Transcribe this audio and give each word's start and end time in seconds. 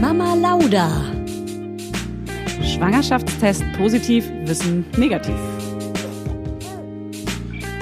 Mama 0.00 0.34
Lauda. 0.34 0.90
Schwangerschaftstest 2.62 3.64
positiv, 3.78 4.30
Wissen 4.44 4.84
negativ. 4.98 5.34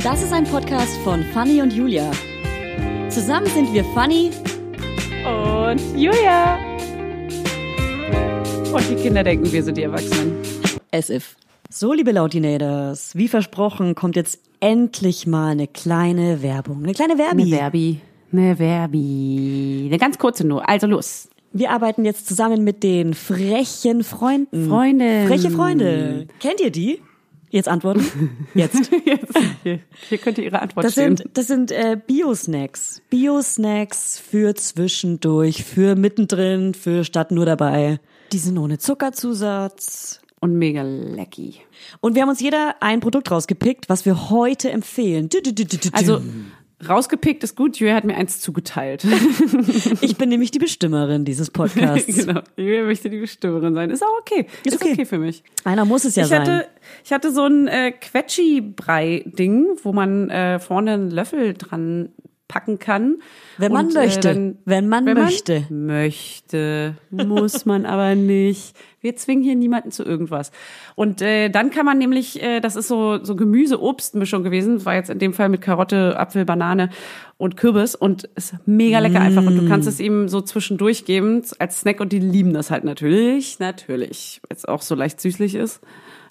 Das 0.02 0.22
ist 0.22 0.32
ein 0.32 0.44
Podcast 0.44 0.96
von 1.02 1.24
Fanny 1.32 1.60
und 1.60 1.72
Julia. 1.72 2.10
Zusammen 3.08 3.46
sind 3.46 3.72
wir 3.72 3.84
Fanny 3.94 4.30
Und 5.24 5.80
Julia. 5.98 6.56
Und 8.72 8.88
die 8.88 8.96
Kinder 8.96 9.24
denken, 9.24 9.50
wir 9.50 9.62
sind 9.64 9.76
die 9.76 9.82
Erwachsenen. 9.82 10.36
as 10.92 11.10
if. 11.10 11.36
So, 11.68 11.92
liebe 11.92 12.12
Lautinators, 12.12 13.16
wie 13.16 13.26
versprochen, 13.26 13.96
kommt 13.96 14.14
jetzt 14.14 14.38
endlich 14.60 15.26
mal 15.26 15.50
eine 15.50 15.66
kleine 15.66 16.42
Werbung. 16.42 16.84
Eine 16.84 16.92
kleine 16.92 17.18
Werbi. 17.18 17.42
Eine 17.42 17.56
Verbi. 17.56 18.00
Eine 18.32 18.56
Verbi. 18.56 19.84
Eine 19.88 19.98
ganz 19.98 20.18
kurze 20.18 20.46
nur. 20.46 20.68
Also 20.68 20.86
los. 20.86 21.28
Wir 21.54 21.70
arbeiten 21.70 22.04
jetzt 22.04 22.26
zusammen 22.26 22.64
mit 22.64 22.82
den 22.82 23.14
frechen 23.14 24.02
Freunden. 24.02 24.68
Freunde. 24.68 25.26
Freche 25.28 25.52
Freunde. 25.52 26.26
Kennt 26.40 26.60
ihr 26.60 26.72
die? 26.72 27.00
Jetzt 27.48 27.68
antworten. 27.68 28.48
Jetzt. 28.54 28.90
Jetzt, 29.04 29.38
hier, 29.62 29.78
hier 30.08 30.18
könnte 30.18 30.42
Ihre 30.42 30.60
Antwort 30.60 30.84
Das 30.84 30.94
stehen. 30.94 31.16
sind, 31.16 31.30
das 31.38 31.46
sind 31.46 31.70
äh, 31.70 31.96
Bio-Snacks. 32.04 33.00
Bio-Snacks 33.08 34.18
für 34.18 34.56
zwischendurch, 34.56 35.62
für 35.62 35.94
mittendrin, 35.94 36.74
für 36.74 37.04
statt 37.04 37.30
nur 37.30 37.46
dabei. 37.46 38.00
Die 38.32 38.38
sind 38.38 38.58
ohne 38.58 38.78
Zuckerzusatz. 38.78 40.20
Und 40.40 40.58
mega 40.58 40.82
lecky. 40.82 41.60
Und 42.00 42.16
wir 42.16 42.22
haben 42.22 42.30
uns 42.30 42.40
jeder 42.40 42.74
ein 42.80 42.98
Produkt 42.98 43.30
rausgepickt, 43.30 43.88
was 43.88 44.04
wir 44.04 44.30
heute 44.30 44.72
empfehlen. 44.72 45.28
Also, 45.92 46.20
rausgepickt 46.88 47.44
ist 47.44 47.56
gut. 47.56 47.76
Julia 47.78 47.94
hat 47.94 48.04
mir 48.04 48.16
eins 48.16 48.40
zugeteilt. 48.40 49.04
ich 50.00 50.16
bin 50.16 50.28
nämlich 50.28 50.50
die 50.50 50.58
Bestimmerin 50.58 51.24
dieses 51.24 51.50
Podcasts. 51.50 52.06
genau. 52.26 52.40
Julia 52.56 52.84
möchte 52.84 53.10
die 53.10 53.20
Bestimmerin 53.20 53.74
sein. 53.74 53.90
Ist 53.90 54.02
auch 54.02 54.18
okay. 54.20 54.46
Ist, 54.64 54.76
okay. 54.76 54.92
okay. 54.92 55.04
für 55.04 55.18
mich. 55.18 55.42
Einer 55.64 55.84
muss 55.84 56.04
es 56.04 56.16
ja 56.16 56.24
ich 56.24 56.28
sein. 56.28 56.42
hatte, 56.42 56.66
ich 57.04 57.12
hatte 57.12 57.32
so 57.32 57.44
ein 57.44 57.68
äh, 57.68 57.92
Quetschi-Brei-Ding, 57.92 59.78
wo 59.82 59.92
man 59.92 60.30
äh, 60.30 60.58
vorne 60.58 60.92
einen 60.92 61.10
Löffel 61.10 61.54
dran 61.54 62.10
packen 62.46 62.78
kann. 62.78 63.16
Wenn 63.58 63.72
man 63.72 63.92
möchte. 63.92 64.20
dann- 64.20 64.58
Wenn 64.64 64.88
man 64.88 65.04
möchte. 65.04 65.64
Man 65.70 65.86
möchte. 65.86 66.94
Muss 67.10 67.64
man 67.64 67.86
aber 67.86 68.14
nicht. 68.14 68.76
Wir 69.00 69.16
zwingen 69.16 69.42
hier 69.44 69.54
niemanden 69.54 69.90
zu 69.90 70.04
irgendwas. 70.04 70.50
Und 70.94 71.20
äh, 71.22 71.48
dann 71.48 71.70
kann 71.70 71.84
man 71.86 71.98
nämlich, 71.98 72.42
äh, 72.42 72.60
das 72.60 72.76
ist 72.76 72.88
so, 72.88 73.22
so 73.22 73.34
Gemüse-Obst-Mischung 73.36 74.42
gewesen. 74.44 74.84
War 74.84 74.94
jetzt 74.94 75.10
in 75.10 75.18
dem 75.18 75.32
Fall 75.32 75.48
mit 75.48 75.60
Karotte, 75.62 76.18
Apfel, 76.18 76.44
Banane 76.44 76.90
und 77.38 77.56
Kürbis. 77.56 77.94
Und 77.94 78.24
ist 78.34 78.54
mega 78.66 78.98
lecker 78.98 79.20
einfach. 79.20 79.44
Und 79.46 79.56
du 79.56 79.66
kannst 79.68 79.88
es 79.88 79.98
ihm 80.00 80.28
so 80.28 80.40
zwischendurch 80.40 81.04
geben 81.04 81.42
als 81.58 81.80
Snack. 81.80 82.00
Und 82.00 82.12
die 82.12 82.18
lieben 82.20 82.52
das 82.54 82.70
halt 82.70 82.84
natürlich. 82.84 83.58
Natürlich. 83.58 84.40
Weil 84.48 84.56
es 84.56 84.64
auch 84.64 84.82
so 84.82 84.94
leicht 84.94 85.20
süßlich 85.20 85.54
ist. 85.54 85.80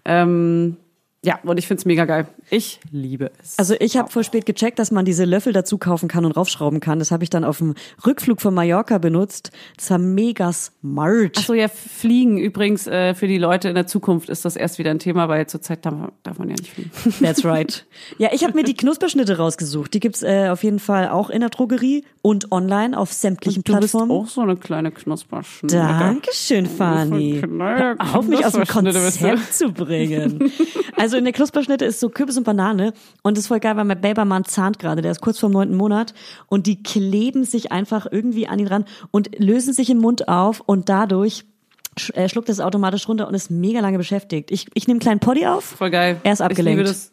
Ähm, 0.05 0.77
ja, 1.25 1.39
und 1.43 1.57
ich 1.57 1.67
find's 1.67 1.85
mega 1.85 2.05
geil. 2.05 2.27
Ich 2.49 2.79
liebe 2.91 3.31
es. 3.41 3.57
Also 3.57 3.75
ich 3.79 3.95
habe 3.97 4.11
voll 4.11 4.23
spät 4.23 4.45
gecheckt, 4.45 4.77
dass 4.79 4.91
man 4.91 5.05
diese 5.05 5.23
Löffel 5.25 5.53
dazu 5.53 5.77
kaufen 5.77 6.09
kann 6.09 6.25
und 6.25 6.33
raufschrauben 6.33 6.79
kann. 6.81 6.99
Das 6.99 7.11
habe 7.11 7.23
ich 7.23 7.29
dann 7.29 7.43
auf 7.45 7.59
dem 7.59 7.75
Rückflug 8.05 8.41
von 8.41 8.53
Mallorca 8.53 8.97
benutzt. 8.97 9.51
Das 9.77 9.89
war 9.91 9.97
mega 9.99 10.51
smart. 10.51 11.35
Ach 11.37 11.43
so, 11.43 11.53
ja, 11.53 11.67
Fliegen 11.69 12.37
übrigens 12.37 12.87
äh, 12.87 13.13
für 13.13 13.27
die 13.27 13.37
Leute 13.37 13.69
in 13.69 13.75
der 13.75 13.87
Zukunft 13.87 14.29
ist 14.29 14.43
das 14.45 14.55
erst 14.55 14.79
wieder 14.79 14.91
ein 14.91 14.99
Thema, 14.99 15.29
weil 15.29 15.47
zurzeit 15.47 15.85
darf, 15.85 15.93
man- 15.95 16.11
darf 16.23 16.37
man 16.39 16.49
ja 16.49 16.55
nicht 16.55 16.71
fliegen. 16.73 16.91
That's 17.21 17.45
right. 17.45 17.85
Ja, 18.17 18.29
ich 18.33 18.43
habe 18.43 18.53
mir 18.53 18.63
die 18.63 18.75
Knusperschnitte 18.75 19.37
rausgesucht. 19.37 19.93
Die 19.93 19.99
gibt's 20.01 20.23
äh, 20.23 20.49
auf 20.49 20.63
jeden 20.63 20.79
Fall 20.79 21.09
auch 21.09 21.29
in 21.29 21.39
der 21.39 21.49
Drogerie 21.49 22.03
und 22.21 22.51
online 22.51 22.97
auf 22.97 23.13
sämtlichen 23.13 23.63
Du 23.63 23.73
bist 23.79 23.91
Plattformen. 23.93 24.11
auch 24.11 24.27
so 24.27 24.41
eine 24.41 24.57
kleine 24.57 24.91
Knusperschnitte. 24.91 25.77
Dankeschön, 25.77 26.65
Fanny. 26.65 27.41
auf 27.97 28.27
mich 28.27 28.45
aus 28.45 28.51
dem 28.53 28.61
bist 28.61 28.71
du. 28.71 28.73
Konzept 28.81 29.53
zu 29.53 29.71
bringen. 29.71 30.51
Also 30.95 31.12
in 31.17 31.23
der 31.23 31.33
Knusperschnitte 31.33 31.85
ist 31.85 31.99
so 31.99 32.09
Kürbis 32.09 32.37
und 32.37 32.43
Banane 32.43 32.93
und 33.21 33.37
das 33.37 33.45
ist 33.45 33.47
voll 33.47 33.59
geil, 33.59 33.75
weil 33.75 33.85
mein 33.85 34.01
Babymann 34.01 34.45
zahnt 34.45 34.79
gerade, 34.79 35.01
der 35.01 35.11
ist 35.11 35.21
kurz 35.21 35.39
vor 35.39 35.49
dem 35.49 35.53
neunten 35.53 35.75
Monat 35.75 36.13
und 36.47 36.67
die 36.67 36.81
kleben 36.83 37.43
sich 37.43 37.71
einfach 37.71 38.07
irgendwie 38.09 38.47
an 38.47 38.59
ihn 38.59 38.67
ran 38.67 38.85
und 39.11 39.39
lösen 39.39 39.73
sich 39.73 39.89
im 39.89 39.99
Mund 39.99 40.27
auf 40.27 40.61
und 40.61 40.89
dadurch 40.89 41.45
äh, 42.13 42.27
schluckt 42.27 42.49
es 42.49 42.59
automatisch 42.59 43.07
runter 43.07 43.27
und 43.27 43.33
ist 43.33 43.51
mega 43.51 43.79
lange 43.79 43.97
beschäftigt. 43.97 44.51
Ich, 44.51 44.67
ich 44.73 44.87
nehme 44.87 44.95
einen 44.95 45.01
kleinen 45.01 45.19
Poddy 45.19 45.45
auf. 45.45 45.63
Voll 45.63 45.91
geil. 45.91 46.17
Er 46.23 46.33
ist 46.33 46.41
abgelenkt. 46.41 46.81
Ich 46.81 46.87
liebe 46.87 46.89
das. 46.89 47.11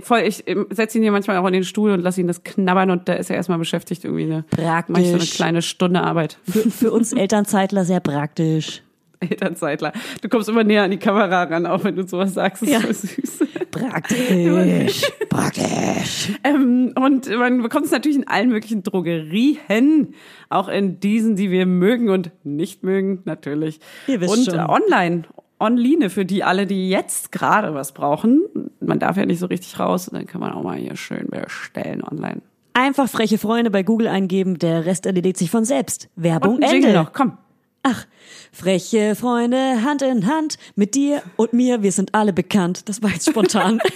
Voll, 0.00 0.20
ich 0.20 0.48
ähm, 0.48 0.66
setze 0.70 0.96
ihn 0.96 1.02
hier 1.02 1.12
manchmal 1.12 1.36
auch 1.36 1.46
in 1.46 1.52
den 1.52 1.64
Stuhl 1.64 1.90
und 1.90 2.00
lasse 2.00 2.18
ihn 2.18 2.26
das 2.26 2.42
knabbern 2.42 2.90
und 2.90 3.06
da 3.06 3.14
ist 3.14 3.28
er 3.28 3.36
erstmal 3.36 3.58
beschäftigt 3.58 4.04
irgendwie. 4.04 4.24
Ne? 4.24 4.44
Praktisch. 4.48 4.92
Mach 4.94 5.00
ich 5.00 5.08
so 5.08 5.16
eine 5.16 5.24
kleine 5.24 5.62
Stunde 5.62 6.00
Arbeit. 6.00 6.38
Für, 6.48 6.70
für 6.70 6.90
uns 6.90 7.12
Elternzeitler 7.12 7.84
sehr 7.84 8.00
praktisch. 8.00 8.82
Elternzeitler. 9.20 9.92
Du 10.22 10.28
kommst 10.28 10.48
immer 10.48 10.64
näher 10.64 10.82
an 10.84 10.90
die 10.90 10.98
Kamera 10.98 11.44
ran, 11.44 11.66
auch 11.66 11.84
wenn 11.84 11.96
du 11.96 12.06
sowas 12.06 12.34
sagst. 12.34 12.62
Das 12.62 12.68
ist 12.68 12.72
Ja. 12.72 12.80
voll 12.80 12.94
süß. 12.94 13.38
Praktisch. 13.70 15.02
Praktisch. 15.28 16.32
Ähm, 16.44 16.92
und 16.98 17.28
man 17.36 17.62
bekommt 17.62 17.86
es 17.86 17.90
natürlich 17.92 18.16
in 18.16 18.28
allen 18.28 18.48
möglichen 18.50 18.82
Drogerien, 18.82 20.14
auch 20.48 20.68
in 20.68 21.00
diesen, 21.00 21.36
die 21.36 21.50
wir 21.50 21.66
mögen 21.66 22.08
und 22.10 22.30
nicht 22.44 22.82
mögen, 22.82 23.22
natürlich. 23.24 23.80
Ihr 24.06 24.20
wisst 24.20 24.36
und 24.36 24.44
schon. 24.44 24.58
Äh, 24.58 24.68
online, 24.68 25.22
online 25.58 26.10
für 26.10 26.24
die 26.24 26.44
alle, 26.44 26.66
die 26.66 26.88
jetzt 26.90 27.32
gerade 27.32 27.74
was 27.74 27.92
brauchen. 27.92 28.42
Man 28.80 28.98
darf 28.98 29.16
ja 29.16 29.26
nicht 29.26 29.38
so 29.38 29.46
richtig 29.46 29.78
raus, 29.78 30.10
dann 30.12 30.26
kann 30.26 30.40
man 30.40 30.52
auch 30.52 30.62
mal 30.62 30.76
hier 30.76 30.96
schön 30.96 31.28
bestellen 31.28 32.02
online. 32.02 32.42
Einfach 32.74 33.08
freche 33.08 33.38
Freunde 33.38 33.70
bei 33.70 33.82
Google 33.84 34.08
eingeben, 34.08 34.58
der 34.58 34.84
Rest 34.84 35.06
erledigt 35.06 35.36
sich 35.36 35.50
von 35.50 35.64
selbst. 35.64 36.08
Werbung 36.16 36.56
Und 36.56 36.64
ein 36.64 36.70
Jingle 36.72 36.90
Ende. 36.90 37.02
noch, 37.02 37.12
komm. 37.12 37.38
Ach, 37.86 38.06
freche 38.50 39.14
Freunde, 39.14 39.82
Hand 39.82 40.00
in 40.00 40.26
Hand, 40.26 40.56
mit 40.74 40.94
dir 40.94 41.22
und 41.36 41.52
mir, 41.52 41.82
wir 41.82 41.92
sind 41.92 42.14
alle 42.14 42.32
bekannt. 42.32 42.88
Das 42.88 43.02
war 43.02 43.10
jetzt 43.10 43.28
spontan. 43.28 43.80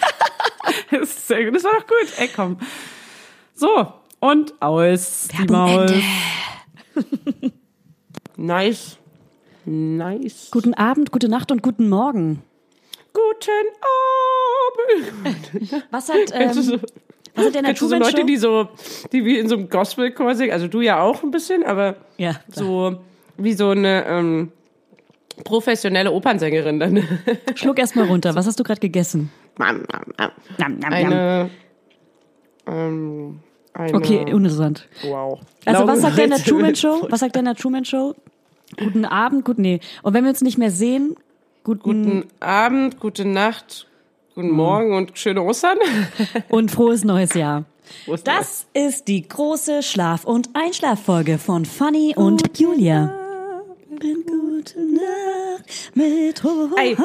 Das, 0.91 1.09
ist 1.09 1.29
sehr 1.29 1.45
gut. 1.47 1.55
das 1.55 1.65
war 1.65 1.73
doch 1.73 1.87
gut. 1.87 2.19
Ey, 2.19 2.29
komm. 2.35 2.59
So, 3.55 3.91
und 4.21 4.53
aus 4.61 5.29
die 5.39 5.51
Maus. 5.51 5.91
Ende. 5.91 6.03
Nice. 8.37 8.99
Nice. 9.65 10.49
guten 10.51 10.75
Abend, 10.75 11.11
gute 11.11 11.29
Nacht 11.29 11.51
und 11.51 11.63
guten 11.63 11.89
Morgen. 11.89 12.43
Guten 13.13 13.67
Abend. 15.25 15.85
Was 15.91 16.09
hat, 16.09 16.17
ähm, 16.33 16.51
was 17.35 17.47
hat 17.47 17.55
der 17.55 17.63
du 17.63 17.89
so 17.89 17.97
Leute, 17.97 18.25
die 18.25 18.37
so, 18.37 18.69
die 19.13 19.25
wie 19.25 19.39
in 19.39 19.49
so 19.49 19.57
einem 19.57 19.69
Gospelchor 19.71 20.35
singen, 20.35 20.53
also 20.53 20.69
du 20.69 20.81
ja 20.81 21.01
auch 21.01 21.23
ein 21.23 21.31
bisschen, 21.31 21.65
aber 21.65 21.97
Ja, 22.17 22.41
so 22.49 23.01
wie 23.39 23.55
so 23.55 23.71
eine 23.71 24.05
ähm, 24.07 24.53
professionelle 25.45 26.13
Opernsängerin 26.13 26.79
dann. 26.81 27.03
schluck 27.55 27.79
erst 27.79 27.97
mal 27.97 28.07
runter. 28.07 28.35
Was 28.35 28.47
hast 28.47 28.59
du 28.59 28.65
gerade 28.65 28.81
gegessen? 28.81 29.31
Mam. 29.57 29.85
Nam, 29.91 30.33
nam, 30.59 30.79
nam. 30.79 30.93
eine, 30.93 31.51
ähm, 32.67 33.41
eine, 33.73 33.95
Okay, 33.95 34.21
uninteressant. 34.33 34.89
wow. 35.03 35.41
Also 35.65 35.87
was 35.87 36.01
sagt 36.01 36.19
der 36.19 36.25
in 36.25 36.31
der. 36.31 36.39
Truman 36.41 36.75
Show? 36.75 37.07
Was 37.09 37.21
sagt 37.21 37.35
der 37.35 37.41
in 37.41 37.47
der 37.47 37.55
Truman 37.55 37.85
Show? 37.85 38.15
Guten 38.77 39.05
Abend, 39.05 39.45
gut, 39.45 39.59
nee. 39.59 39.81
Und 40.03 40.15
wenn 40.15 40.25
wir 40.25 40.31
uns 40.31 40.43
nicht 40.43 40.59
mehr 40.59 40.71
sehen, 40.71 41.17
guten, 41.65 41.83
Guten 41.83 42.25
Abend, 42.41 43.01
gute 43.01 43.25
Nacht, 43.25 43.87
guten 44.35 44.51
Morgen 44.51 44.95
und 44.95 45.19
schöne 45.19 45.43
Ostern. 45.43 45.79
und 46.49 46.71
frohes 46.71 47.03
neues 47.05 47.33
Jahr. 47.35 47.65
Frohes 48.05 48.25
Das 48.25 48.67
ist 48.75 49.09
die 49.09 49.27
große 49.27 49.83
Schlaf- 49.83 50.25
und 50.25 50.51
Einschlaffolge 50.53 51.39
von 51.39 51.65
Fanny 51.65 52.13
und 52.15 52.59
Julia. 52.59 53.18
Gute 54.01 54.81
Nacht 54.81 55.91
mit 55.95 56.43
Ey, 56.77 56.97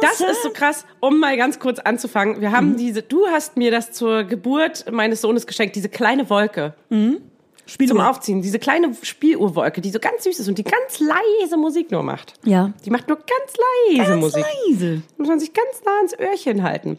das 0.00 0.20
ist 0.20 0.42
so 0.42 0.50
krass, 0.50 0.84
um 1.00 1.20
mal 1.20 1.36
ganz 1.36 1.58
kurz 1.60 1.78
anzufangen. 1.78 2.40
Wir 2.40 2.48
Mhm. 2.50 2.52
haben 2.56 2.76
diese, 2.76 3.02
du 3.02 3.26
hast 3.28 3.56
mir 3.56 3.70
das 3.70 3.92
zur 3.92 4.24
Geburt 4.24 4.90
meines 4.90 5.20
Sohnes 5.20 5.46
geschenkt, 5.46 5.76
diese 5.76 5.88
kleine 5.88 6.28
Wolke. 6.30 6.74
Zum 6.90 8.00
Aufziehen, 8.00 8.42
diese 8.42 8.58
kleine 8.58 8.92
Spieluhrwolke, 9.02 9.80
die 9.80 9.90
so 9.90 10.00
ganz 10.00 10.24
süß 10.24 10.40
ist 10.40 10.48
und 10.48 10.58
die 10.58 10.64
ganz 10.64 10.98
leise 10.98 11.56
Musik 11.56 11.90
nur 11.92 12.02
macht. 12.02 12.34
Ja. 12.44 12.72
Die 12.84 12.90
macht 12.90 13.06
nur 13.08 13.18
ganz 13.18 13.54
leise 13.96 14.10
Ganz 14.10 14.20
Musik. 14.20 14.44
leise. 14.68 15.02
Muss 15.16 15.28
man 15.28 15.38
sich 15.38 15.52
ganz 15.52 15.82
nah 15.84 15.96
ans 15.98 16.18
Öhrchen 16.18 16.64
halten. 16.64 16.98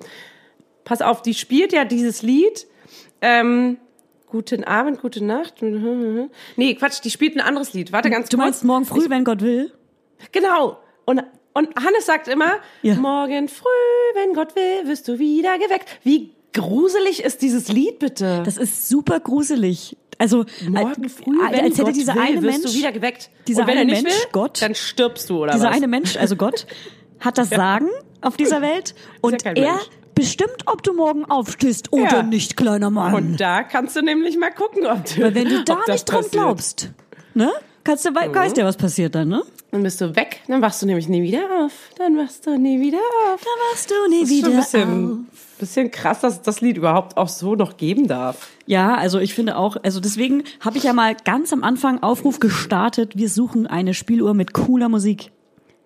Pass 0.86 1.02
auf, 1.02 1.22
die 1.22 1.34
spielt 1.34 1.74
ja 1.74 1.84
dieses 1.84 2.22
Lied. 2.22 2.66
Ähm, 3.22 3.78
guten 4.34 4.64
Abend, 4.64 5.00
gute 5.00 5.24
Nacht. 5.24 5.62
Nee, 5.62 6.74
Quatsch, 6.74 7.02
die 7.04 7.12
spielt 7.12 7.36
ein 7.36 7.42
anderes 7.42 7.74
Lied. 7.74 7.92
Warte 7.92 8.10
ganz 8.10 8.30
Du 8.30 8.38
kurz. 8.38 8.46
meinst 8.48 8.64
morgen 8.64 8.86
früh, 8.86 9.08
wenn 9.10 9.24
Gott 9.24 9.42
will? 9.42 9.72
Genau. 10.32 10.80
Und, 11.06 11.22
und 11.54 11.70
Hannes 11.76 12.08
sagt 12.08 12.28
immer, 12.28 12.54
Ja. 12.82 12.96
morgen 12.96 13.48
früh, 13.48 13.68
wenn 14.16 14.34
Gott 14.34 14.56
will, 14.56 14.88
wirst 14.90 15.08
du 15.08 15.20
wieder 15.20 15.60
geweckt. 15.60 15.88
Wie 16.04 16.32
gruselig 16.52 17.24
ist 17.24 17.44
dieses 17.44 17.68
Lied 17.68 18.00
bitte? 18.00 18.42
Das 18.44 18.58
ist 18.58 18.90
super 18.90 19.20
gruselig. 19.20 19.96
Also 20.18 20.46
morgen 20.68 21.04
als, 21.04 21.14
früh, 21.14 21.38
wenn 21.38 21.60
als 21.60 21.74
hätte 21.76 21.84
Gott 21.84 21.96
dieser 21.96 22.16
will, 22.16 22.22
eine 22.24 22.42
wirst 22.42 22.62
Mensch, 22.64 22.74
du 22.74 22.80
wieder 22.80 22.92
geweckt. 22.92 23.30
dieser 23.48 23.62
und 23.62 23.68
wenn 23.68 23.78
eine 23.78 23.92
er 23.92 23.96
nicht 23.96 24.04
Mensch, 24.04 24.16
will, 24.16 24.28
Gott, 24.32 24.62
dann 24.64 24.74
stirbst 24.74 25.30
du 25.30 25.44
oder 25.44 25.54
dieser 25.54 25.70
was? 25.70 25.76
eine 25.76 25.88
Mensch, 25.88 26.18
also 26.18 26.36
Gott, 26.36 26.66
hat 27.20 27.38
das 27.38 27.50
Sagen 27.52 27.90
auf 28.22 28.36
dieser 28.36 28.62
Welt 28.64 28.96
und 29.22 29.44
kein 29.44 29.56
er 29.58 29.74
Mensch. 29.74 29.90
Bestimmt, 30.16 30.64
ob 30.66 30.84
du 30.84 30.94
morgen 30.94 31.26
aufstehst 31.26 31.92
oder 31.92 32.04
Ja. 32.18 32.24
nicht, 32.24 32.58
kleiner 32.58 32.90
Mann. 32.90 33.14
Und 33.14 33.38
da 33.38 33.64
kannst 33.64 33.96
du 33.96 34.02
nämlich 34.02 34.38
mal 34.38 34.52
gucken, 34.52 34.86
ob 34.86 35.04
du, 35.06 35.22
Weil 35.22 35.36
wenn 35.36 35.50
du 35.50 35.64
da 35.64 35.78
nicht 35.88 36.06
dran 36.10 36.18
passiert. 36.24 36.32
glaubst, 36.32 36.92
ne? 37.34 37.52
kannst 37.84 38.06
du, 38.06 38.12
Mhm. 38.12 38.16
wei- 38.16 38.34
weißt 38.36 38.58
ja, 38.58 38.66
was 38.66 38.78
passiert 38.78 39.16
dann, 39.16 39.28
ne? 39.30 39.44
Dann 39.72 39.82
bist 39.84 40.00
du 40.00 40.16
weg, 40.16 40.42
dann 40.48 40.62
wachst 40.62 40.82
du 40.82 40.86
nämlich 40.86 41.08
nie 41.10 41.24
wieder 41.24 41.46
auf. 41.66 41.72
Dann 41.98 42.16
wachst 42.18 42.46
du 42.46 42.58
nie 42.58 42.80
wieder 42.80 43.00
auf. 43.34 43.42
Da 43.42 43.50
machst 43.72 43.90
du 43.90 43.96
nie 44.10 44.22
Das 44.22 44.30
ist 44.30 44.36
schon 44.36 44.38
wieder 44.38 44.58
ein 44.58 44.62
bisschen, 44.62 45.28
auf. 45.34 45.58
bisschen 45.60 45.92
krass, 45.92 46.20
dass 46.20 46.42
das 46.44 46.62
Lied 46.62 46.78
überhaupt 46.78 47.18
auch 47.18 47.28
so 47.28 47.56
noch 47.56 47.76
geben 47.78 48.08
darf. 48.08 48.50
Ja, 48.68 48.94
also 48.96 49.18
ich 49.20 49.34
finde 49.34 49.58
auch, 49.58 49.76
also 49.84 50.00
deswegen 50.00 50.44
habe 50.60 50.78
ich 50.78 50.84
ja 50.84 50.94
mal 50.94 51.16
ganz 51.26 51.52
am 51.52 51.64
Anfang 51.64 52.04
Aufruf 52.04 52.40
gestartet, 52.40 53.18
wir 53.18 53.30
suchen 53.30 53.66
eine 53.66 53.94
Spieluhr 53.96 54.36
mit 54.36 54.54
cooler 54.54 54.90
Musik. 54.90 55.32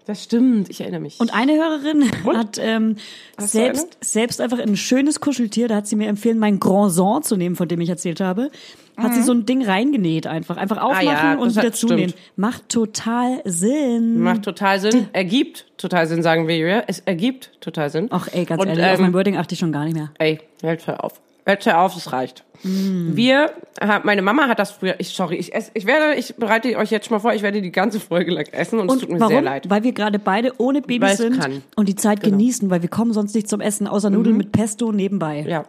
Das 0.07 0.23
stimmt, 0.23 0.69
ich 0.69 0.79
erinnere 0.79 1.01
mich. 1.01 1.19
Und 1.19 1.33
eine 1.33 1.53
Hörerin 1.53 2.09
hat 2.37 2.57
ähm, 2.59 2.95
Hast 3.37 3.51
selbst, 3.51 3.97
selbst 4.01 4.39
einfach 4.39 4.57
ein 4.57 4.77
schönes 4.77 5.19
Kuscheltier, 5.19 5.67
da 5.67 5.75
hat 5.75 5.87
sie 5.87 5.97
mir 5.97 6.07
empfehlen, 6.07 6.39
mein 6.39 6.61
Grandson 6.61 7.23
zu 7.23 7.35
nehmen, 7.35 7.57
von 7.57 7.67
dem 7.67 7.81
ich 7.81 7.89
erzählt 7.89 8.21
habe. 8.21 8.49
Hat 8.95 9.13
sie 9.13 9.21
so 9.21 9.31
ein 9.33 9.45
Ding 9.45 9.63
reingenäht 9.63 10.25
einfach. 10.25 10.57
Einfach 10.57 10.77
aufmachen 10.81 11.03
Mhm. 11.05 11.09
Ah 11.09 11.33
ja, 11.33 11.37
und 11.37 11.55
wieder 11.55 11.71
zunähen. 11.73 12.09
stimmt. 12.09 12.23
Macht 12.37 12.69
total 12.69 13.41
Sinn. 13.45 14.19
Macht 14.21 14.43
total 14.43 14.79
Sinn. 14.79 15.07
Ergibt 15.13 15.65
total 15.77 16.07
Sinn, 16.07 16.23
sagen 16.23 16.47
wir 16.47 16.57
ja. 16.57 16.83
Es 16.87 17.01
ergibt 17.01 17.51
total 17.61 17.89
Sinn. 17.91 18.07
Ach 18.09 18.27
ey, 18.31 18.45
ganz 18.45 18.61
Und, 18.61 18.69
ehrlich, 18.69 18.85
auf 18.85 18.95
ähm, 18.95 19.01
mein 19.01 19.13
Wording 19.13 19.37
achte 19.37 19.53
ich 19.53 19.59
schon 19.59 19.71
gar 19.71 19.83
nicht 19.85 19.93
mehr. 19.93 20.09
Ey, 20.17 20.39
hält 20.63 20.87
hör 20.87 21.03
auf. 21.03 21.21
Hör 21.47 21.79
auf, 21.81 21.95
es 21.95 22.11
reicht. 22.11 22.43
Wir, 22.63 23.51
ha- 23.79 24.01
meine 24.03 24.21
Mama 24.21 24.47
hat 24.47 24.59
das 24.59 24.71
früher, 24.71 24.95
ich, 24.99 25.09
sorry, 25.09 25.35
ich 25.37 25.53
esse, 25.53 25.71
ich 25.75 25.85
werde, 25.85 26.15
ich 26.15 26.35
bereite 26.35 26.75
euch 26.77 26.89
jetzt 26.91 27.07
schon 27.07 27.15
mal 27.15 27.19
vor, 27.19 27.33
ich 27.33 27.41
werde 27.43 27.61
die 27.61 27.71
ganze 27.71 27.99
Folge 27.99 28.31
lang 28.31 28.47
essen 28.51 28.79
und, 28.79 28.87
es 28.87 28.93
Und 28.93 28.99
tut 29.01 29.09
mir 29.11 29.19
warum? 29.19 29.31
sehr 29.33 29.41
leid. 29.43 29.69
Weil 29.69 29.83
wir 29.83 29.91
gerade 29.93 30.19
beide 30.19 30.53
ohne 30.57 30.81
Babys 30.81 31.11
es 31.11 31.17
sind 31.17 31.39
kann. 31.39 31.61
und 31.75 31.87
die 31.87 31.95
Zeit 31.95 32.21
Genau. 32.21 32.35
genießen, 32.35 32.69
weil 32.69 32.81
wir 32.81 32.89
kommen 32.89 33.13
sonst 33.13 33.35
nicht 33.35 33.47
zum 33.47 33.61
Essen, 33.61 33.87
außer 33.87 34.09
Nudeln 34.09 34.37
mit 34.37 34.51
Pesto 34.51 34.91
nebenbei. 34.91 35.45
Ja. 35.47 35.65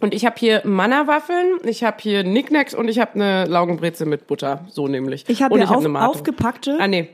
Und 0.00 0.12
ich 0.12 0.26
habe 0.26 0.34
hier 0.36 0.62
Manna-Waffeln, 0.64 1.58
ich 1.64 1.84
habe 1.84 1.98
hier 2.00 2.24
Nicknacks 2.24 2.74
und 2.74 2.88
ich 2.88 2.98
habe 2.98 3.14
eine 3.14 3.44
Laugenbreze 3.46 4.04
mit 4.04 4.26
Butter, 4.26 4.64
so 4.68 4.88
nämlich. 4.88 5.24
Ich 5.28 5.42
habe 5.42 5.54
hier 5.56 5.68
hab 5.70 5.76
auf, 5.76 5.86
Mate. 5.86 6.08
aufgepackte, 6.08 6.76
Ah, 6.80 6.88
nee. 6.88 7.08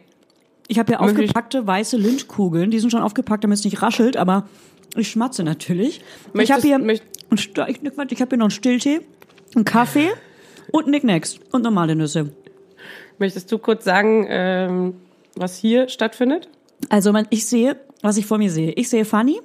ich 0.68 0.78
habe 0.78 0.92
hier 0.96 1.00
Möchte 1.04 1.22
ich- 1.22 1.28
aufgepackte 1.28 1.66
weiße 1.66 1.98
Lynchkugeln. 1.98 2.70
Die 2.70 2.78
sind 2.78 2.90
schon 2.90 3.02
aufgepackt, 3.02 3.44
damit 3.44 3.58
es 3.58 3.64
nicht 3.66 3.82
raschelt, 3.82 4.16
aber 4.16 4.48
ich 4.96 5.10
schmatze 5.10 5.44
natürlich. 5.44 5.98
ich 6.28 6.34
Möchtest- 6.34 6.58
habe 6.60 6.66
hier, 6.66 6.78
möcht- 6.78 7.02
ein 7.30 7.36
St- 7.38 7.68
ich, 7.68 7.80
ich 7.82 8.20
habe 8.20 8.28
hier 8.30 8.38
noch 8.38 8.44
einen 8.46 8.50
Stilltee, 8.50 9.00
einen 9.54 9.64
Kaffee 9.64 10.10
und 10.72 10.86
Nicknacks 10.88 11.38
und 11.52 11.62
normale 11.62 11.94
Nüsse. 11.96 12.32
Möchtest 13.18 13.50
du 13.50 13.58
kurz 13.58 13.84
sagen, 13.84 14.26
ähm, 14.28 14.94
was 15.34 15.56
hier 15.58 15.88
stattfindet? 15.88 16.48
Also 16.88 17.12
man, 17.12 17.26
ich 17.30 17.46
sehe, 17.46 17.76
was 18.02 18.16
ich 18.16 18.26
vor 18.26 18.38
mir 18.38 18.50
sehe. 18.50 18.72
Ich 18.72 18.88
sehe 18.88 19.04
Fanny 19.04 19.40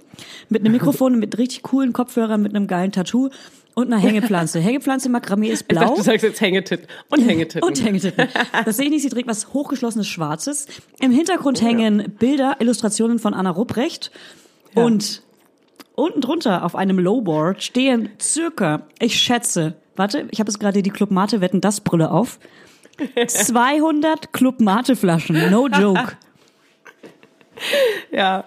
mit 0.50 0.62
einem 0.62 0.74
Mikrofon, 0.74 1.18
mit 1.18 1.38
richtig 1.38 1.64
coolen 1.64 1.92
Kopfhörern, 1.94 2.42
mit 2.42 2.56
einem 2.56 2.68
geilen 2.68 2.92
Tattoo 2.92 3.30
und 3.74 3.88
einer 3.92 3.98
Hängepflanze. 4.00 4.60
Hängepflanze 4.60 5.10
Makramee 5.10 5.50
ist 5.50 5.62
Ich 5.62 5.68
blau. 5.68 5.82
dachte, 5.82 5.96
du 5.96 6.04
sagst 6.04 6.24
jetzt 6.24 6.40
Hängetitten. 6.42 6.86
Und 7.10 7.22
Hängetitten. 7.28 7.68
Und 7.68 7.84
Hängetitten. 7.84 8.28
Das 8.66 8.78
sehe 8.78 8.86
ich 8.86 8.92
nicht, 8.92 9.02
sie 9.02 9.10
trägt 9.10 9.28
was 9.28 9.52
hochgeschlossenes 9.52 10.08
Schwarzes. 10.08 10.68
Im 11.00 11.12
Hintergrund 11.12 11.62
hängen 11.64 12.14
Bilder, 12.20 12.58
Illustrationen 12.60 13.18
von 13.18 13.34
Anna 13.34 13.50
Rupprecht. 13.50 14.12
Ja. 14.76 14.84
Und 14.84 15.24
unten 15.95 16.22
drunter 16.22 16.63
auf 16.63 16.75
einem 16.75 17.00
Lowboard 17.00 17.63
stehen 17.63 18.10
circa, 18.19 18.88
ich 19.00 19.19
schätze, 19.19 19.75
warte, 19.95 20.28
ich 20.31 20.40
habe 20.40 20.50
jetzt 20.50 20.60
gerade 20.60 20.81
die 20.81 20.90
Club 20.90 21.12
Mate 21.12 21.42
Wetten 21.42 21.62
das 21.62 21.81
Brille 21.81 22.12
auf. 22.12 22.40
200 23.28 24.34
Club 24.34 24.60
Mate 24.60 24.95
Flaschen, 24.95 25.50
no 25.50 25.68
joke. 25.68 26.18
Ja, 28.12 28.45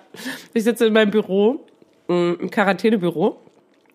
ich 0.52 0.64
sitze 0.64 0.86
in 0.86 0.92
meinem 0.92 1.10
Büro, 1.10 1.64
mm, 2.08 2.32
im 2.40 2.50
Quarantänebüro, 2.50 3.38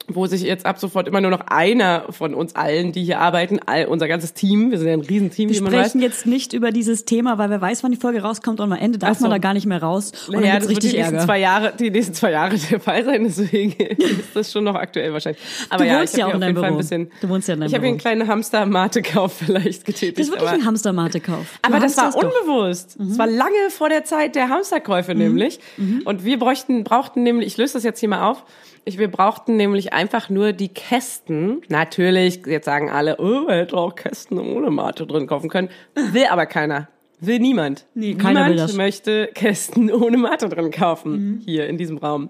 wo 0.08 0.26
sich 0.28 0.42
jetzt 0.42 0.66
ab 0.66 0.80
sofort 0.80 1.08
immer 1.08 1.22
nur 1.22 1.32
noch 1.32 1.42
einer 1.48 2.06
von 2.10 2.34
uns 2.34 2.56
allen, 2.56 2.92
die 2.92 3.04
hier 3.04 3.20
arbeiten, 3.20 3.60
all, 3.66 3.86
unser 3.86 4.08
ganzes 4.08 4.34
Team, 4.34 4.72
wir 4.72 4.78
sind 4.78 4.88
ja 4.88 4.94
ein 4.94 5.02
Riesenteam, 5.02 5.50
Wir 5.50 5.56
wie 5.58 5.62
man 5.62 5.74
weiß. 5.74 5.80
sprechen 5.90 6.02
jetzt 6.02 6.26
nicht 6.26 6.54
über 6.54 6.72
dieses 6.72 7.06
Thema, 7.06 7.38
weil 7.38 7.50
wer 7.50 7.62
weiß, 7.62 7.84
wann 7.84 7.92
die 7.92 7.98
Folge 7.98 8.22
rauskommt 8.22 8.60
und 8.60 8.72
am 8.72 8.78
Ende 8.78 8.98
darf 8.98 9.18
so. 9.18 9.24
man 9.24 9.32
da 9.32 9.38
gar 9.38 9.54
nicht 9.54 9.66
mehr 9.66 9.82
raus. 9.82 10.12
Und 10.28 10.36
dann 10.36 10.44
ja, 10.44 10.56
das 10.60 10.68
wird 10.68 10.78
richtig 10.78 10.92
die 10.92 10.98
nächsten 10.98 11.20
zwei 11.20 11.40
Jahre, 11.40 11.74
die 11.80 11.92
nächsten 11.92 12.14
zwei 12.14 12.32
Jahre 12.32 12.56
der 12.58 12.80
Fall 12.80 13.04
sein, 13.06 13.24
deswegen 13.24 13.72
ist 13.98 14.36
das 14.36 14.52
schon 14.52 14.64
noch 14.64 14.76
aktuell 14.76 15.14
wahrscheinlich. 15.14 15.42
Aber 15.70 15.84
Du 15.84 15.90
ja, 15.90 16.00
wohnst 16.00 16.18
ja 16.18 16.28
auch 16.28 16.34
in 16.34 16.42
deinem 16.42 16.56
Fall 16.56 16.64
ein 16.66 16.70
Büro. 16.72 16.78
bisschen. 16.80 17.12
Du 17.22 17.30
wohnst 17.30 17.48
ja 17.48 17.54
in 17.54 17.60
deinem 17.62 17.68
Ich 17.70 17.74
habe 17.74 17.84
hier 17.86 17.90
einen 17.90 17.98
Büro. 17.98 18.02
kleinen 18.10 18.28
Hamster-Mate-Kauf 18.28 19.34
vielleicht 19.46 19.86
getätigt. 19.86 20.20
Das 20.20 20.28
ist 20.28 20.32
wirklich 20.34 20.52
ein 20.52 20.66
Hamstermate-Kauf. 20.66 21.46
Aber 21.62 21.80
das 21.80 21.98
war 21.98 22.16
unbewusst. 22.16 22.98
Es 23.00 23.18
war 23.18 23.28
lange 23.28 23.70
vor 23.70 23.90
der 23.90 24.04
Zeit 24.04 24.36
der 24.36 24.50
Hamsterkäufe 24.50 25.16
nämlich. 25.16 25.60
Und 26.06 26.24
wir 26.26 26.40
bräuchten, 26.40 26.84
brauchten 26.84 27.24
nämlich, 27.24 27.48
ich 27.48 27.58
löse 27.58 27.74
das 27.74 27.84
jetzt 27.84 28.00
hier 28.00 28.10
mal 28.10 28.30
auf, 28.30 28.44
ich, 28.86 28.98
wir 28.98 29.10
brauchten 29.10 29.58
nämlich 29.58 29.94
einfach 29.94 30.30
nur 30.30 30.54
die 30.54 30.70
Kästen. 30.70 31.62
Natürlich, 31.70 32.46
jetzt 32.46 32.66
sagen 32.66 32.90
alle, 32.90 33.18
oh, 33.20 33.42
man 33.46 33.56
hätte 33.56 33.78
auch 33.78 33.96
Kästen 33.96 34.40
ohne 34.40 34.70
Mate 34.72 35.06
drin 35.06 35.28
kaufen 35.28 35.50
können. 35.50 35.70
Will 35.96 36.26
aber 36.30 36.46
keiner. 36.46 36.88
Will 37.20 37.40
niemand. 37.40 37.86
Nee, 37.94 38.16
keiner 38.16 38.46
will 38.46 38.52
niemand 38.54 38.70
das. 38.72 38.76
möchte 38.78 39.28
Kästen 39.36 39.92
ohne 39.92 40.18
Mate 40.18 40.50
drin 40.50 40.72
kaufen. 40.72 41.42
Hier 41.46 41.68
in 41.68 41.78
diesem 41.78 41.98
Raum. 41.98 42.30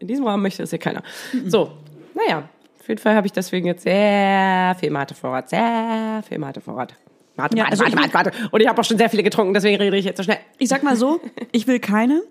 In 0.00 0.08
diesem 0.08 0.26
Raum 0.26 0.42
möchte 0.42 0.62
das 0.62 0.70
hier 0.70 0.78
keiner. 0.80 1.02
So, 1.46 1.70
naja. 2.14 2.48
Auf 2.80 2.88
jeden 2.88 3.00
Fall 3.00 3.14
habe 3.14 3.26
ich 3.26 3.32
deswegen 3.32 3.66
jetzt 3.66 3.84
sehr 3.84 4.76
viel 4.78 4.90
Matevorrat. 4.90 5.48
Sehr 5.48 6.22
viel 6.28 6.38
Matevorrat. 6.38 6.94
Mate, 7.36 7.56
Ja, 7.56 7.62
Mate, 7.64 7.70
also 7.72 7.84
Mate, 7.84 7.96
ich- 7.96 8.12
Mate, 8.12 8.30
Mate. 8.30 8.48
Und 8.50 8.60
ich 8.60 8.68
habe 8.68 8.80
auch 8.80 8.84
schon 8.84 8.98
sehr 8.98 9.08
viele 9.08 9.22
getrunken, 9.22 9.54
deswegen 9.54 9.76
rede 9.80 9.96
ich 9.96 10.04
jetzt 10.04 10.18
so 10.18 10.22
schnell. 10.22 10.36
Ich 10.58 10.68
sag 10.68 10.82
mal 10.82 10.94
so, 10.96 11.20
ich 11.52 11.66
will 11.66 11.78
keine. 11.80 12.22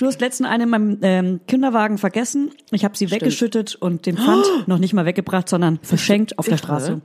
Du 0.00 0.06
hast 0.06 0.18
letzten 0.22 0.46
eine 0.46 0.62
in 0.62 0.70
meinem 0.70 0.98
ähm, 1.02 1.40
Kinderwagen 1.46 1.98
vergessen. 1.98 2.52
Ich 2.70 2.86
habe 2.86 2.96
sie 2.96 3.10
weggeschüttet 3.10 3.74
und 3.74 4.06
den 4.06 4.16
Pfand 4.16 4.46
noch 4.66 4.78
nicht 4.78 4.94
mal 4.94 5.04
weggebracht, 5.04 5.46
sondern 5.46 5.78
verschenkt 5.82 6.38
auf 6.38 6.48
der 6.48 6.56
Straße. 6.56 7.02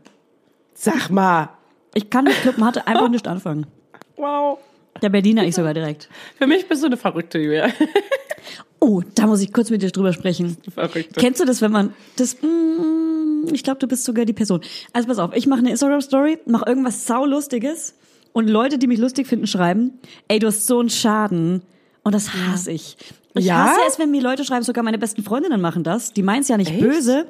Sag 0.73 1.09
mal. 1.09 1.49
Ich 1.93 2.09
kann 2.09 2.23
mit 2.23 2.35
Club 2.35 2.57
Mate 2.57 2.87
einfach 2.87 3.09
nicht 3.09 3.27
anfangen. 3.27 3.67
Wow. 4.17 4.59
Der 5.01 5.09
Berliner 5.09 5.43
ich 5.43 5.55
sogar 5.55 5.73
direkt. 5.73 6.07
Für 6.37 6.47
mich 6.47 6.69
bist 6.69 6.81
du 6.81 6.85
eine 6.85 6.95
Verrückte, 6.95 7.37
Julia. 7.37 7.67
Oh, 8.79 9.01
da 9.15 9.25
muss 9.25 9.41
ich 9.41 9.51
kurz 9.51 9.71
mit 9.71 9.81
dir 9.81 9.89
drüber 9.89 10.13
sprechen. 10.13 10.57
Verrückte. 10.73 11.19
Kennst 11.19 11.41
du 11.41 11.45
das, 11.45 11.61
wenn 11.61 11.71
man 11.71 11.93
das? 12.17 12.37
Mm, 12.41 13.47
ich 13.51 13.63
glaube, 13.63 13.79
du 13.79 13.87
bist 13.87 14.05
sogar 14.05 14.25
die 14.25 14.33
Person. 14.33 14.61
Also 14.93 15.07
pass 15.07 15.17
auf, 15.17 15.35
ich 15.35 15.47
mache 15.47 15.59
eine 15.59 15.71
Instagram 15.71 16.01
Story, 16.01 16.37
mache 16.45 16.65
irgendwas 16.67 17.07
saulustiges 17.07 17.95
und 18.31 18.47
Leute, 18.47 18.77
die 18.77 18.85
mich 18.85 18.99
lustig 18.99 19.27
finden, 19.27 19.47
schreiben: 19.47 19.99
Ey, 20.27 20.39
du 20.39 20.47
hast 20.47 20.67
so 20.67 20.79
einen 20.79 20.89
Schaden 20.89 21.63
und 22.05 22.15
das 22.15 22.33
hasse 22.33 22.71
ich. 22.71 22.95
Ich 23.33 23.45
Ja? 23.45 23.65
hasse 23.65 23.79
es, 23.89 23.99
wenn 23.99 24.11
mir 24.11 24.21
Leute 24.21 24.45
schreiben, 24.45 24.63
sogar 24.63 24.83
meine 24.83 24.97
besten 24.97 25.23
Freundinnen 25.23 25.59
machen 25.59 25.83
das. 25.83 26.13
Die 26.13 26.23
meinen 26.23 26.41
es 26.43 26.47
ja 26.47 26.55
nicht 26.55 26.71
Echt? 26.71 26.79
böse, 26.79 27.25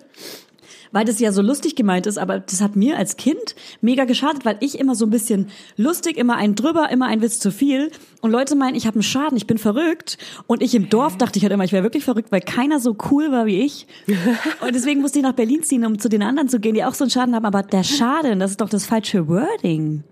weil 0.91 1.03
das 1.05 1.19
ja 1.19 1.31
so 1.31 1.41
lustig 1.41 1.75
gemeint 1.75 2.05
ist, 2.07 2.17
aber 2.17 2.39
das 2.39 2.61
hat 2.61 2.75
mir 2.75 2.97
als 2.97 3.17
Kind 3.17 3.55
mega 3.81 4.05
geschadet, 4.05 4.45
weil 4.45 4.57
ich 4.59 4.77
immer 4.79 4.93
so 4.95 5.05
ein 5.05 5.09
bisschen 5.09 5.47
lustig, 5.77 6.17
immer 6.17 6.35
einen 6.35 6.55
drüber, 6.55 6.89
immer 6.91 7.07
ein 7.07 7.21
Witz 7.21 7.39
zu 7.39 7.51
viel 7.51 7.89
und 8.21 8.31
Leute 8.31 8.55
meinen, 8.55 8.75
ich 8.75 8.85
habe 8.85 8.95
einen 8.95 9.03
Schaden, 9.03 9.35
ich 9.37 9.47
bin 9.47 9.57
verrückt 9.57 10.17
und 10.47 10.61
ich 10.61 10.75
im 10.75 10.89
Dorf 10.89 11.17
dachte 11.17 11.37
ich 11.37 11.43
halt 11.43 11.53
immer, 11.53 11.63
ich 11.63 11.71
wäre 11.71 11.83
wirklich 11.83 12.03
verrückt, 12.05 12.31
weil 12.31 12.41
keiner 12.41 12.79
so 12.79 12.95
cool 13.11 13.31
war 13.31 13.45
wie 13.45 13.61
ich 13.61 13.87
und 14.61 14.75
deswegen 14.75 15.01
musste 15.01 15.19
ich 15.19 15.23
nach 15.23 15.33
Berlin 15.33 15.63
ziehen, 15.63 15.85
um 15.85 15.99
zu 15.99 16.07
den 16.09 16.21
anderen 16.21 16.49
zu 16.49 16.59
gehen, 16.59 16.75
die 16.75 16.83
auch 16.83 16.93
so 16.93 17.03
einen 17.05 17.11
Schaden 17.11 17.33
haben, 17.35 17.45
aber 17.45 17.63
der 17.63 17.83
Schaden, 17.83 18.39
das 18.39 18.51
ist 18.51 18.61
doch 18.61 18.69
das 18.69 18.85
falsche 18.85 19.27
Wording. 19.27 20.03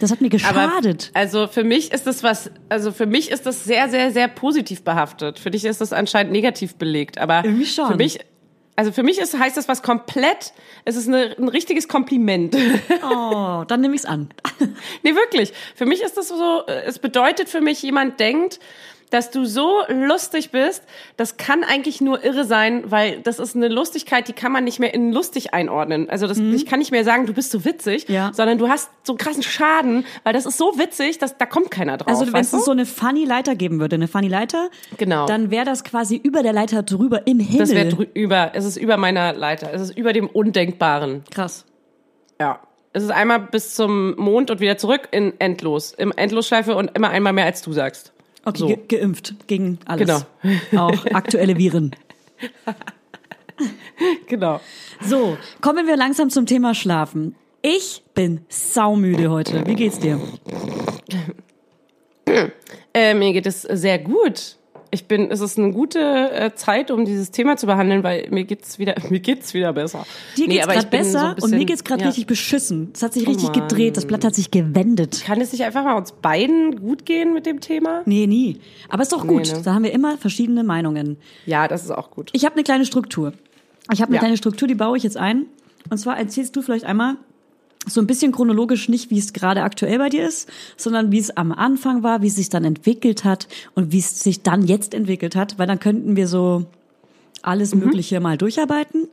Das 0.00 0.10
hat 0.10 0.20
mir 0.20 0.30
geschadet. 0.30 1.10
also 1.14 1.46
für 1.46 1.62
mich 1.62 1.92
ist 1.92 2.06
das 2.06 2.22
was, 2.22 2.50
also 2.68 2.90
für 2.90 3.06
mich 3.06 3.30
ist 3.30 3.46
das 3.46 3.64
sehr, 3.64 3.88
sehr, 3.88 4.10
sehr 4.10 4.28
positiv 4.28 4.82
behaftet. 4.82 5.38
Für 5.38 5.50
dich 5.50 5.64
ist 5.64 5.80
das 5.80 5.92
anscheinend 5.92 6.32
negativ 6.32 6.76
belegt. 6.76 7.18
Aber 7.18 7.44
Irgendwie 7.44 7.66
schon. 7.66 7.86
für 7.88 7.96
mich, 7.96 8.18
also 8.76 8.92
für 8.92 9.02
mich 9.02 9.18
ist, 9.18 9.38
heißt 9.38 9.58
das 9.58 9.68
was 9.68 9.82
komplett, 9.82 10.54
es 10.86 10.96
ist 10.96 11.06
eine, 11.06 11.36
ein 11.38 11.48
richtiges 11.48 11.86
Kompliment. 11.86 12.56
oh, 13.04 13.64
dann 13.68 13.82
nehme 13.82 13.94
ich's 13.94 14.06
an. 14.06 14.30
nee, 15.02 15.14
wirklich. 15.14 15.52
Für 15.74 15.84
mich 15.84 16.00
ist 16.02 16.16
das 16.16 16.28
so, 16.28 16.64
es 16.66 16.98
bedeutet 16.98 17.50
für 17.50 17.60
mich, 17.60 17.82
jemand 17.82 18.18
denkt, 18.18 18.58
dass 19.10 19.30
du 19.30 19.44
so 19.44 19.80
lustig 19.88 20.50
bist, 20.50 20.82
das 21.16 21.36
kann 21.36 21.64
eigentlich 21.64 22.00
nur 22.00 22.24
irre 22.24 22.44
sein, 22.44 22.90
weil 22.90 23.20
das 23.20 23.38
ist 23.38 23.56
eine 23.56 23.68
Lustigkeit, 23.68 24.28
die 24.28 24.32
kann 24.32 24.52
man 24.52 24.64
nicht 24.64 24.78
mehr 24.78 24.94
in 24.94 25.12
lustig 25.12 25.52
einordnen. 25.52 26.08
Also 26.08 26.26
das, 26.26 26.38
ich 26.38 26.64
kann 26.66 26.78
nicht 26.78 26.90
mehr 26.92 27.04
sagen, 27.04 27.26
du 27.26 27.32
bist 27.34 27.50
so 27.50 27.64
witzig, 27.64 28.08
Mhm. 28.08 28.14
Ja. 28.14 28.30
sondern 28.32 28.58
du 28.58 28.68
hast 28.68 28.88
so 29.02 29.12
einen 29.12 29.18
krassen 29.18 29.42
Schaden, 29.42 30.04
weil 30.24 30.32
das 30.32 30.46
ist 30.46 30.56
so 30.58 30.78
witzig, 30.78 31.18
dass 31.18 31.36
da 31.36 31.46
kommt 31.46 31.70
keiner 31.70 31.96
drauf. 31.96 32.08
Also 32.08 32.32
wenn 32.32 32.40
es 32.40 32.50
so 32.50 32.70
eine 32.70 32.86
funny 32.86 33.24
Leiter 33.24 33.54
geben 33.56 33.80
würde, 33.80 33.96
eine 33.96 34.08
funny 34.08 34.28
Leiter, 34.28 34.68
Genau. 34.96 35.26
dann 35.26 35.50
wäre 35.50 35.64
das 35.64 35.84
quasi 35.84 36.16
über 36.16 36.42
der 36.42 36.52
Leiter 36.52 36.82
drüber 36.82 37.26
im 37.26 37.40
Himmel. 37.40 37.58
das 37.58 37.70
wäre 37.74 38.06
über, 38.14 38.52
es 38.54 38.64
ist 38.64 38.76
über 38.76 38.96
meiner 38.96 39.32
Leiter, 39.32 39.70
es 39.72 39.82
ist 39.82 39.96
über 39.98 40.12
dem 40.12 40.28
Undenkbaren. 40.28 41.24
krass. 41.30 41.64
Ja. 42.40 42.60
Es 42.92 43.02
ist 43.04 43.10
einmal 43.10 43.38
bis 43.40 43.74
zum 43.74 44.16
Mond 44.16 44.50
und 44.50 44.58
wieder 44.60 44.76
zurück 44.76 45.08
in 45.12 45.32
endlos, 45.38 45.92
im 45.92 46.10
Endlosschleife 46.10 46.74
und 46.74 46.96
immer 46.96 47.10
einmal 47.10 47.32
mehr 47.32 47.44
als 47.44 47.62
du 47.62 47.72
sagst. 47.72 48.12
Okay, 48.44 48.58
So. 48.58 48.66
ge 48.68 48.78
geimpft 48.88 49.34
gegen 49.46 49.78
alles. 49.84 50.24
Genau. 50.70 50.86
Auch 50.88 51.04
aktuelle 51.06 51.56
Viren. 51.56 51.94
Genau. 54.28 54.60
So, 55.02 55.36
kommen 55.60 55.86
wir 55.86 55.94
langsam 55.94 56.30
zum 56.30 56.46
Thema 56.46 56.74
Schlafen. 56.74 57.34
Ich 57.60 58.02
bin 58.14 58.40
saumüde 58.48 59.30
heute. 59.30 59.66
Wie 59.66 59.74
geht's 59.74 59.98
dir? 59.98 60.18
Äh, 62.94 63.14
mir 63.14 63.32
geht 63.34 63.44
es 63.46 63.62
sehr 63.62 63.98
gut. 63.98 64.56
Ich 64.92 65.06
bin, 65.06 65.30
es 65.30 65.40
ist 65.40 65.58
eine 65.58 65.72
gute 65.72 65.98
äh, 66.00 66.54
Zeit, 66.54 66.90
um 66.90 67.04
dieses 67.04 67.30
Thema 67.30 67.56
zu 67.56 67.66
behandeln, 67.66 68.02
weil 68.02 68.28
mir 68.30 68.44
geht's 68.44 68.78
wieder, 68.78 68.94
mir 69.10 69.20
geht's 69.20 69.54
wieder 69.54 69.72
besser. 69.72 70.04
Dir 70.36 70.48
Nee, 70.48 70.54
geht's 70.54 70.64
aber 70.64 70.74
gerade 70.74 70.86
bin 70.88 71.04
so 71.04 71.12
besser 71.12 71.20
ein 71.22 71.28
und 71.30 71.34
bisschen- 71.36 71.58
mir 71.58 71.64
geht's 71.64 71.84
gerade 71.84 72.00
ja. 72.02 72.06
richtig 72.08 72.26
beschissen. 72.26 72.90
Es 72.94 73.02
hat 73.02 73.12
sich 73.12 73.26
richtig 73.28 73.50
Mann. 73.50 73.68
gedreht, 73.68 73.96
das 73.96 74.06
Blatt 74.06 74.24
hat 74.24 74.34
sich 74.34 74.50
gewendet. 74.50 75.22
Kann 75.24 75.40
es 75.40 75.52
nicht 75.52 75.64
einfach 75.64 75.84
mal 75.84 75.94
uns 75.96 76.12
beiden 76.12 76.80
gut 76.80 77.06
gehen 77.06 77.32
mit 77.34 77.46
dem 77.46 77.60
Thema? 77.60 78.02
Nee, 78.06 78.26
nie. 78.26 78.60
Aber 78.88 79.02
ist 79.02 79.12
doch 79.12 79.26
gut. 79.26 79.46
Nee, 79.46 79.52
ne? 79.58 79.62
Da 79.64 79.74
haben 79.74 79.84
wir 79.84 79.92
immer 79.92 80.16
verschiedene 80.18 80.64
Meinungen. 80.64 81.16
Ja, 81.46 81.68
das 81.68 81.84
ist 81.84 81.90
auch 81.90 82.10
gut. 82.10 82.30
Ich 82.32 82.44
habe 82.44 82.54
eine 82.56 82.64
kleine 82.64 82.84
Struktur. 82.84 83.32
Ich 83.92 84.00
habe 84.00 84.08
eine 84.08 84.16
Ja. 84.16 84.20
kleine 84.20 84.36
Struktur, 84.36 84.66
die 84.68 84.74
baue 84.74 84.96
ich 84.96 85.02
jetzt 85.02 85.16
ein. 85.16 85.46
Und 85.88 85.98
zwar 85.98 86.18
erzählst 86.18 86.54
du 86.56 86.62
vielleicht 86.62 86.84
einmal 86.84 87.16
so 87.86 88.00
ein 88.00 88.06
bisschen 88.06 88.32
chronologisch 88.32 88.88
nicht, 88.88 89.10
wie 89.10 89.18
es 89.18 89.32
gerade 89.32 89.62
aktuell 89.62 89.98
bei 89.98 90.08
dir 90.08 90.26
ist, 90.26 90.48
sondern 90.76 91.12
wie 91.12 91.18
es 91.18 91.36
am 91.36 91.50
Anfang 91.52 92.02
war, 92.02 92.22
wie 92.22 92.26
es 92.26 92.36
sich 92.36 92.50
dann 92.50 92.64
entwickelt 92.64 93.24
hat 93.24 93.48
und 93.74 93.92
wie 93.92 93.98
es 93.98 94.22
sich 94.22 94.42
dann 94.42 94.66
jetzt 94.66 94.94
entwickelt 94.94 95.34
hat, 95.34 95.58
weil 95.58 95.66
dann 95.66 95.80
könnten 95.80 96.16
wir 96.16 96.28
so 96.28 96.66
alles 97.42 97.74
Mögliche 97.74 98.20
mal 98.20 98.36
durcharbeiten. 98.36 99.08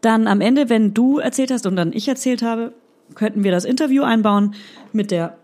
Dann 0.00 0.26
am 0.26 0.40
Ende, 0.40 0.68
wenn 0.68 0.94
du 0.94 1.18
erzählt 1.18 1.52
hast 1.52 1.66
und 1.66 1.76
dann 1.76 1.92
ich 1.92 2.08
erzählt 2.08 2.42
habe, 2.42 2.72
könnten 3.14 3.44
wir 3.44 3.52
das 3.52 3.64
Interview 3.64 4.02
einbauen 4.02 4.54
mit 4.92 5.10
der 5.10 5.38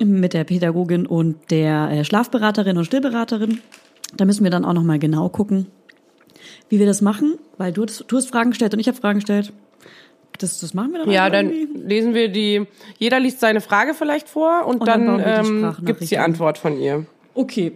mit 0.00 0.32
der 0.32 0.44
Pädagogin 0.44 1.06
und 1.06 1.50
der 1.50 1.90
äh, 1.90 2.04
Schlafberaterin 2.04 2.76
und 2.76 2.84
Stillberaterin. 2.84 3.60
Da 4.16 4.24
müssen 4.24 4.44
wir 4.44 4.50
dann 4.50 4.64
auch 4.64 4.72
noch 4.72 4.84
mal 4.84 5.00
genau 5.00 5.28
gucken, 5.28 5.66
wie 6.68 6.78
wir 6.78 6.86
das 6.86 7.02
machen, 7.02 7.34
weil 7.56 7.72
du, 7.72 7.84
du 7.84 8.16
hast 8.16 8.28
Fragen 8.28 8.50
gestellt 8.50 8.74
und 8.74 8.80
ich 8.80 8.86
habe 8.86 8.96
Fragen 8.96 9.18
gestellt. 9.18 9.52
Das, 10.38 10.60
das 10.60 10.72
machen 10.74 10.92
wir 10.92 11.00
dann 11.00 11.10
Ja, 11.10 11.28
dann 11.30 11.50
irgendwie. 11.52 11.82
lesen 11.82 12.14
wir 12.14 12.28
die, 12.28 12.66
jeder 12.98 13.20
liest 13.20 13.40
seine 13.40 13.60
Frage 13.60 13.94
vielleicht 13.94 14.28
vor 14.28 14.66
und, 14.66 14.80
Und 14.80 14.86
dann 14.88 15.06
dann, 15.06 15.16
bauen 15.18 15.24
wir 15.84 15.94
die 15.94 16.04
ähm, 16.04 16.08
die. 16.08 16.18
Antwort 16.18 16.58
von 16.58 16.78
ihr. 16.80 17.06
Okay. 17.34 17.72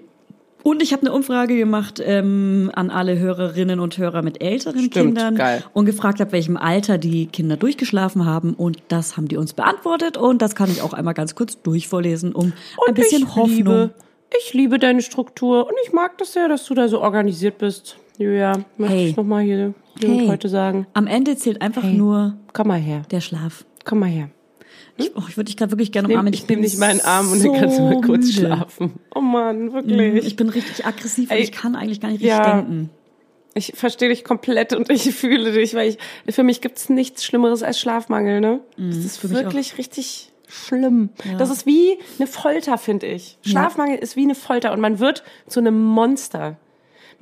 Und 0.65 0.81
ich 0.81 0.93
habe 0.93 1.03
eine 1.03 1.13
Umfrage 1.13 1.57
gemacht 1.57 2.01
ähm, 2.05 2.71
an 2.75 2.91
alle 2.91 3.19
Hörerinnen 3.19 3.81
und 3.81 3.99
Hörer 3.99 4.23
mit 4.23 4.41
älteren 4.41 4.79
Stimmt, 4.79 4.93
Kindern 5.17 5.35
geil. 5.35 5.65
und 5.73 5.87
gefragt, 5.87 6.21
ab 6.21 6.31
welchem 6.31 6.57
Alter 6.57 6.99
die 6.99 7.27
Kinder 7.27 7.57
durchgeschlafen 7.57 8.27
haben. 8.27 8.55
Und 8.55 8.79
das 8.87 9.17
haben 9.17 9.27
die 9.27 9.37
uns 9.37 9.55
beantwortet. 9.55 10.17
Und 10.17 10.41
das 10.41 10.55
kann 10.55 10.71
ich 10.71 10.81
auch 10.83 10.93
einmal 10.93 11.15
ganz 11.15 11.35
kurz 11.35 11.61
durchvorlesen, 11.63 12.33
um 12.33 12.53
ein 12.87 12.95
bisschen 12.95 13.35
Hoffnung. 13.35 13.49
Liebe, 13.57 13.91
ich 14.39 14.55
liebe 14.55 14.79
deine 14.79 15.03
Struktur 15.03 15.67
und 15.67 15.75
ich 15.85 15.93
mag 15.93 16.17
das 16.19 16.33
sehr, 16.33 16.49
dass 16.49 16.65
du 16.65 16.75
da 16.75 16.87
so 16.87 17.01
organisiert 17.01 17.59
bist. 17.59 17.97
Julia, 18.19 18.61
möchte 18.77 18.95
Hey. 18.95 19.09
ich 19.09 19.17
nochmal 19.17 19.43
hier, 19.43 19.75
und 20.05 20.19
Hey. 20.21 20.29
heute 20.29 20.49
sagen. 20.49 20.87
Am 20.95 21.07
Ende 21.07 21.37
zählt 21.37 21.61
einfach 21.63 21.85
nur 21.85 22.37
Komm 22.53 22.69
mal 22.69 22.79
her, 22.81 23.03
der 23.11 23.21
Schlaf. 23.21 23.65
komm 23.85 24.01
mal 24.01 24.09
her. 24.09 24.29
Ich, 24.99 25.17
oh, 25.17 25.23
ich 25.29 25.37
würde 25.37 25.47
dich 25.47 25.57
gerade 25.57 25.73
wirklich 25.73 25.91
gerne 25.91 26.09
umarmen. 26.09 26.33
ich 26.35 26.43
nehme 26.49 26.61
bin 26.61 26.71
dich 26.71 26.79
mal 26.79 26.91
in 26.91 26.99
den 26.99 27.07
Arm 27.07 27.33
und 27.33 27.41
so 27.41 27.51
dann 27.51 27.61
kannst 27.61 27.79
du 27.79 27.83
mal 27.83 28.01
kurz 28.03 28.27
müde. 28.27 28.33
schlafen. 28.47 28.93
Oh 29.15 29.21
Mann, 29.21 29.73
wirklich. 29.73 30.27
Ich 30.27 30.37
bin 30.37 30.49
richtig 30.51 30.85
aggressiv 30.85 31.31
und 31.31 31.37
Ey, 31.37 31.43
ich 31.43 31.53
kann 31.53 31.75
eigentlich 31.77 32.01
gar 32.01 32.09
nicht 32.09 32.21
richtig 32.21 32.29
ja. 32.37 32.57
denken. 32.61 32.91
Ich 33.55 33.73
verstehe 33.75 34.09
dich 34.11 34.23
komplett 34.25 34.73
und 34.75 34.89
ich 34.91 35.03
fühle 35.15 35.53
dich, 35.53 35.75
weil 35.75 35.89
ich, 35.91 35.99
für 36.35 36.43
mich 36.43 36.61
gibt's 36.61 36.89
nichts 36.89 37.25
Schlimmeres 37.25 37.63
als 37.63 37.79
Schlafmangel, 37.81 38.41
ne? 38.41 38.61
Das 38.79 38.97
ist 38.97 39.31
wirklich 39.31 39.77
richtig 39.79 40.31
schlimm. 40.49 41.11
Das 41.39 41.51
ist 41.51 41.65
wie 41.67 41.99
eine 42.19 42.27
Folter, 42.27 42.77
finde 42.79 43.07
ich. 43.07 43.39
Schlafmangel 43.43 43.99
ist 43.99 44.17
wie 44.17 44.23
eine 44.23 44.35
Folter 44.35 44.73
und 44.73 44.81
man 44.81 44.99
wird 45.01 45.23
zu 45.47 45.61
einem 45.61 45.83
Monster. 45.83 46.57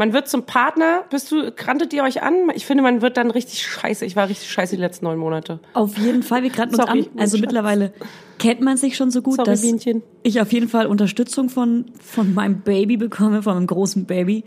Man 0.00 0.14
wird 0.14 0.30
zum 0.30 0.44
Partner, 0.44 1.04
bist 1.10 1.30
du, 1.30 1.52
krantet 1.52 1.92
ihr 1.92 2.02
euch 2.02 2.22
an? 2.22 2.50
Ich 2.54 2.64
finde, 2.64 2.82
man 2.82 3.02
wird 3.02 3.18
dann 3.18 3.30
richtig 3.30 3.66
scheiße. 3.66 4.06
Ich 4.06 4.16
war 4.16 4.30
richtig 4.30 4.50
scheiße 4.50 4.74
die 4.74 4.80
letzten 4.80 5.04
neun 5.04 5.18
Monate. 5.18 5.60
Auf 5.74 5.98
jeden 5.98 6.22
Fall, 6.22 6.42
wir 6.42 6.48
granten 6.48 6.76
uns 6.76 6.86
Sorry, 6.86 7.10
an. 7.14 7.20
Also 7.20 7.36
mittlerweile 7.36 7.92
kennt 8.38 8.62
man 8.62 8.78
sich 8.78 8.96
schon 8.96 9.10
so 9.10 9.20
gut, 9.20 9.36
Sorry, 9.36 9.50
dass 9.50 9.60
Bienchen. 9.60 10.02
ich 10.22 10.40
auf 10.40 10.54
jeden 10.54 10.70
Fall 10.70 10.86
Unterstützung 10.86 11.50
von, 11.50 11.84
von 12.02 12.32
meinem 12.32 12.62
Baby 12.62 12.96
bekomme, 12.96 13.42
von 13.42 13.56
meinem 13.56 13.66
großen 13.66 14.06
Baby. 14.06 14.44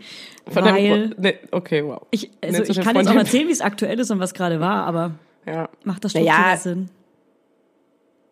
Von 0.50 0.64
weil 0.64 0.72
deinem, 0.72 1.14
nee, 1.18 1.38
okay, 1.52 1.84
wow. 1.84 2.04
ich, 2.10 2.32
also 2.42 2.56
Nennst 2.56 2.76
ich 2.76 2.80
kann 2.84 2.96
jetzt 2.96 3.08
auch 3.08 3.14
erzählen, 3.14 3.46
wie 3.46 3.52
es 3.52 3.60
aktuell 3.60 4.00
ist 4.00 4.10
und 4.10 4.18
was 4.18 4.34
gerade 4.34 4.58
war, 4.58 4.84
aber 4.84 5.12
Ja. 5.46 5.68
macht 5.84 6.04
das 6.04 6.14
Naja, 6.14 6.32
strukturell 6.32 6.58
Sinn? 6.58 6.88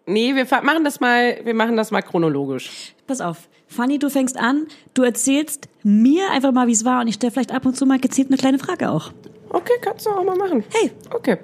Nee, 0.06 0.34
wir 0.34 0.44
machen 0.64 0.82
das 0.82 0.98
mal, 0.98 1.38
wir 1.44 1.54
machen 1.54 1.76
das 1.76 1.92
mal 1.92 2.02
chronologisch. 2.02 2.94
Pass 3.06 3.20
auf. 3.20 3.48
Fanny, 3.72 3.98
du 3.98 4.08
fängst 4.10 4.36
an, 4.36 4.66
du 4.94 5.02
erzählst 5.02 5.68
mir 5.82 6.30
einfach 6.30 6.52
mal, 6.52 6.66
wie 6.68 6.72
es 6.72 6.84
war 6.84 7.00
und 7.00 7.08
ich 7.08 7.16
stelle 7.16 7.32
vielleicht 7.32 7.52
ab 7.52 7.66
und 7.66 7.76
zu 7.76 7.86
mal 7.86 7.98
gezielt 7.98 8.28
eine 8.28 8.36
kleine 8.36 8.58
Frage 8.58 8.90
auch. 8.90 9.10
Okay, 9.50 9.72
kannst 9.80 10.06
du 10.06 10.10
auch 10.10 10.24
mal 10.24 10.36
machen. 10.36 10.64
Hey. 10.70 10.92
Okay. 11.10 11.38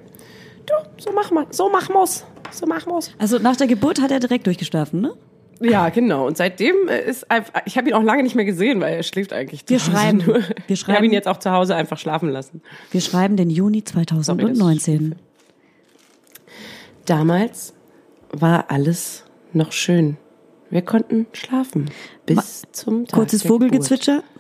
Du, 0.66 0.75
so 1.02 1.11
mach 1.12 1.30
mal, 1.30 1.47
so 1.50 1.68
mach 1.68 1.88
muss. 1.88 2.25
So 2.52 2.66
mach 2.66 2.87
muss. 2.87 3.12
Also 3.18 3.38
nach 3.38 3.56
der 3.56 3.66
Geburt 3.66 4.00
hat 4.00 4.11
er 4.11 4.20
direkt 4.20 4.47
durchgeschlafen, 4.47 5.00
ne? 5.00 5.14
Ja, 5.61 5.88
genau. 5.88 6.26
Und 6.26 6.37
seitdem 6.37 6.75
ist 7.06 7.28
einfach, 7.30 7.62
ich 7.64 7.76
habe 7.76 7.88
ihn 7.88 7.94
auch 7.94 8.02
lange 8.02 8.23
nicht 8.23 8.37
mehr 8.37 8.44
gesehen, 8.44 8.80
weil 8.80 8.94
er 8.94 9.02
schläft 9.02 9.32
eigentlich 9.32 9.66
zu 9.66 9.70
Wir 9.75 9.80
Hause 9.80 9.90
schreiben. 9.90 10.18
Nur. 10.18 10.35
Wir 10.37 10.42
Ich 10.68 10.82
habe 10.85 10.92
schreiben. 10.92 11.04
ihn 11.06 11.12
jetzt 11.12 11.26
auch 11.26 11.38
zu 11.38 11.50
Hause 11.50 11.75
einfach 11.75 11.99
schlafen 11.99 12.28
lassen. 12.30 12.62
Wir 12.92 13.00
schreiben 13.00 13.37
den 13.37 13.50
Juni 13.50 13.82
2019. 13.82 15.16
Damals 17.06 17.75
war 18.30 18.70
alles 18.70 19.25
noch 19.52 19.73
schön. 19.73 20.16
Wir 20.71 20.83
konnten 20.83 21.27
schlafen 21.33 21.91
bis 22.27 22.63
zum 22.73 23.07
Tag 23.07 23.19
Kurzes. 23.19 23.43
Vogelgezwitscher. 23.43 24.23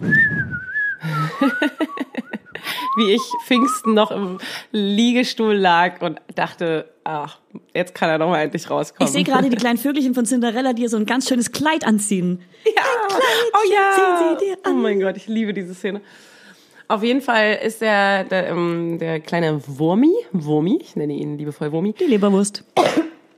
Wie 2.96 3.12
ich 3.12 3.22
Pfingsten 3.46 3.94
noch 3.94 4.10
im 4.10 4.38
Liegestuhl 4.72 5.54
lag 5.54 6.02
und 6.02 6.20
dachte, 6.34 6.88
ach, 7.04 7.38
jetzt 7.72 7.94
kann 7.94 8.10
er 8.10 8.18
doch 8.18 8.28
mal 8.28 8.40
endlich 8.42 8.68
rauskommen. 8.68 9.06
Ich 9.06 9.12
sehe 9.12 9.22
gerade 9.24 9.48
die 9.48 9.56
kleinen 9.56 9.78
Vögelchen 9.78 10.14
von 10.14 10.26
Cinderella, 10.26 10.72
die 10.72 10.82
ihr 10.82 10.88
so 10.88 10.96
ein 10.96 11.06
ganz 11.06 11.28
schönes 11.28 11.52
Kleid 11.52 11.86
anziehen. 11.86 12.40
Ja. 12.76 12.82
Oh 13.54 13.72
ja. 13.72 14.36
sie 14.40 14.44
dir 14.46 14.56
Oh 14.66 14.70
an. 14.70 14.82
mein 14.82 15.00
Gott, 15.00 15.16
ich 15.16 15.28
liebe 15.28 15.54
diese 15.54 15.74
Szene. 15.74 16.00
Auf 16.88 17.02
jeden 17.04 17.20
Fall 17.20 17.58
ist 17.64 17.80
der, 17.80 18.24
der, 18.24 18.48
ähm, 18.48 18.98
der 18.98 19.20
kleine 19.20 19.60
Wurmi, 19.66 20.12
Wurmi, 20.32 20.78
ich 20.82 20.96
nenne 20.96 21.12
ihn 21.12 21.38
liebevoll 21.38 21.70
Wurmi, 21.70 21.92
Die 21.92 22.04
Leberwurst. 22.04 22.64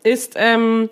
ist 0.03 0.35
ähm, 0.37 0.89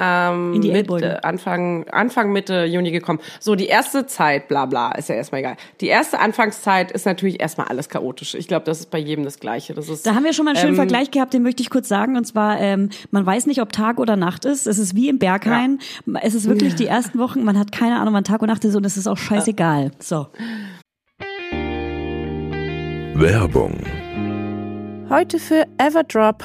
ähm, 0.00 0.54
In 0.54 0.62
die 0.62 0.68
mit, 0.68 0.76
Ellbogen. 0.78 1.02
äh, 1.02 1.18
Anfang, 1.22 1.86
Anfang 1.90 2.32
Mitte 2.32 2.64
Juni 2.64 2.90
gekommen. 2.90 3.20
So, 3.38 3.54
die 3.54 3.66
erste 3.66 4.06
Zeit, 4.06 4.48
bla 4.48 4.66
bla, 4.66 4.92
ist 4.92 5.08
ja 5.08 5.14
erstmal 5.16 5.40
egal. 5.40 5.56
Die 5.80 5.88
erste 5.88 6.18
Anfangszeit 6.18 6.90
ist 6.90 7.04
natürlich 7.06 7.40
erstmal 7.40 7.68
alles 7.68 7.88
chaotisch. 7.88 8.34
Ich 8.34 8.48
glaube, 8.48 8.64
das 8.64 8.80
ist 8.80 8.90
bei 8.90 8.98
jedem 8.98 9.24
das 9.24 9.38
Gleiche. 9.38 9.74
Das 9.74 9.88
ist, 9.88 10.06
Da 10.06 10.14
haben 10.14 10.24
wir 10.24 10.32
schon 10.32 10.44
mal 10.46 10.52
einen 10.52 10.60
schönen 10.60 10.72
ähm, 10.72 10.76
Vergleich 10.76 11.10
gehabt, 11.10 11.34
den 11.34 11.42
möchte 11.42 11.62
ich 11.62 11.70
kurz 11.70 11.88
sagen. 11.88 12.16
Und 12.16 12.24
zwar, 12.26 12.58
ähm, 12.60 12.88
man 13.10 13.26
weiß 13.26 13.46
nicht, 13.46 13.60
ob 13.60 13.72
Tag 13.72 13.98
oder 14.00 14.16
Nacht 14.16 14.44
ist. 14.44 14.66
Es 14.66 14.78
ist 14.78 14.96
wie 14.96 15.08
im 15.08 15.18
Berghain. 15.18 15.78
Es 16.22 16.34
ist 16.34 16.48
wirklich 16.48 16.74
die 16.74 16.86
ersten 16.86 17.18
Wochen, 17.18 17.44
man 17.44 17.58
hat 17.58 17.72
keine 17.72 18.00
Ahnung, 18.00 18.14
wann 18.14 18.24
Tag 18.24 18.40
und 18.42 18.48
Nacht 18.48 18.64
ist 18.64 18.74
und 18.74 18.86
es 18.86 18.96
ist 18.96 19.06
auch 19.06 19.18
scheißegal. 19.18 19.90
So. 19.98 20.28
Werbung. 23.14 23.78
Heute 25.10 25.38
für 25.38 25.66
Everdrop. 25.78 26.44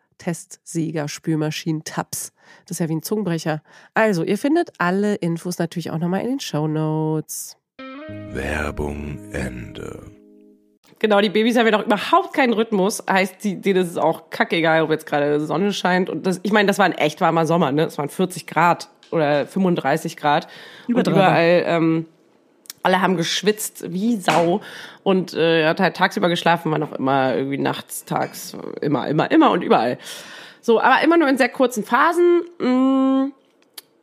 Testsieger, 0.21 1.07
Spülmaschinen, 1.07 1.83
Tabs. 1.83 2.31
Das 2.65 2.75
ist 2.75 2.79
ja 2.79 2.89
wie 2.89 2.95
ein 2.95 3.01
Zungenbrecher. 3.01 3.63
Also, 3.95 4.23
ihr 4.23 4.37
findet 4.37 4.69
alle 4.77 5.15
Infos 5.15 5.57
natürlich 5.57 5.89
auch 5.89 5.97
nochmal 5.97 6.21
in 6.21 6.27
den 6.27 6.39
Show 6.39 6.67
Notes. 6.67 7.57
Werbung 8.29 9.17
Ende. 9.31 10.11
Genau, 10.99 11.19
die 11.21 11.29
Babys 11.29 11.57
haben 11.57 11.65
ja 11.65 11.71
doch 11.71 11.85
überhaupt 11.87 12.33
keinen 12.33 12.53
Rhythmus. 12.53 13.03
Heißt, 13.09 13.43
die, 13.43 13.59
denen 13.59 13.81
ist 13.81 13.89
es 13.89 13.97
auch 13.97 14.29
kackegal, 14.29 14.83
ob 14.83 14.91
jetzt 14.91 15.07
gerade 15.07 15.39
Sonne 15.39 15.73
scheint. 15.73 16.07
Und 16.07 16.27
das, 16.27 16.39
ich 16.43 16.51
meine, 16.51 16.67
das 16.67 16.77
war 16.77 16.85
ein 16.85 16.93
echt 16.93 17.19
warmer 17.19 17.47
Sommer, 17.47 17.71
ne? 17.71 17.85
Es 17.85 17.97
waren 17.97 18.09
40 18.09 18.45
Grad 18.45 18.89
oder 19.09 19.47
35 19.47 20.17
Grad. 20.17 20.47
Und 20.87 21.07
überall, 21.07 21.63
ähm, 21.65 22.05
alle 22.83 23.01
haben 23.01 23.17
geschwitzt 23.17 23.91
wie 23.91 24.17
Sau. 24.17 24.61
Und 25.03 25.33
äh, 25.33 25.67
hat 25.67 25.79
halt 25.79 25.95
tagsüber 25.97 26.29
geschlafen, 26.29 26.71
war 26.71 26.79
noch 26.79 26.93
immer 26.93 27.35
irgendwie 27.35 27.57
nachts, 27.57 28.05
tags, 28.05 28.55
immer, 28.81 29.07
immer, 29.07 29.31
immer 29.31 29.51
und 29.51 29.63
überall. 29.63 29.97
So, 30.61 30.79
aber 30.79 31.03
immer 31.03 31.17
nur 31.17 31.27
in 31.27 31.37
sehr 31.37 31.49
kurzen 31.49 31.83
Phasen. 31.83 32.41
Mm, 32.59 33.31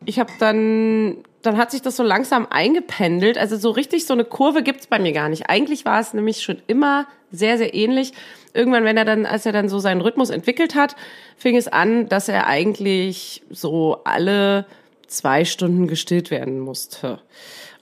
Ich 0.05 0.19
habe 0.19 0.31
dann, 0.39 1.19
dann 1.43 1.57
hat 1.57 1.71
sich 1.71 1.83
das 1.83 1.97
so 1.97 2.03
langsam 2.03 2.47
eingependelt. 2.51 3.39
Also 3.39 3.57
so 3.57 3.71
richtig 3.71 4.07
so 4.07 4.15
eine 4.15 4.25
Kurve 4.25 4.63
gibt's 4.63 4.87
bei 4.87 4.99
mir 4.99 5.13
gar 5.13 5.29
nicht. 5.29 5.49
Eigentlich 5.49 5.85
war 5.85 6.01
es 6.01 6.15
nämlich 6.15 6.43
schon 6.43 6.61
immer 6.67 7.07
sehr, 7.31 7.59
sehr 7.59 7.75
ähnlich. 7.75 8.13
Irgendwann, 8.55 8.85
wenn 8.85 8.97
er 8.97 9.05
dann, 9.05 9.27
als 9.27 9.47
er 9.47 9.53
dann 9.53 9.69
so 9.69 9.79
seinen 9.79 10.01
Rhythmus 10.01 10.31
entwickelt 10.31 10.75
hat, 10.75 10.97
fing 11.37 11.57
es 11.57 11.69
an, 11.69 12.09
dass 12.09 12.29
er 12.29 12.47
eigentlich 12.47 13.43
so 13.51 14.01
alle 14.05 14.67
zwei 15.07 15.45
Stunden 15.45 15.87
gestillt 15.87 16.31
werden 16.31 16.59
musste. 16.61 17.21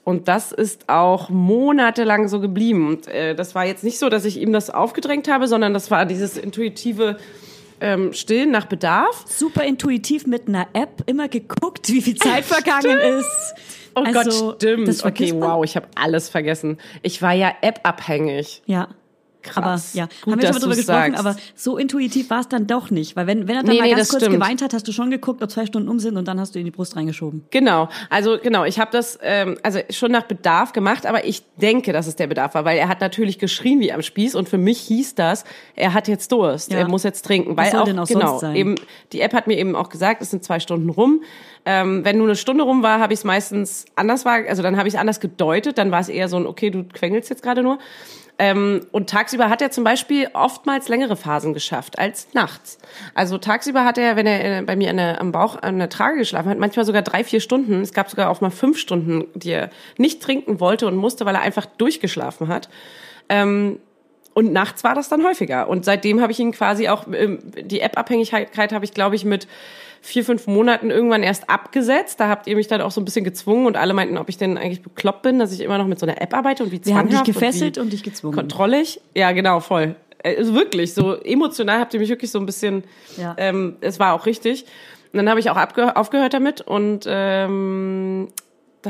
Und 0.07 0.29
das 0.29 0.53
ist 0.53 0.87
auch 0.87 1.27
monatelang 1.29 2.29
so 2.29 2.39
geblieben. 2.39 2.87
Und 2.87 3.09
äh, 3.09 3.35
das 3.35 3.55
war 3.55 3.65
jetzt 3.65 3.83
nicht 3.83 3.99
so, 3.99 4.07
dass 4.07 4.23
ich 4.23 4.39
ihm 4.39 4.53
das 4.53 4.69
aufgedrängt 4.69 5.27
habe, 5.27 5.49
sondern 5.49 5.73
das 5.73 5.91
war 5.91 6.05
dieses 6.05 6.37
intuitive 6.37 7.17
ähm, 7.81 8.13
Stillen 8.13 8.49
nach 8.49 8.67
Bedarf. 8.67 9.25
Super 9.27 9.65
intuitiv 9.65 10.25
mit 10.25 10.47
einer 10.47 10.65
App 10.71 11.03
immer 11.07 11.27
geguckt, 11.27 11.89
wie 11.89 12.01
viel 12.01 12.15
Zeit 12.15 12.45
vergangen 12.45 12.97
ist. 12.97 13.53
Oh 13.95 14.03
Also, 14.05 14.51
Gott, 14.51 14.55
stimmt. 14.61 15.03
okay, 15.03 15.33
wow, 15.35 15.65
ich 15.65 15.75
habe 15.75 15.87
alles 15.95 16.29
vergessen. 16.29 16.77
Ich 17.01 17.21
war 17.21 17.33
ja 17.33 17.51
App-abhängig. 17.59 18.61
Ja. 18.65 18.87
Krass. 19.47 19.91
Aber 19.95 19.99
ja, 19.99 20.07
Gut, 20.23 20.33
haben 20.33 20.41
wir 20.41 20.47
schon 20.47 20.53
mal 20.55 20.59
drüber 20.61 20.75
gesprochen, 20.75 21.11
sagst. 21.15 21.19
aber 21.19 21.35
so 21.55 21.77
intuitiv 21.77 22.29
war 22.29 22.39
es 22.41 22.47
dann 22.47 22.67
doch 22.67 22.89
nicht. 22.91 23.15
Weil 23.15 23.27
wenn, 23.27 23.47
wenn 23.47 23.55
er 23.55 23.63
dann 23.63 23.71
Nee, 23.73 23.79
mal 23.81 23.87
nee, 23.87 23.95
ganz 23.95 24.09
kurz 24.09 24.23
stimmt. 24.23 24.39
geweint 24.39 24.61
hat, 24.61 24.73
hast 24.73 24.87
du 24.87 24.91
schon 24.91 25.09
geguckt, 25.11 25.41
ob 25.43 25.49
zwei 25.51 25.65
Stunden 25.65 25.89
um 25.89 25.99
sind 25.99 26.17
und 26.17 26.27
dann 26.27 26.39
hast 26.39 26.55
du 26.55 26.59
ihn 26.59 26.61
in 26.61 26.65
die 26.65 26.71
Brust 26.75 26.95
reingeschoben. 26.95 27.43
Genau, 27.51 27.89
also 28.09 28.37
genau, 28.41 28.63
ich 28.65 28.79
habe 28.79 28.91
das 28.91 29.17
ähm, 29.21 29.57
also 29.63 29.79
schon 29.89 30.11
nach 30.11 30.23
Bedarf 30.23 30.73
gemacht, 30.73 31.05
aber 31.05 31.25
ich 31.25 31.43
denke, 31.57 31.93
dass 31.93 32.07
es 32.07 32.15
der 32.15 32.27
Bedarf 32.27 32.53
war, 32.53 32.65
weil 32.65 32.77
er 32.77 32.87
hat 32.89 33.01
natürlich 33.01 33.39
geschrien 33.39 33.79
wie 33.79 33.91
am 33.91 34.01
Spieß 34.01 34.35
und 34.35 34.49
für 34.49 34.57
mich 34.57 34.79
hieß 34.79 35.15
das, 35.15 35.43
er 35.75 35.93
hat 35.93 36.07
jetzt 36.07 36.31
Durst, 36.31 36.71
Ja. 36.71 36.79
er 36.79 36.87
muss 36.87 37.03
jetzt 37.03 37.23
trinken, 37.25 37.55
Was 37.57 37.65
weil 37.65 37.71
soll 37.71 37.81
auch, 37.81 37.85
denn 37.85 37.99
auch 37.99 38.07
genau 38.07 38.27
sonst 38.29 38.41
sein? 38.41 38.55
eben 38.55 38.75
die 39.13 39.21
App 39.21 39.33
hat 39.33 39.47
mir 39.47 39.57
eben 39.57 39.75
auch 39.75 39.89
gesagt, 39.89 40.21
es 40.21 40.29
sind 40.31 40.43
zwei 40.43 40.59
Stunden 40.59 40.89
rum. 40.89 41.21
Ähm, 41.65 42.05
wenn 42.05 42.17
nur 42.17 42.27
eine 42.27 42.35
Stunde 42.37 42.63
rum 42.63 42.81
war, 42.83 42.99
habe 42.99 43.11
ich 43.13 43.19
es 43.19 43.23
meistens 43.25 43.85
anders 43.95 44.23
war, 44.23 44.39
also 44.47 44.61
dann 44.63 44.77
habe 44.77 44.87
ich 44.87 44.93
es 44.93 44.99
anders 44.99 45.19
gedeutet, 45.19 45.77
dann 45.77 45.91
war 45.91 45.99
es 45.99 46.07
eher 46.09 46.29
so 46.29 46.37
ein 46.37 46.45
okay, 46.45 46.69
du 46.69 46.85
quengelst 46.85 47.29
jetzt 47.29 47.43
gerade 47.43 47.61
nur. 47.61 47.77
Ähm, 48.39 48.85
und 48.91 49.09
tagsüber 49.09 49.49
hat 49.49 49.61
er 49.61 49.71
zum 49.71 49.83
Beispiel 49.83 50.29
oftmals 50.33 50.89
längere 50.89 51.15
Phasen 51.15 51.53
geschafft 51.53 51.97
als 51.97 52.33
nachts. 52.33 52.77
Also 53.15 53.39
tagsüber 53.39 53.83
hat 53.83 53.97
er, 53.97 54.15
wenn 54.15 54.27
er 54.27 54.59
äh, 54.59 54.61
bei 54.61 54.75
mir 54.75 54.93
der, 54.93 55.19
am 55.19 55.31
Bauch 55.31 55.61
an 55.61 55.79
der 55.79 55.89
Trage 55.89 56.17
geschlafen 56.17 56.49
hat, 56.49 56.59
manchmal 56.59 56.85
sogar 56.85 57.01
drei, 57.01 57.23
vier 57.23 57.39
Stunden. 57.39 57.81
Es 57.81 57.93
gab 57.93 58.09
sogar 58.09 58.29
auch 58.29 58.41
mal 58.41 58.51
fünf 58.51 58.77
Stunden, 58.77 59.25
die 59.33 59.51
er 59.51 59.71
nicht 59.97 60.21
trinken 60.21 60.59
wollte 60.59 60.85
und 60.87 60.95
musste, 60.95 61.25
weil 61.25 61.35
er 61.35 61.41
einfach 61.41 61.65
durchgeschlafen 61.65 62.47
hat. 62.47 62.69
Ähm, 63.29 63.79
und 64.35 64.53
nachts 64.53 64.83
war 64.83 64.93
das 64.93 65.09
dann 65.09 65.23
häufiger. 65.23 65.67
Und 65.67 65.83
seitdem 65.83 66.21
habe 66.21 66.31
ich 66.31 66.39
ihn 66.39 66.51
quasi 66.51 66.89
auch, 66.89 67.07
ähm, 67.11 67.39
die 67.43 67.81
App-Abhängigkeit 67.81 68.71
habe 68.71 68.85
ich, 68.85 68.93
glaube 68.93 69.15
ich, 69.15 69.25
mit 69.25 69.47
vier, 70.01 70.23
fünf 70.23 70.47
Monaten 70.47 70.89
irgendwann 70.89 71.23
erst 71.23 71.49
abgesetzt. 71.49 72.19
Da 72.19 72.29
habt 72.29 72.47
ihr 72.47 72.55
mich 72.55 72.67
dann 72.67 72.81
auch 72.81 72.91
so 72.91 73.01
ein 73.01 73.05
bisschen 73.05 73.23
gezwungen 73.25 73.65
und 73.65 73.77
alle 73.77 73.93
meinten, 73.93 74.17
ob 74.17 74.29
ich 74.29 74.37
denn 74.37 74.57
eigentlich 74.57 74.81
bekloppt 74.81 75.21
bin, 75.23 75.39
dass 75.39 75.51
ich 75.51 75.61
immer 75.61 75.77
noch 75.77 75.87
mit 75.87 75.99
so 75.99 76.05
einer 76.05 76.21
App 76.21 76.33
arbeite 76.33 76.63
und 76.63 76.71
wie 76.71 76.83
Wir 76.85 76.95
haben 76.95 77.07
dich 77.09 77.17
zwanghaft 77.17 77.25
gefesselt 77.39 77.77
und, 77.77 77.85
und, 77.85 77.93
dich 77.93 78.03
gezwungen. 78.03 78.35
kontrollig. 78.35 79.01
Ja, 79.15 79.31
genau, 79.31 79.59
voll. 79.59 79.95
Also 80.23 80.55
wirklich, 80.55 80.93
so 80.93 81.13
emotional 81.15 81.79
habt 81.79 81.93
ihr 81.93 81.99
mich 81.99 82.09
wirklich 82.09 82.31
so 82.31 82.39
ein 82.39 82.45
bisschen, 82.45 82.83
Ja. 83.17 83.35
ähm, 83.37 83.77
es 83.81 83.99
war 83.99 84.13
auch 84.13 84.25
richtig. 84.25 84.65
Und 85.13 85.17
dann 85.17 85.29
habe 85.29 85.39
ich 85.39 85.49
auch 85.49 85.57
aufgehört 85.57 86.33
damit 86.33 86.61
und 86.61 87.05
ähm, 87.07 88.27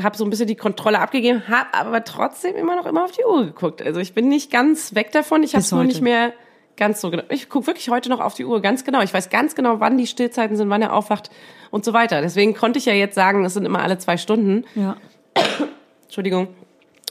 habe 0.02 0.16
so 0.16 0.24
ein 0.24 0.30
bisschen 0.30 0.46
die 0.46 0.56
Kontrolle 0.56 0.98
abgegeben, 1.00 1.42
habe 1.48 1.68
aber 1.72 2.04
trotzdem 2.04 2.56
immer 2.56 2.76
noch 2.76 2.86
immer 2.86 3.04
auf 3.04 3.12
die 3.12 3.24
Uhr 3.24 3.46
geguckt. 3.46 3.82
Also 3.82 4.00
ich 4.00 4.14
bin 4.14 4.28
nicht 4.28 4.50
ganz 4.50 4.94
weg 4.94 5.12
davon. 5.12 5.42
Ich 5.42 5.54
habe 5.54 5.62
es 5.62 5.70
nur 5.72 5.84
nicht 5.84 6.02
mehr 6.02 6.32
ganz 6.78 7.02
so 7.02 7.10
genau. 7.10 7.24
Ich 7.28 7.50
gucke 7.50 7.66
wirklich 7.66 7.90
heute 7.90 8.08
noch 8.08 8.20
auf 8.20 8.32
die 8.32 8.46
Uhr, 8.46 8.62
ganz 8.62 8.84
genau. 8.84 9.02
Ich 9.02 9.12
weiß 9.12 9.28
ganz 9.28 9.54
genau, 9.54 9.80
wann 9.80 9.98
die 9.98 10.06
Stillzeiten 10.06 10.56
sind, 10.56 10.70
wann 10.70 10.80
er 10.80 10.94
aufwacht 10.94 11.30
und 11.70 11.84
so 11.84 11.92
weiter. 11.92 12.22
Deswegen 12.22 12.54
konnte 12.54 12.78
ich 12.78 12.86
ja 12.86 12.94
jetzt 12.94 13.14
sagen, 13.14 13.44
es 13.44 13.52
sind 13.52 13.66
immer 13.66 13.82
alle 13.82 13.98
zwei 13.98 14.16
Stunden. 14.16 14.64
Ja. 14.74 14.96
Entschuldigung. 16.04 16.48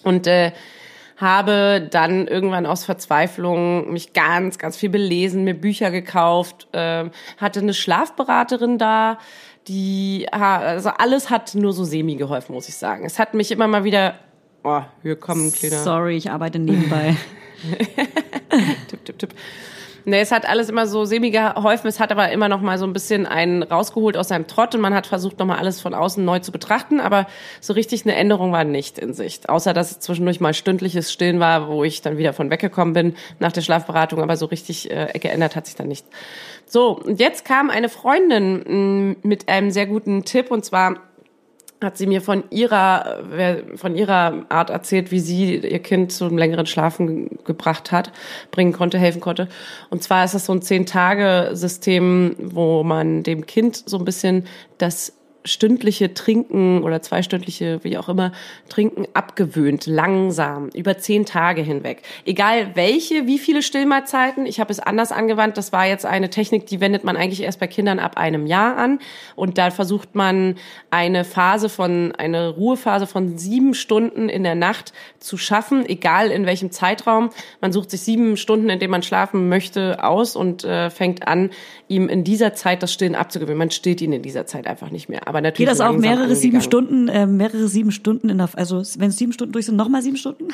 Und 0.04 0.26
äh, 0.26 0.54
habe 1.18 1.88
dann 1.92 2.28
irgendwann 2.28 2.66
aus 2.66 2.86
Verzweiflung 2.86 3.92
mich 3.92 4.14
ganz, 4.14 4.58
ganz 4.58 4.78
viel 4.78 4.90
belesen, 4.90 5.44
mir 5.44 5.56
Bücher 5.56 5.92
gekauft, 5.92 6.68
ähm, 6.74 7.12
hatte 7.38 7.60
eine 7.60 7.74
Schlafberaterin 7.74 8.78
da, 8.78 9.18
die, 9.68 10.28
also 10.32 10.90
alles 10.90 11.30
hat 11.30 11.56
nur 11.56 11.74
so 11.74 11.84
semi 11.84 12.16
geholfen, 12.16 12.54
muss 12.54 12.70
ich 12.70 12.76
sagen. 12.76 13.06
Es 13.06 13.20
hat 13.20 13.34
mich 13.34 13.52
immer 13.52 13.68
mal 13.68 13.84
wieder, 13.84 14.16
oh, 14.64 14.82
hier 15.02 15.18
kommen 15.18 15.48
ein 15.48 15.52
kleiner 15.52 15.78
Sorry, 15.78 16.16
ich 16.16 16.32
arbeite 16.32 16.60
nebenbei. 16.60 17.18
Tipp, 18.88 19.06
tipp, 19.06 19.20
tipp. 19.20 19.34
Nee, 20.10 20.22
es 20.22 20.32
hat 20.32 20.48
alles 20.48 20.70
immer 20.70 20.88
so 20.88 21.04
semi 21.04 21.32
geholfen, 21.32 21.90
es 21.90 22.00
hat 22.00 22.14
aber 22.14 22.32
immer 22.32 22.48
noch 22.48 22.62
mal 22.62 22.78
so 22.78 22.86
ein 22.86 22.94
bisschen 22.94 23.26
einen 23.26 23.62
rausgeholt 23.62 24.16
aus 24.16 24.30
seinem 24.30 24.48
Trott 24.48 24.74
und 24.74 24.80
man 24.80 24.94
hat 24.94 25.06
versucht, 25.06 25.38
noch 25.38 25.46
mal 25.46 25.58
alles 25.58 25.82
von 25.82 25.94
außen 25.94 26.24
neu 26.24 26.40
zu 26.40 26.54
betrachten, 26.54 27.02
aber 27.02 27.28
so 27.60 27.74
richtig 27.74 28.06
eine 28.06 28.16
Änderung 28.16 28.54
war 28.54 28.64
nicht 28.64 29.00
in 29.00 29.14
Sicht. 29.14 29.50
Außer, 29.50 29.74
dass 29.74 29.92
es 29.92 30.00
zwischendurch 30.00 30.40
mal 30.40 30.54
stündliches 30.54 31.12
Stillen 31.12 31.42
war, 31.42 31.68
wo 31.68 31.84
ich 31.84 32.02
dann 32.02 32.18
wieder 32.18 32.32
von 32.32 32.50
weggekommen 32.50 32.94
bin 32.94 33.16
nach 33.40 33.52
der 33.52 33.60
Schlafberatung, 33.60 34.22
aber 34.24 34.38
so 34.38 34.46
richtig 34.46 34.90
äh, 34.90 35.12
geändert 35.20 35.58
hat 35.58 35.66
sich 35.66 35.76
dann 35.76 35.90
nicht. 35.90 36.06
So, 36.66 37.00
und 37.00 37.20
jetzt 37.20 37.44
kam 37.44 37.70
eine 37.70 37.90
Freundin 37.90 39.10
mh, 39.12 39.16
mit 39.24 39.50
einem 39.50 39.72
sehr 39.72 39.88
guten 39.88 40.24
Tipp 40.24 40.52
und 40.52 40.64
zwar 40.64 41.02
hat 41.82 41.98
sie 41.98 42.08
mir 42.08 42.22
von 42.22 42.44
ihrer 42.50 43.20
von 43.76 43.96
ihrer 43.96 44.46
Art 44.50 44.70
erzählt, 44.70 45.12
wie 45.12 45.20
sie 45.20 45.58
ihr 45.58 45.80
Kind 45.80 46.12
zum 46.12 46.38
längeren 46.38 46.66
Schlafen 46.66 47.40
gebracht 47.44 47.92
hat, 47.92 48.12
bringen 48.52 48.74
konnte, 48.74 48.98
helfen 48.98 49.22
konnte. 49.22 49.48
Und 49.90 50.04
zwar 50.04 50.26
ist 50.26 50.34
das 50.34 50.46
so 50.46 50.54
ein 50.54 50.62
zehn 50.62 50.86
Tage 50.86 51.52
System, 51.54 52.36
wo 52.40 52.84
man 52.84 53.24
dem 53.24 53.46
Kind 53.46 53.84
so 53.86 53.98
ein 53.98 54.06
bisschen 54.06 54.46
das 54.78 55.17
stündliche 55.48 56.14
Trinken 56.14 56.84
oder 56.84 57.02
zweistündliche, 57.02 57.84
wie 57.84 57.98
auch 57.98 58.10
immer, 58.10 58.32
Trinken 58.70 59.06
abgewöhnt, 59.14 59.88
langsam, 59.88 60.70
über 60.76 60.98
zehn 60.98 61.26
Tage 61.26 61.62
hinweg. 61.62 62.04
Egal 62.26 62.76
welche, 62.76 63.28
wie 63.28 63.40
viele 63.40 63.62
Stillmahlzeiten, 63.62 64.46
ich 64.46 64.60
habe 64.60 64.72
es 64.72 64.80
anders 64.80 65.12
angewandt, 65.12 65.58
das 65.58 65.72
war 65.72 65.88
jetzt 65.88 66.06
eine 66.06 66.30
Technik, 66.30 66.68
die 66.68 66.82
wendet 66.82 67.04
man 67.04 67.18
eigentlich 67.18 67.42
erst 67.42 67.60
bei 67.60 67.68
Kindern 67.68 68.00
ab 68.00 68.18
einem 68.18 68.46
Jahr 68.46 68.78
an 68.78 69.00
und 69.36 69.58
da 69.58 69.72
versucht 69.72 70.16
man 70.16 70.56
eine 70.92 71.24
Phase 71.24 71.70
von, 71.70 72.14
eine 72.16 72.50
Ruhephase 72.50 73.08
von 73.08 73.38
sieben 73.38 73.74
Stunden 73.74 74.30
in 74.30 74.44
der 74.44 74.56
Nacht 74.56 74.94
zu 75.20 75.38
schaffen, 75.38 75.86
egal 75.88 76.32
in 76.32 76.46
welchem 76.46 76.72
Zeitraum. 76.72 77.30
Man 77.62 77.72
sucht 77.72 77.92
sich 77.92 78.02
sieben 78.02 78.38
Stunden, 78.38 78.70
in 78.70 78.80
denen 78.80 78.92
man 78.92 79.04
schlafen 79.04 79.50
möchte, 79.50 80.04
aus 80.04 80.36
und 80.36 80.64
äh, 80.64 80.90
fängt 80.90 81.28
an, 81.28 81.52
ihm 81.88 82.10
in 82.10 82.24
dieser 82.24 82.54
Zeit 82.54 82.84
das 82.84 82.94
Stillen 82.94 83.16
abzugewöhnen. 83.16 83.58
Man 83.58 83.72
stillt 83.72 84.02
ihn 84.02 84.14
in 84.14 84.22
dieser 84.22 84.46
Zeit 84.46 84.68
einfach 84.68 84.92
nicht 84.92 85.10
mehr. 85.10 85.28
Aber 85.28 85.37
aber 85.38 85.42
natürlich 85.44 85.70
Geht 85.70 85.80
das 85.80 85.82
auch 85.82 85.96
mehrere 85.96 86.36
sieben. 86.36 86.62
Stunden, 86.62 87.08
äh, 87.08 87.26
mehrere 87.28 87.68
sieben 87.68 87.92
Stunden 87.92 88.30
in 88.30 88.38
der, 88.40 88.50
also 88.54 88.82
wenn 88.98 89.10
es 89.10 89.18
sieben 89.18 89.34
Stunden 89.34 89.54
durch 89.54 89.66
sind, 89.68 89.76
nochmal 89.76 90.02
sieben 90.02 90.18
Stunden? 90.18 90.48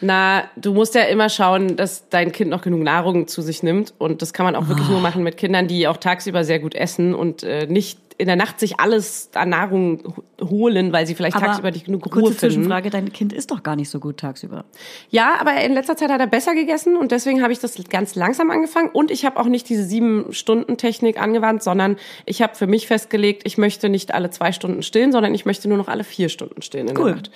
Na, 0.00 0.44
du 0.56 0.72
musst 0.74 0.94
ja 0.94 1.02
immer 1.02 1.28
schauen, 1.28 1.74
dass 1.76 2.08
dein 2.08 2.30
Kind 2.30 2.50
noch 2.50 2.62
genug 2.62 2.82
Nahrung 2.82 3.26
zu 3.26 3.42
sich 3.42 3.62
nimmt. 3.64 3.94
Und 3.98 4.22
das 4.22 4.32
kann 4.32 4.44
man 4.44 4.54
auch 4.54 4.68
wirklich 4.68 4.86
Ah. 4.88 4.92
nur 4.92 5.00
machen 5.00 5.24
mit 5.24 5.36
Kindern, 5.36 5.66
die 5.66 5.88
auch 5.88 5.96
tagsüber 5.96 6.44
sehr 6.44 6.60
gut 6.60 6.74
essen 6.76 7.14
und 7.14 7.42
äh, 7.42 7.66
nicht 7.66 7.98
in 8.18 8.26
der 8.26 8.34
Nacht 8.36 8.58
sich 8.58 8.80
alles 8.80 9.30
an 9.34 9.48
Nahrung 9.50 10.02
ho- 10.40 10.48
holen, 10.50 10.92
weil 10.92 11.06
sie 11.06 11.14
vielleicht 11.14 11.38
tagsüber 11.38 11.70
nicht 11.70 11.86
genug 11.86 12.04
Ruhe 12.06 12.10
kurze 12.22 12.38
finden. 12.40 12.54
Zwischenfrage, 12.56 12.90
dein 12.90 13.12
Kind 13.12 13.32
ist 13.32 13.52
doch 13.52 13.62
gar 13.62 13.76
nicht 13.76 13.88
so 13.90 14.00
gut 14.00 14.16
tagsüber. 14.18 14.64
Ja, 15.08 15.36
aber 15.40 15.54
in 15.62 15.72
letzter 15.72 15.96
Zeit 15.96 16.10
hat 16.10 16.20
er 16.20 16.26
besser 16.26 16.54
gegessen 16.56 16.96
und 16.96 17.12
deswegen 17.12 17.42
habe 17.42 17.52
ich 17.52 17.60
das 17.60 17.76
ganz 17.88 18.16
langsam 18.16 18.50
angefangen. 18.50 18.90
Und 18.92 19.12
ich 19.12 19.24
habe 19.24 19.38
auch 19.38 19.46
nicht 19.46 19.68
diese 19.68 19.84
sieben 19.84 20.32
Stunden 20.32 20.76
Technik 20.76 21.22
angewandt, 21.22 21.62
sondern 21.62 21.96
ich 22.26 22.42
habe 22.42 22.56
für 22.56 22.66
mich 22.66 22.88
festgelegt, 22.88 23.42
ich 23.44 23.56
möchte 23.56 23.88
nicht 23.88 24.12
alle 24.12 24.30
zwei 24.30 24.50
Stunden 24.50 24.82
stillen, 24.82 25.12
sondern 25.12 25.32
ich 25.34 25.46
möchte 25.46 25.68
nur 25.68 25.78
noch 25.78 25.88
alle 25.88 26.02
vier 26.02 26.28
Stunden 26.28 26.60
stillen 26.60 26.88
in 26.88 26.98
Cool. 26.98 27.04
der 27.06 27.14
Nacht. 27.16 27.30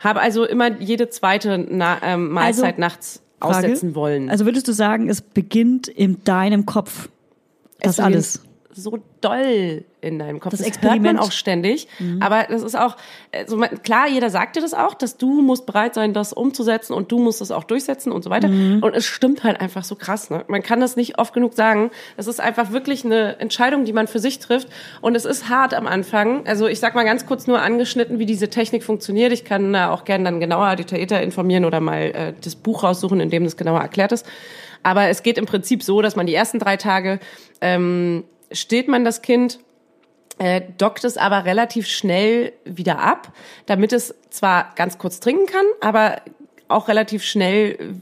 Habe 0.00 0.20
also 0.20 0.44
immer 0.44 0.70
jede 0.80 1.08
zweite 1.08 1.56
Na 1.70 1.96
ähm, 2.02 2.30
Mahlzeit 2.30 2.64
Also, 2.74 2.80
nachts 2.80 3.22
Frage? 3.40 3.56
aussetzen 3.56 3.94
wollen. 3.94 4.28
Also 4.28 4.44
würdest 4.44 4.68
du 4.68 4.72
sagen, 4.72 5.08
es 5.08 5.22
beginnt 5.22 5.88
in 5.88 6.22
deinem 6.24 6.66
Kopf? 6.66 7.08
Das 7.80 7.92
Es 7.98 8.00
alles. 8.00 8.42
So 8.76 8.98
doll 9.20 9.84
in 10.00 10.18
deinem 10.18 10.40
Kopf. 10.40 10.52
Das 10.52 10.60
Das, 10.60 10.68
Experiment. 10.68 11.02
Mhm. 11.02 11.06
hört 11.06 11.16
man 11.16 11.24
auch 11.24 11.32
ständig. 11.32 11.88
Aber 12.20 12.44
das 12.48 12.62
ist 12.62 12.76
auch, 12.76 12.96
also 13.34 13.56
man, 13.56 13.82
klar, 13.82 14.08
jeder 14.08 14.30
sagt 14.30 14.56
dir 14.56 14.60
das 14.60 14.74
auch, 14.74 14.94
dass 14.94 15.16
du 15.16 15.42
musst 15.42 15.66
bereit 15.66 15.94
sein, 15.94 16.12
das 16.12 16.32
umzusetzen 16.32 16.92
und 16.92 17.10
du 17.10 17.18
musst 17.18 17.40
das 17.40 17.50
auch 17.50 17.64
durchsetzen 17.64 18.12
und 18.12 18.22
so 18.22 18.30
weiter. 18.30 18.48
Mhm. 18.48 18.82
Und 18.82 18.94
es 18.94 19.04
stimmt 19.06 19.42
halt 19.42 19.60
einfach 19.60 19.84
so 19.84 19.96
krass. 19.96 20.30
Ne? 20.30 20.44
Man 20.48 20.62
kann 20.62 20.80
das 20.80 20.96
nicht 20.96 21.18
oft 21.18 21.34
genug 21.34 21.54
sagen. 21.54 21.90
Das 22.16 22.26
ist 22.26 22.40
einfach 22.40 22.70
wirklich 22.72 23.04
eine 23.04 23.38
Entscheidung, 23.40 23.84
die 23.84 23.92
man 23.92 24.06
für 24.06 24.18
sich 24.18 24.38
trifft. 24.38 24.68
Und 25.00 25.16
es 25.16 25.24
ist 25.24 25.48
hart 25.48 25.74
am 25.74 25.86
Anfang. 25.86 26.46
Also 26.46 26.66
ich 26.68 26.78
sag 26.78 26.94
mal 26.94 27.04
ganz 27.04 27.26
kurz 27.26 27.46
nur 27.46 27.60
angeschnitten, 27.60 28.18
wie 28.18 28.26
diese 28.26 28.48
Technik 28.48 28.84
funktioniert. 28.84 29.32
Ich 29.32 29.44
kann 29.44 29.72
da 29.72 29.90
auch 29.90 30.04
gerne 30.04 30.24
dann 30.24 30.40
genauer, 30.40 30.76
detaillierter 30.76 31.20
informieren 31.22 31.64
oder 31.64 31.80
mal 31.80 32.02
äh, 32.02 32.32
das 32.42 32.54
Buch 32.54 32.84
raussuchen, 32.84 33.20
in 33.20 33.30
dem 33.30 33.44
das 33.44 33.56
genauer 33.56 33.80
erklärt 33.80 34.12
ist. 34.12 34.26
Aber 34.82 35.08
es 35.08 35.24
geht 35.24 35.36
im 35.36 35.46
Prinzip 35.46 35.82
so, 35.82 36.00
dass 36.00 36.14
man 36.14 36.26
die 36.26 36.34
ersten 36.34 36.60
drei 36.60 36.76
Tage 36.76 37.18
ähm, 37.60 38.22
stillt 38.52 38.88
man 38.88 39.04
das 39.04 39.22
Kind, 39.22 39.60
äh, 40.38 40.62
dockt 40.78 41.04
es 41.04 41.16
aber 41.16 41.44
relativ 41.44 41.86
schnell 41.86 42.52
wieder 42.64 42.98
ab, 42.98 43.32
damit 43.66 43.92
es 43.92 44.14
zwar 44.30 44.74
ganz 44.74 44.98
kurz 44.98 45.20
trinken 45.20 45.46
kann, 45.46 45.64
aber 45.80 46.20
auch 46.68 46.88
relativ 46.88 47.22
schnell 47.22 47.94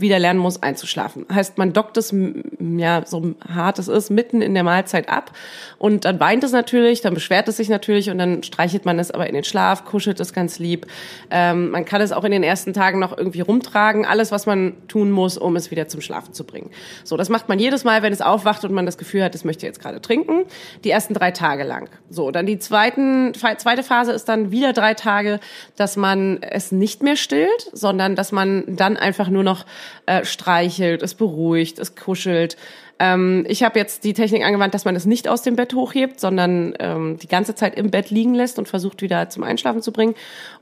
wieder 0.00 0.18
lernen 0.18 0.38
muss 0.38 0.62
einzuschlafen. 0.62 1.26
Heißt, 1.32 1.58
man 1.58 1.72
dockt 1.72 1.96
es, 1.96 2.14
ja, 2.58 3.04
so 3.06 3.34
hart 3.48 3.78
es 3.78 3.88
ist, 3.88 4.10
mitten 4.10 4.42
in 4.42 4.54
der 4.54 4.62
Mahlzeit 4.62 5.08
ab 5.08 5.32
und 5.78 6.04
dann 6.04 6.20
weint 6.20 6.44
es 6.44 6.52
natürlich, 6.52 7.00
dann 7.00 7.14
beschwert 7.14 7.48
es 7.48 7.56
sich 7.56 7.68
natürlich 7.68 8.10
und 8.10 8.18
dann 8.18 8.42
streichelt 8.42 8.84
man 8.84 8.98
es 8.98 9.10
aber 9.10 9.26
in 9.26 9.34
den 9.34 9.44
Schlaf, 9.44 9.84
kuschelt 9.84 10.20
es 10.20 10.32
ganz 10.32 10.58
lieb. 10.58 10.86
Ähm, 11.30 11.70
man 11.70 11.84
kann 11.84 12.00
es 12.00 12.12
auch 12.12 12.24
in 12.24 12.32
den 12.32 12.42
ersten 12.42 12.72
Tagen 12.72 12.98
noch 12.98 13.16
irgendwie 13.16 13.40
rumtragen, 13.40 14.04
alles, 14.04 14.32
was 14.32 14.46
man 14.46 14.74
tun 14.88 15.10
muss, 15.10 15.36
um 15.36 15.56
es 15.56 15.70
wieder 15.70 15.88
zum 15.88 16.00
Schlafen 16.00 16.34
zu 16.34 16.44
bringen. 16.44 16.70
So, 17.04 17.16
das 17.16 17.28
macht 17.28 17.48
man 17.48 17.58
jedes 17.58 17.84
Mal, 17.84 18.02
wenn 18.02 18.12
es 18.12 18.20
aufwacht 18.20 18.64
und 18.64 18.72
man 18.72 18.86
das 18.86 18.98
Gefühl 18.98 19.22
hat, 19.22 19.34
es 19.34 19.44
möchte 19.44 19.66
jetzt 19.66 19.80
gerade 19.80 20.00
trinken, 20.00 20.44
die 20.84 20.90
ersten 20.90 21.14
drei 21.14 21.30
Tage 21.30 21.64
lang. 21.64 21.88
So, 22.10 22.30
dann 22.30 22.46
die 22.46 22.58
zweiten, 22.58 23.32
zweite 23.34 23.82
Phase 23.82 24.12
ist 24.12 24.28
dann 24.28 24.50
wieder 24.50 24.72
drei 24.72 24.94
Tage, 24.94 25.40
dass 25.76 25.96
man 25.96 26.42
es 26.42 26.72
nicht 26.72 27.02
mehr 27.02 27.16
stillt, 27.16 27.70
sondern 27.72 28.16
dass 28.16 28.32
man 28.32 28.64
dann 28.66 28.96
einfach 28.96 29.28
nur 29.28 29.42
noch 29.42 29.64
äh, 30.06 30.24
streichelt, 30.24 31.02
es 31.02 31.14
beruhigt, 31.14 31.78
es 31.78 31.96
kuschelt. 31.96 32.56
Ähm, 32.98 33.44
ich 33.48 33.62
habe 33.62 33.78
jetzt 33.78 34.04
die 34.04 34.12
Technik 34.12 34.44
angewandt, 34.44 34.74
dass 34.74 34.84
man 34.84 34.96
es 34.96 35.04
nicht 35.04 35.28
aus 35.28 35.42
dem 35.42 35.56
Bett 35.56 35.74
hochhebt, 35.74 36.20
sondern 36.20 36.74
ähm, 36.78 37.18
die 37.20 37.28
ganze 37.28 37.54
Zeit 37.54 37.76
im 37.76 37.90
Bett 37.90 38.10
liegen 38.10 38.34
lässt 38.34 38.58
und 38.58 38.68
versucht 38.68 39.02
wieder 39.02 39.28
zum 39.28 39.42
Einschlafen 39.42 39.82
zu 39.82 39.92
bringen. 39.92 40.14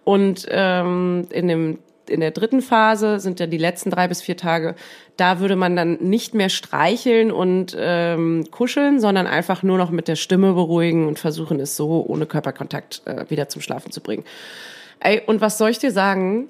Und 0.05 0.47
ähm, 0.51 1.27
in 1.31 1.49
dem 1.49 1.79
in 2.09 2.21
der 2.21 2.31
dritten 2.33 2.63
Phase 2.63 3.21
sind 3.21 3.41
ja 3.41 3.47
die 3.47 3.59
letzten 3.59 3.91
drei 3.91 4.09
bis 4.09 4.23
vier 4.23 4.37
Tage, 4.37 4.75
da 5.17 5.41
würde 5.41 5.57
man 5.57 5.77
dann 5.77 5.99
nicht 6.01 6.35
mehr 6.35 6.49
streicheln 6.49 7.31
und 7.31 7.77
ähm, 7.79 8.45
kuscheln, 8.51 9.01
sondern 9.01 9.27
einfach 9.27 9.63
nur 9.63 9.79
noch 9.79 9.91
mit 9.91 10.09
der 10.09 10.17
Stimme 10.17 10.53
beruhigen 10.53 11.07
und 11.07 11.19
versuchen 11.19 11.61
es 11.61 11.77
so 11.77 12.05
ohne 12.07 12.27
Körperkontakt 12.27 13.03
äh, 13.05 13.31
wieder 13.31 13.49
zum 13.49 13.63
Schlafen 13.63 13.93
zu 13.93 14.01
bringen. 14.01 14.25
Ey, 15.01 15.23
und 15.27 15.41
was 15.41 15.59
soll 15.59 15.71
ich 15.71 15.79
dir 15.79 15.93
sagen? 15.93 16.49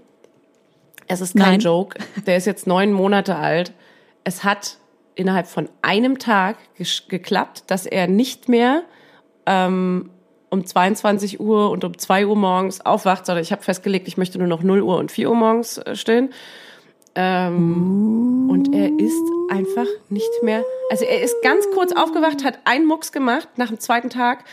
Es 1.13 1.21
ist 1.21 1.37
kein 1.37 1.51
Nein. 1.51 1.61
Joke. 1.61 1.99
Der 2.27 2.39
ist 2.39 2.47
jetzt 2.47 2.67
neun 2.67 2.93
Monate 2.93 3.37
alt. 3.37 3.73
Es 4.25 4.45
hat 4.45 4.79
innerhalb 5.15 5.47
von 5.47 5.69
einem 5.83 6.19
Tag 6.19 6.57
geklappt, 7.09 7.65
dass 7.67 7.85
er 7.85 8.07
nicht 8.07 8.49
mehr 8.49 8.83
ähm, 9.45 10.09
um 10.49 10.65
22 10.65 11.39
Uhr 11.39 11.71
und 11.71 11.85
um 11.85 11.99
2 11.99 12.27
Uhr 12.27 12.37
morgens 12.37 12.81
aufwacht, 12.81 13.27
sondern 13.27 13.43
ich 13.43 13.53
habe 13.53 13.63
festgelegt, 13.63 14.09
ich 14.09 14.17
möchte 14.17 14.39
nur 14.39 14.49
noch 14.49 14.63
0 14.63 14.81
Uhr 14.81 14.97
und 14.97 15.13
4 15.13 15.29
Uhr 15.29 15.37
morgens 15.37 15.79
äh, 15.79 15.97
stillen. 15.97 16.31
Ähm, 17.15 18.49
und 18.49 18.75
er 18.75 18.89
ist 18.99 19.23
einfach 19.51 19.87
nicht 20.09 20.31
mehr. 20.43 20.65
Also 20.91 21.05
er 21.05 21.21
ist 21.21 21.37
ganz 21.43 21.67
kurz 21.75 21.93
aufgewacht, 21.93 22.43
hat 22.43 22.61
einen 22.65 22.87
Mucks 22.87 23.13
gemacht 23.13 23.49
nach 23.57 23.69
dem 23.69 23.79
zweiten 23.79 24.09
Tag. 24.09 24.45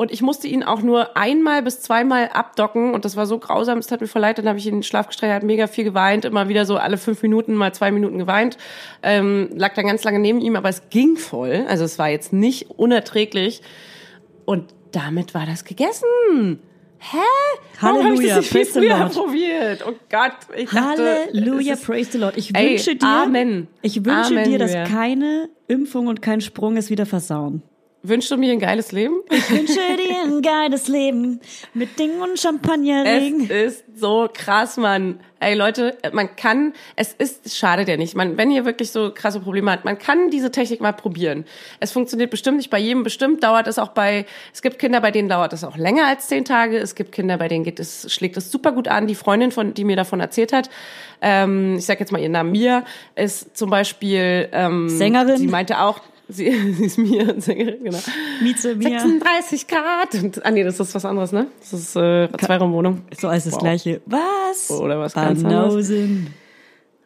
Und 0.00 0.12
ich 0.12 0.22
musste 0.22 0.46
ihn 0.46 0.62
auch 0.62 0.80
nur 0.80 1.16
einmal 1.16 1.60
bis 1.60 1.80
zweimal 1.80 2.28
abdocken. 2.32 2.94
Und 2.94 3.04
das 3.04 3.16
war 3.16 3.26
so 3.26 3.40
grausam, 3.40 3.78
es 3.78 3.90
hat 3.90 4.00
mir 4.00 4.08
leid. 4.14 4.38
Dann 4.38 4.46
habe 4.46 4.56
ich 4.56 4.64
ihn 4.64 4.74
in 4.74 4.76
den 4.76 4.82
Schlaf 4.84 5.08
gestreckt, 5.08 5.34
hat 5.34 5.42
mega 5.42 5.66
viel 5.66 5.82
geweint, 5.82 6.24
immer 6.24 6.48
wieder 6.48 6.66
so 6.66 6.76
alle 6.76 6.98
fünf 6.98 7.20
Minuten 7.24 7.56
mal 7.56 7.74
zwei 7.74 7.90
Minuten 7.90 8.16
geweint. 8.16 8.58
Ähm, 9.02 9.50
lag 9.56 9.74
dann 9.74 9.88
ganz 9.88 10.04
lange 10.04 10.20
neben 10.20 10.40
ihm, 10.40 10.54
aber 10.54 10.68
es 10.68 10.88
ging 10.90 11.16
voll. 11.16 11.64
Also 11.68 11.82
es 11.82 11.98
war 11.98 12.08
jetzt 12.08 12.32
nicht 12.32 12.70
unerträglich. 12.70 13.60
Und 14.44 14.72
damit 14.92 15.34
war 15.34 15.46
das 15.46 15.64
gegessen. 15.64 16.60
Hä? 17.00 17.16
Warum 17.80 18.04
hab 18.04 18.12
ich 18.12 18.18
Halleluja, 18.20 18.36
das 18.36 18.36
nicht 18.36 18.52
viel 18.52 18.60
praise 18.60 18.72
the 18.72 18.78
früher 18.78 18.98
Lord. 18.98 19.12
probiert? 19.14 19.84
Oh 19.84 19.94
Gott, 20.08 20.32
ich 20.56 20.70
dachte, 20.70 21.26
Halleluja, 21.26 21.74
praise 21.74 22.12
the 22.12 22.18
Lord. 22.18 22.36
Ich 22.36 22.54
Ey, 22.54 22.70
wünsche 22.70 22.94
dir, 22.94 23.04
Amen. 23.04 23.66
ich 23.82 24.04
wünsche 24.04 24.34
Amen, 24.34 24.44
dir, 24.44 24.60
dass 24.60 24.74
keine 24.88 25.48
Impfung 25.66 26.06
und 26.06 26.22
kein 26.22 26.40
Sprung 26.40 26.76
es 26.76 26.88
wieder 26.88 27.04
versauen. 27.04 27.64
Wünschst 28.04 28.30
du 28.30 28.36
mir 28.36 28.52
ein 28.52 28.60
geiles 28.60 28.92
Leben? 28.92 29.16
Ich 29.28 29.50
wünsche 29.50 29.74
dir 29.74 30.22
ein 30.24 30.40
geiles 30.40 30.86
Leben 30.86 31.40
mit 31.74 31.98
Ding 31.98 32.20
und 32.20 32.34
Es 32.34 32.42
Champagnerregen. 32.42 33.50
ist 33.50 33.84
so 33.96 34.28
krass, 34.32 34.76
Mann. 34.76 35.18
Ey, 35.40 35.54
Leute, 35.54 35.96
man 36.12 36.36
kann, 36.36 36.74
es 36.94 37.12
ist, 37.12 37.44
es 37.44 37.58
schadet 37.58 37.88
ja 37.88 37.96
nicht. 37.96 38.14
Man, 38.14 38.36
wenn 38.36 38.52
ihr 38.52 38.64
wirklich 38.64 38.92
so 38.92 39.10
krasse 39.12 39.40
Probleme 39.40 39.72
habt, 39.72 39.84
man 39.84 39.98
kann 39.98 40.30
diese 40.30 40.52
Technik 40.52 40.80
mal 40.80 40.92
probieren. 40.92 41.44
Es 41.80 41.90
funktioniert 41.90 42.30
bestimmt 42.30 42.58
nicht 42.58 42.70
bei 42.70 42.78
jedem. 42.78 43.02
Bestimmt 43.02 43.42
dauert 43.42 43.66
es 43.66 43.80
auch 43.80 43.88
bei, 43.88 44.26
es 44.52 44.62
gibt 44.62 44.78
Kinder, 44.78 45.00
bei 45.00 45.10
denen 45.10 45.28
dauert 45.28 45.52
es 45.52 45.64
auch 45.64 45.76
länger 45.76 46.06
als 46.06 46.28
zehn 46.28 46.44
Tage. 46.44 46.78
Es 46.78 46.94
gibt 46.94 47.10
Kinder, 47.10 47.36
bei 47.36 47.48
denen 47.48 47.64
geht 47.64 47.80
es, 47.80 48.12
schlägt 48.12 48.36
es 48.36 48.52
super 48.52 48.70
gut 48.70 48.86
an. 48.86 49.08
Die 49.08 49.16
Freundin, 49.16 49.50
von, 49.50 49.74
die 49.74 49.82
mir 49.84 49.96
davon 49.96 50.20
erzählt 50.20 50.52
hat, 50.52 50.70
ähm, 51.20 51.74
ich 51.78 51.86
sag 51.86 51.98
jetzt 51.98 52.12
mal 52.12 52.20
ihren 52.20 52.32
Namen, 52.32 52.52
Mia, 52.52 52.84
ist 53.16 53.56
zum 53.56 53.70
Beispiel, 53.70 54.48
ähm, 54.52 54.88
Sängerin? 54.88 55.36
Sie 55.36 55.48
meinte 55.48 55.80
auch, 55.80 56.00
sie, 56.28 56.50
sie 56.74 56.84
ist 56.84 56.98
Mia, 56.98 57.40
Sängerin, 57.40 57.82
genau. 57.84 57.98
Mieze, 58.42 58.74
Mia. 58.74 59.00
36 59.00 59.66
Grad. 59.66 60.14
Und, 60.14 60.44
ah 60.44 60.50
nee, 60.50 60.64
das 60.64 60.78
ist 60.78 60.94
was 60.94 61.04
anderes, 61.04 61.32
ne? 61.32 61.46
Das 61.60 61.72
ist 61.72 61.96
äh, 61.96 62.28
Zweiraumwohnung. 62.38 63.02
So 63.18 63.28
als 63.28 63.44
das 63.44 63.54
Wow. 63.54 63.60
Gleiche. 63.60 64.00
Was? 64.06 64.70
Oder 64.70 64.98
was 65.00 65.14
ganz 65.14 65.44
anderes. 65.44 65.90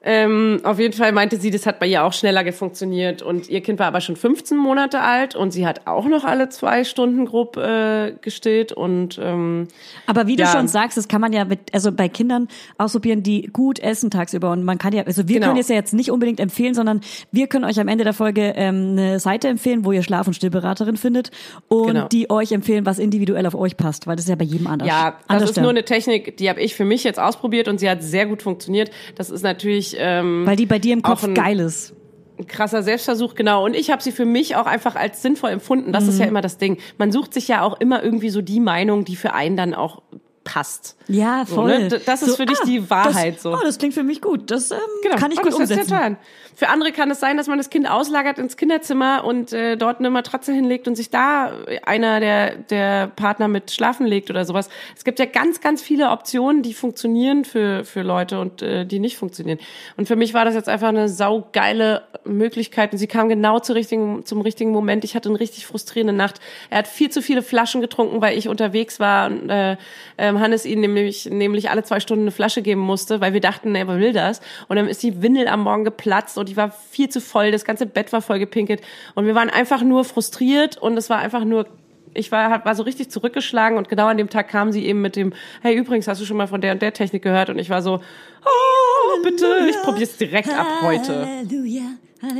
Ähm, 0.04 0.60
auf 0.64 0.78
jeden 0.78 0.94
Fall 0.94 1.12
meinte 1.12 1.36
sie, 1.38 1.50
das 1.50 1.64
hat 1.66 1.78
bei 1.78 1.86
ihr 1.86 2.04
auch 2.04 2.12
schneller 2.12 2.50
funktioniert. 2.52 3.22
Und 3.22 3.48
ihr 3.48 3.60
Kind 3.60 3.78
war 3.78 3.86
aber 3.86 4.00
schon 4.00 4.16
15 4.16 4.56
Monate 4.56 5.00
alt 5.00 5.36
und 5.36 5.52
sie 5.52 5.66
hat 5.66 5.86
auch 5.86 6.06
noch 6.06 6.24
alle 6.24 6.48
zwei 6.48 6.82
Stunden 6.84 7.24
grob 7.24 7.56
äh, 7.56 8.12
gestillt. 8.20 8.72
Und 8.72 9.18
ähm, 9.22 9.68
Aber 10.06 10.26
wie 10.26 10.36
du 10.36 10.42
Ja. 10.42 10.48
schon 10.52 10.66
sagst, 10.66 10.96
das 10.96 11.06
kann 11.06 11.20
man 11.20 11.32
ja 11.32 11.44
mit, 11.44 11.72
also 11.72 11.92
bei 11.92 12.08
Kindern 12.08 12.48
ausprobieren, 12.78 13.22
die 13.22 13.42
gut 13.52 13.78
essen 13.78 14.10
tagsüber. 14.10 14.50
Und 14.50 14.64
man 14.64 14.78
kann 14.78 14.92
ja, 14.92 15.04
also 15.04 15.28
wir 15.28 15.36
Genau. 15.36 15.48
können 15.48 15.60
es 15.60 15.68
ja 15.68 15.76
jetzt 15.76 15.94
nicht 15.94 16.10
unbedingt 16.10 16.40
empfehlen, 16.40 16.74
sondern 16.74 17.00
wir 17.30 17.46
können 17.46 17.64
euch 17.64 17.78
am 17.78 17.86
Ende 17.88 18.02
der 18.04 18.12
Folge 18.12 18.54
ähm, 18.56 18.92
eine 18.98 19.20
Seite 19.20 19.48
empfehlen, 19.48 19.84
wo 19.84 19.92
ihr 19.92 20.02
Schlaf- 20.02 20.26
und 20.26 20.34
Stillberaterin 20.34 20.96
findet 20.96 21.30
und 21.68 21.86
Genau. 21.86 22.08
die 22.08 22.28
euch 22.28 22.50
empfehlen, 22.50 22.86
was 22.86 22.98
individuell 22.98 23.46
auf 23.46 23.54
euch 23.54 23.76
passt, 23.76 24.06
weil 24.08 24.16
das 24.16 24.24
ist 24.24 24.28
ja 24.30 24.36
bei 24.36 24.44
jedem 24.44 24.66
anders. 24.66 24.88
ja, 24.88 25.10
das 25.12 25.28
anders 25.28 25.50
ist 25.50 25.60
nur 25.60 25.70
eine 25.70 25.84
Technik, 25.84 26.36
die 26.38 26.48
habe 26.48 26.60
ich 26.60 26.74
für 26.74 26.84
mich 26.84 27.04
jetzt 27.04 27.20
ausprobiert 27.20 27.68
und 27.68 27.78
sie 27.78 27.88
hat 27.88 28.02
sehr 28.02 28.26
gut 28.26 28.42
funktioniert. 28.42 28.90
Das 29.16 29.30
ist 29.30 29.42
natürlich 29.42 29.91
ähm, 29.98 30.46
weil 30.46 30.56
die 30.56 30.66
bei 30.66 30.78
dir 30.78 30.92
im 30.92 31.02
Kopf 31.02 31.24
ein- 31.24 31.34
geil 31.34 31.60
ist. 31.60 31.94
ein 32.38 32.46
krasser 32.46 32.82
Selbstversuch, 32.82 33.34
genau. 33.34 33.64
Und 33.64 33.74
ich 33.76 33.90
habe 33.90 34.02
sie 34.02 34.10
für 34.12 34.24
mich 34.24 34.56
auch 34.56 34.66
einfach 34.66 34.96
als 34.96 35.22
sinnvoll 35.22 35.50
empfunden. 35.50 35.92
Das 35.92 36.08
ist 36.08 36.14
Mhm. 36.16 36.20
ja 36.22 36.26
immer 36.28 36.40
das 36.40 36.58
Ding. 36.58 36.78
Man 36.98 37.12
sucht 37.12 37.34
sich 37.34 37.46
ja 37.48 37.62
auch 37.62 37.78
immer 37.80 38.02
irgendwie 38.02 38.30
so 38.30 38.40
die 38.42 38.58
Meinung, 38.60 39.04
die 39.04 39.16
für 39.16 39.32
einen 39.34 39.56
dann 39.56 39.74
auch 39.74 40.02
passt. 40.44 40.96
Ja, 41.08 41.44
So, 41.46 41.54
voll. 41.56 41.78
ne? 41.78 41.88
D- 41.88 42.00
das 42.04 42.22
ist 42.22 42.36
für 42.36 42.46
dich 42.46 42.58
die 42.66 42.88
Wahrheit, 42.90 43.36
das, 43.36 43.42
so. 43.42 43.52
Oh, 43.54 43.58
das 43.62 43.78
klingt 43.78 43.94
für 43.94 44.02
mich 44.02 44.20
gut. 44.20 44.50
Das 44.50 44.70
ähm, 44.70 44.78
Genau. 45.02 45.16
kann 45.16 45.30
ich 45.32 45.38
Und 45.38 45.44
gut 45.50 45.54
umsetzen. 45.54 46.16
Für 46.54 46.68
andere 46.68 46.92
kann 46.92 47.10
es 47.10 47.18
sein, 47.18 47.36
dass 47.38 47.46
man 47.48 47.56
das 47.58 47.70
Kind 47.70 47.88
auslagert 47.90 48.38
ins 48.38 48.56
Kinderzimmer 48.58 49.24
und 49.24 49.52
äh, 49.52 49.76
dort 49.76 50.00
eine 50.00 50.10
Matratze 50.10 50.52
hinlegt 50.52 50.86
und 50.86 50.96
sich 50.96 51.08
da 51.10 51.52
einer 51.86 52.20
der, 52.20 52.56
der 52.56 53.06
Partner 53.08 53.48
mit 53.48 53.70
schlafen 53.70 54.06
legt 54.06 54.28
oder 54.30 54.44
sowas. 54.44 54.68
Es 54.96 55.04
gibt 55.04 55.18
ja 55.18 55.24
ganz, 55.24 55.60
ganz 55.60 55.80
viele 55.80 56.10
Optionen, 56.10 56.62
die 56.62 56.74
funktionieren 56.74 57.44
für, 57.44 57.84
für 57.84 58.02
Leute 58.02 58.38
und 58.40 58.60
äh, 58.62 58.84
die 58.84 58.98
nicht 58.98 59.16
funktionieren. 59.16 59.58
Und 59.96 60.08
für 60.08 60.16
mich 60.16 60.34
war 60.34 60.44
das 60.44 60.54
jetzt 60.54 60.68
einfach 60.68 60.88
eine 60.88 61.08
saugeile 61.08 62.02
Möglichkeiten. 62.24 62.98
Sie 62.98 63.06
kam 63.06 63.28
genau 63.28 63.58
zu 63.58 63.72
richtigen, 63.72 64.24
zum 64.24 64.40
richtigen 64.40 64.70
Moment. 64.70 65.04
Ich 65.04 65.14
hatte 65.14 65.28
eine 65.28 65.40
richtig 65.40 65.66
frustrierende 65.66 66.12
Nacht. 66.12 66.40
Er 66.70 66.78
hat 66.78 66.88
viel 66.88 67.10
zu 67.10 67.22
viele 67.22 67.42
Flaschen 67.42 67.80
getrunken, 67.80 68.20
weil 68.20 68.36
ich 68.36 68.48
unterwegs 68.48 69.00
war 69.00 69.30
und 69.30 69.50
äh, 69.50 69.76
ähm, 70.18 70.40
Hannes 70.40 70.64
ihm 70.64 70.80
nämlich, 70.80 71.26
nämlich 71.26 71.70
alle 71.70 71.82
zwei 71.82 72.00
Stunden 72.00 72.24
eine 72.24 72.30
Flasche 72.30 72.62
geben 72.62 72.80
musste, 72.80 73.20
weil 73.20 73.32
wir 73.32 73.40
dachten, 73.40 73.74
er 73.74 73.88
will 73.88 74.12
das. 74.12 74.40
Und 74.68 74.76
dann 74.76 74.88
ist 74.88 75.02
die 75.02 75.22
Windel 75.22 75.48
am 75.48 75.62
Morgen 75.62 75.84
geplatzt 75.84 76.38
und 76.38 76.48
die 76.48 76.56
war 76.56 76.70
viel 76.70 77.08
zu 77.08 77.20
voll. 77.20 77.50
Das 77.50 77.64
ganze 77.64 77.86
Bett 77.86 78.12
war 78.12 78.22
voll 78.22 78.38
gepinkelt. 78.38 78.80
Und 79.14 79.26
wir 79.26 79.34
waren 79.34 79.50
einfach 79.50 79.82
nur 79.82 80.04
frustriert 80.04 80.76
und 80.78 80.96
es 80.96 81.10
war 81.10 81.18
einfach 81.18 81.44
nur 81.44 81.66
ich 82.14 82.32
war, 82.32 82.64
war 82.64 82.74
so 82.74 82.82
richtig 82.82 83.10
zurückgeschlagen 83.10 83.78
und 83.78 83.88
genau 83.88 84.06
an 84.06 84.16
dem 84.16 84.28
Tag 84.28 84.48
kam 84.48 84.72
sie 84.72 84.84
eben 84.84 85.00
mit 85.00 85.16
dem, 85.16 85.32
hey, 85.62 85.74
übrigens, 85.74 86.08
hast 86.08 86.20
du 86.20 86.24
schon 86.24 86.36
mal 86.36 86.46
von 86.46 86.60
der 86.60 86.72
und 86.72 86.82
der 86.82 86.92
Technik 86.92 87.22
gehört? 87.22 87.50
Und 87.50 87.58
ich 87.58 87.70
war 87.70 87.82
so, 87.82 88.00
oh, 88.44 89.22
bitte, 89.22 89.46
ich 89.68 89.76
probiere 89.82 90.04
es 90.04 90.16
direkt 90.16 90.50
ab 90.50 90.66
heute. 90.82 91.26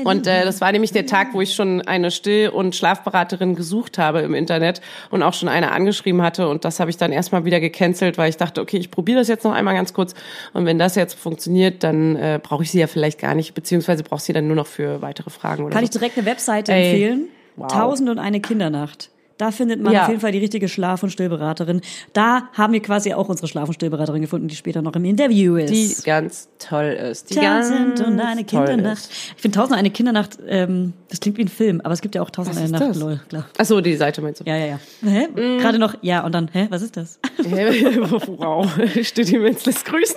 Und 0.05 0.29
äh, 0.29 0.45
das 0.45 0.61
war 0.61 0.71
nämlich 0.71 0.93
der 0.93 1.07
Tag, 1.07 1.35
wo 1.35 1.41
ich 1.41 1.55
schon 1.55 1.81
eine 1.83 2.13
Still- 2.13 2.51
und 2.51 2.77
Schlafberaterin 2.77 3.57
gesucht 3.57 3.99
habe 3.99 4.21
im 4.21 4.33
Internet 4.33 4.81
und 5.11 5.25
auch 5.25 5.35
schon 5.35 5.49
eine 5.49 5.73
angeschrieben 5.73 6.23
hatte. 6.23 6.49
Und 6.49 6.65
das 6.65 6.79
habe 6.79 6.91
ich 6.91 6.99
dann 6.99 7.11
erstmal 7.11 7.45
wieder 7.45 7.59
gecancelt, 7.59 8.17
weil 8.17 8.29
ich 8.29 8.37
dachte, 8.37 8.61
okay, 8.61 8.77
ich 8.77 8.93
probiere 8.93 9.19
das 9.19 9.27
jetzt 9.27 9.43
noch 9.43 9.53
einmal 9.53 9.75
ganz 9.75 9.93
kurz. 9.93 10.15
Und 10.53 10.67
wenn 10.67 10.79
das 10.79 10.95
jetzt 10.95 11.15
funktioniert, 11.15 11.83
dann 11.83 12.15
äh, 12.15 12.39
brauche 12.41 12.63
ich 12.63 12.71
sie 12.71 12.79
ja 12.79 12.87
vielleicht 12.87 13.19
gar 13.19 13.35
nicht, 13.35 13.55
beziehungsweise 13.55 14.05
brauche 14.05 14.19
ich 14.19 14.25
sie 14.25 14.33
dann 14.33 14.47
nur 14.47 14.55
noch 14.55 14.69
für 14.69 15.03
weitere 15.03 15.31
Fragen 15.31 15.65
oder 15.65 15.73
Kann 15.73 15.85
so. 15.85 15.87
ich 15.87 15.91
direkt 15.91 16.17
eine 16.17 16.27
Webseite 16.27 16.73
Ey, 16.73 16.91
empfehlen? 16.91 17.29
wow. 17.57 17.73
Tausend 17.73 18.09
und 18.09 18.21
eine 18.21 18.41
Kindernacht. 18.41 19.11
Da 19.43 19.51
findet 19.51 19.83
man 19.83 19.93
Ja. 19.93 20.03
auf 20.03 20.09
jeden 20.09 20.21
Fall 20.21 20.31
die 20.31 20.39
richtige 20.39 20.69
Schlaf- 20.69 21.03
und 21.03 21.11
Stillberaterin. 21.11 21.81
Da 22.13 22.49
haben 22.53 22.73
wir 22.75 22.81
quasi 22.81 23.13
auch 23.13 23.29
unsere 23.29 23.49
Schlaf- 23.49 23.67
und 23.67 23.75
Stillberaterin 23.75 24.23
gefunden, 24.23 24.47
die 24.47 24.55
später 24.55 24.83
noch 24.83 24.95
im 24.95 25.05
Interview 25.05 25.57
ist. 25.57 25.73
die 25.73 26.05
ganz 26.05 26.49
toll 26.61 26.97
ist. 27.11 27.29
Die 27.31 27.35
Tausend 27.35 27.97
ganz 27.97 28.01
und 28.03 28.21
eine 28.21 28.45
Kindernacht. 28.45 29.09
Ich 29.35 29.43
finde 29.43 29.57
Tausend 29.59 29.73
und 29.73 29.79
eine 29.81 29.91
Kindernacht, 29.91 30.39
ähm, 30.47 30.93
das 31.11 31.19
klingt 31.19 31.39
wie 31.39 31.43
ein 31.43 31.49
Film, 31.49 31.81
aber 31.81 31.93
es 31.93 32.01
gibt 32.03 32.15
ja 32.15 32.23
auch 32.23 32.31
Tausend 32.31 32.55
und 32.55 32.63
eine 32.63 32.71
Nacht, 32.71 32.83
das? 32.83 33.01
lol, 33.01 33.21
klar. 33.29 33.49
Ach 33.59 33.65
so, 33.65 33.81
die 33.81 33.97
Seite 33.97 34.23
meinst 34.23 34.43
du? 34.43 34.45
Ja, 34.45 34.55
ja, 34.57 34.67
ja. 34.67 34.79
Hä? 35.03 35.27
Mm. 35.27 35.59
Gerade 35.59 35.81
noch, 35.81 35.97
ja, 36.03 36.25
und 36.25 36.33
dann, 36.33 36.49
hä, 36.53 36.69
was 36.71 36.83
ist 36.83 36.97
das? 36.97 37.19
wow, 37.39 38.71
Stütti 39.03 39.41
Metzles 39.41 39.85
grüßen. 39.85 40.17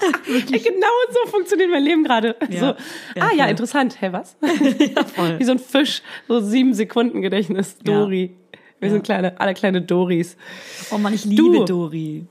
genau 0.46 0.86
so 1.10 1.28
funktioniert 1.28 1.70
mein 1.72 1.82
Leben 1.82 2.04
gerade. 2.04 2.36
Ja. 2.48 2.60
So. 2.60 2.66
Ja, 2.66 2.74
ah 3.16 3.30
ja, 3.34 3.42
voll. 3.42 3.50
interessant. 3.50 4.00
Hä, 4.00 4.10
was? 4.12 4.36
voll. 5.16 5.40
Wie 5.40 5.44
so 5.44 5.50
ein 5.50 5.58
Fisch, 5.58 6.02
so 6.28 6.38
sieben 6.38 6.72
Sekunden 6.72 7.20
Gedächtnis. 7.20 7.76
Dori. 7.82 8.36
Wir 8.80 8.88
Ja. 8.88 8.94
sind 8.94 9.04
kleine, 9.04 9.40
alle 9.40 9.54
kleine 9.54 9.82
Doris. 9.82 10.36
Oh 10.90 10.98
Mann, 10.98 11.14
ich 11.14 11.24
liebe 11.24 11.42
Du. 11.42 11.64
Dori. 11.64 12.26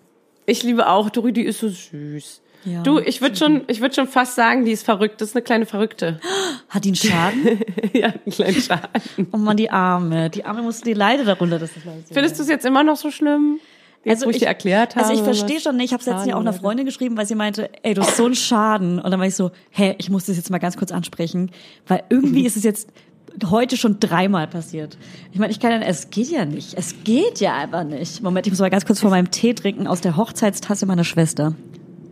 Ich 0.45 0.63
liebe 0.63 0.87
auch 0.87 1.09
Dori, 1.09 1.31
die 1.31 1.43
ist 1.43 1.59
so 1.59 1.69
süß. 1.69 2.41
Ja. 2.65 2.83
Du, 2.83 2.99
ich 2.99 3.21
würde 3.21 3.37
schon, 3.37 3.61
ich 3.67 3.79
würde 3.79 3.95
schon 3.95 4.07
fast 4.07 4.35
sagen, 4.35 4.65
die 4.65 4.71
ist 4.71 4.83
verrückt. 4.83 5.21
Das 5.21 5.29
ist 5.29 5.35
eine 5.35 5.43
kleine 5.43 5.65
Verrückte. 5.65 6.19
Hat 6.69 6.83
die 6.83 6.89
einen 6.89 6.95
Schaden? 6.95 7.59
ja, 7.93 8.07
einen 8.07 8.33
kleinen 8.33 8.55
Schaden. 8.61 9.27
Oh 9.31 9.37
Mann, 9.37 9.55
die 9.55 9.69
Arme. 9.69 10.29
Die 10.29 10.43
Arme 10.43 10.61
musste, 10.63 10.83
die 10.85 10.93
leidet 10.93 11.27
darunter, 11.27 11.59
dass 11.59 11.73
das 11.73 11.85
leid 11.85 12.03
Findest 12.11 12.37
du 12.37 12.43
es 12.43 12.49
jetzt 12.49 12.65
immer 12.65 12.83
noch 12.83 12.97
so 12.97 13.11
schlimm? 13.11 13.59
Jetzt, 14.05 14.25
wo 14.25 14.29
ich, 14.29 14.37
dir 14.39 14.47
erklärt 14.47 14.95
habe. 14.95 15.05
Also 15.05 15.17
ich 15.17 15.23
verstehe 15.23 15.59
schon, 15.59 15.75
ne, 15.75 15.83
ich 15.83 15.91
habe 15.91 16.01
letztens 16.03 16.25
ja 16.25 16.35
auch 16.35 16.39
einer 16.39 16.53
Freundin 16.53 16.85
geschrieben, 16.85 17.17
weil 17.17 17.25
sie 17.25 17.35
meinte, 17.35 17.69
ey, 17.83 17.93
du 17.93 18.01
hast 18.01 18.15
so 18.15 18.25
einen 18.25 18.35
Schaden. 18.35 18.97
Und 18.99 19.11
dann 19.11 19.19
war 19.19 19.27
ich 19.27 19.35
so, 19.35 19.51
hä, 19.71 19.95
ich 19.97 20.09
muss 20.09 20.25
das 20.25 20.37
jetzt 20.37 20.49
mal 20.49 20.57
ganz 20.57 20.77
kurz 20.77 20.91
ansprechen, 20.91 21.51
weil 21.85 22.03
irgendwie 22.09 22.45
ist 22.45 22.55
es 22.57 22.63
jetzt 22.63 22.89
heute 23.49 23.77
schon 23.77 23.99
dreimal 23.99 24.47
passiert. 24.47 24.97
Ich 25.31 25.39
meine, 25.39 25.51
ich 25.51 25.59
kann 25.59 25.71
ja, 25.71 25.79
es 25.87 26.09
geht 26.09 26.29
ja 26.29 26.45
nicht. 26.45 26.73
Es 26.75 27.03
geht 27.03 27.39
ja 27.39 27.55
einfach 27.55 27.83
nicht. 27.83 28.21
Moment, 28.21 28.47
ich 28.47 28.51
muss 28.51 28.59
mal 28.59 28.69
ganz 28.69 28.85
kurz 28.85 28.99
vor 28.99 29.09
meinem 29.09 29.31
Tee 29.31 29.53
trinken 29.53 29.87
aus 29.87 30.01
der 30.01 30.17
Hochzeitstasse 30.17 30.85
meiner 30.85 31.03
Schwester. 31.03 31.53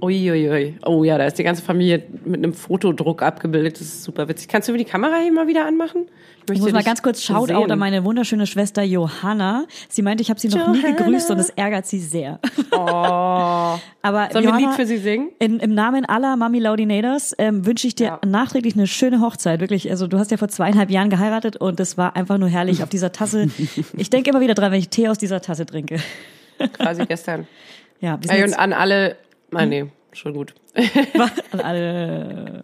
Uiuiui. 0.01 0.77
Oh 0.85 1.03
ja, 1.03 1.17
da 1.17 1.25
ist 1.25 1.37
die 1.39 1.43
ganze 1.43 1.61
Familie 1.63 2.03
mit 2.25 2.37
einem 2.43 2.53
Fotodruck 2.53 3.21
abgebildet. 3.23 3.75
Das 3.75 3.81
ist 3.81 4.03
super 4.03 4.27
witzig. 4.27 4.47
Kannst 4.47 4.67
du 4.67 4.71
mir 4.71 4.77
die 4.77 4.85
Kamera 4.85 5.17
hier 5.21 5.31
mal 5.31 5.47
wieder 5.47 5.65
anmachen? 5.65 6.05
Ich 6.43 6.49
möchte 6.49 6.63
muss 6.63 6.71
mal 6.71 6.83
ganz 6.83 7.01
kurz 7.01 7.21
Shoutout 7.23 7.47
sehen. 7.63 7.71
an 7.71 7.79
meine 7.79 8.03
wunderschöne 8.05 8.47
Schwester 8.47 8.81
Johanna. 8.83 9.65
Sie 9.89 10.01
meinte, 10.01 10.21
ich 10.21 10.29
habe 10.29 10.39
sie 10.39 10.47
noch 10.47 10.67
nie 10.69 10.77
Johanna. 10.81 10.95
gegrüßt 10.97 11.29
und 11.31 11.39
es 11.39 11.49
ärgert 11.49 11.85
sie 11.87 11.99
sehr. 11.99 12.39
Oh. 12.71 12.77
Aber 12.77 13.79
Sollen 14.31 14.31
wir 14.31 14.37
ein 14.37 14.43
Johanna, 14.43 14.57
Lied 14.67 14.75
für 14.75 14.85
sie 14.85 14.97
singen? 14.97 15.29
In, 15.39 15.59
Im 15.59 15.73
Namen 15.73 16.05
aller 16.05 16.37
Mami 16.37 16.59
Laudinators 16.59 17.35
ähm, 17.37 17.65
wünsche 17.65 17.87
ich 17.87 17.95
dir 17.95 18.05
Ja. 18.05 18.19
nachträglich 18.25 18.75
eine 18.75 18.87
schöne 18.87 19.19
Hochzeit. 19.19 19.59
Wirklich, 19.59 19.89
also 19.91 20.07
du 20.07 20.17
hast 20.19 20.31
ja 20.31 20.37
vor 20.37 20.47
zweieinhalb 20.47 20.89
Jahren 20.89 21.09
geheiratet 21.09 21.57
und 21.57 21.79
es 21.81 21.97
war 21.97 22.15
einfach 22.15 22.37
nur 22.37 22.47
herrlich 22.49 22.81
auf 22.83 22.89
dieser 22.89 23.11
Tasse. 23.11 23.47
Ich 23.97 24.09
denke 24.09 24.29
immer 24.29 24.39
wieder 24.39 24.53
dran, 24.53 24.71
wenn 24.71 24.79
ich 24.79 24.89
Tee 24.89 25.09
aus 25.09 25.17
dieser 25.17 25.41
Tasse 25.41 25.65
trinke. 25.65 25.99
Quasi 26.73 27.05
gestern. 27.05 27.47
Ja, 27.99 28.19
wir 28.21 28.29
sind 28.29 28.37
Ey, 28.37 28.43
und 28.43 28.53
an 28.53 28.73
alle. 28.73 29.15
Ah, 29.51 29.65
nee, 29.65 29.87
schon 30.11 30.33
gut. 30.33 30.53
an 31.51 31.59
alle, 31.61 32.61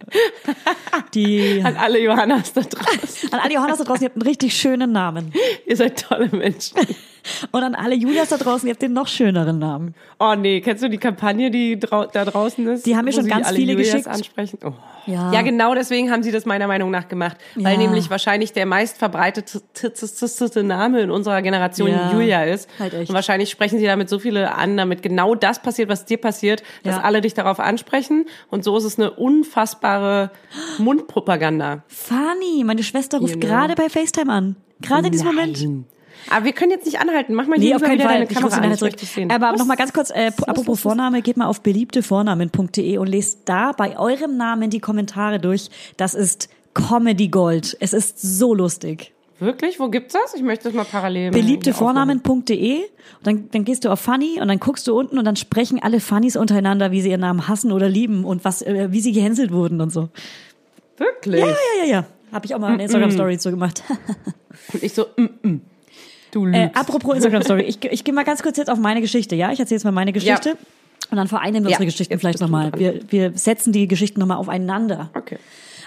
die, 1.14 1.60
An 1.64 1.76
alle 1.76 2.00
Johannas 2.00 2.52
da 2.52 2.60
draußen. 2.62 3.32
an 3.32 3.40
alle 3.40 3.54
Johannas 3.54 3.78
da 3.78 3.84
draußen, 3.84 4.02
ihr 4.02 4.08
habt 4.08 4.16
einen 4.16 4.28
richtig 4.28 4.54
schönen 4.56 4.92
Namen. 4.92 5.32
Ihr 5.66 5.76
seid 5.76 6.00
tolle 6.08 6.28
Menschen. 6.28 6.76
Und 7.52 7.62
an 7.62 7.74
alle 7.74 7.94
Julias 7.94 8.28
da 8.28 8.36
draußen, 8.36 8.68
ihr 8.68 8.72
habt 8.74 8.82
den 8.82 8.92
noch 8.92 9.08
schöneren 9.08 9.58
Namen. 9.58 9.94
Oh 10.20 10.34
nee, 10.36 10.60
kennst 10.60 10.82
du 10.82 10.90
die 10.90 10.98
Kampagne, 10.98 11.50
die 11.50 11.78
drau 11.80 12.04
da 12.04 12.24
draußen 12.26 12.66
ist? 12.68 12.84
Die 12.86 12.96
haben 12.96 13.06
mir 13.06 13.12
schon 13.12 13.26
ganz 13.26 13.50
viele 13.50 13.72
Julias 13.72 13.92
geschickt. 13.92 14.08
ansprechen? 14.08 14.58
Oh. 14.64 14.72
Ja. 15.06 15.32
ja, 15.32 15.42
genau 15.42 15.74
deswegen 15.74 16.10
haben 16.10 16.22
sie 16.22 16.32
das 16.32 16.44
meiner 16.46 16.66
Meinung 16.66 16.90
nach 16.90 17.08
gemacht. 17.08 17.36
Weil 17.56 17.72
Ja. 17.74 17.78
nämlich 17.78 18.08
wahrscheinlich 18.10 18.52
der 18.52 18.64
meist 18.66 18.96
verbreitetste 18.98 20.62
Name 20.64 21.00
in 21.00 21.10
unserer 21.10 21.40
Generation 21.42 21.88
Ja, 21.90 22.12
Julia 22.12 22.44
ist. 22.44 22.68
halt 22.78 22.94
echt. 22.94 23.08
Und 23.10 23.14
wahrscheinlich 23.14 23.50
sprechen 23.50 23.78
sie 23.78 23.86
damit 23.86 24.08
so 24.08 24.18
viele 24.18 24.54
an, 24.54 24.76
damit 24.76 25.02
genau 25.02 25.34
das 25.34 25.60
passiert, 25.62 25.88
was 25.88 26.04
dir 26.04 26.18
passiert, 26.18 26.62
dass 26.84 26.98
alle 27.02 27.20
dich 27.22 27.34
darauf 27.34 27.58
ansprechen. 27.60 28.03
Und 28.50 28.64
so 28.64 28.76
ist 28.76 28.84
es 28.84 28.98
eine 28.98 29.10
unfassbare 29.12 30.30
Mundpropaganda. 30.78 31.82
Funny, 31.88 32.64
meine 32.64 32.82
Schwester 32.82 33.18
ruft 33.18 33.34
know. 33.40 33.46
gerade 33.46 33.74
bei 33.74 33.88
FaceTime 33.88 34.32
an. 34.32 34.56
Gerade 34.80 35.06
in 35.06 35.12
diesem 35.12 35.26
Moment. 35.28 35.60
Nein. 35.62 35.84
Aber 36.30 36.44
wir 36.44 36.52
können 36.52 36.70
jetzt 36.70 36.86
nicht 36.86 37.00
anhalten. 37.00 37.34
Mach 37.34 37.46
mal 37.46 37.58
Nee, 37.58 37.74
auf 37.74 37.82
keinen 37.82 37.94
wieder 37.94 38.04
Fall. 38.04 38.14
deine 38.14 38.26
Kamera 38.26 38.56
an. 38.56 38.76
zurück. 38.76 38.94
sehen. 38.98 39.30
Aber 39.30 39.52
Was? 39.52 39.58
noch 39.58 39.66
mal 39.66 39.74
ganz 39.76 39.92
kurz, 39.92 40.10
äh, 40.10 40.30
Was, 40.36 40.48
apropos 40.48 40.66
was, 40.66 40.74
was? 40.76 40.80
Vorname, 40.80 41.22
geht 41.22 41.36
mal 41.36 41.46
auf 41.46 41.60
beliebtevornamen.de 41.62 42.98
und 42.98 43.06
lest 43.08 43.40
da 43.48 43.72
bei 43.72 43.98
eurem 43.98 44.36
Namen 44.36 44.70
die 44.70 44.80
Kommentare 44.80 45.38
durch. 45.40 45.70
Das 45.96 46.14
ist 46.14 46.48
Comedy 46.74 47.28
Gold. 47.28 47.76
Es 47.80 47.92
ist 47.92 48.20
so 48.20 48.54
lustig. 48.54 49.13
Wirklich? 49.44 49.78
Wo 49.78 49.88
gibt's 49.88 50.14
das? 50.14 50.34
Ich 50.34 50.42
möchte 50.42 50.64
das 50.64 50.74
mal 50.74 50.84
parallel. 50.84 51.30
Beliebtevornamen.de 51.30 52.78
und 52.78 52.86
dann, 53.22 53.50
dann 53.50 53.64
gehst 53.64 53.84
du 53.84 53.90
auf 53.90 54.00
Funny 54.00 54.40
und 54.40 54.48
dann 54.48 54.58
guckst 54.58 54.86
du 54.86 54.98
unten 54.98 55.18
und 55.18 55.24
dann 55.24 55.36
sprechen 55.36 55.82
alle 55.82 56.00
Funnies 56.00 56.36
untereinander, 56.36 56.90
wie 56.90 57.00
sie 57.00 57.10
ihren 57.10 57.20
Namen 57.20 57.46
hassen 57.46 57.72
oder 57.72 57.88
lieben 57.88 58.24
und 58.24 58.44
was, 58.44 58.62
äh, 58.62 58.88
wie 58.90 59.00
sie 59.00 59.12
gehänselt 59.12 59.52
wurden 59.52 59.80
und 59.80 59.90
so. 59.90 60.08
Wirklich? 60.96 61.40
Ja, 61.40 61.46
ja, 61.46 61.84
ja, 61.84 61.90
ja. 61.90 62.06
Habe 62.32 62.46
ich 62.46 62.54
auch 62.54 62.58
mal 62.58 62.72
eine 62.72 62.82
Instagram-Story 62.82 63.38
zu 63.38 63.50
gemacht. 63.50 63.82
Und 64.72 64.82
ich 64.82 64.92
so, 64.92 65.06
mm, 65.16 65.48
mm. 65.48 65.60
du 66.32 66.46
lügst. 66.46 66.60
Äh, 66.60 66.70
apropos 66.74 67.14
Instagram-Story, 67.14 67.62
ich, 67.62 67.84
ich 67.84 68.02
gehe 68.02 68.14
mal 68.14 68.24
ganz 68.24 68.42
kurz 68.42 68.56
jetzt 68.56 68.70
auf 68.70 68.78
meine 68.78 69.00
Geschichte, 69.00 69.36
ja? 69.36 69.52
Ich 69.52 69.60
erzähle 69.60 69.76
jetzt 69.76 69.84
mal 69.84 69.92
meine 69.92 70.12
Geschichte. 70.12 70.50
Ja. 70.50 70.56
Und 71.10 71.16
dann 71.18 71.28
vereinen 71.28 71.62
wir 71.62 71.70
Ja, 71.70 71.76
unsere 71.76 71.86
Geschichten 71.86 72.12
jetzt 72.12 72.20
vielleicht 72.20 72.40
nochmal. 72.40 72.72
Wir, 72.76 73.00
wir 73.08 73.32
setzen 73.36 73.72
die 73.72 73.86
Geschichten 73.86 74.18
nochmal 74.18 74.38
aufeinander. 74.38 75.10
Okay. 75.14 75.38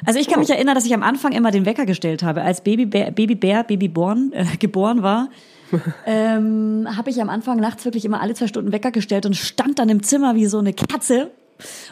Also 0.05 0.19
ich 0.19 0.27
kann 0.27 0.39
mich 0.39 0.49
erinnern, 0.49 0.75
dass 0.75 0.85
ich 0.85 0.93
am 0.93 1.03
Anfang 1.03 1.31
immer 1.31 1.51
den 1.51 1.65
Wecker 1.65 1.85
gestellt 1.85 2.23
habe. 2.23 2.41
Als 2.41 2.61
Babybär, 2.61 3.11
Babyborn 3.11 4.31
äh, 4.33 4.45
geboren 4.59 5.03
war, 5.03 5.29
ähm, 6.05 6.87
habe 6.95 7.09
ich 7.09 7.21
am 7.21 7.29
Anfang 7.29 7.59
nachts 7.59 7.83
wirklich 7.85 8.05
immer 8.05 8.21
alle 8.21 8.33
zwei 8.33 8.47
Stunden 8.47 8.71
Wecker 8.71 8.91
gestellt 8.91 9.25
und 9.25 9.35
stand 9.35 9.79
dann 9.79 9.89
im 9.89 10.03
Zimmer 10.03 10.35
wie 10.35 10.45
so 10.45 10.59
eine 10.59 10.73
Katze 10.73 11.31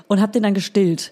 und 0.08 0.22
habe 0.22 0.32
den 0.32 0.44
dann 0.44 0.54
gestillt. 0.54 1.12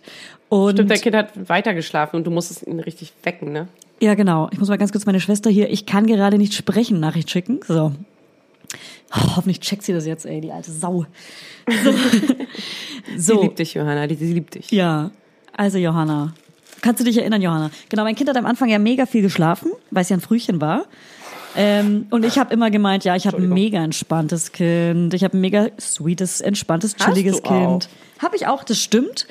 Und 0.49 0.73
Stimmt, 0.75 0.91
der 0.91 0.99
Kind 0.99 1.15
hat 1.15 1.49
weitergeschlafen 1.49 2.17
und 2.17 2.27
du 2.27 2.31
musstest 2.31 2.65
ihn 2.67 2.79
richtig 2.79 3.11
wecken, 3.23 3.51
ne? 3.51 3.67
ja, 4.03 4.15
genau. 4.15 4.49
Ich 4.51 4.59
muss 4.59 4.69
mal 4.69 4.77
ganz 4.77 4.91
kurz 4.91 5.05
meine 5.05 5.19
Schwester 5.19 5.49
hier, 5.49 5.69
ich 5.69 5.85
kann 5.85 6.05
gerade 6.05 6.37
nicht 6.37 6.53
sprechen, 6.53 6.99
Nachricht 6.99 7.31
schicken. 7.31 7.61
So. 7.65 7.93
Oh, 9.15 9.35
hoffentlich 9.35 9.61
checkt 9.61 9.83
sie 9.83 9.93
das 9.93 10.05
jetzt, 10.05 10.25
ey, 10.25 10.41
die 10.41 10.51
alte 10.51 10.71
Sau. 10.71 11.05
So. 11.83 11.91
Sie 13.15 13.19
so. 13.19 13.41
liebt 13.41 13.59
dich, 13.59 13.73
Johanna, 13.73 14.07
die, 14.07 14.15
sie 14.15 14.33
liebt 14.33 14.55
dich. 14.55 14.71
Ja, 14.71 15.11
also 15.55 15.77
Johanna. 15.77 16.33
Kannst 16.83 16.99
du 16.99 17.05
dich 17.05 17.17
erinnern, 17.17 17.41
Johanna? 17.41 17.71
Genau, 17.87 18.03
mein 18.03 18.13
Kind 18.13 18.29
hat 18.29 18.35
am 18.35 18.45
Anfang 18.45 18.67
ja 18.67 18.77
mega 18.77 19.05
viel 19.05 19.21
geschlafen, 19.21 19.71
weil 19.89 20.01
es 20.01 20.09
ja 20.09 20.17
ein 20.17 20.21
Frühchen 20.21 20.59
war. 20.59 20.85
Ähm, 21.55 22.07
und 22.09 22.25
ich 22.25 22.37
habe 22.37 22.53
immer 22.53 22.71
gemeint, 22.71 23.05
ja, 23.05 23.15
ich 23.15 23.25
habe 23.25 23.37
ein 23.37 23.47
mega 23.47 23.81
entspanntes 23.81 24.51
Kind. 24.51 25.13
Ich 25.13 25.23
habe 25.23 25.37
ein 25.37 25.39
mega 25.39 25.69
sweetes, 25.79 26.41
entspanntes, 26.41 26.97
chilliges. 26.97 27.41
Kind. 27.41 27.87
Habe 28.19 28.35
ich 28.35 28.47
auch, 28.47 28.65
das 28.65 28.79
stimmt. 28.79 29.27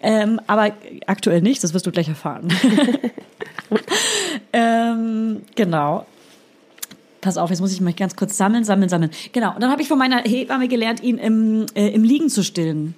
Ähm, 0.00 0.40
aber 0.46 0.72
aktuell 1.06 1.42
nicht, 1.42 1.62
das 1.62 1.74
wirst 1.74 1.86
du 1.86 1.90
gleich 1.90 2.08
erfahren. 2.08 2.48
ähm, 4.54 5.42
genau. 5.56 6.06
Pass 7.20 7.36
auf, 7.36 7.50
jetzt 7.50 7.60
muss 7.60 7.72
ich 7.72 7.82
mich 7.82 7.96
ganz 7.96 8.16
kurz 8.16 8.38
sammeln, 8.38 8.64
sammeln, 8.64 8.88
sammeln. 8.88 9.10
Genau. 9.32 9.54
Und 9.54 9.62
dann 9.62 9.70
habe 9.70 9.82
ich 9.82 9.88
von 9.88 9.98
meiner 9.98 10.22
Hebamme 10.22 10.68
gelernt, 10.68 11.02
ihn 11.02 11.18
im, 11.18 11.66
äh, 11.74 11.88
im 11.88 12.02
Liegen 12.02 12.30
zu 12.30 12.42
stillen. 12.42 12.94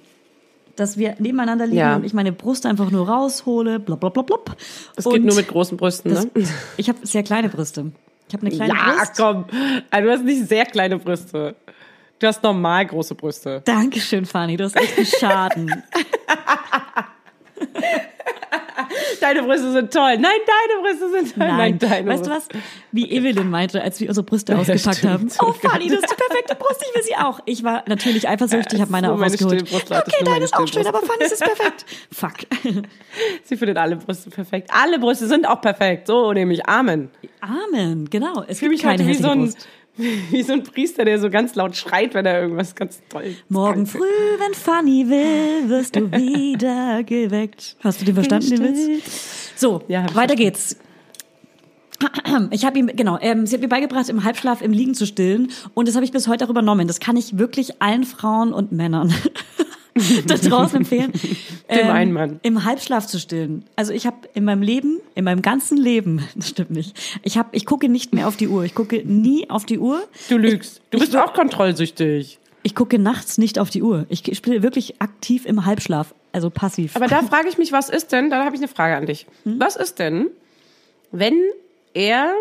Dass 0.77 0.97
wir 0.97 1.15
nebeneinander 1.19 1.65
liegen 1.65 1.79
Ja. 1.79 1.95
und 1.97 2.05
ich 2.05 2.13
meine 2.13 2.31
Brust 2.31 2.65
einfach 2.65 2.89
nur 2.91 3.09
raushole, 3.09 3.79
blub, 3.79 3.99
blub, 3.99 4.13
blub, 4.13 4.27
blub. 4.27 4.55
Es 4.95 5.05
Und 5.05 5.13
geht 5.13 5.25
nur 5.25 5.35
mit 5.35 5.47
großen 5.49 5.75
Brüsten, 5.75 6.13
das, 6.13 6.23
ne? 6.23 6.31
Ich 6.77 6.87
habe 6.87 6.99
sehr 7.05 7.23
kleine 7.23 7.49
Brüste. 7.49 7.91
Ich 8.29 8.33
habe 8.33 8.45
eine 8.45 8.55
kleine 8.55 8.73
Ja, 8.73 8.95
Brust. 8.97 9.13
komm. 9.17 9.45
Also, 9.89 10.07
du 10.07 10.13
hast 10.13 10.23
nicht 10.23 10.47
sehr 10.47 10.65
kleine 10.65 10.97
Brüste. 10.99 11.55
Du 12.19 12.27
hast 12.27 12.41
normal 12.43 12.85
große 12.85 13.15
Brüste. 13.15 13.61
Dankeschön, 13.65 14.25
Fanny, 14.25 14.57
du 14.57 14.63
hast 14.63 14.75
echt 14.75 14.97
einen 14.97 15.05
Schaden. 15.05 15.83
deine 19.21 19.43
Brüste 19.43 19.71
sind 19.71 19.91
toll. 19.91 20.17
Nein, 20.17 20.39
deine 20.45 20.81
Brüste 20.81 21.09
sind 21.09 21.35
toll. 21.35 21.47
Nein, 21.47 21.57
Nein, 21.57 21.79
deine 21.79 22.09
weißt 22.09 22.25
du 22.25 22.31
was? 22.31 22.47
Wie 22.91 23.09
Evelyn 23.11 23.49
meinte, 23.49 23.81
als 23.81 23.99
wir 23.99 24.07
unsere 24.07 24.25
Brüste 24.25 24.57
ausgepackt 24.57 25.03
haben. 25.03 25.29
Oh, 25.39 25.51
Fanny, 25.53 25.87
das 25.87 25.99
ist 25.99 26.11
die 26.11 26.15
perfekte 26.15 26.55
Brust, 26.55 26.83
ich 26.87 26.95
will 26.95 27.03
sie 27.03 27.15
auch. 27.15 27.39
Ich 27.45 27.63
war 27.63 27.83
natürlich 27.87 28.27
eifersüchtig, 28.27 28.81
habe 28.81 28.91
meine 28.91 29.11
auch 29.11 29.17
meine 29.17 29.31
rausgeholt. 29.31 29.71
Okay, 29.73 30.23
deine 30.23 30.45
ist 30.45 30.55
auch 30.55 30.67
schön, 30.67 30.85
aber 30.85 31.01
Fanny 31.01 31.25
ist 31.25 31.39
perfekt. 31.39 31.85
Fuck. 32.11 32.33
Sie 33.43 33.57
findet 33.57 33.77
alle 33.77 33.95
Brüste 33.95 34.29
perfekt. 34.29 34.69
Alle 34.73 34.99
Brüste 34.99 35.27
sind 35.27 35.47
auch 35.47 35.61
perfekt. 35.61 36.07
So 36.07 36.33
nämlich. 36.33 36.67
Amen. 36.67 37.09
Amen, 37.41 38.09
genau. 38.09 38.43
Es 38.43 38.57
Ich 38.57 38.59
gibt 38.61 38.71
mich 38.71 38.81
keine 38.81 39.03
heute 39.03 39.07
wie 39.07 39.13
so, 39.13 39.29
ein, 39.29 39.39
Brust. 39.45 39.67
wie 40.31 40.43
so 40.43 40.53
ein 40.53 40.63
Priester, 40.63 41.05
der 41.05 41.19
so 41.19 41.29
ganz 41.29 41.55
laut 41.55 41.75
schreit, 41.75 42.13
wenn 42.13 42.25
er 42.25 42.41
irgendwas 42.41 42.75
ganz 42.75 43.01
toll 43.09 43.35
Morgen 43.49 43.85
früh, 43.85 43.99
wenn 43.99 44.53
Fanny 44.53 45.09
will, 45.09 45.69
wirst 45.69 45.95
du 45.95 46.11
wieder 46.11 47.03
geweckt. 47.03 47.75
Hast 47.83 48.01
du 48.01 48.05
den 48.05 48.15
verstanden, 48.15 48.49
den 48.49 48.63
Witz? 48.63 49.51
So, 49.55 49.83
Ja, 49.87 50.05
weiter 50.13 50.35
geht's. 50.35 50.77
Ich 52.51 52.63
habe 52.63 52.77
ihm, 52.77 52.87
genau, 52.87 53.17
ähm, 53.21 53.47
sie 53.47 53.55
hat 53.55 53.61
mir 53.61 53.69
beigebracht, 53.69 54.07
im 54.09 54.23
Halbschlaf 54.23 54.61
im 54.61 54.71
Liegen 54.71 54.93
zu 54.93 55.07
stillen. 55.07 55.51
Und 55.73 55.87
das 55.87 55.95
habe 55.95 56.05
ich 56.05 56.11
bis 56.11 56.27
heute 56.27 56.45
auch 56.45 56.49
übernommen. 56.49 56.87
Das 56.87 56.99
kann 56.99 57.17
ich 57.17 57.39
wirklich 57.39 57.81
allen 57.81 58.03
Frauen 58.03 58.53
und 58.53 58.71
Männern 58.71 59.11
da 60.27 60.35
draußen 60.35 60.77
empfehlen. 60.77 61.11
Dem 61.73 61.89
einen 61.89 62.11
Mann. 62.13 62.39
Im 62.43 62.63
Halbschlaf 62.63 63.05
zu 63.07 63.19
stillen. 63.19 63.65
Also 63.75 63.93
ich 63.93 64.05
habe 64.05 64.17
in 64.33 64.43
meinem 64.45 64.61
Leben, 64.61 64.99
in 65.15 65.23
meinem 65.25 65.41
ganzen 65.41 65.77
Leben, 65.77 66.23
das 66.35 66.49
stimmt 66.49 66.71
nicht, 66.71 66.95
ich, 67.23 67.37
hab, 67.37 67.55
ich 67.55 67.65
gucke 67.65 67.89
nicht 67.89 68.13
mehr 68.13 68.27
auf 68.27 68.37
die 68.37 68.47
Uhr. 68.47 68.63
Ich 68.63 68.75
gucke 68.75 69.01
nie 69.05 69.49
auf 69.49 69.65
die 69.65 69.79
Uhr. 69.79 70.01
Du 70.29 70.37
lügst. 70.37 70.81
Du 70.91 70.97
Ich- 70.97 71.01
bist 71.03 71.13
ich- 71.13 71.19
auch 71.19 71.33
kontrollsüchtig. 71.33 72.39
Ich 72.63 72.75
gucke 72.75 72.99
nachts 72.99 73.37
nicht 73.37 73.59
auf 73.59 73.69
die 73.69 73.81
Uhr. 73.81 74.05
Ich 74.09 74.23
spiele 74.35 74.61
wirklich 74.61 75.01
aktiv 75.01 75.45
im 75.45 75.65
Halbschlaf, 75.65 76.13
also 76.33 76.49
passiv. 76.49 76.95
Aber 76.97 77.07
da 77.07 77.21
frage 77.21 77.47
ich 77.47 77.57
mich, 77.57 77.71
was 77.71 77.87
ist 77.87 78.11
denn, 78.11 78.29
da 78.29 78.43
habe 78.43 78.55
ich 78.55 78.61
eine 78.61 78.67
Frage 78.67 78.97
an 78.97 79.05
dich. 79.05 79.25
Hm? 79.43 79.57
Was 79.59 79.77
ist 79.77 79.99
denn, 79.99 80.27
wenn 81.11 81.35
er 81.93 82.33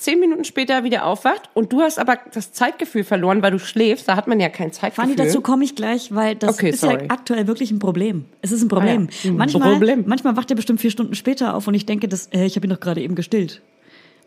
zehn 0.00 0.18
Minuten 0.20 0.44
später 0.44 0.82
wieder 0.84 1.04
aufwacht 1.06 1.50
und 1.54 1.72
du 1.72 1.80
hast 1.82 1.98
aber 1.98 2.18
das 2.32 2.52
Zeitgefühl 2.52 3.04
verloren, 3.04 3.42
weil 3.42 3.50
du 3.52 3.58
schläfst, 3.58 4.08
da 4.08 4.16
hat 4.16 4.26
man 4.26 4.40
ja 4.40 4.48
kein 4.48 4.72
Zeitgefühl. 4.72 5.04
Fanny, 5.14 5.16
dazu 5.16 5.40
komme 5.40 5.64
ich 5.64 5.74
gleich, 5.76 6.14
weil 6.14 6.34
das 6.36 6.54
Okay, 6.58 6.70
ist 6.70 6.80
sorry. 6.80 7.04
ja 7.04 7.10
aktuell 7.10 7.46
wirklich 7.46 7.70
ein 7.70 7.78
Problem. 7.78 8.24
Es 8.42 8.52
ist 8.52 8.62
ein 8.62 8.68
Problem. 8.68 9.08
Ah 9.10 9.14
ja. 9.24 9.30
Ein 9.30 9.36
Manchmal, 9.36 9.72
Problem. 9.72 10.04
manchmal 10.06 10.36
wacht 10.36 10.50
er 10.50 10.56
bestimmt 10.56 10.80
vier 10.80 10.90
Stunden 10.90 11.14
später 11.14 11.54
auf 11.54 11.66
und 11.68 11.74
ich 11.74 11.86
denke, 11.86 12.08
das, 12.08 12.26
äh, 12.32 12.44
ich 12.46 12.56
habe 12.56 12.66
ihn 12.66 12.70
doch 12.70 12.80
gerade 12.80 13.00
eben 13.00 13.14
gestillt. 13.14 13.60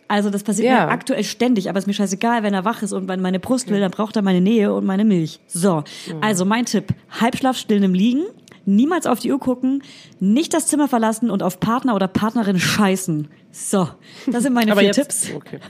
Also 0.09 0.29
das 0.29 0.43
passiert 0.43 0.67
Ja. 0.67 0.85
mir 0.85 0.91
aktuell 0.91 1.23
ständig, 1.23 1.69
aber 1.69 1.79
ist 1.79 1.87
mir 1.87 1.93
scheißegal, 1.93 2.43
wenn 2.43 2.53
er 2.53 2.65
wach 2.65 2.83
ist 2.83 2.91
und 2.91 3.07
wenn 3.07 3.21
meine 3.21 3.39
Brust 3.39 3.69
will, 3.71 3.79
dann 3.79 3.89
braucht 3.89 4.15
er 4.17 4.21
meine 4.21 4.41
Nähe 4.41 4.73
und 4.73 4.85
meine 4.85 5.05
Milch. 5.05 5.39
So, 5.47 5.83
also 6.21 6.45
mein 6.45 6.65
Tipp, 6.65 6.93
Halbschlaf 7.19 7.57
stillen 7.57 7.83
im 7.83 7.93
Liegen, 7.93 8.23
niemals 8.65 9.05
auf 9.07 9.19
die 9.19 9.31
Uhr 9.31 9.39
gucken, 9.39 9.83
nicht 10.19 10.53
das 10.53 10.67
Zimmer 10.67 10.87
verlassen 10.87 11.29
und 11.29 11.43
auf 11.43 11.59
Partner 11.59 11.95
oder 11.95 12.07
Partnerin 12.07 12.59
scheißen. 12.59 13.27
So, 13.51 13.89
das 14.27 14.43
sind 14.43 14.53
meine 14.53 14.71
aber 14.71 14.81
vier 14.81 14.87
jetzt, 14.87 14.97
Tipps. 14.97 15.31
Okay. 15.35 15.59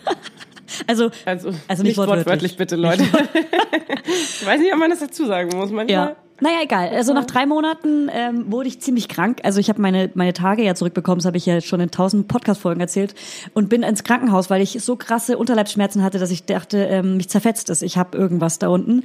Also, 0.87 1.11
Also, 1.25 1.51
also 1.67 1.83
nicht, 1.83 1.97
wortwörtlich. 1.97 2.57
bitte, 2.57 2.75
Leute. 2.75 3.03
ich 4.05 4.43
weiß 4.43 4.59
nicht, 4.59 4.73
ob 4.73 4.79
man 4.79 4.89
das 4.89 5.01
dazu 5.01 5.27
sagen 5.27 5.55
muss. 5.55 5.69
Manchmal. 5.69 5.87
Ja. 5.89 6.15
Naja, 6.39 6.57
egal. 6.63 6.89
Also 6.89 7.13
nach 7.13 7.25
drei 7.25 7.45
Monaten 7.45 8.09
ähm, 8.11 8.51
wurde 8.51 8.67
ich 8.67 8.81
ziemlich 8.81 9.07
krank. 9.07 9.39
Also 9.43 9.59
ich 9.59 9.69
habe 9.69 9.81
meine, 9.81 10.09
meine 10.15 10.33
Tage 10.33 10.63
ja 10.63 10.75
zurückbekommen, 10.75 11.19
das 11.19 11.25
habe 11.25 11.37
ich 11.37 11.45
ja 11.45 11.61
schon 11.61 11.79
in 11.79 11.91
tausend 11.91 12.27
Podcast-Folgen 12.27 12.81
erzählt. 12.81 13.13
Und 13.53 13.69
bin 13.69 13.83
ins 13.83 14.03
Krankenhaus, 14.03 14.49
weil 14.49 14.61
ich 14.61 14.77
so 14.81 14.95
krasse 14.95 15.37
Unterleibsschmerzen 15.37 16.03
hatte, 16.03 16.19
dass 16.19 16.31
ich 16.31 16.45
dachte, 16.45 16.79
ähm, 16.85 17.17
mich 17.17 17.29
zerfetzt 17.29 17.69
ist. 17.69 17.83
Ich 17.83 17.97
habe 17.97 18.17
irgendwas 18.17 18.59
da 18.59 18.67
unten. 18.69 19.03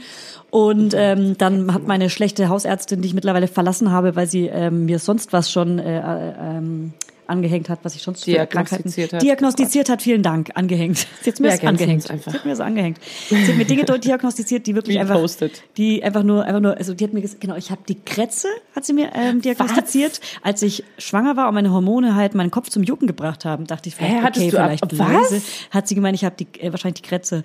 Und 0.51 0.95
ähm, 0.97 1.37
dann 1.37 1.75
hat 1.75 1.87
meine 1.87 2.09
schlechte 2.09 2.49
Hausärztin, 2.49 3.03
die 3.03 3.09
ich 3.09 3.15
mittlerweile 3.15 3.47
verlassen 3.47 3.91
habe, 3.93 4.17
weil 4.17 4.27
sie 4.27 4.47
ähm, 4.47 4.87
mir 4.87 4.99
sonst 4.99 5.33
was 5.33 5.53
schon 5.53 5.79
äh, 5.79 5.99
äh, 5.99 6.35
ähm, 6.41 6.93
angehängt 7.29 7.69
hat, 7.69 7.81
was 7.83 7.95
ich 7.95 8.03
sonst 8.03 8.25
für 8.25 8.33
Krankheiten 8.47 8.83
Diagnostiziert 8.85 9.13
hat. 9.13 9.23
diagnostiziert 9.23 9.89
hat. 9.89 10.03
Vielen 10.03 10.23
Dank, 10.23 10.51
angehängt. 10.55 11.07
Sie 11.23 11.31
hat 11.31 11.41
mir 11.41 11.49
Wir 11.51 11.57
das 11.57 11.65
angehängt. 11.65 12.11
einfach. 12.11 12.33
Sie 12.33 12.39
hat 12.39 12.45
mir 12.45 12.51
das 12.53 12.61
angehängt. 12.61 12.99
Sie 13.29 13.37
hat 13.47 13.57
mir 13.57 13.65
Dinge 13.65 13.85
dort 13.85 14.05
diagnostiziert, 14.05 14.67
die 14.67 14.75
wirklich 14.75 14.99
einfach, 14.99 15.21
die 15.77 16.03
einfach 16.03 16.23
nur, 16.23 16.45
einfach 16.45 16.61
nur, 16.61 16.77
also 16.77 16.95
die 16.95 17.05
hat 17.05 17.13
mir 17.13 17.21
gesagt, 17.21 17.41
genau, 17.41 17.57
ich 17.57 17.71
habe 17.71 17.83
die 17.89 17.97
Krätze, 18.01 18.49
hat 18.75 18.85
sie 18.85 18.93
mir 18.93 19.11
ähm, 19.15 19.41
diagnostiziert, 19.43 20.21
als 20.43 20.63
ich 20.63 20.85
schwanger 20.99 21.37
war 21.37 21.49
und 21.49 21.55
meine 21.55 21.73
Hormone 21.73 22.15
halt 22.15 22.35
meinen 22.35 22.51
Kopf 22.51 22.69
zum 22.71 22.83
Jucken 22.83 23.07
gebracht 23.07 23.45
haben, 23.45 23.67
dachte 23.67 23.89
ich 23.89 23.95
vielleicht, 23.95 24.15
Hä, 24.15 24.27
okay, 24.27 24.51
du 24.51 24.59
ab- 24.59 24.65
vielleicht 24.81 24.99
was? 24.99 25.31
Läuse. 25.31 25.43
Hat 25.71 25.87
sie 25.89 25.95
gemeint, 25.95 26.15
ich 26.17 26.25
habe 26.25 26.37
die 26.37 26.47
äh, 26.61 26.73
wahrscheinlich 26.73 27.03
die 27.03 27.09
Krätze. 27.09 27.43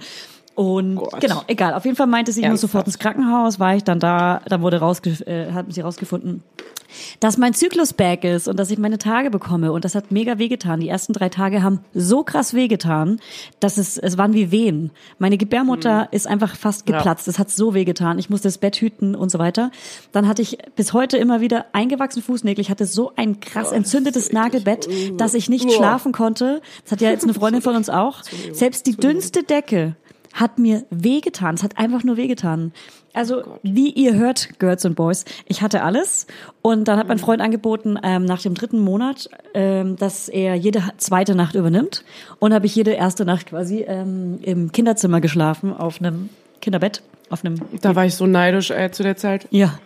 Und 0.56 0.98
Gott. 0.98 1.20
genau, 1.20 1.42
egal. 1.48 1.74
Auf 1.74 1.84
jeden 1.86 1.98
Fall 1.98 2.06
meinte 2.08 2.32
sie, 2.32 2.42
ich 2.42 2.48
muss 2.50 2.62
sofort 2.62 2.86
ins 2.86 3.00
Krankenhaus, 3.00 3.60
war 3.60 3.76
ich 3.76 3.84
dann 3.84 4.00
da, 4.00 4.40
dann 4.48 4.62
wurde 4.62 4.78
rausge 4.80 5.10
äh, 5.26 5.52
haben 5.52 5.72
sie 5.72 5.82
rausgefunden, 5.82 6.44
dass 7.20 7.38
mein 7.38 7.54
Zyklus 7.54 7.94
back 7.94 8.24
ist 8.24 8.48
und 8.48 8.58
dass 8.58 8.72
ich 8.72 8.78
meine 8.78 8.98
Tage 8.98 9.30
bekomme. 9.30 9.72
Und 9.72 9.86
das 9.86 9.96
hat 9.96 10.12
mega 10.12 10.38
wehgetan. 10.38 10.80
Die 10.80 10.90
ersten 10.90 11.14
drei 11.14 11.30
Tage 11.30 11.64
haben 11.64 11.80
so 11.94 12.24
krass 12.24 12.54
wehgetan, 12.54 13.20
dass 13.60 13.78
es, 13.78 13.98
es 13.98 14.18
waren 14.18 14.34
wie 14.34 14.52
Wehen. 14.52 14.92
Meine 15.20 15.38
Gebärmutter 15.38 16.08
ist 16.12 16.28
einfach 16.28 16.56
fast 16.56 16.86
geplatzt. 16.86 17.28
Es 17.28 17.40
hat 17.40 17.50
so 17.50 17.74
wehgetan. 17.74 18.20
Ich 18.20 18.30
musste 18.30 18.48
das 18.48 18.58
Bett 18.58 18.76
hüten 18.78 19.16
und 19.16 19.32
so 19.32 19.40
weiter. 19.40 19.72
Dann 20.12 20.28
hatte 20.28 20.42
ich 20.42 20.58
bis 20.76 20.94
heute 20.94 21.18
immer 21.18 21.42
wieder 21.42 21.66
eingewachsene 21.74 22.24
Fußnägel. 22.24 22.62
Ich 22.62 22.70
hatte 22.70 22.86
so 22.86 23.12
ein 23.16 23.40
krass 23.40 23.72
entzündetes 23.72 24.32
Nagelbett, 24.32 24.88
dass 25.18 25.34
ich 25.34 25.50
nicht 25.50 25.72
schlafen 25.72 26.12
konnte. 26.12 26.62
Das 26.84 26.94
hat 26.94 27.02
ja 27.02 27.10
jetzt 27.10 27.24
eine 27.24 27.34
Freundin 27.34 27.62
von 27.62 27.76
uns 27.76 27.90
auch. 27.90 28.22
Selbst 28.52 28.86
die 28.88 28.96
dünnste 28.96 29.44
Decke 29.44 29.96
hat 30.34 30.58
mir 30.58 30.86
wehgetan. 30.90 31.56
Es 31.56 31.64
hat 31.64 31.78
einfach 31.78 32.04
nur 32.04 32.18
wehgetan. 32.18 32.74
Also, 33.14 33.44
wie 33.62 33.90
ihr 33.90 34.16
hört, 34.16 34.60
Girls 34.60 34.86
und 34.86 34.96
Boys, 34.96 35.26
ich 35.46 35.62
hatte 35.62 35.84
alles. 35.84 36.26
Und 36.62 36.88
dann 36.88 36.98
hat 36.98 37.08
mein 37.08 37.20
Freund 37.20 37.42
angeboten, 37.42 37.98
ähm, 38.02 38.26
nach 38.26 38.42
dem 38.42 38.56
dritten 38.56 38.80
Monat, 38.80 39.30
ähm, 39.54 39.96
dass 39.98 40.30
er 40.30 40.56
jede 40.56 40.84
zweite 40.98 41.36
Nacht 41.36 41.54
übernimmt. 41.56 42.04
Und 42.40 42.54
habe 42.54 42.66
ich 42.66 42.76
jede 42.76 42.92
erste 42.92 43.24
Nacht 43.24 43.48
quasi 43.48 43.82
ähm, 43.88 44.40
im 44.42 44.72
Kinderzimmer 44.72 45.22
geschlafen, 45.22 45.76
auf 45.76 46.00
einem 46.00 46.30
Kinderbett, 46.60 47.04
auf 47.34 47.44
einem 47.44 47.56
Da 47.82 47.96
war 47.96 48.06
ich 48.06 48.16
so 48.16 48.26
neidisch 48.26 48.72
äh, 48.72 48.92
zu 48.92 49.04
der 49.04 49.18
Zeit. 49.18 49.48
ja, 49.52 49.78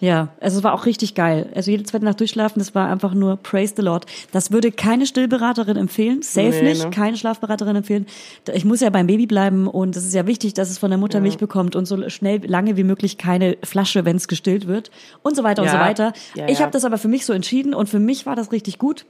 ja. 0.00 0.28
Also 0.40 0.58
es 0.58 0.64
war 0.64 0.72
auch 0.72 0.86
richtig 0.86 1.14
geil. 1.14 1.50
Also 1.54 1.70
jede 1.70 1.82
zweite 1.84 2.04
Nacht 2.04 2.18
durchschlafen, 2.20 2.58
das 2.60 2.74
war 2.74 2.88
einfach 2.88 3.12
nur 3.14 3.36
Praise 3.36 3.74
the 3.76 3.82
Lord. 3.82 4.06
Das 4.32 4.50
würde 4.50 4.72
keine 4.72 5.06
Stillberaterin 5.06 5.76
empfehlen, 5.76 6.22
safe 6.22 6.48
Nee, 6.48 6.62
nicht, 6.70 6.84
ne? 6.84 6.90
keine 6.90 7.16
Schlafberaterin 7.16 7.76
empfehlen. 7.76 8.06
Ich 8.54 8.64
muss 8.64 8.80
ja 8.80 8.90
beim 8.90 9.06
Baby 9.06 9.26
bleiben 9.26 9.66
und 9.68 9.96
es 9.96 10.04
ist 10.06 10.14
ja 10.14 10.26
wichtig, 10.26 10.54
dass 10.54 10.70
es 10.70 10.78
von 10.78 10.90
der 10.90 10.98
Mutter 10.98 11.20
Milch 11.20 11.38
bekommt 11.38 11.76
und 11.76 11.84
so 11.86 12.08
schnell, 12.08 12.40
lange 12.46 12.76
wie 12.76 12.84
möglich 12.84 13.18
keine 13.18 13.56
Flasche, 13.62 14.04
wenn 14.04 14.16
es 14.16 14.28
gestillt 14.28 14.66
wird 14.66 14.90
und 15.22 15.36
so 15.36 15.42
weiter 15.44 15.62
und 15.62 15.66
Ja. 15.68 15.72
so 15.74 15.78
weiter. 15.78 16.12
Ja, 16.34 16.48
ich 16.48 16.58
ja. 16.58 16.64
habe 16.64 16.72
das 16.72 16.84
aber 16.84 16.96
für 16.98 17.08
mich 17.08 17.26
so 17.26 17.32
entschieden 17.32 17.74
und 17.74 17.88
für 17.88 18.00
mich 18.00 18.24
war 18.26 18.36
das 18.36 18.52
richtig 18.52 18.78
gut. 18.78 19.04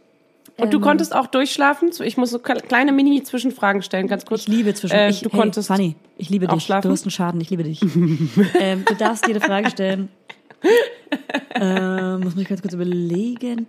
Und 0.62 0.72
du 0.72 0.80
konntest 0.80 1.14
auch 1.14 1.26
durchschlafen? 1.26 1.90
Ich 2.02 2.16
muss 2.16 2.30
so 2.30 2.38
kleine 2.38 2.92
Mini-Zwischenfragen 2.92 3.82
stellen, 3.82 4.08
ganz 4.08 4.26
kurz. 4.26 4.42
Ich 4.42 4.48
liebe 4.48 4.74
zwischen. 4.74 4.94
Äh, 4.94 5.12
du 5.12 5.30
hey, 5.30 5.38
konntest 5.38 5.68
Fanny, 5.68 5.96
ich 6.16 6.30
liebe 6.30 6.46
dich. 6.46 6.62
schlafen? 6.62 6.88
Du 6.88 6.92
hast 6.92 7.04
einen 7.04 7.10
Schaden, 7.10 7.40
ich 7.40 7.50
liebe 7.50 7.64
dich. 7.64 7.80
ähm, 8.60 8.84
du 8.84 8.94
darfst 8.94 9.26
jede 9.26 9.40
Frage 9.40 9.70
stellen. 9.70 10.08
ähm, 11.54 12.20
muss 12.20 12.36
mich 12.36 12.48
ganz 12.48 12.60
kurz 12.60 12.74
überlegen. 12.74 13.66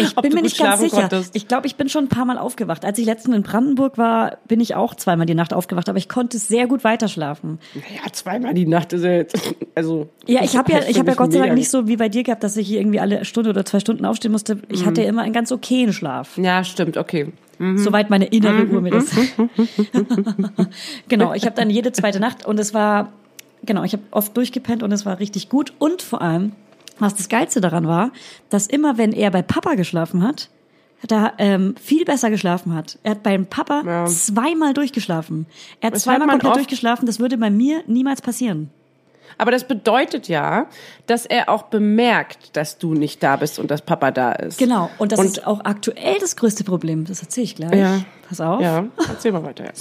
Ich 0.00 0.14
bin 0.16 0.32
mir 0.34 0.42
nicht 0.42 0.58
ganz 0.58 0.80
sicher. 0.80 1.00
konntest. 1.00 1.36
Ich 1.36 1.46
glaube, 1.48 1.66
ich 1.66 1.76
bin 1.76 1.88
schon 1.88 2.04
ein 2.04 2.08
paar 2.08 2.24
Mal 2.24 2.38
aufgewacht. 2.38 2.84
Als 2.84 2.98
ich 2.98 3.04
letztens 3.06 3.36
in 3.36 3.42
Brandenburg 3.42 3.98
war, 3.98 4.38
bin 4.48 4.60
ich 4.60 4.74
auch 4.74 4.94
zweimal 4.94 5.26
die 5.26 5.34
Nacht 5.34 5.52
aufgewacht, 5.52 5.88
aber 5.88 5.98
ich 5.98 6.08
konnte 6.08 6.38
sehr 6.38 6.66
gut 6.66 6.84
weiterschlafen. 6.84 7.58
Ja, 7.74 8.10
zweimal 8.12 8.54
die 8.54 8.66
Nacht 8.66 8.92
ist 8.94 9.04
ja 9.04 9.12
jetzt, 9.12 9.36
also. 9.74 10.08
Ja, 10.26 10.42
ich 10.42 10.56
habe 10.56 10.72
ja, 10.72 10.80
ich 10.88 10.98
habe 10.98 11.10
ja 11.10 11.14
Gott 11.16 11.32
sei 11.32 11.38
Dank 11.40 11.54
nicht 11.54 11.70
so 11.70 11.86
wie 11.86 11.96
bei 11.96 12.08
dir 12.08 12.22
gehabt, 12.22 12.42
dass 12.44 12.56
ich 12.56 12.66
hier 12.66 12.80
irgendwie 12.80 13.00
alle 13.00 13.24
Stunde 13.24 13.50
oder 13.50 13.64
zwei 13.64 13.80
Stunden 13.80 14.04
aufstehen 14.06 14.32
musste. 14.32 14.58
Ich 14.68 14.82
Mhm. 14.82 14.86
hatte 14.86 15.02
ja 15.02 15.08
immer 15.08 15.22
einen 15.22 15.32
ganz 15.34 15.52
okayen 15.52 15.92
Schlaf. 15.92 16.38
Ja, 16.38 16.64
stimmt, 16.64 16.96
okay. 16.96 17.32
Soweit 17.76 18.10
meine 18.10 18.24
innere 18.26 18.64
Mhm. 18.64 18.74
Uhr 18.74 18.80
mir 18.80 18.90
das. 18.90 19.10
genau, 21.08 21.34
ich 21.34 21.44
habe 21.46 21.54
dann 21.56 21.70
jede 21.70 21.92
zweite 21.92 22.20
Nacht 22.20 22.46
und 22.46 22.58
es 22.58 22.74
war, 22.74 23.12
genau, 23.64 23.84
ich 23.84 23.92
habe 23.92 24.02
oft 24.10 24.36
durchgepennt 24.36 24.82
und 24.82 24.92
es 24.92 25.06
war 25.06 25.18
richtig 25.20 25.48
gut. 25.48 25.72
Und 25.78 26.02
vor 26.02 26.22
allem, 26.22 26.52
was 26.98 27.14
das 27.14 27.28
Geilste 27.28 27.60
daran 27.60 27.86
war, 27.86 28.10
dass 28.50 28.66
immer, 28.66 28.98
wenn 28.98 29.12
er 29.12 29.30
bei 29.30 29.42
Papa 29.42 29.74
geschlafen 29.74 30.22
hat, 30.22 30.48
da 31.06 31.32
ähm, 31.38 31.74
viel 31.80 32.04
besser 32.04 32.30
geschlafen 32.30 32.74
hat. 32.74 32.98
Er 33.02 33.12
hat 33.12 33.22
beim 33.22 33.46
Papa 33.46 33.82
Ja. 33.84 34.06
zweimal 34.06 34.72
durchgeschlafen. 34.72 35.46
Er 35.80 35.88
hat 35.88 35.94
Das 35.96 36.04
zweimal 36.04 36.28
komplett 36.28 36.54
durchgeschlafen. 36.56 37.04
Das 37.06 37.18
würde 37.20 37.36
bei 37.36 37.50
mir 37.50 37.82
niemals 37.86 38.22
passieren. 38.22 38.70
Aber 39.38 39.50
das 39.50 39.64
bedeutet 39.64 40.28
ja, 40.28 40.66
dass 41.06 41.26
er 41.26 41.48
auch 41.48 41.64
bemerkt, 41.64 42.56
dass 42.56 42.78
du 42.78 42.94
nicht 42.94 43.22
da 43.22 43.36
bist 43.36 43.58
und 43.58 43.70
dass 43.70 43.82
Papa 43.82 44.10
da 44.10 44.32
ist. 44.32 44.58
Genau. 44.58 44.90
Und 44.98 45.12
das 45.12 45.20
Und- 45.20 45.26
ist 45.26 45.46
auch 45.46 45.60
aktuell 45.64 46.16
das 46.20 46.36
größte 46.36 46.64
Problem. 46.64 47.04
Das 47.04 47.20
erzähle 47.22 47.44
ich 47.44 47.56
gleich. 47.56 47.74
Ja. 47.74 48.00
Pass 48.28 48.40
auf. 48.40 48.60
Ja, 48.62 48.86
erzähl 49.08 49.32
mal 49.32 49.42
weiter. 49.44 49.64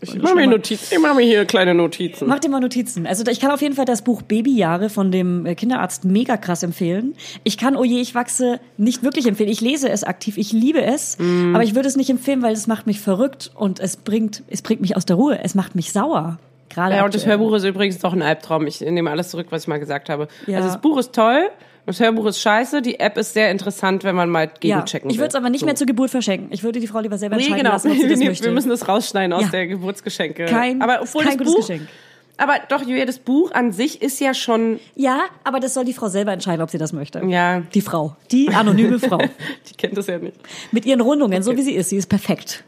Ich 0.00 0.14
mach 0.22 0.34
mir 0.34 0.46
Notizen. 0.46 0.94
Ich 0.94 1.00
mach 1.00 1.14
mir 1.16 1.22
hier 1.24 1.44
kleine 1.44 1.74
Notizen. 1.74 2.28
Mach 2.28 2.38
dir 2.38 2.48
mal 2.50 2.60
Notizen. 2.60 3.06
Also 3.06 3.24
ich 3.28 3.40
kann 3.40 3.50
auf 3.50 3.60
jeden 3.62 3.74
Fall 3.74 3.84
das 3.86 4.02
Buch 4.02 4.22
Babyjahre 4.22 4.90
von 4.90 5.10
dem 5.10 5.44
äh, 5.44 5.54
Kinderarzt 5.56 6.04
mega 6.04 6.36
krass 6.36 6.62
empfehlen. 6.62 7.14
Ich 7.42 7.58
kann 7.58 7.74
Oje, 7.76 7.98
ich 7.98 8.14
wachse 8.14 8.60
nicht 8.76 9.02
wirklich 9.02 9.26
empfehlen. 9.26 9.48
Ich 9.50 9.60
lese 9.60 9.88
es 9.88 10.04
aktiv, 10.04 10.36
ich 10.38 10.52
liebe 10.52 10.82
es, 10.82 11.18
Mhm. 11.18 11.54
aber 11.54 11.64
ich 11.64 11.74
würde 11.74 11.88
es 11.88 11.96
nicht 11.96 12.10
empfehlen, 12.10 12.42
weil 12.42 12.52
es 12.52 12.66
macht 12.68 12.86
mich 12.86 13.00
verrückt 13.00 13.50
und 13.56 13.80
es 13.80 13.96
bringt, 13.96 14.44
es 14.48 14.62
bringt 14.62 14.80
mich 14.82 14.96
aus 14.96 15.04
der 15.06 15.16
Ruhe. 15.16 15.40
Es 15.42 15.54
macht 15.56 15.74
mich 15.74 15.90
sauer. 15.92 16.38
Gerade 16.78 16.96
Ja, 16.96 17.04
und 17.04 17.14
das. 17.14 17.26
Hörbuch 17.26 17.52
ist 17.54 17.64
übrigens 17.64 17.98
doch 17.98 18.12
ein 18.12 18.22
Albtraum. 18.22 18.66
Ich 18.66 18.80
nehme 18.80 19.10
alles 19.10 19.30
zurück, 19.30 19.48
was 19.50 19.62
ich 19.62 19.68
mal 19.68 19.78
gesagt 19.78 20.08
habe. 20.08 20.28
Ja. 20.46 20.58
Also 20.58 20.68
das 20.68 20.80
Buch 20.80 20.96
ist 20.98 21.12
toll, 21.14 21.48
Das 21.86 22.00
Hörbuch 22.00 22.26
ist 22.26 22.40
scheiße, 22.40 22.82
die 22.82 23.00
App 23.00 23.16
ist 23.16 23.32
sehr 23.32 23.50
interessant, 23.50 24.04
wenn 24.04 24.14
man 24.14 24.28
mal 24.28 24.44
Ja, 24.44 24.50
gegenchecken 24.60 25.08
ich 25.10 25.16
will. 25.16 25.22
würde 25.22 25.28
es 25.30 25.34
aber 25.34 25.48
nicht 25.48 25.60
So. 25.60 25.66
mehr 25.66 25.74
zur 25.74 25.86
Geburt 25.86 26.10
verschenken. 26.10 26.48
Ich 26.52 26.62
würde 26.62 26.80
die 26.80 26.86
Frau 26.86 27.00
lieber 27.00 27.16
selber 27.16 27.36
Nee, 27.36 27.44
entscheiden 27.44 27.62
genau. 27.64 27.72
lassen, 27.72 27.90
ob 27.92 27.96
sie 27.96 28.06
das 28.08 28.18
Nee, 28.18 28.26
möchte. 28.26 28.44
wir 28.44 28.52
müssen 28.52 28.68
das 28.68 28.86
rausschneiden 28.88 29.32
aus 29.32 29.44
Ja. 29.44 29.48
der 29.48 29.66
Geburtsgeschenke. 29.68 30.44
Kein- 30.44 30.82
aber 30.82 30.98
obwohl 31.02 31.22
kein 31.24 31.38
das 31.38 31.46
gutes 31.46 31.54
Buch, 31.54 31.60
Geschenk. 31.66 31.88
Aber 32.36 32.54
doch, 32.68 32.82
Julia, 32.82 33.04
das 33.06 33.18
Buch 33.18 33.50
an 33.52 33.72
sich 33.72 34.00
ist 34.02 34.20
ja 34.20 34.32
schon, 34.34 34.78
ja, 34.94 35.18
aber 35.44 35.58
das 35.60 35.72
soll 35.74 35.84
die 35.86 35.92
Frau 35.94 36.08
selber 36.08 36.32
entscheiden, 36.32 36.60
ob 36.62 36.68
sie 36.70 36.78
das 36.78 36.92
möchte. 36.92 37.20
ja, 37.26 37.62
Die 37.74 37.80
Frau, 37.80 38.14
die 38.30 38.50
anonyme 38.50 38.98
Frau. 39.00 39.16
die 39.70 39.74
kennt 39.76 39.96
das 39.96 40.06
ja 40.08 40.18
nicht. 40.18 40.36
Mit 40.70 40.84
ihren 40.86 41.00
Rundungen, 41.00 41.42
so 41.42 41.56
wie 41.56 41.62
sie 41.62 41.72
ist. 41.72 41.88
Sie 41.88 41.96
ist 41.96 42.06
perfekt. 42.08 42.62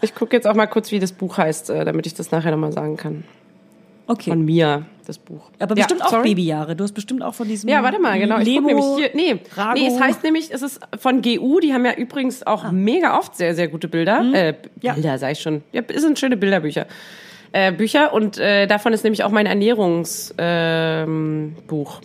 Ich 0.00 0.14
gucke 0.14 0.34
jetzt 0.36 0.46
auch 0.46 0.54
mal 0.54 0.66
kurz, 0.66 0.90
wie 0.92 0.98
das 0.98 1.12
Buch 1.12 1.38
heißt, 1.38 1.70
äh, 1.70 1.84
damit 1.84 2.06
ich 2.06 2.14
das 2.14 2.30
nachher 2.30 2.50
nochmal 2.50 2.72
sagen 2.72 2.96
kann. 2.96 3.24
Okay. 4.06 4.30
Von 4.30 4.44
mir, 4.44 4.84
das 5.06 5.16
Buch. 5.16 5.50
aber 5.58 5.74
Ja, 5.76 5.84
bestimmt 5.84 6.04
auch 6.04 6.10
sorry. 6.10 6.28
Babyjahre. 6.30 6.76
Du 6.76 6.84
hast 6.84 6.92
bestimmt 6.92 7.22
auch 7.22 7.32
von 7.34 7.48
diesem. 7.48 7.70
Ja, 7.70 7.82
warte 7.82 7.98
mal, 7.98 8.18
genau. 8.18 8.38
Ich 8.38 8.44
Lemo, 8.46 8.66
nämlich 8.68 8.84
hier. 8.96 9.10
Nee, 9.14 9.40
Rago. 9.56 9.80
nee, 9.80 9.86
es 9.86 9.98
heißt 9.98 10.22
nämlich, 10.22 10.52
es 10.52 10.60
ist 10.60 10.78
von 10.98 11.22
GU, 11.22 11.58
die 11.60 11.72
haben 11.72 11.86
ja 11.86 11.94
übrigens 11.94 12.46
auch 12.46 12.70
mega 12.70 13.18
oft 13.18 13.34
sehr, 13.34 13.54
sehr 13.54 13.68
gute 13.68 13.88
Bilder. 13.88 14.20
Äh, 14.34 14.48
Ah. 14.48 14.52
Mhm. 14.52 14.68
Ja. 14.82 14.92
Bilder, 14.92 15.18
sag 15.18 15.32
ich 15.32 15.40
schon. 15.40 15.62
Ja, 15.72 15.80
es 15.88 16.02
sind 16.02 16.18
schöne 16.18 16.36
Bilderbücher. 16.36 16.86
Äh, 17.52 17.72
Bücher 17.72 18.12
und 18.12 18.36
äh, 18.36 18.66
davon 18.66 18.92
ist 18.92 19.04
nämlich 19.04 19.24
auch 19.24 19.30
mein 19.30 19.46
Ernährungsbuch, 19.46 20.34
ähm, 20.38 21.56
Buch, 21.66 22.00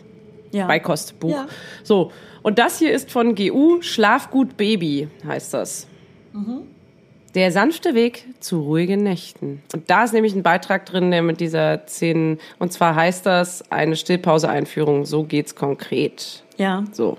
ja. 0.51 0.67
Beikostbuch. 0.67 1.31
Ja. 1.31 1.47
So, 1.83 2.11
und 2.43 2.59
das 2.59 2.79
hier 2.79 2.93
ist 2.93 3.11
von 3.11 3.35
GU, 3.35 3.81
Schlafgut 3.81 4.55
Baby 4.55 5.09
heißt 5.27 5.53
das. 5.53 5.85
Mhm. 6.31 6.61
Der 7.35 7.51
sanfte 7.51 7.93
Weg 7.93 8.25
zu 8.39 8.61
ruhigen 8.61 9.03
Nächten. 9.03 9.61
Und 9.73 9.89
da 9.89 10.03
ist 10.03 10.13
nämlich 10.13 10.33
ein 10.33 10.43
Beitrag 10.43 10.85
drin, 10.85 11.11
der 11.11 11.21
mit 11.21 11.39
dieser 11.39 11.85
10, 11.85 12.39
und 12.57 12.73
zwar 12.73 12.95
heißt 12.95 13.25
das 13.25 13.71
eine 13.71 13.95
Stillpause-Einführung, 13.95 15.05
so 15.05 15.23
geht's 15.23 15.55
konkret. 15.55 16.43
Ja. 16.57 16.83
So. 16.91 17.17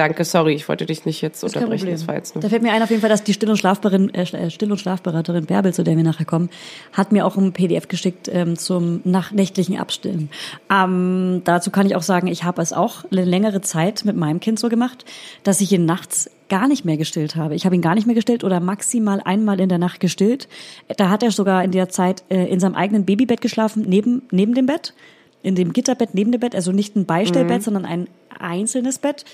Danke, 0.00 0.24
sorry, 0.24 0.54
ich 0.54 0.66
wollte 0.66 0.86
dich 0.86 1.04
nicht 1.04 1.20
jetzt 1.20 1.44
unterbrechen. 1.44 1.90
Das 1.90 2.08
war 2.08 2.14
jetzt 2.14 2.34
nur. 2.34 2.40
Da 2.40 2.48
fällt 2.48 2.62
mir 2.62 2.72
ein 2.72 2.82
auf 2.82 2.88
jeden 2.88 3.02
Fall, 3.02 3.10
dass 3.10 3.22
die 3.22 3.34
Still- 3.34 3.50
und, 3.50 3.58
Schlafberin, 3.58 4.08
äh, 4.14 4.22
äh, 4.22 4.48
Still- 4.48 4.72
und 4.72 4.78
Schlafberaterin 4.78 5.44
Bärbel, 5.44 5.74
zu 5.74 5.82
der 5.82 5.94
wir 5.94 6.02
nachher 6.02 6.24
kommen, 6.24 6.48
hat 6.94 7.12
mir 7.12 7.26
auch 7.26 7.36
ein 7.36 7.52
PDF 7.52 7.86
geschickt 7.86 8.26
ähm, 8.32 8.56
zum 8.56 9.02
nach 9.04 9.30
nächtlichen 9.30 9.76
Abstillen. 9.78 10.30
Ähm, 10.70 11.42
dazu 11.44 11.70
kann 11.70 11.86
ich 11.86 11.96
auch 11.96 12.02
sagen, 12.02 12.28
ich 12.28 12.44
habe 12.44 12.62
es 12.62 12.72
auch 12.72 13.04
eine 13.12 13.26
längere 13.26 13.60
Zeit 13.60 14.06
mit 14.06 14.16
meinem 14.16 14.40
Kind 14.40 14.58
so 14.58 14.70
gemacht, 14.70 15.04
dass 15.42 15.60
ich 15.60 15.70
ihn 15.70 15.84
nachts 15.84 16.30
gar 16.48 16.66
nicht 16.66 16.86
mehr 16.86 16.96
gestillt 16.96 17.36
habe. 17.36 17.54
Ich 17.54 17.66
habe 17.66 17.74
ihn 17.74 17.82
gar 17.82 17.94
nicht 17.94 18.06
mehr 18.06 18.16
gestillt 18.16 18.42
oder 18.42 18.58
maximal 18.58 19.20
einmal 19.22 19.60
in 19.60 19.68
der 19.68 19.76
Nacht 19.76 20.00
gestillt. 20.00 20.48
Da 20.96 21.10
hat 21.10 21.22
er 21.22 21.30
sogar 21.30 21.62
in 21.62 21.72
der 21.72 21.90
Zeit 21.90 22.24
äh, 22.30 22.46
in 22.46 22.58
seinem 22.58 22.74
eigenen 22.74 23.04
Babybett 23.04 23.42
geschlafen, 23.42 23.84
neben, 23.86 24.22
neben 24.30 24.54
dem 24.54 24.64
Bett. 24.64 24.94
In 25.42 25.56
dem 25.56 25.74
Gitterbett 25.74 26.14
neben 26.14 26.32
dem 26.32 26.40
Bett, 26.40 26.54
also 26.54 26.72
nicht 26.72 26.96
ein 26.96 27.04
Beistellbett, 27.04 27.62
sondern 27.62 27.84
ein 27.84 28.08
einzelnes 28.38 28.98
Bett 28.98 29.24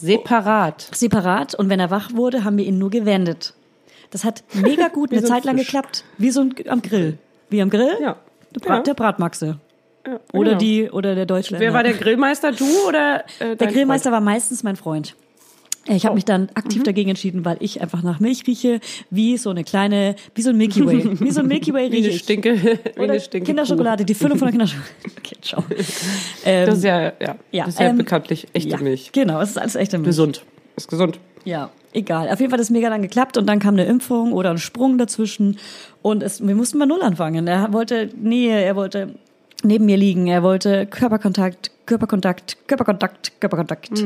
Separat. 0.00 0.88
separat 0.94 1.54
und 1.54 1.68
wenn 1.68 1.80
er 1.80 1.90
wach 1.90 2.10
wurde, 2.14 2.44
haben 2.44 2.56
wir 2.58 2.64
ihn 2.64 2.78
nur 2.78 2.90
gewendet. 2.90 3.54
Das 4.10 4.24
hat 4.24 4.44
mega 4.54 4.88
gut 4.88 5.10
eine 5.12 5.20
so 5.20 5.26
ein 5.26 5.32
Zeit 5.32 5.44
lang 5.44 5.56
Fisch. 5.58 5.66
geklappt. 5.66 6.04
Wie 6.18 6.30
so 6.30 6.40
ein 6.40 6.54
am 6.68 6.82
Grill. 6.82 7.18
Wie 7.50 7.60
am 7.62 7.70
Grill? 7.70 7.96
Ja. 8.00 8.16
Der, 8.54 8.60
Brat, 8.60 8.76
Ja. 8.78 8.82
der 8.82 8.94
Bratmaxe. 8.94 9.58
Ja, 10.06 10.20
Oder 10.32 10.50
genau. 10.50 10.58
die, 10.60 10.90
oder 10.90 11.14
der 11.16 11.26
Deutschländer. 11.26 11.64
Wer 11.66 11.72
war 11.74 11.82
der 11.82 11.94
Grillmeister, 11.94 12.52
du 12.52 12.64
oder 12.88 13.24
äh, 13.40 13.56
Der 13.56 13.66
Grillmeister 13.66 14.12
war 14.12 14.20
meistens 14.20 14.62
mein 14.62 14.76
Freund. 14.76 15.16
Ich 15.88 16.04
habe 16.04 16.12
Oh. 16.12 16.14
mich 16.14 16.24
dann 16.24 16.48
aktiv 16.54 16.82
dagegen 16.82 17.10
entschieden, 17.10 17.44
weil 17.44 17.56
ich 17.60 17.80
einfach 17.80 18.02
nach 18.02 18.18
Milch 18.20 18.46
rieche, 18.46 18.80
wie 19.10 19.36
so 19.36 19.50
eine 19.50 19.62
kleine, 19.64 20.16
wie 20.34 20.42
so 20.42 20.50
ein 20.50 20.56
Milky 20.56 20.84
Way. 20.84 21.20
Wie 21.20 21.30
so 21.30 21.40
ein 21.40 21.46
Milky 21.48 21.72
Way 21.72 21.90
Freund? 21.90 21.92
Wie 21.92 21.96
rieche 21.98 22.10
eine. 22.10 22.18
Stinke, 22.18 22.62
wie 22.62 23.00
Oder 23.00 23.12
eine 23.12 23.20
Stinke 23.20 23.46
Kinderschokolade, 23.46 24.04
die 24.04 24.14
Füllung 24.14 24.38
von 24.38 24.46
der 24.46 24.52
Kinderschokolade. 24.52 24.92
Okay, 25.18 25.36
ciao. 25.42 25.64
Ähm, 26.44 26.66
Das 26.66 26.78
ist 26.78 26.84
ja, 26.84 27.02
ja, 27.20 27.36
ja, 27.52 27.64
das 27.64 27.74
ist 27.74 27.80
ja 27.80 27.86
ähm, 27.86 27.98
bekanntlich 27.98 28.46
echte 28.52 28.70
ja, 28.70 28.78
Milch. 28.78 29.10
Genau, 29.12 29.40
es 29.40 29.50
ist 29.50 29.58
alles 29.58 29.74
echte 29.76 29.98
Milch. 29.98 30.06
Gesund. 30.08 30.42
Ist 30.76 30.88
gesund. 30.88 31.18
Ja, 31.44 31.70
egal. 31.92 32.28
Auf 32.28 32.40
jeden 32.40 32.50
Fall 32.50 32.58
hat 32.58 32.64
es 32.64 32.70
mega 32.70 32.90
dann 32.90 33.02
geklappt 33.02 33.36
und 33.36 33.46
dann 33.46 33.58
kam 33.60 33.74
eine 33.74 33.84
Impfung 33.86 34.32
oder 34.32 34.50
ein 34.50 34.58
Sprung 34.58 34.98
dazwischen 34.98 35.58
und 36.02 36.22
es, 36.22 36.46
wir 36.46 36.54
mussten 36.54 36.78
bei 36.78 36.86
Null 36.86 37.02
anfangen. 37.02 37.46
Er 37.46 37.72
wollte 37.72 38.10
Nähe, 38.20 38.60
er 38.62 38.74
wollte 38.76 39.14
neben 39.62 39.86
mir 39.86 39.96
liegen, 39.96 40.26
er 40.26 40.42
wollte 40.42 40.86
Körperkontakt, 40.86 41.70
Körperkontakt, 41.86 42.58
Körperkontakt, 42.66 43.40
Körperkontakt. 43.40 43.98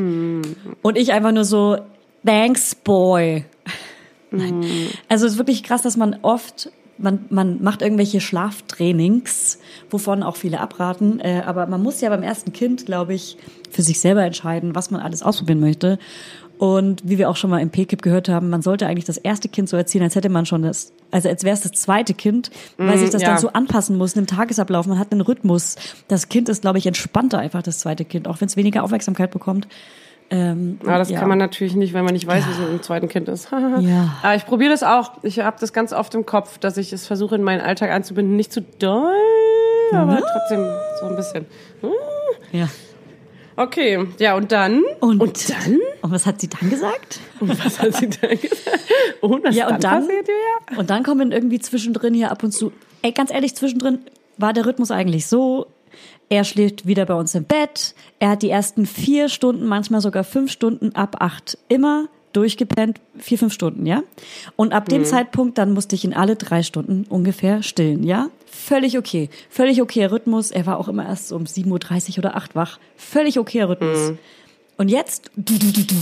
Und 0.82 0.98
ich 0.98 1.12
einfach 1.12 1.32
nur 1.32 1.44
so, 1.44 1.78
thanks, 2.24 2.74
boy. 2.74 3.44
Nein. 4.30 4.64
Also 5.08 5.26
es 5.26 5.32
ist 5.32 5.38
wirklich 5.38 5.62
krass, 5.62 5.82
dass 5.82 5.96
man 5.96 6.18
oft, 6.22 6.70
man, 6.98 7.24
man 7.30 7.62
macht 7.62 7.82
irgendwelche 7.82 8.20
Schlaftrainings, 8.20 9.58
wovon 9.90 10.22
auch 10.22 10.36
viele 10.36 10.60
abraten, 10.60 11.20
äh, 11.20 11.42
aber 11.44 11.66
man 11.66 11.82
muss 11.82 12.00
ja 12.00 12.10
beim 12.10 12.22
ersten 12.22 12.52
Kind, 12.52 12.86
glaube 12.86 13.14
ich, 13.14 13.38
für 13.70 13.82
sich 13.82 13.98
selber 13.98 14.22
entscheiden, 14.22 14.74
was 14.74 14.90
man 14.90 15.00
alles 15.00 15.22
ausprobieren 15.22 15.60
möchte. 15.60 15.98
Und 16.60 17.00
wie 17.08 17.16
wir 17.16 17.30
auch 17.30 17.36
schon 17.36 17.48
mal 17.48 17.62
im 17.62 17.70
PKIP 17.70 18.02
gehört 18.02 18.28
haben, 18.28 18.50
man 18.50 18.60
sollte 18.60 18.86
eigentlich 18.86 19.06
das 19.06 19.16
erste 19.16 19.48
Kind 19.48 19.70
so 19.70 19.78
erziehen, 19.78 20.02
als 20.02 20.14
hätte 20.14 20.28
man 20.28 20.44
schon 20.44 20.60
das, 20.60 20.92
also 21.10 21.30
als 21.30 21.42
wäre 21.42 21.54
es 21.54 21.62
das 21.62 21.72
zweite 21.72 22.12
Kind, 22.12 22.50
weil 22.76 22.98
sich 22.98 23.08
das 23.08 23.22
ja. 23.22 23.28
dann 23.28 23.38
so 23.38 23.48
anpassen 23.54 23.96
muss, 23.96 24.14
einem 24.14 24.26
Tagesablauf, 24.26 24.86
man 24.86 24.98
hat 24.98 25.10
einen 25.10 25.22
Rhythmus. 25.22 25.76
Das 26.08 26.28
Kind 26.28 26.50
ist, 26.50 26.60
glaube 26.60 26.76
ich, 26.76 26.86
entspannter 26.86 27.38
einfach, 27.38 27.62
das 27.62 27.78
zweite 27.78 28.04
Kind, 28.04 28.28
auch 28.28 28.42
wenn 28.42 28.48
es 28.48 28.58
weniger 28.58 28.84
Aufmerksamkeit 28.84 29.30
bekommt. 29.30 29.68
Ähm, 30.28 30.78
Aber 30.82 30.98
das 30.98 31.08
ja. 31.08 31.18
kann 31.18 31.30
man 31.30 31.38
natürlich 31.38 31.76
nicht, 31.76 31.94
wenn 31.94 32.04
man 32.04 32.12
nicht 32.12 32.26
weiß, 32.26 32.46
wie 32.46 32.50
es 32.50 32.58
mit 32.58 32.68
dem 32.68 32.82
zweiten 32.82 33.08
Kind 33.08 33.30
ist. 33.30 33.48
Ja. 33.80 34.16
Aber 34.22 34.34
ich 34.34 34.44
probiere 34.44 34.70
das 34.70 34.82
auch. 34.82 35.12
Ich 35.22 35.38
habe 35.38 35.56
das 35.58 35.72
ganz 35.72 35.94
oft 35.94 36.14
im 36.14 36.26
Kopf, 36.26 36.58
dass 36.58 36.76
ich 36.76 36.92
es 36.92 37.06
versuche, 37.06 37.36
in 37.36 37.42
meinen 37.42 37.62
Alltag 37.62 37.90
einzubinden. 37.90 38.36
Nicht 38.36 38.52
zu 38.52 38.60
doll, 38.60 39.14
aber 39.94 40.20
trotzdem 40.30 40.66
so 41.00 41.06
ein 41.06 41.16
bisschen. 41.16 41.46
Ja. 42.52 42.68
Okay, 43.60 44.06
ja, 44.18 44.36
und 44.36 44.52
dann? 44.52 44.82
Und, 45.00 45.20
dann? 45.50 45.78
Und 46.00 46.10
was 46.10 46.24
hat 46.24 46.40
sie 46.40 46.48
dann 46.48 46.70
gesagt? 46.70 47.20
Und 47.40 47.62
was 47.62 47.78
hat 47.78 47.94
sie 47.94 48.08
dann 48.08 48.30
gesagt? 48.30 48.80
Und 49.20 49.44
was 49.44 49.54
Ja, 49.54 49.68
und 49.68 49.84
dann, 49.84 50.06
passiert 50.06 50.26
hier? 50.26 50.78
und 50.78 50.88
dann 50.88 51.02
kommen 51.02 51.30
irgendwie 51.30 51.58
zwischendrin 51.58 52.14
hier 52.14 52.30
ab 52.30 52.42
und 52.42 52.52
zu, 52.52 52.72
ey, 53.02 53.12
ganz 53.12 53.30
ehrlich, 53.30 53.54
zwischendrin 53.54 53.98
war 54.38 54.54
der 54.54 54.64
Rhythmus 54.64 54.90
eigentlich 54.90 55.26
so, 55.26 55.66
er 56.30 56.44
schläft 56.44 56.86
wieder 56.86 57.04
bei 57.04 57.14
uns 57.14 57.34
im 57.34 57.44
Bett, 57.44 57.94
er 58.18 58.30
hat 58.30 58.42
die 58.42 58.48
ersten 58.48 58.86
vier 58.86 59.28
Stunden, 59.28 59.66
manchmal 59.66 60.00
sogar 60.00 60.24
fünf 60.24 60.50
Stunden 60.50 60.94
ab 60.94 61.16
acht 61.20 61.58
immer 61.68 62.08
durchgepennt, 62.32 63.00
vier, 63.18 63.38
fünf 63.38 63.52
Stunden, 63.52 63.86
ja? 63.86 64.02
Und 64.56 64.72
ab 64.72 64.88
dem 64.88 65.04
Zeitpunkt, 65.04 65.58
dann 65.58 65.72
musste 65.72 65.94
ich 65.96 66.04
ihn 66.04 66.14
alle 66.14 66.36
drei 66.36 66.62
Stunden 66.62 67.04
ungefähr 67.08 67.62
stillen, 67.62 68.02
ja? 68.02 68.28
Völlig 68.46 68.98
okay. 68.98 69.30
Völlig 69.48 69.82
okayer 69.82 70.12
Rhythmus. 70.12 70.50
Er 70.50 70.66
war 70.66 70.78
auch 70.78 70.88
immer 70.88 71.06
erst 71.06 71.28
so 71.28 71.36
um 71.36 71.44
7.30 71.44 72.12
Uhr 72.12 72.18
oder 72.18 72.36
8 72.36 72.54
wach. 72.54 72.78
Völlig 72.96 73.38
okayer 73.38 73.68
Rhythmus. 73.68 74.12
Und 74.76 74.88
jetzt, 74.88 75.30
du, 75.36 75.58
du, 75.58 75.72
du, 75.72 75.82
du. 75.82 75.94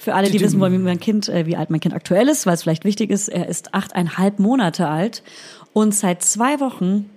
Für 0.00 0.14
alle, 0.14 0.30
die 0.30 0.40
wissen 0.40 0.58
wollen, 0.60 0.72
wie 0.72 0.78
mein 0.78 0.98
Kind, 0.98 1.28
äh, 1.28 1.44
wie 1.44 1.56
alt 1.56 1.68
mein 1.68 1.80
Kind 1.80 1.94
aktuell 1.94 2.28
ist, 2.28 2.46
weil 2.46 2.54
es 2.54 2.62
vielleicht 2.62 2.86
wichtig 2.86 3.10
ist, 3.10 3.28
er 3.28 3.46
ist 3.48 3.74
achteinhalb 3.74 4.38
Monate 4.38 4.88
alt 4.88 5.22
und 5.74 5.94
seit 5.94 6.22
zwei 6.22 6.58
Wochen 6.58 7.10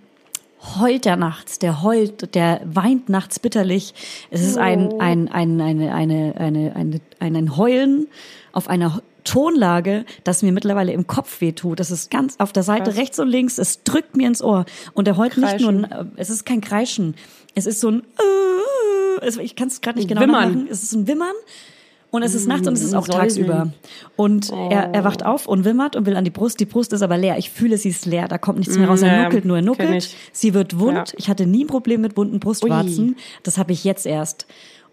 heult 0.80 1.06
er 1.06 1.16
nachts, 1.18 1.60
der 1.60 1.84
heult, 1.84 2.34
der 2.36 2.62
weint 2.66 3.10
nachts 3.10 3.40
bitterlich. 3.40 3.94
Es 4.32 4.42
ist 4.42 4.58
ein, 4.58 5.00
ein, 5.00 5.28
ein, 5.30 5.60
eine, 5.62 5.94
eine, 5.94 6.36
eine, 6.38 6.76
eine, 6.76 7.02
ein, 7.20 7.58
Heulen 7.58 8.08
auf 8.54 8.70
einer 8.70 9.02
Tonlage, 9.24 10.06
das 10.24 10.42
mir 10.42 10.52
mittlerweile 10.52 10.92
im 10.94 11.08
Kopf 11.08 11.42
wehtut. 11.42 11.80
Das 11.80 11.92
ist 11.92 12.12
ganz 12.12 12.36
auf 12.40 12.52
der 12.54 12.64
Seite 12.64 12.96
rechts 12.96 13.20
und 13.20 13.30
links. 13.30 13.58
Es 13.58 13.84
drückt 13.84 14.18
mir 14.18 14.28
ins 14.28 14.42
Ohr. 14.42 14.66
Und 14.94 15.08
er 15.08 15.18
heult 15.18 15.38
nicht 15.38 15.60
nur, 15.60 15.70
ein- 15.72 16.12
es 16.18 16.30
ist 16.30 16.46
kein 16.46 16.62
Kreischen. 16.62 17.16
Es 17.56 17.66
ist 17.66 17.80
so 17.80 17.90
ein, 17.90 18.04
äh, 19.22 19.42
ich 19.42 19.56
kann 19.56 19.68
es 19.70 19.82
gerade 19.82 19.98
nicht 20.00 20.08
genau 20.10 20.22
Wimmern. 20.22 20.50
nachmachen. 20.50 20.68
Es 20.70 20.84
ist 20.84 20.94
ein 20.94 21.08
Wimmern. 21.08 21.34
Und 22.14 22.22
es 22.22 22.36
ist 22.36 22.48
nachts 22.48 22.68
und 22.68 22.76
es 22.76 22.84
ist 22.84 22.94
auch 22.94 23.08
Säuseln. 23.08 23.22
tagsüber. 23.48 23.74
Und 24.16 24.52
er, 24.52 24.94
er 24.94 25.04
wacht 25.04 25.26
auf 25.26 25.48
und 25.48 25.66
wimmert 25.66 25.96
und 25.96 26.06
will 26.06 26.16
an 26.16 26.24
die 26.24 26.30
Brust. 26.30 26.60
Die 26.60 26.66
Brust 26.66 26.94
ist 26.94 27.02
aber 27.02 27.18
leer. 27.18 27.40
Ich 27.40 27.50
fühle, 27.50 27.76
sie 27.80 27.90
ist 27.90 28.06
leer. 28.06 28.28
Da 28.28 28.38
kommt 28.38 28.60
nichts 28.60 28.78
mehr 28.78 28.88
raus. 28.88 29.02
Er 29.02 29.24
nuckelt 29.24 29.46
nur, 29.46 29.58
er 29.58 29.64
nuckelt. 29.64 30.16
Sie 30.32 30.54
wird 30.54 30.80
wund. 30.80 30.94
Ja. 30.96 31.04
Ich 31.18 31.28
hatte 31.28 31.48
nie 31.48 31.64
ein 31.64 31.68
Problem 31.68 32.02
mit 32.02 32.16
wunden 32.16 32.40
Brustwarzen. 32.40 33.16
Das 33.42 33.58
habe 33.58 33.72
ich 33.74 33.84
jetzt 33.84 34.06
erst. 34.06 34.46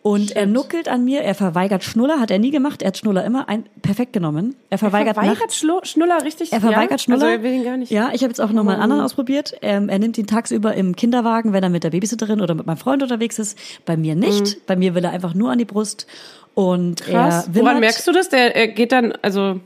Und 0.03 0.35
er 0.35 0.47
nuckelt 0.47 0.89
an 0.89 1.05
mir, 1.05 1.21
er 1.21 1.35
verweigert 1.35 1.85
Schnuller, 1.85 2.21
hat 2.21 2.31
er 2.31 2.39
nie 2.39 2.51
gemacht. 2.51 2.81
Er 2.81 2.89
hat 2.89 2.97
Schnuller 2.97 3.23
immer 3.23 3.51
ein, 3.51 3.65
perfekt 3.83 4.15
genommen. 4.15 4.57
Er 4.71 4.79
verweigert, 4.79 5.13
Verweigert 5.17 5.41
nachts. 5.41 5.63
Schlu- 5.63 5.85
Schnuller 5.85 6.25
richtig? 6.25 6.55
Er 6.55 6.61
verweigert 6.63 6.93
ja? 6.93 6.99
Schnuller. 7.01 7.27
Also 7.27 7.37
er 7.37 7.43
will 7.43 7.53
ihn 7.53 7.65
gar 7.65 7.77
nicht. 7.77 7.93
Ja, 7.93 8.09
ich 8.15 8.23
habe 8.23 8.31
jetzt 8.31 8.41
auch 8.41 8.51
nochmal 8.51 8.77
einen 8.77 8.83
anderen 8.85 9.03
ausprobiert. 9.05 9.53
Ähm, 9.61 9.91
er 9.91 9.99
nimmt 9.99 10.17
ihn 10.17 10.27
tagsüber 10.27 10.73
im 10.73 10.97
Kinderwagen, 10.97 11.53
wenn 11.53 11.63
er 11.63 11.69
mit 11.69 11.85
der 11.85 11.91
Babysitterin 11.91 12.41
oder 12.41 12.55
mit 12.55 12.65
meinem 12.65 12.79
Freund 12.79 13.03
unterwegs 13.03 13.39
ist. 13.39 13.59
Bei 13.85 13.99
mir 13.99 14.15
nicht. 14.15 14.65
Bei 14.67 14.75
mir 14.75 14.95
will 14.95 15.05
er 15.05 15.11
einfach 15.11 15.35
nur 15.35 15.51
an 15.51 15.59
die 15.59 15.67
Brust. 15.67 16.07
Und 16.55 17.07
Mhm. 17.07 17.13
Krass. 17.13 17.47
er. 17.47 17.55
Woran 17.55 17.81
merkst 17.81 18.07
du 18.07 18.13
das? 18.13 18.29
Der 18.29 18.55
er 18.57 18.69
geht 18.69 18.93
dann, 18.93 19.13
also, 19.23 19.61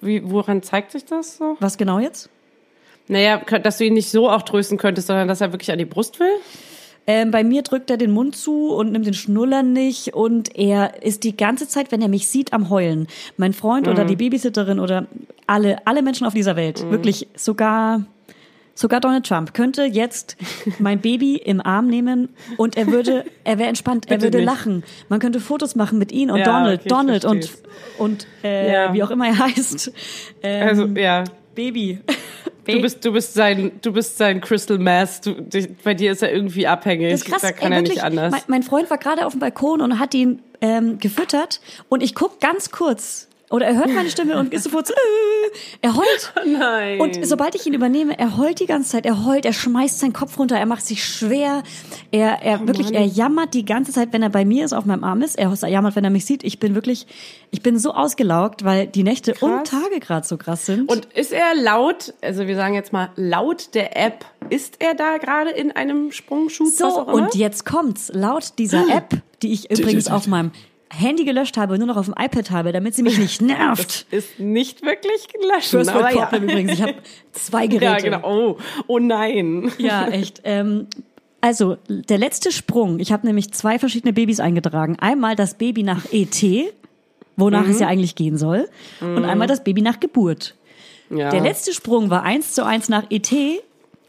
wie, 0.00 0.22
woran 0.30 0.62
zeigt 0.62 0.92
sich 0.92 1.04
das 1.04 1.36
so? 1.36 1.56
Was 1.60 1.76
genau 1.76 1.98
jetzt? 1.98 2.28
Naja, 3.08 3.38
dass 3.62 3.78
du 3.78 3.84
ihn 3.84 3.94
nicht 3.94 4.10
so 4.10 4.30
auch 4.30 4.42
trösten 4.42 4.78
könntest, 4.78 5.08
sondern 5.08 5.26
dass 5.28 5.40
er 5.40 5.52
wirklich 5.52 5.72
an 5.72 5.78
die 5.78 5.84
Brust 5.84 6.20
will? 6.20 6.30
Ähm, 7.06 7.30
bei 7.30 7.42
mir 7.42 7.62
drückt 7.62 7.90
er 7.90 7.96
den 7.96 8.12
Mund 8.12 8.36
zu 8.36 8.68
und 8.72 8.92
nimmt 8.92 9.06
den 9.06 9.14
Schnuller 9.14 9.62
nicht 9.62 10.14
und 10.14 10.54
er 10.56 11.02
ist 11.02 11.24
die 11.24 11.36
ganze 11.36 11.66
Zeit, 11.66 11.90
wenn 11.90 12.02
er 12.02 12.08
mich 12.08 12.28
sieht, 12.28 12.52
am 12.52 12.70
Heulen. 12.70 13.08
Mein 13.36 13.52
Freund 13.52 13.88
oder 13.88 14.04
die 14.04 14.16
Babysitterin 14.16 14.78
oder 14.78 15.06
alle, 15.46 15.84
alle 15.86 16.02
Menschen 16.02 16.26
auf 16.26 16.34
dieser 16.34 16.56
Welt, 16.56 16.88
wirklich 16.90 17.26
sogar, 17.34 18.04
sogar 18.80 19.00
Donald 19.00 19.26
Trump 19.26 19.54
könnte 19.54 19.84
jetzt 19.84 20.36
mein 20.78 21.00
Baby 21.00 21.36
im 21.36 21.60
Arm 21.60 21.86
nehmen 21.86 22.30
und 22.56 22.76
er 22.76 22.86
würde, 22.88 23.24
er 23.44 23.58
wäre 23.58 23.68
entspannt, 23.68 24.06
er 24.08 24.16
Bitte 24.16 24.24
würde 24.26 24.38
nicht. 24.38 24.46
lachen. 24.46 24.84
Man 25.08 25.20
könnte 25.20 25.40
Fotos 25.40 25.74
machen 25.76 25.98
mit 25.98 26.12
ihm 26.12 26.30
und 26.30 26.38
Ja, 26.38 26.44
Donald, 26.44 26.80
okay, 26.80 26.88
Donald 26.88 27.24
und 27.24 27.50
und 27.98 28.26
äh, 28.42 28.72
Ja. 28.72 28.92
wie 28.94 29.02
auch 29.02 29.10
immer 29.10 29.26
er 29.28 29.38
heißt. 29.38 29.92
Ähm, 30.42 30.68
Also, 30.68 30.84
ja. 30.86 31.24
Baby. 31.54 31.98
Du 32.66 32.80
bist, 32.80 33.04
du 33.04 33.12
bist 33.12 33.34
sein, 33.34 33.72
du 33.82 33.92
bist 33.92 34.16
sein 34.16 34.40
Crystal 34.40 34.78
Mass. 34.78 35.20
Du, 35.20 35.32
dich, 35.34 35.68
bei 35.82 35.92
dir 35.94 36.12
ist 36.12 36.22
er 36.22 36.32
irgendwie 36.32 36.66
abhängig. 36.66 37.10
Das 37.10 37.22
ist 37.22 37.26
krass. 37.26 37.42
Da 37.42 37.52
kann 37.52 37.72
ey, 37.72 37.78
er 37.78 37.82
wirklich, 37.82 37.96
nicht 37.96 38.04
anders. 38.04 38.30
Mein, 38.30 38.42
mein 38.46 38.62
Freund 38.62 38.88
war 38.90 38.98
gerade 38.98 39.26
auf 39.26 39.32
dem 39.32 39.40
Balkon 39.40 39.80
und 39.80 39.98
hat 39.98 40.14
ihn 40.14 40.40
ähm, 40.60 40.98
gefüttert 41.00 41.60
und 41.88 42.02
ich 42.02 42.14
guck 42.14 42.38
ganz 42.40 42.70
kurz 42.70 43.28
oder 43.50 43.66
er 43.66 43.76
hört 43.76 43.92
meine 43.92 44.08
Stimme 44.10 44.38
und 44.38 44.54
ist 44.54 44.62
sofort 44.62 44.86
so, 44.86 44.94
äh, 44.94 45.56
er 45.82 45.96
heult. 45.96 46.32
Nein. 46.46 47.00
Und 47.00 47.26
sobald 47.26 47.56
ich 47.56 47.66
ihn 47.66 47.74
übernehme, 47.74 48.16
er 48.16 48.36
heult 48.36 48.60
die 48.60 48.66
ganze 48.66 48.90
Zeit, 48.90 49.06
er 49.06 49.24
heult, 49.26 49.44
er 49.44 49.52
schmeißt 49.52 49.98
seinen 49.98 50.12
Kopf 50.12 50.38
runter, 50.38 50.56
er 50.56 50.66
macht 50.66 50.86
sich 50.86 51.04
schwer, 51.04 51.64
er, 52.12 52.38
Oh 52.40 52.44
er 52.44 52.66
wirklich, 52.68 52.94
er 52.94 53.04
jammert 53.04 53.54
die 53.54 53.64
ganze 53.64 53.92
Zeit, 53.92 54.12
wenn 54.12 54.22
er 54.22 54.30
bei 54.30 54.44
mir 54.44 54.64
ist, 54.64 54.72
auf 54.72 54.84
meinem 54.84 55.02
Arm 55.02 55.22
ist, 55.22 55.36
er 55.36 55.52
jammert, 55.66 55.96
wenn 55.96 56.04
er 56.04 56.10
mich 56.10 56.24
sieht. 56.24 56.44
Ich 56.44 56.60
bin 56.60 56.76
wirklich, 56.76 57.08
ich 57.50 57.60
bin 57.60 57.76
so 57.78 57.92
ausgelaugt, 57.92 58.64
weil 58.64 58.86
die 58.86 59.02
Nächte 59.02 59.34
und 59.40 59.66
Tage 59.66 59.98
gerade 59.98 60.26
so 60.26 60.36
krass 60.36 60.66
sind. 60.66 60.88
Und 60.88 61.06
ist 61.06 61.32
er 61.32 61.54
laut, 61.56 62.14
also 62.22 62.46
wir 62.46 62.54
sagen 62.54 62.74
jetzt 62.74 62.92
mal 62.92 63.10
laut 63.16 63.74
der 63.74 63.96
App, 63.96 64.24
ist 64.48 64.76
er 64.78 64.94
da 64.94 65.18
gerade 65.18 65.50
in 65.50 65.72
einem 65.72 66.12
Sprungschub? 66.12 66.68
So, 66.68 67.04
und 67.04 67.34
jetzt 67.34 67.66
kommt's. 67.66 68.12
Laut 68.14 68.58
dieser 68.58 68.88
App, 68.94 69.16
die 69.42 69.52
ich 69.52 69.70
übrigens 69.70 70.08
auf 70.08 70.28
meinem 70.28 70.52
Handy 70.92 71.24
gelöscht 71.24 71.56
habe 71.56 71.74
und 71.74 71.78
nur 71.78 71.86
noch 71.88 71.96
auf 71.96 72.06
dem 72.06 72.14
iPad 72.18 72.50
habe, 72.50 72.72
damit 72.72 72.94
sie 72.94 73.02
mich 73.02 73.18
nicht 73.18 73.40
nervt. 73.42 74.06
ist 74.10 74.38
nicht 74.40 74.82
wirklich 74.82 75.28
gelöscht. 75.32 75.68
First 75.70 75.94
World 75.94 76.14
ja. 76.16 76.26
Problem 76.26 76.44
übrigens. 76.50 76.72
Ich 76.72 76.82
habe 76.82 76.94
zwei 77.32 77.66
Geräte. 77.68 77.84
Ja, 77.84 77.96
genau. 77.98 78.20
Oh, 78.24 78.58
oh 78.86 78.98
nein. 78.98 79.70
Ja, 79.78 80.08
echt. 80.08 80.40
Ähm, 80.44 80.86
also, 81.40 81.76
der 81.88 82.18
letzte 82.18 82.52
Sprung. 82.52 82.98
Ich 82.98 83.12
habe 83.12 83.26
nämlich 83.26 83.52
zwei 83.52 83.78
verschiedene 83.78 84.12
Babys 84.12 84.40
eingetragen. 84.40 84.96
Einmal 85.00 85.36
das 85.36 85.54
Baby 85.54 85.82
nach 85.84 86.04
ET, 86.12 86.44
wonach 87.36 87.64
Mhm. 87.64 87.70
es 87.70 87.80
ja 87.80 87.86
eigentlich 87.86 88.14
gehen 88.16 88.36
soll. 88.36 88.68
Und 89.00 89.24
einmal 89.24 89.46
das 89.46 89.64
Baby 89.64 89.80
nach 89.82 90.00
Geburt. 90.00 90.54
Ja. 91.08 91.30
Der 91.30 91.40
letzte 91.40 91.72
Sprung 91.72 92.10
war 92.10 92.24
eins 92.24 92.52
zu 92.54 92.64
eins 92.64 92.88
nach 92.88 93.04
ET. 93.10 93.32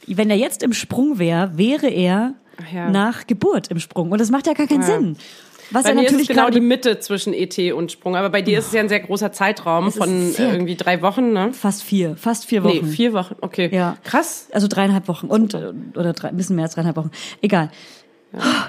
Wenn 0.07 0.29
er 0.29 0.35
jetzt 0.35 0.61
im 0.63 0.73
Sprung 0.73 1.19
wäre, 1.19 1.57
wäre 1.57 1.87
er 1.87 2.33
ja. 2.73 2.89
nach 2.89 3.27
Geburt 3.27 3.69
im 3.69 3.79
Sprung. 3.79 4.11
Und 4.11 4.19
das 4.19 4.29
macht 4.31 4.47
ja 4.47 4.53
gar 4.53 4.67
keinen 4.67 4.81
Ja. 4.81 4.87
Sinn. 4.87 5.15
Was 5.71 5.83
Bei 5.83 5.93
mir 5.93 6.01
ist 6.01 6.11
natürlich 6.11 6.27
genau 6.27 6.43
gerade 6.43 6.59
die 6.59 6.65
Mitte 6.65 6.99
zwischen 6.99 7.33
ET 7.33 7.57
und 7.73 7.91
Sprung. 7.91 8.15
Aber 8.15 8.29
bei 8.29 8.41
dir 8.41 8.59
ist 8.59 8.67
es 8.67 8.73
ja 8.73 8.81
ein 8.81 8.89
sehr 8.89 8.99
großer 8.99 9.31
Zeitraum 9.31 9.87
ist 9.87 9.97
von 9.97 10.35
äh, 10.35 10.51
irgendwie 10.51 10.75
drei 10.75 11.01
Wochen, 11.01 11.33
ne? 11.33 11.53
fast 11.53 11.83
vier, 11.83 12.15
fast 12.15 12.45
vier 12.45 12.63
Wochen. 12.63 12.85
Nee, 12.85 12.91
vier 12.91 13.13
Wochen. 13.13 13.35
Okay. 13.41 13.69
Ja. 13.73 13.97
Krass. 14.03 14.47
Also 14.51 14.67
dreieinhalb 14.67 15.07
Wochen 15.07 15.27
und 15.27 15.53
äh, 15.53 15.71
oder 15.95 16.13
drei, 16.13 16.29
ein 16.29 16.37
bisschen 16.37 16.55
mehr 16.55 16.65
als 16.65 16.75
dreieinhalb 16.75 16.97
Wochen. 16.97 17.11
Egal. 17.41 17.71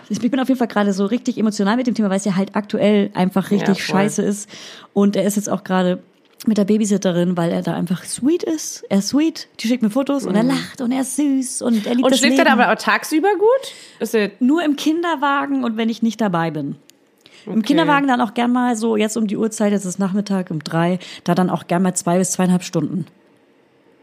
Ich 0.09 0.21
bin 0.21 0.41
auf 0.41 0.49
jeden 0.49 0.59
Fall 0.59 0.69
gerade 0.69 0.93
so 0.93 1.07
richtig 1.07 1.39
emotional 1.39 1.77
mit 1.77 1.87
dem 1.87 1.95
Thema, 1.95 2.11
weil 2.11 2.17
es 2.17 2.25
ja 2.25 2.35
halt 2.35 2.57
aktuell 2.57 3.11
einfach 3.15 3.51
richtig 3.51 3.79
Ja, 3.79 3.85
scheiße 3.85 4.23
ist. 4.23 4.49
Und 4.93 5.15
er 5.15 5.25
ist 5.25 5.37
jetzt 5.37 5.49
auch 5.49 5.63
gerade 5.63 6.03
mit 6.47 6.59
der 6.59 6.65
Babysitterin, 6.65 7.37
weil 7.37 7.53
er 7.53 7.63
da 7.63 7.75
einfach 7.75 8.05
sweet 8.05 8.43
ist. 8.43 8.85
Er 8.89 8.99
ist 8.99 9.09
sweet, 9.09 9.49
die 9.61 9.69
schickt 9.69 9.83
mir 9.83 9.91
Fotos 9.91 10.27
und 10.27 10.35
er 10.35 10.43
lacht 10.43 10.81
und 10.81 10.91
er 10.91 11.03
ist 11.03 11.17
süß 11.17 11.63
und 11.63 11.87
er 11.87 11.95
liebt 11.95 12.07
Und 12.07 12.17
schläft 12.17 12.39
er 12.39 12.51
aber 12.51 12.73
auch 12.73 12.77
tagsüber 12.77 13.29
gut? 13.39 13.73
Ist 14.01 14.15
er 14.15 14.33
Nur 14.41 14.65
im 14.65 14.75
Kinderwagen 14.75 15.63
und 15.63 15.77
wenn 15.77 15.89
ich 15.89 16.03
nicht 16.03 16.21
dabei 16.21 16.51
bin. 16.51 16.77
Im 17.47 17.63
Kinderwagen 17.63 18.07
dann 18.09 18.21
auch 18.21 18.35
gern 18.35 18.53
mal 18.53 18.77
so, 18.77 18.97
jetzt 18.97 19.17
um 19.17 19.27
die 19.27 19.37
Uhrzeit, 19.37 19.73
jetzt 19.73 19.85
ist 19.85 19.99
Nachmittag 19.99 20.51
um 20.51 20.63
drei, 20.63 20.99
da 21.25 21.35
dann 21.35 21.51
auch 21.51 21.67
gern 21.67 21.83
mal 21.83 21.95
zwei 21.95 22.19
bis 22.19 22.33
zweieinhalb 22.33 22.63
Stunden. 22.63 23.07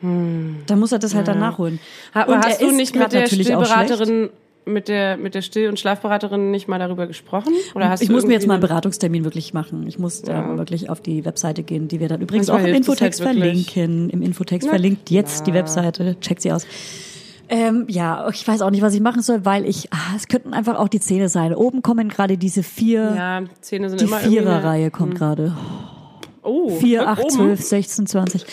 Da 0.01 0.75
muss 0.77 0.91
er 0.93 0.99
das 0.99 1.13
halt 1.13 1.27
dann 1.27 1.39
nachholen. 1.39 1.79
Aber 2.13 2.33
Und 2.33 2.45
hast 2.45 2.61
du 2.61 2.71
nicht 2.71 2.95
mit 2.95 3.11
der. 3.11 3.27
Stillberaterin, 3.27 4.29
mit 4.65 4.87
der, 4.87 5.17
mit 5.17 5.35
der 5.35 5.41
Still- 5.41 5.67
und 5.67 5.77
Schlafberaterin 5.79 6.51
nicht 6.51 6.67
mal 6.69 6.79
darüber 6.79 7.05
gesprochen? 7.07 7.51
Oder 7.75 7.89
hast 7.89 8.01
Ich 8.01 8.07
du 8.07 8.13
muss 8.13 8.25
mir 8.25 8.33
jetzt 8.33 8.47
mal 8.47 8.53
einen 8.53 8.63
eine- 8.63 8.69
Beratungstermin 8.69 9.23
wirklich 9.25 9.53
machen. 9.53 9.85
Ich 9.87 9.99
muss 9.99 10.21
da 10.21 10.57
wirklich 10.57 10.89
auf 10.89 11.01
die 11.01 11.25
Webseite 11.25 11.63
gehen, 11.63 11.87
die 11.89 11.99
wir 11.99 12.07
dann 12.07 12.21
übrigens 12.21 12.47
Manchmal 12.47 12.65
auch 12.65 12.69
im 12.69 12.75
Infotext 12.75 13.25
halt 13.25 13.37
verlinken. 13.37 14.09
Im 14.09 14.21
Infotext 14.21 14.67
Na 14.67 14.71
verlinkt 14.71 15.09
jetzt 15.09 15.47
die. 15.47 15.53
Webseite. 15.53 16.15
Checkt 16.21 16.41
sie 16.43 16.51
aus. 16.53 16.65
Ähm, 17.49 17.85
ja, 17.87 18.29
ich 18.29 18.47
weiß 18.47 18.61
auch 18.61 18.69
nicht, 18.69 18.81
was 18.81 18.93
ich 18.93 19.01
machen 19.01 19.21
soll, 19.21 19.43
weil 19.43 19.65
ich, 19.65 19.91
ah, 19.91 20.15
es 20.15 20.27
könnten 20.27 20.53
einfach 20.53 20.77
auch 20.77 20.87
die 20.87 20.99
Zähne 20.99 21.29
sein. 21.29 21.53
Oben 21.55 21.81
kommen 21.81 22.09
gerade 22.09 22.37
diese 22.37 22.61
vier, 22.63 23.13
Ja, 23.15 23.41
Zähne 23.61 23.89
sind 23.89 24.01
die 24.01 24.05
immer 24.05 24.17
Viererreihe 24.19 24.91
kommt 24.91 25.15
gerade. 25.15 25.55
Oh, 26.43 26.69
4, 26.69 27.07
8, 27.07 27.19
oben. 27.21 27.29
12, 27.29 27.61
16, 27.61 28.07
20. 28.07 28.45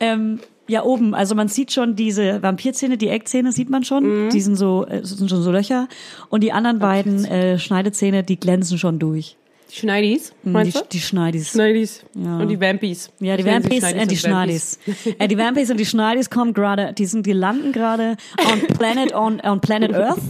ähm, 0.00 0.40
ja, 0.68 0.82
oben. 0.84 1.14
Also 1.14 1.34
man 1.34 1.48
sieht 1.48 1.72
schon 1.72 1.94
diese 1.94 2.42
Vampirzähne, 2.42 2.96
die 2.96 3.08
Eckzähne 3.08 3.52
sieht 3.52 3.70
man 3.70 3.84
schon. 3.84 4.30
Die 4.30 4.40
sind 4.40 4.56
so, 4.56 4.86
äh, 4.86 5.04
sind 5.04 5.28
schon 5.30 5.42
so 5.42 5.50
Löcher. 5.52 5.88
Und 6.28 6.42
die 6.42 6.52
anderen 6.52 6.78
beiden 6.78 7.24
äh, 7.24 7.58
Schneidezähne, 7.58 8.22
die 8.24 8.38
glänzen 8.38 8.78
schon 8.78 8.98
durch. 8.98 9.36
Die 9.70 9.76
Schneidis, 9.76 10.32
Die, 10.44 10.48
meinst 10.48 10.76
du? 10.76 10.84
die 10.92 11.00
Schneidis. 11.00 11.50
Schneidis. 11.50 12.04
Ja. 12.14 12.38
Und 12.38 12.48
die 12.48 12.60
Vampis. 12.60 13.10
Ja, 13.20 13.36
die 13.36 13.44
Vampis 13.44 13.82
und 13.82 14.10
die 14.10 14.16
Schneidis. 14.16 14.78
äh, 15.18 15.26
die 15.28 15.36
Vampis 15.36 15.70
und 15.70 15.78
die 15.78 15.86
Schneidis 15.86 16.30
kommen 16.30 16.54
gerade, 16.54 16.92
die 16.92 17.06
sind, 17.06 17.26
die 17.26 17.32
landen 17.32 17.72
gerade 17.72 18.16
on 18.52 18.60
Planet, 18.78 19.14
on, 19.14 19.40
on 19.40 19.60
Planet 19.60 19.92
Earth. 19.94 20.20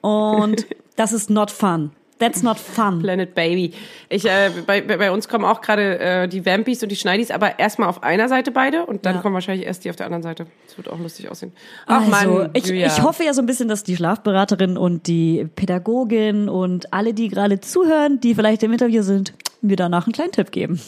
Und 0.00 0.66
das 0.96 1.12
ist 1.12 1.30
not 1.30 1.50
fun. 1.50 1.92
That's 2.20 2.44
not 2.44 2.58
fun. 2.58 3.00
Planet 3.00 3.34
Baby. 3.34 3.72
Ich, 4.08 4.24
äh, 4.26 4.50
bei, 4.66 4.80
bei 4.82 5.10
uns 5.10 5.26
kommen 5.26 5.44
auch 5.44 5.60
gerade 5.60 5.98
äh, 5.98 6.28
die 6.28 6.46
Vampis 6.46 6.82
und 6.84 6.90
die 6.92 6.96
Schneidis, 6.96 7.32
aber 7.32 7.58
erstmal 7.58 7.88
auf 7.88 8.02
einer 8.04 8.28
Seite 8.28 8.52
beide 8.52 8.86
und 8.86 9.04
dann 9.06 9.16
Ja. 9.16 9.20
kommen 9.22 9.34
wahrscheinlich 9.34 9.66
erst 9.66 9.84
die 9.84 9.90
auf 9.90 9.96
der 9.96 10.06
anderen 10.06 10.22
Seite. 10.22 10.46
Das 10.68 10.76
wird 10.76 10.88
auch 10.88 10.98
lustig 10.98 11.28
aussehen. 11.28 11.52
Ach 11.86 12.02
Also, 12.12 12.30
Mann, 12.38 12.50
ich, 12.52 12.70
ich 12.70 13.02
hoffe 13.02 13.24
ja 13.24 13.32
so 13.34 13.42
ein 13.42 13.46
bisschen, 13.46 13.66
dass 13.68 13.82
die 13.82 13.96
Schlafberaterin 13.96 14.76
und 14.76 15.08
die 15.08 15.48
Pädagogin 15.56 16.48
und 16.48 16.92
alle, 16.92 17.14
die 17.14 17.28
gerade 17.28 17.58
zuhören, 17.60 18.20
die 18.20 18.34
vielleicht 18.34 18.62
im 18.62 18.72
Interview 18.72 19.02
sind, 19.02 19.32
mir 19.62 19.76
danach 19.76 20.06
einen 20.06 20.12
kleinen 20.12 20.32
Tipp 20.32 20.52
geben. 20.52 20.80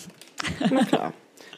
Na 0.70 0.85
klar. 0.85 1.12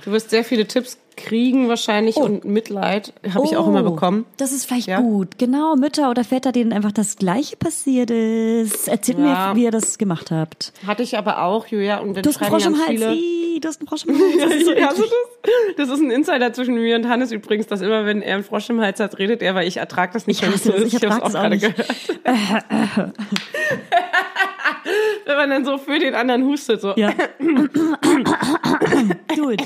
Du 0.05 0.13
wirst 0.13 0.31
sehr 0.31 0.45
viele 0.45 0.67
Tipps 0.67 0.99
kriegen 1.17 1.69
wahrscheinlich 1.69 2.17
und 2.17 2.45
Mitleid 2.45 3.13
habe 3.33 3.45
ich 3.47 3.57
auch 3.57 3.69
immer 3.69 3.85
bekommen. 3.85 4.25
Oh, 4.29 4.33
Das 4.37 4.51
ist 4.53 4.65
vielleicht 4.67 4.89
Ja. 4.89 5.01
gut. 5.01 5.39
Genau, 5.39 5.77
Mütter 5.77 6.11
oder 6.11 6.25
Väter, 6.25 6.51
denen 6.51 6.73
einfach 6.73 6.91
das 6.91 7.17
Gleiche 7.17 7.57
passiert 7.57 8.11
ist. 8.11 8.89
Erzählt 8.89 9.19
Ja. 9.19 9.53
mir, 9.53 9.57
wie 9.57 9.63
ihr 9.65 9.71
das 9.71 9.97
gemacht 9.99 10.33
habt. 10.33 10.73
Hatte 10.87 11.05
ich 11.05 11.17
aber 11.17 11.43
auch, 11.45 11.69
Julia. 11.69 11.99
Und 12.01 12.15
dann 12.17 12.25
Du 12.25 12.31
hast 12.31 12.43
einen 12.43 12.51
Frosch 12.51 12.67
im 12.67 12.75
Hals. 12.79 12.89
viele. 12.89 13.15
Ih, 13.15 13.61
du 13.61 13.69
hast 13.69 13.79
einen 13.81 13.87
Frosch 13.89 14.05
im 14.07 14.15
Hals. 14.19 14.37
Das 14.43 14.55
ist 14.55 14.67
so 14.67 14.73
Ja, 14.77 14.89
also 14.89 15.03
das, 15.05 15.13
das 15.77 15.89
ist 15.91 16.01
ein 16.01 16.11
Insider 16.11 16.53
zwischen 16.53 16.75
mir 16.75 16.97
und 16.97 17.09
Hannes 17.09 17.31
übrigens, 17.31 17.69
dass 17.69 17.81
immer, 17.81 18.05
wenn 18.07 18.21
er 18.21 18.35
einen 18.35 18.45
Frosch 18.45 18.69
im 18.71 18.81
Hals 18.81 18.99
hat, 18.99 19.17
redet 19.21 19.41
er, 19.41 19.55
weil 19.55 19.69
ich 19.69 19.77
ertrage 19.77 20.13
das 20.15 20.27
nicht. 20.27 20.43
Ich 20.43 20.49
hasse 20.49 20.73
es 20.73 20.83
Ich 20.89 20.95
ist. 20.95 21.03
ertrag 21.05 21.23
hab's 21.23 21.33
das 21.33 21.37
auch 21.37 21.43
gerade 21.43 21.55
nicht. 21.55 21.77
gehört. 21.77 21.89
wenn 25.27 25.37
man 25.37 25.51
dann 25.51 25.65
so 25.65 25.79
für 25.79 25.99
den 26.01 26.15
anderen 26.17 26.45
hustet, 26.45 26.81
so. 26.81 26.93
Ja. 26.97 27.13
Gut. 29.37 29.63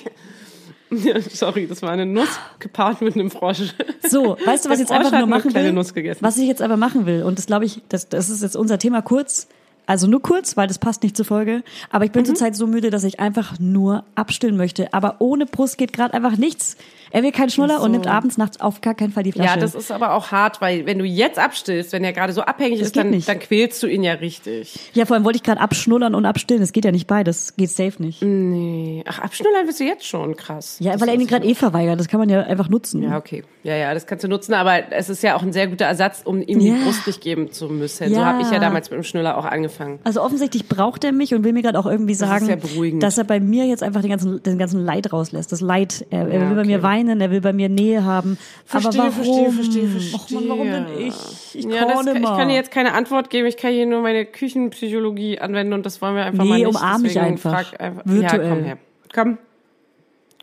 Sorry, 1.32 1.66
das 1.66 1.82
war 1.82 1.90
eine 1.90 2.06
Nuss 2.06 2.28
gepaart 2.58 3.00
mit 3.02 3.14
einem 3.14 3.30
Frosch. 3.30 3.74
So, 4.08 4.36
weißt 4.44 4.64
du, 4.64 4.70
was 4.70 4.76
ich 4.78 4.80
jetzt 4.88 4.92
einfach 4.92 5.10
Frosch 5.10 5.18
nur 5.20 5.28
machen 5.28 5.54
will? 5.54 5.72
Nuss 5.72 5.92
gegessen. 5.94 6.20
Was 6.22 6.36
ich 6.38 6.46
jetzt 6.48 6.62
aber 6.62 6.76
machen 6.76 7.06
will, 7.06 7.22
und 7.22 7.38
das 7.38 7.46
glaube 7.46 7.64
ich, 7.64 7.82
das, 7.88 8.08
das 8.08 8.30
ist 8.30 8.42
jetzt 8.42 8.56
unser 8.56 8.78
Thema 8.78 9.02
kurz. 9.02 9.48
Also 9.86 10.06
nur 10.06 10.20
kurz, 10.20 10.54
weil 10.58 10.66
das 10.68 10.78
passt 10.78 11.02
nicht 11.02 11.16
zur 11.16 11.24
Folge. 11.24 11.62
Aber 11.88 12.04
ich 12.04 12.12
bin 12.12 12.20
Mhm. 12.22 12.26
zurzeit 12.26 12.54
so 12.54 12.66
müde, 12.66 12.90
dass 12.90 13.04
ich 13.04 13.20
einfach 13.20 13.58
nur 13.58 14.04
abstillen 14.16 14.54
möchte. 14.56 14.92
Aber 14.92 15.16
ohne 15.20 15.46
Brust 15.46 15.78
geht 15.78 15.94
gerade 15.94 16.12
einfach 16.12 16.36
nichts. 16.36 16.76
Er 17.10 17.22
will 17.22 17.32
keinen 17.32 17.50
Schnuller 17.50 17.80
und 17.82 17.92
nimmt 17.92 18.06
abends, 18.06 18.38
nachts 18.38 18.60
auf 18.60 18.80
gar 18.80 18.94
keinen 18.94 19.12
Fall 19.12 19.22
die 19.22 19.32
Flasche. 19.32 19.54
Ja, 19.54 19.56
das 19.60 19.74
ist 19.74 19.90
aber 19.90 20.12
auch 20.14 20.30
hart, 20.30 20.60
weil 20.60 20.86
wenn 20.86 20.98
du 20.98 21.04
jetzt 21.04 21.38
abstillst, 21.38 21.92
wenn 21.92 22.04
er 22.04 22.12
gerade 22.12 22.32
so 22.32 22.42
abhängig 22.42 22.78
Das 22.80 22.88
ist, 22.88 22.96
dann, 22.96 23.10
nicht. 23.10 23.28
dann 23.28 23.38
quälst 23.38 23.82
du 23.82 23.86
ihn 23.86 24.02
ja 24.02 24.12
richtig. 24.14 24.90
ja, 24.94 25.06
vor 25.06 25.16
allem 25.16 25.24
wollte 25.24 25.36
ich 25.36 25.42
gerade 25.42 25.60
abschnullern 25.60 26.14
und 26.14 26.26
abstillen. 26.26 26.60
Das 26.60 26.72
geht 26.72 26.84
ja 26.84 26.92
nicht 26.92 27.06
beides. 27.06 27.56
Geht 27.56 27.70
safe 27.70 28.02
nicht. 28.02 28.22
Nee. 28.22 29.02
Ach, 29.06 29.18
abschnullern 29.20 29.66
bist 29.66 29.80
du 29.80 29.84
jetzt 29.84 30.06
schon 30.06 30.36
krass. 30.36 30.76
Ja, 30.80 30.92
Das 30.92 31.00
weil 31.00 31.08
er 31.08 31.14
ihn 31.14 31.26
gerade 31.26 31.46
eh 31.46 31.54
verweigert. 31.54 31.98
Das 31.98 32.08
kann 32.08 32.20
man 32.20 32.28
ja 32.28 32.42
einfach 32.42 32.68
nutzen. 32.68 33.02
Ja, 33.02 33.16
okay. 33.16 33.42
Ja, 33.62 33.74
ja, 33.76 33.92
das 33.94 34.06
kannst 34.06 34.24
du 34.24 34.28
nutzen, 34.28 34.54
aber 34.54 34.92
es 34.92 35.08
ist 35.08 35.22
ja 35.22 35.36
auch 35.36 35.42
ein 35.42 35.52
sehr 35.52 35.66
guter 35.66 35.84
Ersatz, 35.86 36.22
um 36.24 36.40
ihm 36.42 36.60
Ja. 36.60 36.74
die 36.74 36.84
Brust 36.84 37.06
nicht 37.06 37.20
geben 37.20 37.50
zu 37.52 37.66
müssen. 37.68 38.08
So 38.08 38.14
Ja. 38.14 38.24
habe 38.26 38.42
ich 38.42 38.50
ja 38.50 38.58
damals 38.58 38.90
mit 38.90 38.98
dem 38.98 39.02
Schnuller 39.04 39.36
auch 39.36 39.44
angefangen. 39.44 39.98
Also 40.04 40.22
offensichtlich 40.22 40.68
braucht 40.68 41.04
er 41.04 41.12
mich 41.12 41.34
und 41.34 41.44
will 41.44 41.52
mir 41.52 41.62
gerade 41.62 41.78
auch 41.78 41.86
irgendwie 41.86 42.14
sagen, 42.14 42.46
beruhigend. 42.60 43.02
dass 43.02 43.18
er 43.18 43.24
bei 43.24 43.40
mir 43.40 43.66
jetzt 43.66 43.82
einfach 43.82 44.00
den 44.00 44.10
ganzen, 44.10 44.42
den 44.42 44.58
ganzen 44.58 44.84
Leid 44.84 45.12
rauslässt. 45.12 45.52
Das 45.52 45.60
Leid. 45.60 46.06
Er, 46.10 46.28
er 46.28 46.40
Ja, 46.42 46.48
will 46.50 46.56
bei 46.56 46.64
mir 46.64 46.76
okay. 46.78 46.82
Weinen, 46.98 47.20
er 47.20 47.30
will 47.30 47.40
bei 47.40 47.52
mir 47.52 47.68
Nähe 47.68 48.04
haben. 48.04 48.38
Verstehe, 48.64 49.02
Aber 49.02 49.12
warum? 49.16 49.52
verstehe, 49.52 49.52
verstehe, 49.52 49.88
verstehe. 49.88 50.14
Och 50.14 50.30
Mann, 50.30 50.48
warum 50.48 50.66
denn 50.70 50.86
ich? 50.98 51.14
Ich 51.54 51.64
Ja, 51.64 51.84
das, 51.86 52.06
ich 52.06 52.22
kann 52.22 52.48
dir 52.48 52.54
jetzt 52.54 52.70
keine 52.70 52.94
Antwort 52.94 53.30
geben. 53.30 53.46
Ich 53.46 53.56
kann 53.56 53.72
hier 53.72 53.86
nur 53.86 54.02
meine 54.02 54.24
Küchenpsychologie 54.26 55.38
anwenden 55.38 55.72
und 55.72 55.86
das 55.86 56.00
wollen 56.02 56.16
wir 56.16 56.24
einfach 56.24 56.44
Nee, 56.44 56.50
mal 56.50 56.56
nicht. 56.58 56.66
umarm 56.68 57.02
mich 57.02 57.18
einfach. 57.18 57.72
einfach. 57.78 58.02
Virtuell. 58.04 58.42
Ja, 58.42 58.54
komm 58.54 58.64
her. 58.64 58.78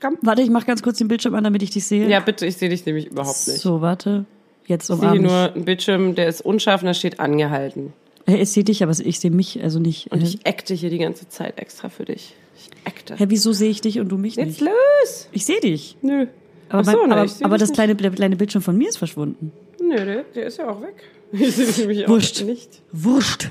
Komm. 0.01 0.17
Warte, 0.21 0.41
ich 0.41 0.49
mach 0.49 0.65
ganz 0.65 0.83
kurz 0.83 0.97
den 0.97 1.07
Bildschirm 1.07 1.33
an, 1.35 1.43
damit 1.43 1.63
ich 1.63 1.71
dich 1.71 1.85
sehe. 1.85 2.07
Ja, 2.07 2.19
bitte, 2.19 2.45
ich 2.45 2.57
sehe 2.57 2.69
dich 2.69 2.85
nämlich 2.85 3.07
überhaupt 3.07 3.47
nicht. 3.47 3.59
So, 3.59 3.81
warte. 3.81 4.25
Jetzt 4.67 4.89
Ich 4.89 4.95
sehe 4.97 5.11
hier 5.11 5.19
umarm 5.19 5.23
nur 5.23 5.45
ich. 5.49 5.55
einen 5.55 5.65
Bildschirm, 5.65 6.15
der 6.15 6.27
ist 6.27 6.41
unscharf 6.41 6.81
und 6.81 6.87
da 6.87 6.93
steht 6.93 7.19
angehalten. 7.19 7.93
Ich 8.27 8.49
sehe 8.51 8.63
dich, 8.63 8.81
aber 8.83 8.91
ich 8.91 9.19
sehe 9.19 9.29
mich 9.31 9.61
also 9.63 9.79
nicht. 9.79 10.11
Und 10.11 10.21
Äh, 10.21 10.25
ich 10.25 10.47
acte 10.47 10.73
hier 10.73 10.89
die 10.89 10.97
ganze 10.97 11.29
Zeit 11.29 11.59
extra 11.59 11.89
für 11.89 12.05
dich. 12.05 12.33
Ich 12.57 12.69
acte. 12.85 13.15
Hä, 13.17 13.25
wieso 13.29 13.51
sehe 13.53 13.69
ich 13.69 13.81
dich 13.81 13.99
und 13.99 14.09
du 14.09 14.17
mich 14.17 14.35
Jetzt 14.35 14.47
nicht? 14.47 14.61
los! 14.61 15.29
Ich 15.31 15.45
sehe 15.45 15.59
dich. 15.61 15.95
Nö. 16.01 16.25
Aber, 16.69 16.83
so, 16.83 16.97
mein, 16.97 17.09
ne, 17.09 17.15
aber, 17.15 17.31
aber 17.41 17.57
das 17.57 17.71
kleine, 17.71 17.95
der 17.95 18.11
kleine 18.11 18.35
Bildschirm 18.35 18.61
von 18.61 18.77
mir 18.77 18.89
ist 18.89 18.97
verschwunden. 18.97 19.51
Nö, 19.81 19.95
der, 19.95 20.23
der 20.23 20.45
ist 20.47 20.57
ja 20.57 20.69
auch 20.69 20.81
weg. 20.81 20.95
Ich 21.31 21.55
sehe 21.55 21.79
nämlich 21.79 22.05
auch 22.05 22.09
Wurscht. 22.09 22.43
nicht. 22.43 22.81
Wurscht. 22.91 23.49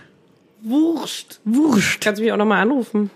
Wurscht. 0.63 1.41
Wurscht. 1.45 2.03
Kannst 2.03 2.21
du 2.21 2.25
mich 2.25 2.33
auch 2.33 2.37
nochmal 2.37 2.63
anrufen? 2.63 3.11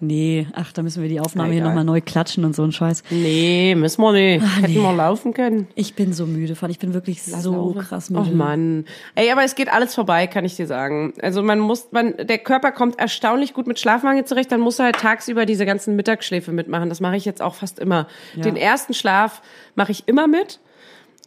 Nee, 0.00 0.48
ach, 0.54 0.72
da 0.72 0.82
müssen 0.82 1.00
wir 1.00 1.08
die 1.08 1.20
Aufnahme 1.20 1.50
Na, 1.50 1.54
hier 1.54 1.62
nochmal 1.62 1.84
neu 1.84 2.00
klatschen 2.00 2.44
und 2.44 2.56
so 2.56 2.64
ein 2.64 2.72
Scheiß. 2.72 3.04
Nee, 3.10 3.74
müssen 3.76 4.02
wir 4.02 4.12
nicht. 4.12 4.44
Hätten 4.60 4.72
nee. 4.72 4.80
wir 4.80 4.92
laufen 4.92 5.32
können. 5.32 5.68
Ich 5.76 5.94
bin 5.94 6.12
so 6.12 6.26
müde 6.26 6.56
von. 6.56 6.70
Ich 6.70 6.80
bin 6.80 6.92
wirklich 6.92 7.22
so 7.22 7.52
Laufen. 7.52 7.80
krass 7.80 8.10
müde. 8.10 8.28
Oh 8.32 8.34
Mann. 8.34 8.84
Ey, 9.14 9.30
aber 9.30 9.44
es 9.44 9.54
geht 9.54 9.72
alles 9.72 9.94
vorbei, 9.94 10.26
kann 10.26 10.44
ich 10.44 10.56
dir 10.56 10.66
sagen. 10.66 11.14
Also 11.22 11.42
man 11.42 11.60
muss, 11.60 11.92
man, 11.92 12.16
der 12.16 12.38
Körper 12.38 12.72
kommt 12.72 12.98
erstaunlich 12.98 13.54
gut 13.54 13.68
mit 13.68 13.78
Schlafmangel 13.78 14.24
zurecht. 14.24 14.50
Dann 14.50 14.60
muss 14.60 14.80
er 14.80 14.86
halt 14.86 14.96
tagsüber 14.96 15.46
diese 15.46 15.66
ganzen 15.66 15.94
Mittagsschläfe 15.94 16.50
mitmachen. 16.50 16.88
Das 16.88 17.00
mache 17.00 17.16
ich 17.16 17.24
jetzt 17.24 17.40
auch 17.40 17.54
fast 17.54 17.78
immer. 17.78 18.08
Den 18.34 18.56
ersten 18.56 18.94
Schlaf 18.94 19.40
mache 19.76 19.92
ich 19.92 20.08
immer 20.08 20.26
mit. 20.26 20.58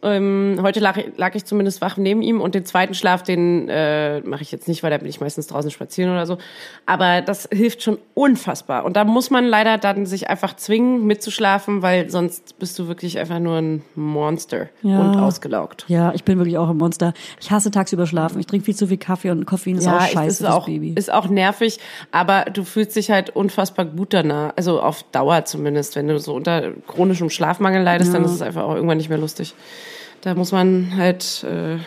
Ähm, 0.02 0.58
heute 0.62 0.78
lag, 0.80 0.98
lag 1.16 1.34
ich 1.34 1.46
zumindest 1.46 1.80
wach 1.80 1.96
neben 1.96 2.20
ihm 2.20 2.42
und 2.42 2.54
den 2.54 2.66
zweiten 2.66 2.92
Schlaf, 2.92 3.22
den 3.22 3.68
äh, 3.70 4.20
mache 4.20 4.42
ich 4.42 4.52
jetzt 4.52 4.68
nicht, 4.68 4.82
weil 4.82 4.90
da 4.90 4.98
bin 4.98 5.08
ich 5.08 5.20
meistens 5.20 5.46
draußen 5.46 5.70
spazieren 5.70 6.12
oder 6.12 6.26
so. 6.26 6.36
Aber 6.84 7.22
das 7.22 7.48
hilft 7.50 7.82
schon 7.82 7.98
unfassbar. 8.12 8.84
Und 8.84 8.94
da 8.94 9.04
muss 9.04 9.30
man 9.30 9.46
leider 9.46 9.78
dann 9.78 10.04
sich 10.04 10.28
einfach 10.28 10.54
zwingen, 10.54 11.06
mitzuschlafen, 11.06 11.80
weil 11.80 12.10
sonst 12.10 12.58
bist 12.58 12.78
du 12.78 12.88
wirklich 12.88 13.18
einfach 13.18 13.38
nur 13.38 13.56
ein 13.56 13.82
Monster 13.94 14.68
Ja. 14.82 15.00
und 15.00 15.16
ausgelaugt. 15.18 15.86
Ja, 15.88 16.12
ich 16.14 16.24
bin 16.24 16.36
wirklich 16.36 16.58
auch 16.58 16.68
ein 16.68 16.76
Monster. 16.76 17.14
Ich 17.40 17.50
hasse 17.50 17.70
tagsüber 17.70 18.06
schlafen. 18.06 18.38
Ich 18.38 18.46
trinke 18.46 18.66
viel 18.66 18.76
zu 18.76 18.86
viel 18.88 18.98
Kaffee 18.98 19.30
und 19.30 19.46
Koffein 19.46 19.76
ist 19.78 19.88
auch 19.88 20.00
es 20.00 20.10
scheiße 20.10 20.44
ist 20.44 20.50
auch, 20.50 20.66
Baby. 20.66 20.92
ist 20.94 21.10
auch 21.12 21.28
nervig, 21.28 21.80
aber 22.12 22.44
du 22.52 22.64
fühlst 22.64 22.96
dich 22.96 23.10
halt 23.10 23.30
unfassbar 23.30 23.86
gut 23.86 24.12
danach. 24.12 24.52
Also 24.56 24.80
auf 24.80 25.04
Dauer 25.12 25.46
zumindest. 25.46 25.96
Wenn 25.96 26.06
du 26.08 26.18
so 26.18 26.34
unter 26.34 26.72
chronischem 26.86 27.30
Schlafmangel 27.30 27.82
leidest, 27.82 28.12
dann 28.12 28.24
ist 28.24 28.32
es 28.32 28.42
einfach 28.42 28.64
auch 28.64 28.74
irgendwann 28.74 28.98
nicht 28.98 29.08
mehr 29.08 29.18
lustig. 29.18 29.54
Da 30.22 30.34
muss 30.34 30.52
man 30.52 30.92
halt 30.96 31.44
äh, 31.44 31.78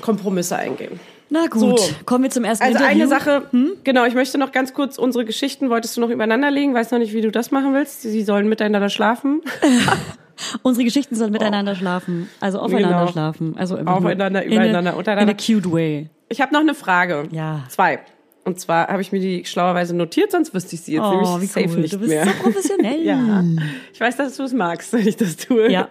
Kompromisse 0.00 0.56
eingehen. 0.56 1.00
Na 1.32 1.46
gut, 1.46 1.78
So. 1.78 1.94
kommen 2.06 2.24
wir 2.24 2.30
zum 2.30 2.42
ersten 2.44 2.64
Also 2.64 2.78
Interview. 2.78 3.02
eine 3.02 3.08
Sache, 3.08 3.42
genau, 3.84 4.04
ich 4.04 4.14
möchte 4.14 4.36
noch 4.36 4.50
ganz 4.50 4.74
kurz 4.74 4.98
unsere 4.98 5.24
Geschichten, 5.24 5.70
wolltest 5.70 5.96
du 5.96 6.00
noch 6.00 6.10
übereinander 6.10 6.50
legen? 6.50 6.74
Weiß 6.74 6.90
noch 6.90 6.98
nicht, 6.98 7.12
wie 7.12 7.20
du 7.20 7.30
das 7.30 7.52
machen 7.52 7.72
willst. 7.72 8.02
Sie 8.02 8.22
sollen 8.24 8.48
miteinander 8.48 8.88
schlafen. 8.88 9.40
Unsere 10.62 10.84
Geschichten 10.84 11.14
sollen 11.16 11.32
miteinander 11.32 11.74
schlafen. 11.74 12.28
Also 12.40 12.58
aufeinander 12.60 13.00
Genau. 13.00 13.12
schlafen. 13.12 13.54
Also 13.58 13.76
Aufeinander, 13.78 14.40
nur 14.40 14.42
in 14.42 14.52
übereinander, 14.52 14.96
untereinander. 14.96 15.32
In 15.32 15.38
a 15.38 15.60
cute 15.60 15.70
way. 15.70 16.08
Ich 16.30 16.40
habe 16.40 16.52
noch 16.54 16.60
eine 16.60 16.74
Frage. 16.74 17.28
Ja. 17.30 17.64
Zwei. 17.68 18.00
Und 18.44 18.58
zwar 18.58 18.88
habe 18.88 19.02
ich 19.02 19.12
mir 19.12 19.20
die 19.20 19.44
schlauerweise 19.44 19.94
notiert, 19.94 20.32
sonst 20.32 20.54
wüsste 20.54 20.74
ich 20.76 20.80
sie 20.80 20.94
jetzt 20.94 21.02
Oh, 21.04 21.10
nämlich 21.10 21.42
wie 21.42 21.46
safe 21.46 21.68
cool. 21.68 21.76
nicht 21.80 21.92
Du 21.92 21.98
bist 21.98 22.10
mehr. 22.10 22.24
so 22.24 22.30
professionell. 22.42 23.00
Ja. 23.04 23.44
Ich 23.92 24.00
weiß, 24.00 24.16
dass 24.16 24.36
du 24.38 24.42
es 24.44 24.52
magst, 24.54 24.92
wenn 24.94 25.06
ich 25.06 25.16
das 25.16 25.36
tue. 25.36 25.70
Ja. 25.70 25.88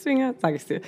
Deswegen 0.00 0.34
sage 0.40 0.56
ich 0.56 0.64
dir. 0.64 0.80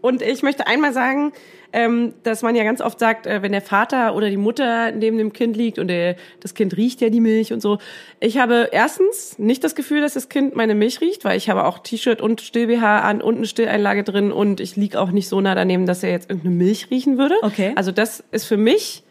Und 0.00 0.22
ich 0.22 0.42
möchte 0.42 0.66
einmal 0.66 0.92
sagen, 0.92 1.32
ähm, 1.72 2.14
dass 2.22 2.42
man 2.42 2.54
ja 2.54 2.62
ganz 2.62 2.80
oft 2.80 3.00
sagt, 3.00 3.26
äh, 3.26 3.42
wenn 3.42 3.50
der 3.50 3.62
Vater 3.62 4.14
oder 4.14 4.30
die 4.30 4.36
Mutter 4.36 4.92
neben 4.92 5.18
dem 5.18 5.32
Kind 5.32 5.56
liegt 5.56 5.80
und 5.80 5.88
der, 5.88 6.14
das 6.38 6.54
Kind 6.54 6.76
riecht 6.76 7.00
ja 7.00 7.08
die 7.08 7.20
Milch 7.20 7.52
und 7.52 7.60
so. 7.60 7.78
Ich 8.20 8.38
habe 8.38 8.68
erstens 8.70 9.38
nicht 9.38 9.64
das 9.64 9.74
Gefühl, 9.74 10.02
dass 10.02 10.14
das 10.14 10.28
Kind 10.28 10.54
meine 10.54 10.76
Milch 10.76 11.00
riecht, 11.00 11.24
weil 11.24 11.36
ich 11.36 11.50
habe 11.50 11.64
auch 11.64 11.80
T-Shirt 11.80 12.20
und 12.20 12.42
Still-BH 12.42 13.00
an 13.00 13.20
und 13.20 13.38
eine 13.38 13.46
Stilleinlage 13.46 14.04
drin 14.04 14.30
und 14.30 14.60
ich 14.60 14.76
liege 14.76 15.00
auch 15.00 15.10
nicht 15.10 15.28
so 15.28 15.40
nah 15.40 15.56
daneben, 15.56 15.84
dass 15.84 16.04
er 16.04 16.10
jetzt 16.10 16.30
irgendeine 16.30 16.54
Milch 16.54 16.90
riechen 16.92 17.18
würde. 17.18 17.34
Okay. 17.42 17.72
Also 17.74 17.90
das 17.90 18.22
ist 18.30 18.44
für 18.44 18.56
mich 18.56 19.02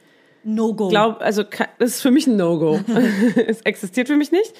No 0.45 0.73
go. 0.73 0.87
glaub, 0.87 1.21
also 1.21 1.43
das 1.43 1.95
ist 1.95 2.01
für 2.01 2.11
mich 2.11 2.27
ein 2.27 2.37
No-Go. 2.37 2.79
es 3.47 3.61
existiert 3.61 4.07
für 4.07 4.15
mich 4.15 4.31
nicht. 4.31 4.53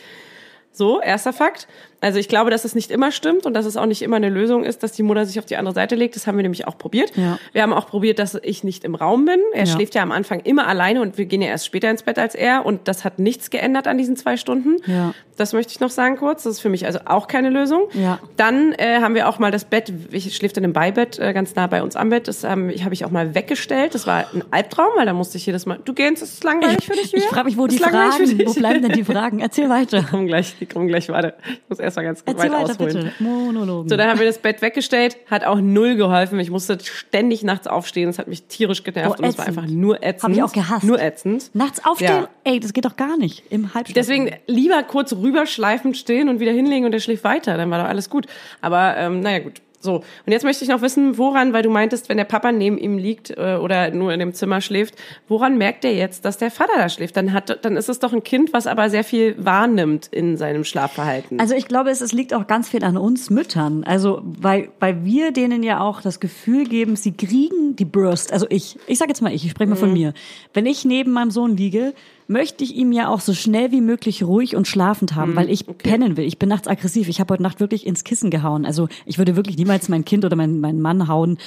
So, 0.75 0.99
erster 0.99 1.33
Fakt. 1.33 1.67
Also 2.03 2.19
ich 2.19 2.27
glaube, 2.27 2.51
dass 2.51 2.65
es 2.65 2.75
nicht 2.75 2.91
immer 2.91 3.11
stimmt 3.11 3.45
und 3.45 3.53
dass 3.53 3.65
es 3.65 3.77
auch 3.77 3.85
nicht 3.85 4.01
immer 4.01 4.17
eine 4.17 4.29
Lösung 4.29 4.63
ist, 4.63 4.83
dass 4.83 4.91
die 4.91 5.03
Mutter 5.03 5.25
sich 5.25 5.39
auf 5.39 5.45
die 5.45 5.55
andere 5.57 5.73
Seite 5.73 5.95
legt. 5.95 6.15
Das 6.15 6.27
haben 6.27 6.37
wir 6.37 6.43
nämlich 6.43 6.67
auch 6.67 6.77
probiert. 6.77 7.15
Ja. 7.15 7.39
Wir 7.53 7.63
haben 7.63 7.73
auch 7.73 7.87
probiert, 7.87 8.19
dass 8.19 8.37
ich 8.43 8.63
nicht 8.63 8.83
im 8.83 8.95
Raum 8.95 9.25
bin. 9.25 9.39
Er 9.53 9.61
Ja. 9.65 9.73
schläft 9.73 9.95
ja 9.95 10.03
am 10.03 10.11
Anfang 10.11 10.41
immer 10.41 10.67
alleine 10.67 11.01
und 11.01 11.17
wir 11.17 11.25
gehen 11.25 11.41
ja 11.41 11.47
erst 11.47 11.65
später 11.65 11.89
ins 11.89 12.03
Bett 12.03 12.19
als 12.19 12.35
er 12.35 12.65
und 12.65 12.87
das 12.87 13.03
hat 13.05 13.19
nichts 13.19 13.49
geändert 13.49 13.87
an 13.87 13.97
diesen 13.97 14.15
zwei 14.17 14.37
Stunden. 14.37 14.77
Ja. 14.85 15.13
Das 15.37 15.53
möchte 15.53 15.71
ich 15.73 15.79
noch 15.79 15.89
sagen 15.89 16.17
kurz. 16.17 16.43
Das 16.43 16.53
ist 16.53 16.59
für 16.59 16.69
mich 16.69 16.85
also 16.85 16.99
auch 17.05 17.27
keine 17.27 17.49
Lösung. 17.49 17.87
Ja. 17.93 18.19
Dann 18.37 18.73
äh, 18.73 18.99
haben 19.01 19.15
wir 19.15 19.27
auch 19.27 19.39
mal 19.39 19.49
das 19.49 19.65
Bett, 19.65 19.91
ich 20.11 20.35
schläft 20.35 20.57
in 20.57 20.63
einem 20.63 20.73
Beibett, 20.73 21.17
äh, 21.17 21.33
ganz 21.33 21.55
nah 21.55 21.65
bei 21.67 21.81
uns 21.81 21.95
am 21.95 22.09
Bett. 22.09 22.27
Das 22.27 22.43
ähm, 22.43 22.69
ich 22.69 22.83
habe 22.83 22.93
ich 22.93 23.03
auch 23.05 23.09
mal 23.11 23.33
weggestellt. 23.33 23.95
Das 23.95 24.05
war 24.05 24.25
ein 24.33 24.43
Albtraum, 24.51 24.89
weil 24.95 25.05
da 25.07 25.13
musste 25.13 25.37
ich 25.37 25.45
jedes 25.45 25.65
Mal. 25.65 25.79
Du 25.83 25.93
gehst, 25.93 26.21
ist 26.21 26.43
langweilig 26.43 26.85
für 26.85 26.93
dich? 26.93 27.05
Ich 27.05 27.13
Julia? 27.13 27.27
frage 27.29 27.45
mich, 27.45 27.57
wo 27.57 27.65
Ist 27.65 27.79
die 27.79 27.83
Fragen, 27.83 28.45
wo 28.45 28.53
bleiben 28.53 28.81
denn 28.83 28.91
die 28.91 29.03
Fragen? 29.03 29.39
Erzähl 29.39 29.69
weiter. 29.69 29.99
Die 30.03 30.05
kommen 30.05 30.27
gleich, 30.27 30.55
die 30.59 30.65
kommen 30.65 30.87
gleich, 30.87 31.09
warte. 31.09 31.33
Ich 31.49 31.61
muss 31.69 31.79
erst 31.79 31.92
mal 31.95 32.03
ganz 32.03 32.23
Erzähl 32.25 32.51
weit 32.51 32.59
weiter, 32.59 32.71
ausholen. 32.71 33.11
bitte. 33.17 33.89
So, 33.89 33.95
dann 33.97 34.09
haben 34.09 34.19
wir 34.19 34.25
das 34.25 34.37
Bett 34.39 34.61
weggestellt, 34.61 35.17
hat 35.29 35.43
auch 35.43 35.59
null 35.59 35.95
geholfen. 35.95 36.39
Ich 36.39 36.49
musste 36.49 36.77
ständig 36.81 37.43
nachts 37.43 37.67
aufstehen, 37.67 38.07
das 38.07 38.19
hat 38.19 38.27
mich 38.27 38.43
tierisch 38.43 38.83
genervt 38.83 39.19
Oh, 39.19 39.23
und 39.23 39.29
es 39.29 39.37
war 39.37 39.45
einfach 39.47 39.65
nur 39.65 40.03
ätzend. 40.03 40.23
Hab 40.23 40.31
ich 40.31 40.43
auch 40.43 40.53
gehasst. 40.53 40.83
Nur 40.83 41.01
ätzend. 41.01 41.49
Nachts 41.53 41.83
aufstehen? 41.85 42.09
Ja. 42.09 42.29
Ey, 42.43 42.59
das 42.59 42.73
geht 42.73 42.85
doch 42.85 42.95
gar 42.95 43.17
nicht. 43.17 43.43
Im 43.49 43.73
Halbschlaf. 43.73 43.95
Deswegen 43.95 44.31
lieber 44.47 44.83
kurz 44.83 45.13
rüberschleifend 45.13 45.97
stehen 45.97 46.29
und 46.29 46.39
wieder 46.39 46.51
hinlegen 46.51 46.85
und 46.85 46.93
er 46.93 46.99
schläft 46.99 47.23
weiter, 47.23 47.57
dann 47.57 47.69
war 47.71 47.79
doch 47.81 47.89
alles 47.89 48.09
gut. 48.09 48.27
Aber 48.61 48.95
ähm, 48.97 49.21
naja, 49.21 49.39
gut. 49.39 49.61
So, 49.83 49.95
und 49.95 50.31
jetzt 50.31 50.43
möchte 50.43 50.63
ich 50.63 50.69
noch 50.69 50.81
wissen, 50.81 51.17
woran, 51.17 51.51
weil 51.51 51.61
du 51.61 51.69
meintest, 51.69 52.07
wenn 52.07 52.15
der 52.15 52.23
Papa 52.23 52.53
neben 52.53 52.77
ihm 52.77 52.97
liegt 52.97 53.31
äh, 53.31 53.57
oder 53.61 53.91
nur 53.91 54.13
in 54.13 54.19
dem 54.19 54.33
Zimmer 54.33 54.61
schläft, 54.61 54.95
woran 55.27 55.57
merkt 55.57 55.83
er 55.83 55.93
jetzt, 55.93 56.23
dass 56.23 56.37
der 56.37 56.51
Vater 56.51 56.71
da 56.77 56.87
schläft? 56.87 57.17
Dann 57.17 57.33
hat, 57.33 57.65
dann 57.65 57.75
ist 57.75 57.89
es 57.89 57.99
doch 57.99 58.13
ein 58.13 58.23
Kind, 58.23 58.53
was 58.53 58.65
aber 58.65 58.89
sehr 58.89 59.03
viel 59.03 59.35
wahrnimmt 59.43 60.07
in 60.07 60.37
seinem 60.37 60.63
Schlafverhalten. 60.63 61.39
Also 61.39 61.53
ich 61.53 61.67
glaube, 61.67 61.89
es, 61.89 61.99
es 61.99 62.13
liegt 62.13 62.33
auch 62.33 62.47
ganz 62.47 62.69
viel 62.69 62.83
an 62.85 62.95
uns 62.95 63.29
Müttern. 63.29 63.83
Also 63.83 64.21
weil, 64.23 64.69
weil 64.79 65.03
wir 65.03 65.33
denen 65.33 65.63
ja 65.63 65.81
auch 65.81 66.01
das 66.01 66.21
Gefühl 66.21 66.63
geben, 66.63 66.95
sie 66.95 67.11
kriegen 67.11 67.75
die 67.75 67.85
Brust. 67.85 68.31
Also 68.31 68.45
ich, 68.49 68.79
ich 68.87 68.97
sage 68.97 69.09
jetzt 69.09 69.21
mal 69.21 69.33
ich, 69.33 69.43
ich 69.43 69.51
spreche 69.51 69.69
mal 69.69 69.75
von 69.75 69.91
mir. 69.91 70.13
Wenn 70.53 70.65
ich 70.65 70.85
neben 70.85 71.11
meinem 71.11 71.31
Sohn 71.31 71.57
liege, 71.57 71.93
möchte 72.27 72.63
ich 72.63 72.75
ihm 72.75 72.91
ja 72.91 73.07
auch 73.09 73.19
so 73.19 73.33
schnell 73.33 73.71
wie 73.71 73.81
möglich 73.81 74.23
ruhig 74.23 74.55
und 74.55 74.67
schlafend 74.67 75.15
haben, 75.15 75.35
weil 75.35 75.49
ich 75.49 75.65
pennen 75.65 76.17
will. 76.17 76.25
Ich 76.25 76.39
bin 76.39 76.49
nachts 76.49 76.67
aggressiv. 76.67 77.07
Ich 77.09 77.19
habe 77.19 77.33
heute 77.33 77.43
Nacht 77.43 77.59
wirklich 77.59 77.85
ins 77.85 78.03
Kissen 78.03 78.29
gehauen. 78.29 78.65
Also 78.65 78.87
ich 79.05 79.17
würde 79.17 79.35
wirklich 79.35 79.57
niemals 79.57 79.89
mein 79.89 80.05
Kind 80.05 80.25
oder 80.25 80.35
meinen 80.35 80.59
meinen 80.59 80.81
Mann 80.81 81.07
hauen. 81.07 81.37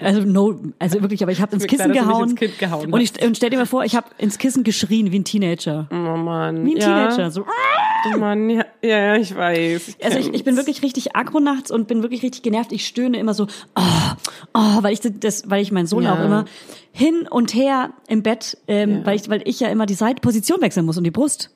Also 0.00 0.20
no, 0.22 0.58
also 0.78 1.00
wirklich, 1.02 1.22
aber 1.22 1.32
ich 1.32 1.40
habe 1.40 1.52
ins 1.54 1.66
klar, 1.66 1.78
Kissen 1.78 1.92
nicht 1.92 2.02
gehauen. 2.02 2.30
ins 2.30 2.38
Kind 2.38 2.58
gehauen 2.58 2.92
und, 2.92 3.00
ich, 3.00 3.22
und 3.24 3.36
stell 3.36 3.50
dir 3.50 3.58
mal 3.58 3.66
vor, 3.66 3.84
ich 3.84 3.96
habe 3.96 4.06
ins 4.18 4.38
Kissen 4.38 4.64
geschrien 4.64 5.12
wie 5.12 5.18
ein 5.18 5.24
Teenager. 5.24 5.88
oh 5.90 5.94
Mann. 6.16 6.64
Wie 6.64 6.74
ein 6.74 6.80
ja. 6.80 7.08
Teenager. 7.08 7.30
So. 7.30 7.44
Oh 8.14 8.18
Mann, 8.18 8.50
ja, 8.50 8.64
ja, 8.82 8.98
ja, 8.98 9.16
ich 9.16 9.34
weiß. 9.34 9.88
Ich 9.98 10.04
Also 10.04 10.18
ich, 10.18 10.32
ich 10.34 10.44
bin 10.44 10.56
wirklich 10.56 10.82
richtig 10.82 11.16
aggro 11.16 11.40
nachts 11.40 11.70
und 11.70 11.88
bin 11.88 12.02
wirklich 12.02 12.22
richtig 12.22 12.42
genervt. 12.42 12.72
Ich 12.72 12.86
stöhne 12.86 13.18
immer 13.18 13.34
so, 13.34 13.46
oh, 13.76 13.80
oh, 14.52 14.82
weil 14.82 14.92
ich 14.92 15.00
das, 15.00 15.48
weil 15.48 15.62
ich 15.62 15.72
meinen 15.72 15.86
Sohn 15.86 16.02
Ja. 16.04 16.14
auch 16.14 16.24
immer 16.24 16.44
hin 16.96 17.26
und 17.28 17.52
her 17.54 17.90
im 18.06 18.22
Bett, 18.22 18.56
ähm, 18.68 19.00
weil 19.04 19.16
ich, 19.16 19.28
weil 19.28 19.42
ich 19.46 19.58
ja 19.58 19.68
immer 19.68 19.84
die 19.84 19.94
Seite 19.94 20.20
Position 20.20 20.60
wechseln 20.62 20.86
muss 20.86 20.96
und 20.96 21.02
die 21.04 21.10
Brust. 21.10 21.50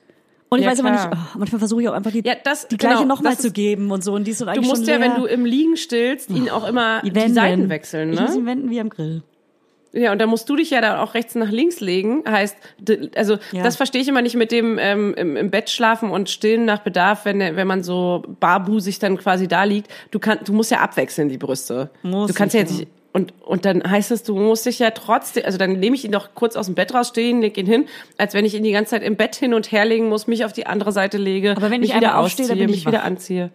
Und 0.49 0.59
ich 0.59 0.65
Ja, 0.65 0.71
weiß 0.71 0.79
immer 0.79 0.91
nicht, 0.91 1.07
klar. 1.09 1.29
oh, 1.33 1.37
manchmal 1.39 1.59
versuche 1.59 1.81
ich 1.83 1.87
auch 1.87 1.93
einfach 1.93 2.11
die, 2.11 2.23
Ja, 2.25 2.33
das- 2.43 2.67
die 2.67 2.75
gleiche 2.77 3.03
genau, 3.03 3.15
nochmal 3.15 3.37
zu 3.37 3.51
geben 3.51 3.89
und 3.91 4.03
so 4.03 4.13
und 4.13 4.25
die 4.25 4.31
ist 4.31 4.39
so 4.39 4.45
Du 4.45 4.51
eigentlich 4.51 4.67
musst 4.67 4.85
schon 4.85 4.93
ja, 4.93 4.99
wenn 4.99 5.15
du 5.15 5.25
im 5.25 5.45
Liegen 5.45 5.77
stillst, 5.77 6.29
ihn 6.29 6.49
auch 6.49 6.67
immer 6.67 7.01
die, 7.03 7.15
wenden. 7.15 7.35
Seiten 7.35 7.69
wechseln, 7.69 8.11
Ich 8.13 8.19
muss 8.19 8.35
ihn 8.35 8.41
ne? 8.43 8.49
wenden 8.49 8.69
wie 8.69 8.81
am 8.81 8.89
Grill. 8.89 9.23
Ja, 9.93 10.11
und 10.11 10.19
dann 10.19 10.29
musst 10.29 10.47
du 10.49 10.55
dich 10.55 10.69
ja 10.71 10.81
dann 10.81 10.97
auch 10.99 11.13
rechts 11.15 11.33
nach 11.35 11.49
links 11.49 11.79
legen. 11.79 12.23
Heißt, 12.29 12.55
also 13.15 13.37
Ja. 13.53 13.63
das 13.63 13.75
verstehe 13.75 14.01
ich 14.01 14.07
immer 14.07 14.21
nicht 14.21 14.35
mit 14.35 14.51
dem 14.51 14.77
ähm, 14.79 15.13
im, 15.17 15.35
im 15.37 15.49
Bett 15.49 15.69
schlafen 15.71 16.11
und 16.11 16.29
stillen 16.29 16.65
nach 16.65 16.79
Bedarf, 16.81 17.25
wenn 17.25 17.39
wenn 17.39 17.65
man 17.67 17.81
so 17.81 18.23
barbusig 18.39 18.99
dann 18.99 19.17
quasi 19.17 19.47
da 19.47 19.63
liegt. 19.63 19.89
Du 20.11 20.19
kannst, 20.19 20.47
du 20.47 20.53
musst 20.53 20.69
ja 20.69 20.79
abwechseln 20.81 21.29
die 21.29 21.37
Brüste. 21.39 21.89
Muss 22.03 22.27
du 22.27 22.33
kannst 22.35 22.53
ja 22.53 22.61
ich, 22.61 22.69
jetzt 22.69 22.79
nicht 22.79 22.91
und, 23.11 23.33
und 23.43 23.65
dann 23.65 23.83
heißt 23.89 24.11
es, 24.11 24.23
du 24.23 24.35
musst 24.35 24.65
dich 24.65 24.79
ja 24.79 24.91
trotzdem, 24.91 25.43
also 25.45 25.57
dann 25.57 25.73
nehme 25.73 25.95
ich 25.95 26.05
ihn 26.05 26.11
doch 26.11 26.29
kurz 26.35 26.55
aus 26.55 26.67
dem 26.67 26.75
Bett 26.75 26.93
rausstehen, 26.93 27.41
leg 27.41 27.57
ihn 27.57 27.65
hin, 27.65 27.85
als 28.17 28.33
wenn 28.33 28.45
ich 28.45 28.53
ihn 28.53 28.63
die 28.63 28.71
ganze 28.71 28.91
Zeit 28.91 29.03
im 29.03 29.15
Bett 29.15 29.35
hin 29.35 29.53
und 29.53 29.71
her 29.71 29.85
legen 29.85 30.09
muss, 30.09 30.27
mich 30.27 30.45
auf 30.45 30.53
die 30.53 30.67
andere 30.67 30.91
Seite 30.91 31.17
lege, 31.17 31.51
Aber 31.51 31.71
wenn 31.71 31.81
mich 31.81 31.89
ich 31.89 31.95
wieder 31.95 32.17
aufstehe, 32.17 32.45
ich 32.45 32.67
mich 32.67 32.85
wieder 32.85 32.99
wach. 32.99 33.05
anziehe. 33.05 33.49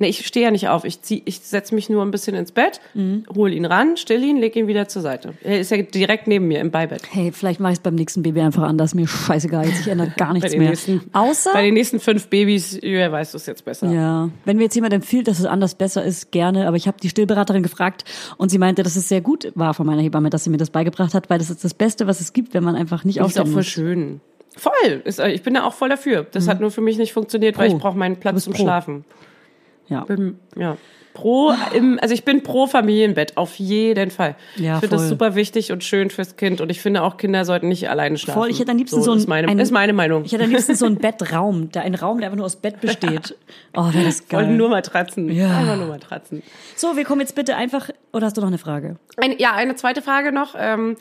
Nee, 0.00 0.08
ich 0.08 0.26
stehe 0.26 0.44
ja 0.46 0.50
nicht 0.50 0.68
auf. 0.68 0.84
Ich 0.84 1.02
zieh, 1.02 1.22
ich 1.24 1.38
setze 1.38 1.72
mich 1.72 1.88
nur 1.88 2.02
ein 2.02 2.10
bisschen 2.10 2.34
ins 2.34 2.50
Bett, 2.50 2.80
Mhm. 2.94 3.24
hol 3.32 3.52
ihn 3.52 3.64
ran, 3.64 3.96
still 3.96 4.24
ihn, 4.24 4.38
leg 4.38 4.56
ihn 4.56 4.66
wieder 4.66 4.88
zur 4.88 5.02
Seite. 5.02 5.34
Er 5.44 5.60
ist 5.60 5.70
ja 5.70 5.80
direkt 5.82 6.26
neben 6.26 6.48
mir 6.48 6.58
im 6.60 6.72
Beibett. 6.72 7.02
Hey, 7.12 7.30
vielleicht 7.30 7.60
mache 7.60 7.72
ich 7.74 7.78
es 7.78 7.82
beim 7.82 7.94
nächsten 7.94 8.22
Baby 8.24 8.40
einfach 8.40 8.64
anders. 8.64 8.94
Mir 8.94 9.06
scheißegal, 9.06 9.66
jetzt 9.66 9.82
ich 9.82 9.88
ändere 9.88 10.12
gar 10.16 10.32
nichts 10.32 10.50
mehr. 10.56 10.70
nächsten- 10.70 11.00
Außer 11.12 11.52
Bei 11.52 11.62
den 11.62 11.74
nächsten 11.74 12.00
fünf 12.00 12.26
Babys, 12.26 12.76
ja, 12.82 13.12
weißt 13.12 13.34
du 13.34 13.38
es 13.38 13.46
jetzt 13.46 13.64
besser. 13.64 13.88
Ja, 13.92 14.30
wenn 14.44 14.56
mir 14.56 14.64
jetzt 14.64 14.74
jemand 14.74 14.94
empfiehlt, 14.94 15.28
dass 15.28 15.38
es 15.38 15.46
anders 15.46 15.76
besser 15.76 16.04
ist, 16.04 16.32
gerne. 16.32 16.66
Aber 16.66 16.76
ich 16.76 16.88
habe 16.88 16.96
die 17.00 17.08
Stillberaterin 17.08 17.62
gefragt 17.62 18.04
und 18.36 18.48
sie 18.50 18.58
meinte, 18.58 18.82
dass 18.82 18.96
es 18.96 19.08
sehr 19.08 19.20
gut 19.20 19.52
war 19.54 19.74
von 19.74 19.86
meiner 19.86 20.02
Hebamme, 20.02 20.28
dass 20.28 20.42
sie 20.42 20.50
mir 20.50 20.56
das 20.56 20.70
beigebracht 20.70 21.14
hat, 21.14 21.30
weil 21.30 21.38
das 21.38 21.50
ist 21.50 21.62
das 21.62 21.72
Beste, 21.74 22.08
was 22.08 22.20
es 22.20 22.32
gibt, 22.32 22.52
wenn 22.52 22.64
man 22.64 22.74
einfach 22.74 23.04
nicht 23.04 23.20
Das 23.20 23.28
ist 23.28 23.38
auch 23.38 23.42
aufstehen 23.42 23.52
voll 23.52 23.60
muss. 23.62 23.66
schön. 23.68 24.20
Voll. 24.56 25.02
Ist, 25.04 25.20
ich 25.20 25.42
bin 25.42 25.54
da 25.54 25.64
auch 25.64 25.74
voll 25.74 25.88
dafür. 25.88 26.26
Das 26.32 26.48
hat 26.48 26.60
nur 26.60 26.70
für 26.72 26.80
mich 26.80 26.98
nicht 26.98 27.12
funktioniert, 27.12 27.58
weil 27.58 27.68
Pro. 27.68 27.76
ich 27.76 27.82
brauche 27.82 27.96
meinen 27.98 28.16
Platz 28.16 28.42
zum 28.44 28.52
pro. 28.54 28.62
Schlafen. 28.62 29.04
Ja. 29.88 30.04
Bin, 30.04 30.38
ja. 30.56 30.76
pro, 31.12 31.52
im, 31.74 31.98
also 32.00 32.14
ich 32.14 32.24
bin 32.24 32.42
pro 32.42 32.66
Familienbett, 32.66 33.36
auf 33.36 33.56
jeden 33.56 34.10
Fall. 34.10 34.34
Ja, 34.56 34.74
ich 34.74 34.80
finde 34.80 34.96
das 34.96 35.08
super 35.08 35.34
wichtig 35.34 35.72
und 35.72 35.84
schön 35.84 36.10
fürs 36.10 36.36
Kind 36.36 36.60
und 36.60 36.70
ich 36.70 36.80
finde 36.80 37.02
auch 37.02 37.16
Kinder 37.16 37.44
sollten 37.44 37.68
nicht 37.68 37.88
alleine 37.90 38.16
schlafen. 38.16 38.40
Voll, 38.40 38.50
ich 38.50 38.60
hätte 38.60 38.70
am 38.70 38.78
liebsten 38.78 38.96
so, 38.96 39.02
so 39.02 39.12
ein, 39.12 39.18
ist 39.18 39.28
meine, 39.28 39.48
ein, 39.48 39.58
ist 39.58 39.72
meine 39.72 39.92
Meinung. 39.92 40.24
Ich 40.24 40.32
hätte 40.32 40.44
am 40.44 40.50
liebsten 40.50 40.74
so 40.74 40.86
einen 40.86 40.96
Bettraum, 40.96 41.70
der, 41.70 41.82
ein 41.82 41.94
Raum, 41.94 42.18
der 42.18 42.28
einfach 42.28 42.38
nur 42.38 42.46
aus 42.46 42.56
Bett 42.56 42.80
besteht. 42.80 43.36
Oh, 43.76 43.90
das 43.92 44.28
geil. 44.28 44.40
Wollten 44.40 44.56
nur 44.56 44.68
Matratzen. 44.68 45.32
Ja. 45.32 45.58
Einfach 45.58 45.76
nur 45.76 45.88
Matratzen. 45.88 46.44
So, 46.76 46.96
wir 46.96 47.04
kommen 47.04 47.20
jetzt 47.22 47.34
bitte 47.34 47.56
einfach, 47.56 47.90
oder 48.12 48.26
hast 48.26 48.36
du 48.36 48.40
noch 48.40 48.48
eine 48.48 48.58
Frage? 48.58 48.96
Ein, 49.16 49.36
ja, 49.38 49.52
eine 49.52 49.74
zweite 49.74 50.00
Frage 50.00 50.30
noch. 50.30 50.54
Ähm, 50.56 50.96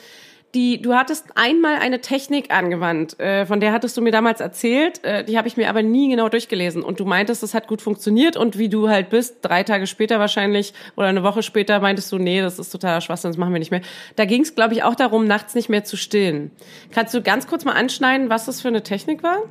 die, 0.53 0.81
du 0.81 0.93
hattest 0.93 1.25
einmal 1.35 1.77
eine 1.77 2.01
Technik 2.01 2.53
angewandt, 2.53 3.19
äh, 3.19 3.45
von 3.45 3.59
der 3.59 3.71
hattest 3.71 3.97
du 3.97 4.01
mir 4.01 4.11
damals 4.11 4.39
erzählt, 4.39 5.03
äh, 5.03 5.23
die 5.23 5.37
habe 5.37 5.47
ich 5.47 5.57
mir 5.57 5.69
aber 5.69 5.81
nie 5.81 6.09
genau 6.09 6.29
durchgelesen. 6.29 6.83
Und 6.83 6.99
du 6.99 7.05
meintest, 7.05 7.41
das 7.41 7.53
hat 7.53 7.67
gut 7.67 7.81
funktioniert 7.81 8.37
und 8.37 8.57
wie 8.57 8.69
du 8.69 8.89
halt 8.89 9.09
bist, 9.09 9.37
drei 9.41 9.63
Tage 9.63 9.87
später 9.87 10.19
wahrscheinlich 10.19 10.73
oder 10.95 11.07
eine 11.07 11.23
Woche 11.23 11.41
später 11.41 11.79
meintest 11.79 12.11
du, 12.11 12.17
nee, 12.17 12.41
das 12.41 12.59
ist 12.59 12.69
totaler 12.69 13.01
Schwachsinn, 13.01 13.31
das 13.31 13.37
machen 13.37 13.53
wir 13.53 13.59
nicht 13.59 13.71
mehr. 13.71 13.81
Da 14.15 14.25
ging 14.25 14.41
es, 14.41 14.53
glaube 14.53 14.73
ich, 14.73 14.83
auch 14.83 14.95
darum, 14.95 15.25
nachts 15.25 15.55
nicht 15.55 15.69
mehr 15.69 15.83
zu 15.83 15.97
stillen. 15.97 16.51
Kannst 16.91 17.13
du 17.13 17.21
ganz 17.21 17.47
kurz 17.47 17.65
mal 17.65 17.73
anschneiden, 17.73 18.29
was 18.29 18.45
das 18.45 18.61
für 18.61 18.67
eine 18.67 18.83
Technik 18.83 19.23
war? 19.23 19.43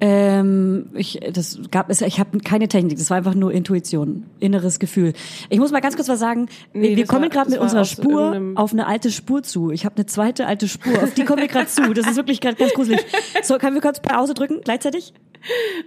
Ähm, 0.00 0.90
ich, 0.94 1.20
das 1.32 1.58
gab 1.70 1.88
es, 1.88 2.00
ich 2.00 2.18
habe 2.18 2.38
keine 2.40 2.68
Technik, 2.68 2.98
das 2.98 3.10
war 3.10 3.16
einfach 3.16 3.34
nur 3.34 3.52
Intuition, 3.52 4.24
inneres 4.40 4.78
Gefühl. 4.78 5.12
Ich 5.50 5.58
muss 5.58 5.70
mal 5.70 5.80
ganz 5.80 5.96
kurz 5.96 6.08
was 6.08 6.18
sagen. 6.18 6.48
Nee, 6.72 6.96
wir 6.96 7.06
kommen 7.06 7.30
gerade 7.30 7.50
mit 7.50 7.60
unserer 7.60 7.84
Spur 7.84 8.52
auf 8.56 8.72
eine 8.72 8.86
alte 8.86 9.10
Spur 9.10 9.42
zu. 9.42 9.70
Ich 9.70 9.84
habe 9.84 9.96
eine 9.96 10.06
zweite 10.06 10.46
alte 10.46 10.68
Spur, 10.68 11.02
auf 11.02 11.14
die 11.14 11.24
kommen 11.24 11.42
wir 11.42 11.48
gerade 11.48 11.68
zu. 11.68 11.92
Das 11.94 12.06
ist 12.06 12.16
wirklich 12.16 12.40
gerade 12.40 12.56
ganz 12.56 12.74
gruselig. 12.74 13.04
So, 13.42 13.58
können 13.58 13.74
wir 13.74 13.82
kurz 13.82 14.00
Pause 14.00 14.34
drücken 14.34 14.60
gleichzeitig? 14.64 15.14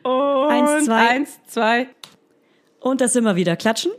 Und 0.03 0.49
Eins, 0.49 0.85
zwei. 0.85 1.09
Eins, 1.09 1.39
zwei. 1.47 1.87
Und 2.79 3.01
das 3.01 3.13
sind 3.13 3.23
wir 3.23 3.35
wieder. 3.35 3.55
Klatschen? 3.55 3.91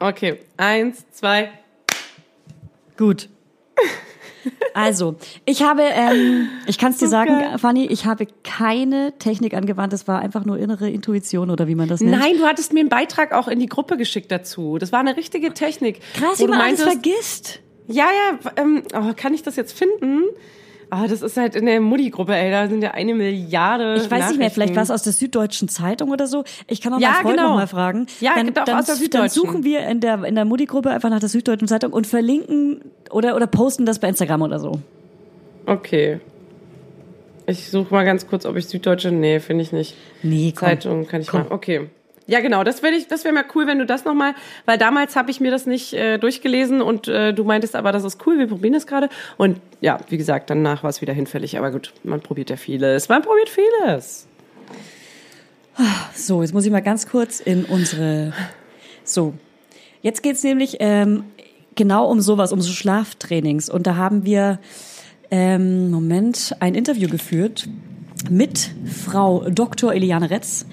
Okay, 0.00 0.40
eins, 0.56 1.04
zwei. 1.10 1.50
Gut. 2.96 3.28
Also, 4.74 5.16
ich 5.44 5.62
habe, 5.62 5.82
ähm, 5.82 6.48
ich 6.66 6.78
kann 6.78 6.92
es 6.92 6.98
dir 6.98 7.08
sagen, 7.08 7.30
geil. 7.30 7.58
Fanny, 7.58 7.86
ich 7.86 8.06
habe 8.06 8.26
keine 8.42 9.12
Technik 9.18 9.54
angewandt. 9.54 9.92
Es 9.92 10.08
war 10.08 10.20
einfach 10.20 10.44
nur 10.44 10.58
innere 10.58 10.90
Intuition 10.90 11.50
oder 11.50 11.68
wie 11.68 11.74
man 11.74 11.88
das 11.88 12.00
nennt. 12.00 12.18
Nein, 12.18 12.36
du 12.38 12.44
hattest 12.44 12.72
mir 12.72 12.80
einen 12.80 12.88
Beitrag 12.88 13.32
auch 13.32 13.48
in 13.48 13.60
die 13.60 13.66
Gruppe 13.68 13.96
geschickt 13.96 14.30
dazu. 14.32 14.78
Das 14.78 14.90
war 14.92 15.00
eine 15.00 15.16
richtige 15.16 15.52
Technik. 15.54 16.00
Krass, 16.14 16.38
wie 16.40 16.46
man 16.46 16.60
alles 16.60 16.80
meintest- 16.80 16.84
vergisst. 17.02 17.60
Ja, 17.86 18.06
ja, 18.06 18.52
ähm, 18.56 18.82
oh, 18.94 19.12
kann 19.14 19.34
ich 19.34 19.42
das 19.42 19.56
jetzt 19.56 19.76
finden? 19.78 20.22
Ah, 20.96 21.08
das 21.08 21.22
ist 21.22 21.36
halt 21.36 21.56
in 21.56 21.66
der 21.66 21.80
Mutti-Gruppe, 21.80 22.36
ey, 22.36 22.52
da 22.52 22.68
sind 22.68 22.80
ja 22.82 22.92
eine 22.92 23.14
Milliarde. 23.14 23.96
Ich 23.96 24.08
weiß 24.08 24.28
nicht 24.28 24.38
mehr, 24.38 24.50
vielleicht 24.50 24.76
war 24.76 24.82
es 24.84 24.92
aus 24.92 25.02
der 25.02 25.12
Süddeutschen 25.12 25.68
Zeitung 25.68 26.10
oder 26.10 26.28
so. 26.28 26.44
Ich 26.68 26.80
kann 26.80 26.94
auch 26.94 27.00
Ja, 27.00 27.08
mal 27.10 27.22
Freund 27.22 27.36
genau. 27.36 27.48
noch 27.48 27.56
mal 27.56 27.66
fragen. 27.66 28.06
Ja, 28.20 28.34
dann, 28.36 28.54
doch, 28.54 28.64
dann, 28.64 28.78
aus 28.78 28.86
der 28.86 28.94
dann 28.94 29.02
Süddeutschen. 29.02 29.30
suchen 29.42 29.64
wir 29.64 29.86
in 29.88 29.98
der, 30.00 30.22
in 30.22 30.36
der 30.36 30.44
Mutti-Gruppe 30.44 30.90
einfach 30.90 31.10
nach 31.10 31.18
der 31.18 31.28
Süddeutschen 31.28 31.66
Zeitung 31.66 31.92
und 31.92 32.06
verlinken 32.06 32.80
oder, 33.10 33.34
oder 33.34 33.48
posten 33.48 33.86
das 33.86 33.98
bei 33.98 34.08
Instagram 34.08 34.42
oder 34.42 34.60
so. 34.60 34.78
Okay. 35.66 36.20
Ich 37.46 37.70
suche 37.70 37.92
mal 37.92 38.04
ganz 38.04 38.26
kurz, 38.26 38.46
ob 38.46 38.56
ich 38.56 38.66
Süddeutsche. 38.66 39.10
Nee, 39.10 39.40
finde 39.40 39.62
ich 39.62 39.72
nicht. 39.72 39.96
Nee, 40.22 40.52
komm. 40.56 40.68
Zeitung 40.68 41.06
kann 41.08 41.20
ich 41.22 41.26
Komm. 41.26 41.40
mal. 41.40 41.50
Okay. 41.52 41.88
Ja, 42.26 42.40
genau, 42.40 42.64
das 42.64 42.82
wäre 42.82 42.94
das 43.08 43.24
wäre 43.24 43.34
mal 43.34 43.44
cool, 43.54 43.66
wenn 43.66 43.78
du 43.78 43.84
das 43.84 44.04
nochmal, 44.06 44.34
weil 44.64 44.78
damals 44.78 45.14
habe 45.14 45.30
ich 45.30 45.40
mir 45.40 45.50
das 45.50 45.66
nicht 45.66 45.92
äh, 45.92 46.16
durchgelesen 46.16 46.80
und 46.80 47.06
äh, 47.06 47.34
du 47.34 47.44
meintest 47.44 47.76
aber, 47.76 47.92
das 47.92 48.02
ist 48.02 48.26
cool, 48.26 48.38
wir 48.38 48.46
probieren 48.46 48.72
das 48.72 48.86
gerade. 48.86 49.10
Und 49.36 49.60
ja, 49.80 49.98
wie 50.08 50.16
gesagt, 50.16 50.48
danach 50.48 50.82
war 50.82 50.90
es 50.90 51.02
wieder 51.02 51.12
hinfällig. 51.12 51.58
Aber 51.58 51.70
gut, 51.70 51.92
man 52.02 52.20
probiert 52.20 52.48
ja 52.48 52.56
vieles. 52.56 53.08
Man 53.10 53.22
probiert 53.22 53.50
vieles. 53.50 54.26
So, 56.14 56.42
jetzt 56.42 56.54
muss 56.54 56.64
ich 56.64 56.70
mal 56.70 56.80
ganz 56.80 57.08
kurz 57.08 57.40
in 57.40 57.64
unsere. 57.64 58.32
So, 59.02 59.34
jetzt 60.00 60.22
geht's 60.22 60.42
nämlich 60.44 60.76
ähm, 60.80 61.24
genau 61.74 62.08
um 62.10 62.20
sowas, 62.20 62.52
um 62.52 62.60
so 62.60 62.72
Schlaftrainings. 62.72 63.68
Und 63.68 63.86
da 63.86 63.96
haben 63.96 64.24
wir, 64.24 64.60
ähm, 65.30 65.90
Moment, 65.90 66.54
ein 66.60 66.74
Interview 66.74 67.08
geführt 67.08 67.68
mit 68.30 68.70
Frau 69.04 69.44
Dr. 69.50 69.92
Eliane 69.92 70.30
Retz. 70.30 70.64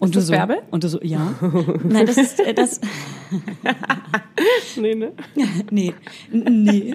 Und 0.00 0.14
du 0.14 0.20
so, 0.20 0.32
Werbe? 0.32 0.62
Und 0.70 0.84
du 0.84 0.88
so, 0.88 1.00
ja. 1.02 1.34
Nein, 1.84 2.06
das 2.06 2.16
ist 2.16 2.40
äh, 2.40 2.54
das. 2.54 2.80
Nee, 4.76 4.94
ne? 4.94 5.12
Nee, 5.70 5.94
nee. 6.30 6.94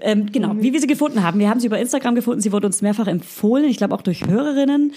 Ähm, 0.00 0.26
genau, 0.32 0.54
wie 0.58 0.72
wir 0.72 0.80
sie 0.80 0.86
gefunden 0.86 1.22
haben. 1.22 1.38
Wir 1.38 1.48
haben 1.48 1.60
sie 1.60 1.66
über 1.66 1.78
Instagram 1.78 2.14
gefunden. 2.14 2.40
Sie 2.40 2.52
wurde 2.52 2.66
uns 2.66 2.82
mehrfach 2.82 3.06
empfohlen, 3.06 3.64
ich 3.64 3.76
glaube 3.76 3.94
auch 3.94 4.02
durch 4.02 4.26
Hörerinnen. 4.26 4.92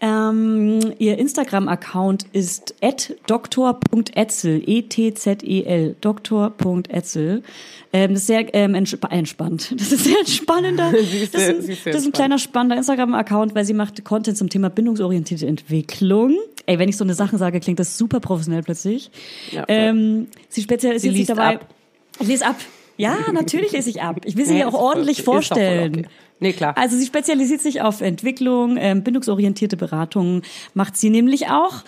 Ähm, 0.00 0.92
ihr 0.98 1.18
Instagram-Account 1.18 2.26
ist 2.32 2.74
doktor.etzel, 3.26 4.62
E-T-Z-E-L, 4.66 5.96
doktor.etzel. 6.00 7.42
Ähm, 7.92 8.10
das 8.10 8.20
ist 8.20 8.26
sehr 8.26 8.54
ähm, 8.54 8.74
entsp 8.74 9.02
entspannt. 9.10 9.72
Das 9.78 9.92
ist 9.92 10.04
sehr 10.04 10.18
entspannender. 10.18 10.92
Ist 10.96 11.34
das, 11.34 11.40
sehr- 11.46 11.56
ist 11.56 11.62
sie 11.66 11.72
ein, 11.72 11.72
ist 11.72 11.84
sehr 11.84 11.92
das 11.92 12.02
ist 12.02 12.08
ein 12.08 12.12
kleiner 12.12 12.38
spannender 12.38 12.76
Instagram-Account, 12.76 13.54
weil 13.54 13.64
sie 13.64 13.72
macht 13.74 14.04
Content 14.04 14.36
zum 14.36 14.50
Thema 14.50 14.68
bindungsorientierte 14.68 15.46
Entwicklung. 15.46 16.36
Ey, 16.66 16.78
wenn 16.78 16.88
ich 16.88 16.96
so 16.96 17.04
eine 17.04 17.14
Sache 17.14 17.38
sage, 17.38 17.60
klingt 17.60 17.78
das 17.78 17.96
super 17.96 18.20
professionell 18.20 18.62
plötzlich. 18.62 19.10
Ja, 19.52 19.64
ähm, 19.68 20.26
sie 20.48 20.62
spezialisiert 20.62 21.14
Sie 21.14 21.20
sich 21.20 21.28
dabei. 21.28 21.56
ab. 21.56 21.68
Ich 22.20 22.26
lese 22.26 22.44
ab. 22.46 22.56
Ja, 22.98 23.16
natürlich 23.32 23.72
lese 23.72 23.90
ich 23.90 24.02
ab. 24.02 24.16
Ich 24.24 24.36
will 24.36 24.46
sie 24.46 24.58
ja 24.58 24.66
auch 24.66 24.72
ist 24.74 24.78
ordentlich. 24.80 25.18
Ist 25.18 25.24
vorstellen. 25.24 26.06
Nee, 26.38 26.52
klar. 26.52 26.76
Also 26.76 26.96
sie 26.96 27.06
spezialisiert 27.06 27.60
sich 27.60 27.80
auf 27.80 28.00
Entwicklung, 28.00 28.76
ähm, 28.78 29.02
bindungsorientierte 29.02 29.76
Beratung 29.76 30.42
macht 30.74 30.96
sie 30.96 31.10
nämlich 31.10 31.48
auch. 31.48 31.82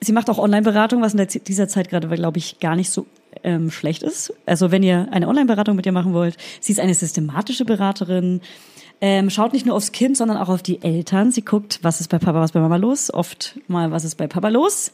Sie 0.00 0.12
macht 0.12 0.28
auch 0.28 0.38
Online-Beratung, 0.38 1.00
was 1.00 1.14
in 1.14 1.26
dieser 1.46 1.68
Zeit 1.68 1.88
gerade, 1.88 2.08
glaube 2.08 2.36
ich, 2.38 2.58
gar 2.60 2.76
nicht 2.76 2.90
so 2.90 3.06
ähm, 3.42 3.70
schlecht 3.70 4.02
ist. 4.02 4.34
Also 4.44 4.70
wenn 4.70 4.82
ihr 4.82 5.08
eine 5.10 5.28
Online-Beratung 5.28 5.76
mit 5.76 5.86
ihr 5.86 5.92
machen 5.92 6.12
wollt, 6.12 6.36
sie 6.60 6.72
ist 6.72 6.80
eine 6.80 6.94
systematische 6.94 7.64
Beraterin. 7.64 8.42
Ähm, 9.00 9.30
schaut 9.30 9.54
nicht 9.54 9.64
nur 9.66 9.74
aufs 9.74 9.92
Kind, 9.92 10.16
sondern 10.16 10.36
auch 10.36 10.50
auf 10.50 10.62
die 10.62 10.82
Eltern. 10.82 11.32
Sie 11.32 11.42
guckt, 11.42 11.78
was 11.82 12.00
ist 12.00 12.08
bei 12.08 12.18
Papa, 12.18 12.40
was 12.40 12.50
ist 12.50 12.54
bei 12.54 12.60
Mama 12.60 12.76
los. 12.76 13.12
Oft 13.12 13.58
mal, 13.66 13.90
was 13.90 14.04
ist 14.04 14.16
bei 14.16 14.26
Papa 14.26 14.48
los. 14.48 14.92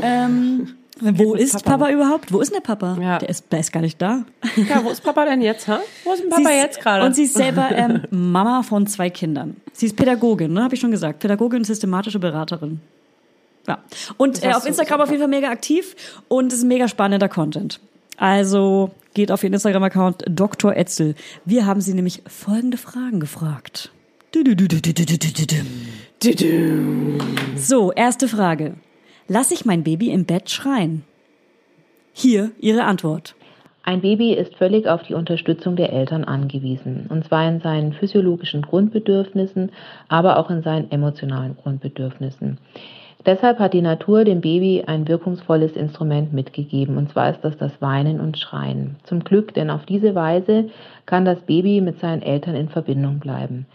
Ähm, 0.00 0.74
wo 1.00 1.34
ist 1.34 1.52
Papa? 1.64 1.78
Papa? 1.78 1.90
überhaupt? 1.90 2.32
Wo 2.32 2.40
ist 2.40 2.52
denn 2.52 2.60
der 2.60 2.66
Papa? 2.66 2.96
Ja. 3.00 3.18
Der, 3.18 3.28
ist, 3.28 3.52
der 3.52 3.60
ist 3.60 3.72
gar 3.72 3.80
nicht 3.80 4.00
da. 4.00 4.24
Ja, 4.56 4.84
wo 4.84 4.90
ist 4.90 5.02
Papa 5.02 5.24
denn 5.24 5.40
jetzt? 5.40 5.68
Hä? 5.68 5.76
Wo 6.04 6.12
ist 6.12 6.22
denn 6.22 6.30
Papa 6.30 6.48
ist, 6.50 6.56
jetzt 6.56 6.80
gerade? 6.80 7.04
Und 7.04 7.14
sie 7.14 7.24
ist 7.24 7.34
selber 7.34 7.70
ähm, 7.72 8.02
Mama 8.10 8.62
von 8.62 8.86
zwei 8.86 9.10
Kindern. 9.10 9.56
Sie 9.72 9.86
ist 9.86 9.96
Pädagogin, 9.96 10.52
ne? 10.52 10.64
habe 10.64 10.74
ich 10.74 10.80
schon 10.80 10.90
gesagt. 10.90 11.20
Pädagogin 11.20 11.60
und 11.60 11.64
systematische 11.64 12.18
Beraterin. 12.18 12.80
Ja. 13.66 13.78
Und 14.16 14.42
äh, 14.42 14.52
auf 14.52 14.66
Instagram 14.66 14.98
so 14.98 15.04
auf 15.04 15.10
jeden 15.10 15.20
Fall 15.20 15.28
mega 15.28 15.50
aktiv 15.50 15.94
und 16.28 16.52
es 16.52 16.60
ist 16.60 16.64
mega 16.64 16.88
spannender 16.88 17.28
Content. 17.28 17.80
Also 18.16 18.90
geht 19.14 19.30
auf 19.30 19.44
ihren 19.44 19.52
Instagram-Account 19.52 20.24
Dr. 20.28 20.74
Etzel. 20.74 21.14
Wir 21.44 21.66
haben 21.66 21.80
sie 21.80 21.94
nämlich 21.94 22.22
folgende 22.26 22.76
Fragen 22.76 23.20
gefragt. 23.20 23.92
So, 27.56 27.92
erste 27.92 28.28
Frage. 28.28 28.74
Lass 29.30 29.50
ich 29.50 29.66
mein 29.66 29.82
Baby 29.82 30.10
im 30.10 30.24
Bett 30.24 30.48
schreien? 30.48 31.04
Hier 32.14 32.50
ihre 32.60 32.84
Antwort. 32.84 33.34
Ein 33.82 34.00
Baby 34.00 34.32
ist 34.32 34.56
völlig 34.56 34.88
auf 34.88 35.02
die 35.02 35.12
Unterstützung 35.12 35.76
der 35.76 35.92
Eltern 35.92 36.24
angewiesen, 36.24 37.08
und 37.10 37.26
zwar 37.26 37.46
in 37.46 37.60
seinen 37.60 37.92
physiologischen 37.92 38.62
Grundbedürfnissen, 38.62 39.70
aber 40.08 40.38
auch 40.38 40.48
in 40.48 40.62
seinen 40.62 40.90
emotionalen 40.90 41.58
Grundbedürfnissen. 41.58 42.56
Deshalb 43.26 43.58
hat 43.58 43.74
die 43.74 43.82
Natur 43.82 44.24
dem 44.24 44.40
Baby 44.40 44.84
ein 44.86 45.06
wirkungsvolles 45.06 45.72
Instrument 45.72 46.32
mitgegeben, 46.32 46.96
und 46.96 47.10
zwar 47.10 47.28
ist 47.28 47.42
das 47.42 47.58
das 47.58 47.82
Weinen 47.82 48.20
und 48.20 48.38
Schreien. 48.38 48.96
Zum 49.04 49.24
Glück, 49.24 49.52
denn 49.52 49.68
auf 49.68 49.84
diese 49.84 50.14
Weise 50.14 50.70
kann 51.04 51.26
das 51.26 51.40
Baby 51.40 51.82
mit 51.82 52.00
seinen 52.00 52.22
Eltern 52.22 52.54
in 52.54 52.70
Verbindung 52.70 53.18
bleiben. 53.18 53.66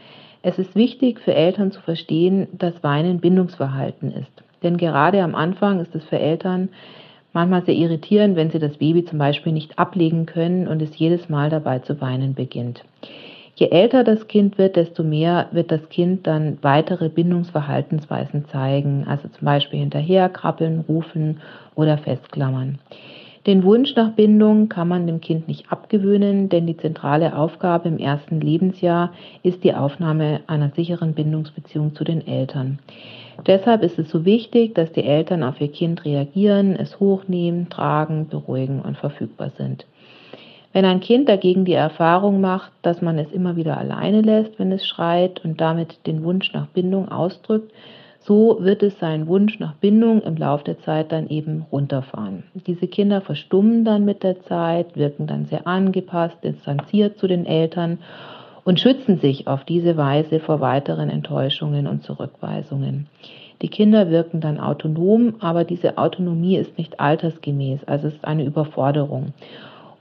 Es 0.42 0.58
ist 0.58 0.74
wichtig 0.74 1.20
für 1.20 1.36
Eltern 1.36 1.72
zu 1.72 1.80
verstehen, 1.82 2.48
dass 2.54 2.84
Weinen 2.84 3.20
Bindungsverhalten 3.20 4.12
ist. 4.12 4.43
Denn 4.64 4.78
gerade 4.78 5.22
am 5.22 5.36
Anfang 5.36 5.80
ist 5.80 5.94
es 5.94 6.04
für 6.06 6.20
Eltern 6.20 6.70
manchmal 7.34 7.66
sehr 7.66 7.76
irritierend, 7.76 8.36
wenn 8.36 8.52
sie 8.52 8.60
das 8.60 8.78
Baby 8.78 9.06
zum 9.06 9.20
Beispiel 9.20 9.52
nicht 9.52 9.78
ablegen 9.78 10.26
können 10.26 10.68
und 10.68 10.82
es 10.82 10.98
jedes 10.98 11.30
Mal 11.30 11.50
dabei 11.50 11.80
zu 11.80 12.00
weinen 12.00 12.34
beginnt. 12.34 12.84
Je 13.56 13.68
älter 13.70 14.04
das 14.04 14.28
Kind 14.28 14.58
wird, 14.58 14.76
desto 14.76 15.04
mehr 15.04 15.48
wird 15.52 15.72
das 15.72 15.88
Kind 15.90 16.26
dann 16.26 16.58
weitere 16.64 17.10
Bindungsverhaltensweisen 17.10 18.46
zeigen, 18.46 19.06
also 19.08 19.28
zum 19.28 19.46
Beispiel 19.46 19.80
hinterherkrabbeln, 19.80 20.86
rufen 20.88 21.40
oder 21.76 22.00
festklammern. 22.00 22.80
Den 23.46 23.64
Wunsch 23.64 23.94
nach 23.96 24.12
Bindung 24.12 24.70
kann 24.70 24.88
man 24.88 25.06
dem 25.06 25.20
Kind 25.20 25.50
nicht 25.50 25.70
abgewöhnen, 25.72 26.48
denn 26.50 26.66
die 26.66 26.78
zentrale 26.78 27.38
Aufgabe 27.38 27.90
im 27.90 28.00
ersten 28.00 28.40
Lebensjahr 28.40 29.12
ist 29.44 29.64
die 29.66 29.76
Aufnahme 29.76 30.40
einer 30.48 30.72
sicheren 30.72 31.14
Bindungsbeziehung 31.14 31.94
zu 31.94 32.06
den 32.06 32.26
Eltern. 32.26 32.80
Deshalb 33.46 33.84
ist 33.84 34.00
es 34.00 34.10
so 34.10 34.26
wichtig, 34.26 34.74
dass 34.76 34.92
die 34.92 35.04
Eltern 35.04 35.44
auf 35.44 35.60
ihr 35.60 35.72
Kind 35.72 36.06
reagieren, 36.06 36.76
es 36.76 37.00
hochnehmen, 37.00 37.70
tragen, 37.70 38.28
beruhigen 38.30 38.82
und 38.82 38.98
verfügbar 38.98 39.52
sind. 39.58 39.86
Wenn 40.72 40.86
ein 40.86 41.02
Kind 41.02 41.30
dagegen 41.30 41.66
die 41.66 41.74
Erfahrung 41.74 42.42
macht, 42.42 42.72
dass 42.82 43.02
man 43.02 43.20
es 43.20 43.32
immer 43.32 43.56
wieder 43.56 43.78
alleine 43.78 44.22
lässt, 44.22 44.58
wenn 44.58 44.72
es 44.72 44.88
schreit 44.88 45.44
und 45.46 45.62
damit 45.62 46.08
den 46.08 46.24
Wunsch 46.24 46.52
nach 46.54 46.68
Bindung 46.68 47.10
ausdrückt, 47.10 47.72
so 48.26 48.58
wird 48.62 48.82
es 48.84 48.98
seinen 49.00 49.28
Wunsch 49.28 49.60
nach 49.60 49.74
Bindung 49.74 50.22
im 50.22 50.38
Laufe 50.38 50.64
der 50.64 50.80
Zeit 50.80 51.12
dann 51.12 51.28
eben 51.28 51.66
runterfahren. 51.72 52.44
Diese 52.66 52.88
Kinder 52.88 53.20
verstummen 53.20 53.84
dann 53.84 54.06
mit 54.06 54.24
der 54.24 54.42
Zeit, 54.44 54.96
wirken 54.96 55.28
dann 55.28 55.46
sehr 55.46 55.68
angepasst, 55.68 56.38
distanziert 56.44 57.18
zu 57.18 57.28
den 57.28 57.46
Eltern 57.46 58.00
und 58.66 58.80
schützen 58.80 59.20
sich 59.20 59.48
auf 59.48 59.64
diese 59.64 59.98
Weise 59.98 60.40
vor 60.40 60.62
weiteren 60.62 61.10
Enttäuschungen 61.10 61.88
und 61.88 62.04
Zurückweisungen. 62.04 63.08
Die 63.62 63.70
Kinder 63.70 64.10
wirken 64.10 64.42
dann 64.42 64.60
autonom, 64.60 65.36
aber 65.40 65.64
diese 65.64 65.98
Autonomie 65.98 66.58
ist 66.58 66.78
nicht 66.78 67.00
altersgemäß, 67.00 67.86
also 67.86 68.08
ist 68.08 68.26
eine 68.26 68.44
Überforderung. 68.44 69.34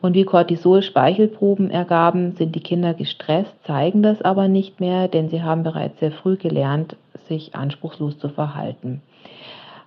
Und 0.01 0.15
wie 0.15 0.25
Cortisol-Speichelproben 0.25 1.71
ergaben, 1.71 2.33
sind 2.33 2.57
die 2.57 2.61
Kinder 2.61 2.93
gestresst, 2.93 3.55
zeigen 3.65 4.03
das 4.03 4.21
aber 4.21 4.49
nicht 4.49 4.81
mehr, 4.81 5.07
denn 5.07 5.29
sie 5.29 5.43
haben 5.43 5.63
bereits 5.63 6.01
sehr 6.01 6.11
früh 6.11 6.37
gelernt, 6.37 6.97
sich 7.29 7.55
anspruchslos 7.55 8.19
zu 8.19 8.29
verhalten. 8.29 9.01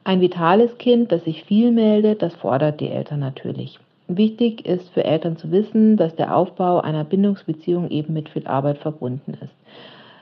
Ein 0.05 0.21
vitales 0.21 0.77
Kind, 0.77 1.11
das 1.11 1.25
sich 1.25 1.43
viel 1.43 1.71
meldet, 1.71 2.21
das 2.21 2.33
fordert 2.35 2.79
die 2.79 2.89
Eltern 2.89 3.19
natürlich. 3.19 3.77
Wichtig 4.07 4.65
ist 4.65 4.89
für 4.89 5.03
Eltern 5.03 5.37
zu 5.37 5.51
wissen, 5.51 5.97
dass 5.97 6.15
der 6.15 6.35
Aufbau 6.35 6.79
einer 6.79 7.03
Bindungsbeziehung 7.03 7.89
eben 7.89 8.13
mit 8.13 8.29
viel 8.29 8.45
Arbeit 8.45 8.77
verbunden 8.77 9.33
ist. 9.41 9.53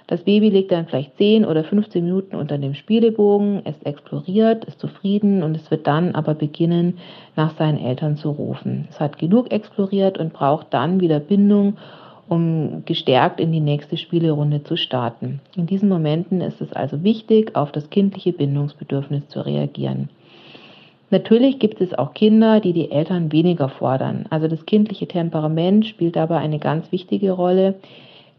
Das 0.07 0.23
Baby 0.23 0.49
liegt 0.49 0.71
dann 0.71 0.85
vielleicht 0.85 1.17
10 1.17 1.45
oder 1.45 1.63
15 1.63 2.03
Minuten 2.03 2.35
unter 2.35 2.57
dem 2.57 2.75
Spielebogen, 2.75 3.61
es 3.65 3.81
exploriert, 3.83 4.65
ist 4.65 4.79
zufrieden 4.79 5.43
und 5.43 5.55
es 5.55 5.71
wird 5.71 5.87
dann 5.87 6.13
aber 6.13 6.33
beginnen, 6.33 6.97
nach 7.35 7.55
seinen 7.57 7.79
Eltern 7.79 8.17
zu 8.17 8.29
rufen. 8.29 8.87
Es 8.89 8.99
hat 8.99 9.17
genug 9.17 9.51
exploriert 9.51 10.17
und 10.17 10.33
braucht 10.33 10.67
dann 10.73 10.99
wieder 10.99 11.19
Bindung, 11.19 11.77
um 12.27 12.83
gestärkt 12.85 13.39
in 13.39 13.51
die 13.51 13.59
nächste 13.59 13.97
Spielerunde 13.97 14.63
zu 14.63 14.77
starten. 14.77 15.39
In 15.55 15.67
diesen 15.67 15.89
Momenten 15.89 16.41
ist 16.41 16.61
es 16.61 16.71
also 16.73 17.03
wichtig, 17.03 17.55
auf 17.55 17.71
das 17.71 17.89
kindliche 17.89 18.33
Bindungsbedürfnis 18.33 19.27
zu 19.29 19.45
reagieren. 19.45 20.09
Natürlich 21.13 21.59
gibt 21.59 21.79
es 21.79 21.93
auch 21.93 22.15
Kinder, 22.15 22.59
die 22.59 22.73
die 22.73 22.89
Eltern 22.89 23.31
weniger 23.31 23.69
fordern. 23.69 24.25
Also 24.31 24.47
das 24.47 24.65
kindliche 24.65 25.07
Temperament 25.07 25.85
spielt 25.85 26.15
dabei 26.15 26.37
eine 26.37 26.57
ganz 26.57 26.91
wichtige 26.91 27.33
Rolle. 27.33 27.75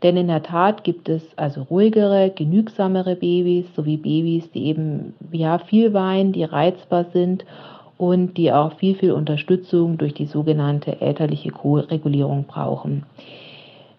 Denn 0.02 0.16
in 0.16 0.26
der 0.26 0.42
Tat 0.42 0.82
gibt 0.82 1.08
es 1.08 1.22
also 1.38 1.62
ruhigere, 1.62 2.32
genügsamere 2.34 3.14
Babys 3.14 3.72
sowie 3.76 3.96
Babys, 3.96 4.50
die 4.50 4.64
eben 4.66 5.14
ja 5.30 5.58
viel 5.60 5.94
weinen, 5.94 6.32
die 6.32 6.42
reizbar 6.42 7.04
sind 7.12 7.44
und 7.96 8.36
die 8.36 8.50
auch 8.50 8.72
viel, 8.72 8.96
viel 8.96 9.12
Unterstützung 9.12 9.96
durch 9.96 10.14
die 10.14 10.26
sogenannte 10.26 11.00
elterliche 11.00 11.50
Co-Regulierung 11.50 12.42
brauchen. 12.48 13.04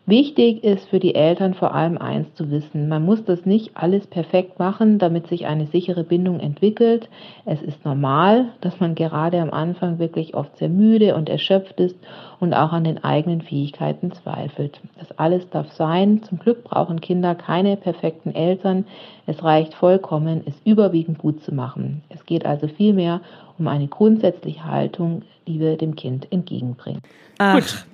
Wichtig 0.07 0.63
ist 0.63 0.87
für 0.89 0.99
die 0.99 1.15
Eltern 1.15 1.55
vor 1.55 1.73
allem 1.73 1.97
eins 1.97 2.31
zu 2.35 2.51
wissen. 2.51 2.87
Man 2.87 3.03
muss 3.03 3.25
das 3.25 3.47
nicht 3.47 3.71
alles 3.73 4.05
perfekt 4.05 4.59
machen, 4.59 4.99
damit 4.99 5.25
sich 5.25 5.47
eine 5.47 5.65
sichere 5.65 6.03
Bindung 6.03 6.39
entwickelt. 6.39 7.09
Es 7.45 7.59
ist 7.63 7.83
normal, 7.83 8.49
dass 8.61 8.79
man 8.79 8.93
gerade 8.93 9.41
am 9.41 9.49
Anfang 9.49 9.97
wirklich 9.97 10.35
oft 10.35 10.55
sehr 10.57 10.69
müde 10.69 11.15
und 11.15 11.27
erschöpft 11.27 11.79
ist 11.79 11.95
und 12.39 12.53
auch 12.53 12.71
an 12.71 12.83
den 12.83 13.03
eigenen 13.03 13.41
Fähigkeiten 13.41 14.11
zweifelt. 14.11 14.79
Das 14.99 15.17
alles 15.17 15.49
darf 15.49 15.71
sein. 15.71 16.21
Zum 16.21 16.37
Glück 16.37 16.63
brauchen 16.65 17.01
Kinder 17.01 17.33
keine 17.33 17.75
perfekten 17.75 18.35
Eltern. 18.35 18.85
Es 19.25 19.43
reicht 19.43 19.73
vollkommen, 19.73 20.43
es 20.45 20.53
überwiegend 20.65 21.17
gut 21.17 21.41
zu 21.41 21.51
machen. 21.51 22.03
Es 22.09 22.23
geht 22.27 22.45
also 22.45 22.67
vielmehr 22.67 23.21
um 23.57 23.67
eine 23.67 23.87
grundsätzliche 23.87 24.65
Haltung, 24.65 25.23
die 25.47 25.59
wir 25.59 25.77
dem 25.77 25.95
Kind 25.95 26.31
entgegenbringen. 26.31 27.01
Ach, 27.39 27.55
Gut. 27.55 27.85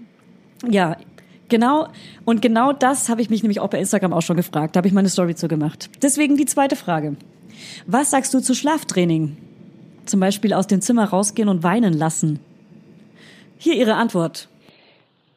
Ja, 0.69 0.95
Genau, 1.51 1.89
und 2.23 2.41
genau 2.41 2.71
das 2.71 3.09
habe 3.09 3.21
ich 3.21 3.29
mich 3.29 3.43
nämlich 3.43 3.59
auch 3.59 3.67
bei 3.67 3.77
Instagram 3.77 4.13
auch 4.13 4.21
schon 4.21 4.37
gefragt. 4.37 4.73
Da 4.73 4.77
habe 4.77 4.87
ich 4.87 4.93
meine 4.93 5.09
Story 5.09 5.35
zu 5.35 5.49
gemacht. 5.49 5.89
Deswegen 6.01 6.37
die 6.37 6.45
zweite 6.45 6.77
Frage. 6.77 7.17
Was 7.85 8.11
sagst 8.11 8.33
du 8.33 8.39
zu 8.39 8.55
Schlaftraining? 8.55 9.35
Zum 10.05 10.21
Beispiel 10.21 10.53
aus 10.53 10.67
dem 10.67 10.79
Zimmer 10.79 11.03
rausgehen 11.03 11.49
und 11.49 11.61
weinen 11.61 11.91
lassen. 11.91 12.39
Hier 13.57 13.75
Ihre 13.75 13.95
Antwort. 13.95 14.47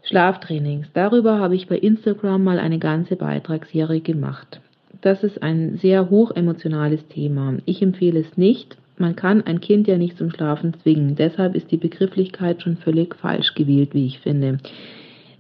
Schlaftrainings. 0.04 0.86
Darüber 0.94 1.40
habe 1.40 1.56
ich 1.56 1.66
bei 1.66 1.78
Instagram 1.78 2.44
mal 2.44 2.60
eine 2.60 2.78
ganze 2.78 3.16
Beitragsserie 3.16 4.00
gemacht. 4.00 4.60
Das 5.00 5.24
ist 5.24 5.42
ein 5.42 5.78
sehr 5.82 6.10
hochemotionales 6.10 7.00
Thema. 7.08 7.54
Ich 7.64 7.82
empfehle 7.82 8.20
es 8.20 8.36
nicht. 8.36 8.76
Man 8.98 9.16
kann 9.16 9.44
ein 9.44 9.60
Kind 9.60 9.88
ja 9.88 9.98
nicht 9.98 10.16
zum 10.16 10.30
Schlafen 10.30 10.74
zwingen. 10.80 11.16
Deshalb 11.16 11.56
ist 11.56 11.72
die 11.72 11.76
Begrifflichkeit 11.76 12.62
schon 12.62 12.76
völlig 12.76 13.16
falsch 13.16 13.56
gewählt, 13.56 13.94
wie 13.94 14.06
ich 14.06 14.20
finde. 14.20 14.60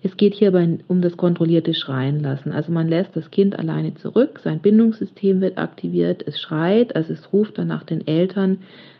Es 0.04 0.18
geht 0.18 0.34
hierbei 0.34 0.80
um 0.86 1.00
das 1.00 1.16
kontrollierte 1.16 1.72
Schreien 1.72 2.20
lassen. 2.20 2.52
Also 2.52 2.70
man 2.70 2.88
lässt 2.88 3.16
das 3.16 3.30
Kind 3.30 3.58
alleine 3.58 3.94
zurück, 3.94 4.38
sein 4.44 4.60
Bindungssystem 4.60 5.40
wird 5.40 5.56
aktiviert, 5.56 6.22
es 6.26 6.38
schreit, 6.38 6.94
also 6.94 7.14
es 7.14 7.32
ruft 7.32 7.56
dann 7.56 7.68
nach 7.68 7.84
den 7.84 8.06
Eltern, 8.06 8.58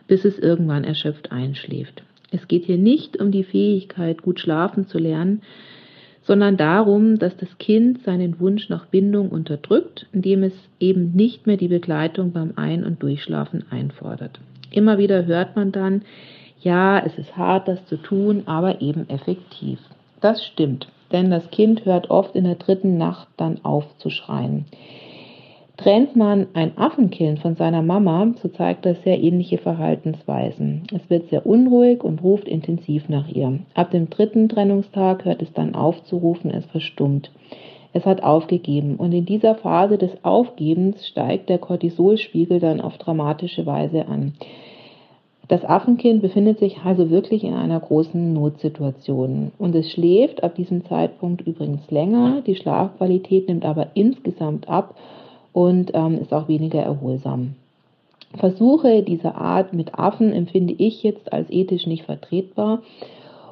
bis 0.08 0.24
es 0.24 0.38
irgendwann 0.38 0.82
erschöpft 0.82 1.30
einschläft. 1.30 2.02
Es 2.30 2.48
geht 2.48 2.64
hier 2.64 2.78
nicht 2.78 3.20
um 3.20 3.32
die 3.32 3.44
Fähigkeit, 3.44 4.22
gut 4.22 4.40
schlafen 4.40 4.86
zu 4.86 4.96
lernen, 4.96 5.42
sondern 6.22 6.56
darum, 6.56 7.18
dass 7.18 7.36
das 7.36 7.58
Kind 7.58 8.02
seinen 8.02 8.40
Wunsch 8.40 8.70
nach 8.70 8.86
Bindung 8.86 9.28
unterdrückt, 9.28 10.06
indem 10.10 10.42
es 10.42 10.54
eben 10.80 11.12
nicht 11.12 11.46
mehr 11.46 11.58
die 11.58 11.68
Begleitung 11.68 12.32
beim 12.32 12.54
Ein- 12.56 12.82
und 12.82 13.02
Durchschlafen 13.02 13.64
einfordert. 13.68 14.40
Immer 14.70 14.96
wieder 14.96 15.26
hört 15.26 15.54
man 15.54 15.70
dann, 15.70 16.00
ja, 16.62 16.98
es 16.98 17.18
ist 17.18 17.36
hart, 17.36 17.68
das 17.68 17.84
zu 17.88 17.98
tun, 17.98 18.44
aber 18.46 18.80
eben 18.80 19.06
effektiv. 19.10 19.78
Das 20.24 20.42
stimmt 20.42 20.88
denn 21.14 21.30
das 21.30 21.48
Kind 21.50 21.84
hört 21.84 22.10
oft 22.10 22.34
in 22.34 22.44
der 22.44 22.56
dritten 22.56 22.98
Nacht 22.98 23.28
dann 23.36 23.64
auf 23.64 23.84
zu 23.98 24.10
schreien. 24.10 24.66
Trennt 25.76 26.14
man 26.14 26.46
ein 26.54 26.76
Affenkind 26.76 27.40
von 27.40 27.56
seiner 27.56 27.82
Mama, 27.82 28.32
so 28.40 28.48
zeigt 28.48 28.84
das 28.84 29.00
sehr 29.02 29.20
ähnliche 29.20 29.58
Verhaltensweisen. 29.58 30.82
Es 30.92 31.08
wird 31.10 31.30
sehr 31.30 31.46
unruhig 31.46 32.04
und 32.04 32.22
ruft 32.22 32.46
intensiv 32.46 33.08
nach 33.08 33.28
ihr. 33.28 33.60
Ab 33.74 33.90
dem 33.90 34.10
dritten 34.10 34.48
Trennungstag 34.48 35.24
hört 35.24 35.42
es 35.42 35.52
dann 35.52 35.74
auf 35.74 36.02
zu 36.04 36.16
rufen, 36.16 36.50
es 36.50 36.64
verstummt. 36.66 37.30
Es 37.92 38.04
hat 38.04 38.22
aufgegeben 38.22 38.96
und 38.96 39.12
in 39.12 39.26
dieser 39.26 39.54
Phase 39.54 39.98
des 39.98 40.10
Aufgebens 40.24 41.06
steigt 41.06 41.48
der 41.48 41.58
Cortisolspiegel 41.58 42.58
dann 42.58 42.80
auf 42.80 42.98
dramatische 42.98 43.66
Weise 43.66 44.06
an. 44.08 44.34
Das 45.48 45.64
Affenkind 45.64 46.22
befindet 46.22 46.58
sich 46.58 46.78
also 46.84 47.10
wirklich 47.10 47.44
in 47.44 47.54
einer 47.54 47.78
großen 47.78 48.32
Notsituation 48.32 49.52
und 49.58 49.74
es 49.74 49.90
schläft 49.90 50.42
ab 50.42 50.54
diesem 50.54 50.86
Zeitpunkt 50.86 51.46
übrigens 51.46 51.90
länger. 51.90 52.40
Die 52.46 52.56
Schlafqualität 52.56 53.48
nimmt 53.48 53.64
aber 53.66 53.88
insgesamt 53.94 54.68
ab 54.68 54.94
und 55.52 55.90
ähm, 55.94 56.18
ist 56.20 56.32
auch 56.32 56.48
weniger 56.48 56.80
erholsam. 56.80 57.56
Versuche 58.36 59.02
dieser 59.02 59.36
Art 59.36 59.74
mit 59.74 59.94
Affen 59.94 60.32
empfinde 60.32 60.74
ich 60.78 61.02
jetzt 61.02 61.32
als 61.32 61.50
ethisch 61.50 61.86
nicht 61.86 62.04
vertretbar 62.04 62.80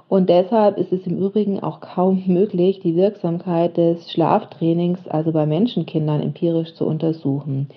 und 0.09 0.29
deshalb 0.29 0.77
ist 0.77 0.93
es 0.93 1.07
im 1.07 1.19
Übrigen 1.19 1.61
auch 1.61 1.81
kaum 1.81 2.23
möglich, 2.27 2.81
die 2.81 2.97
Wirksamkeit 2.97 3.77
des 3.77 4.11
Schlaftrainings 4.11 5.09
also 5.09 5.33
bei 5.33 5.47
Menschenkindern 5.47 6.21
empirisch 6.21 6.75
zu 6.75 6.87
untersuchen. 6.87 7.69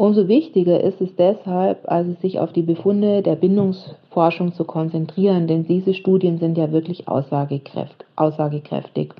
Umso 0.00 0.28
wichtiger 0.28 0.82
ist 0.82 0.98
es 1.02 1.14
deshalb, 1.16 1.80
also 1.84 2.14
sich 2.22 2.40
auf 2.40 2.54
die 2.54 2.62
Befunde 2.62 3.20
der 3.20 3.34
Bindungsforschung 3.34 4.54
zu 4.54 4.64
konzentrieren, 4.64 5.46
denn 5.46 5.66
diese 5.66 5.92
Studien 5.92 6.38
sind 6.38 6.56
ja 6.56 6.72
wirklich 6.72 7.06
aussagekräftig. 7.06 9.12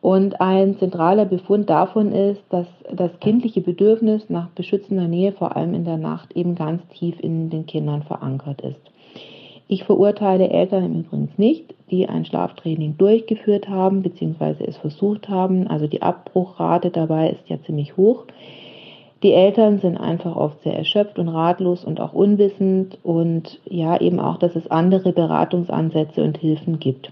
Und 0.00 0.40
ein 0.40 0.78
zentraler 0.78 1.24
Befund 1.24 1.68
davon 1.68 2.12
ist, 2.12 2.40
dass 2.50 2.68
das 2.88 3.18
kindliche 3.18 3.62
Bedürfnis 3.62 4.30
nach 4.30 4.46
beschützender 4.50 5.08
Nähe 5.08 5.32
vor 5.32 5.56
allem 5.56 5.74
in 5.74 5.84
der 5.84 5.96
Nacht 5.96 6.36
eben 6.36 6.54
ganz 6.54 6.86
tief 6.90 7.18
in 7.18 7.50
den 7.50 7.66
Kindern 7.66 8.04
verankert 8.04 8.60
ist. 8.60 8.80
Ich 9.66 9.82
verurteile 9.82 10.50
Eltern 10.50 10.84
im 10.84 11.00
Übrigen 11.00 11.30
nicht, 11.36 11.74
die 11.90 12.08
ein 12.08 12.24
Schlaftraining 12.24 12.96
durchgeführt 12.96 13.68
haben 13.68 14.02
bzw. 14.02 14.66
es 14.68 14.76
versucht 14.76 15.28
haben. 15.28 15.66
Also 15.66 15.88
die 15.88 16.02
Abbruchrate 16.02 16.90
dabei 16.90 17.30
ist 17.30 17.48
ja 17.48 17.56
ziemlich 17.66 17.96
hoch. 17.96 18.26
Die 19.26 19.32
Eltern 19.32 19.80
sind 19.80 19.96
einfach 19.96 20.36
oft 20.36 20.62
sehr 20.62 20.78
erschöpft 20.78 21.18
und 21.18 21.26
ratlos 21.26 21.84
und 21.84 22.00
auch 22.00 22.12
unwissend 22.12 22.96
und 23.02 23.58
ja 23.68 24.00
eben 24.00 24.20
auch, 24.20 24.36
dass 24.36 24.54
es 24.54 24.70
andere 24.70 25.12
Beratungsansätze 25.12 26.22
und 26.22 26.38
Hilfen 26.38 26.78
gibt. 26.78 27.10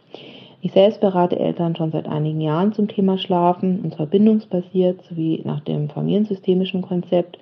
Ich 0.63 0.71
selbst 0.71 1.01
berate 1.01 1.37
Eltern 1.41 1.75
schon 1.75 1.91
seit 1.91 2.07
einigen 2.07 2.41
Jahren 2.41 2.73
zum 2.73 2.87
Thema 2.87 3.19
Schlafen, 3.19 3.81
und 3.83 3.95
zwar 3.95 4.07
bindungsbasiert 4.07 5.03
sowie 5.09 5.43
nach 5.45 5.59
dem 5.65 5.89
familiensystemischen 5.89 6.83
Konzept. 6.83 7.37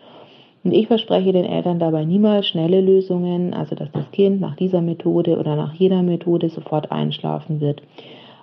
Und 0.65 0.73
ich 0.73 0.87
verspreche 0.87 1.33
den 1.33 1.45
Eltern 1.45 1.79
dabei 1.79 2.07
niemals 2.07 2.47
schnelle 2.47 2.81
Lösungen, 2.81 3.53
also 3.53 3.75
dass 3.75 3.93
das 3.93 4.11
Kind 4.11 4.41
nach 4.41 4.57
dieser 4.57 4.81
Methode 4.81 5.39
oder 5.39 5.55
nach 5.55 5.75
jeder 5.75 6.03
Methode 6.03 6.49
sofort 6.49 6.91
einschlafen 6.91 7.61
wird. 7.61 7.83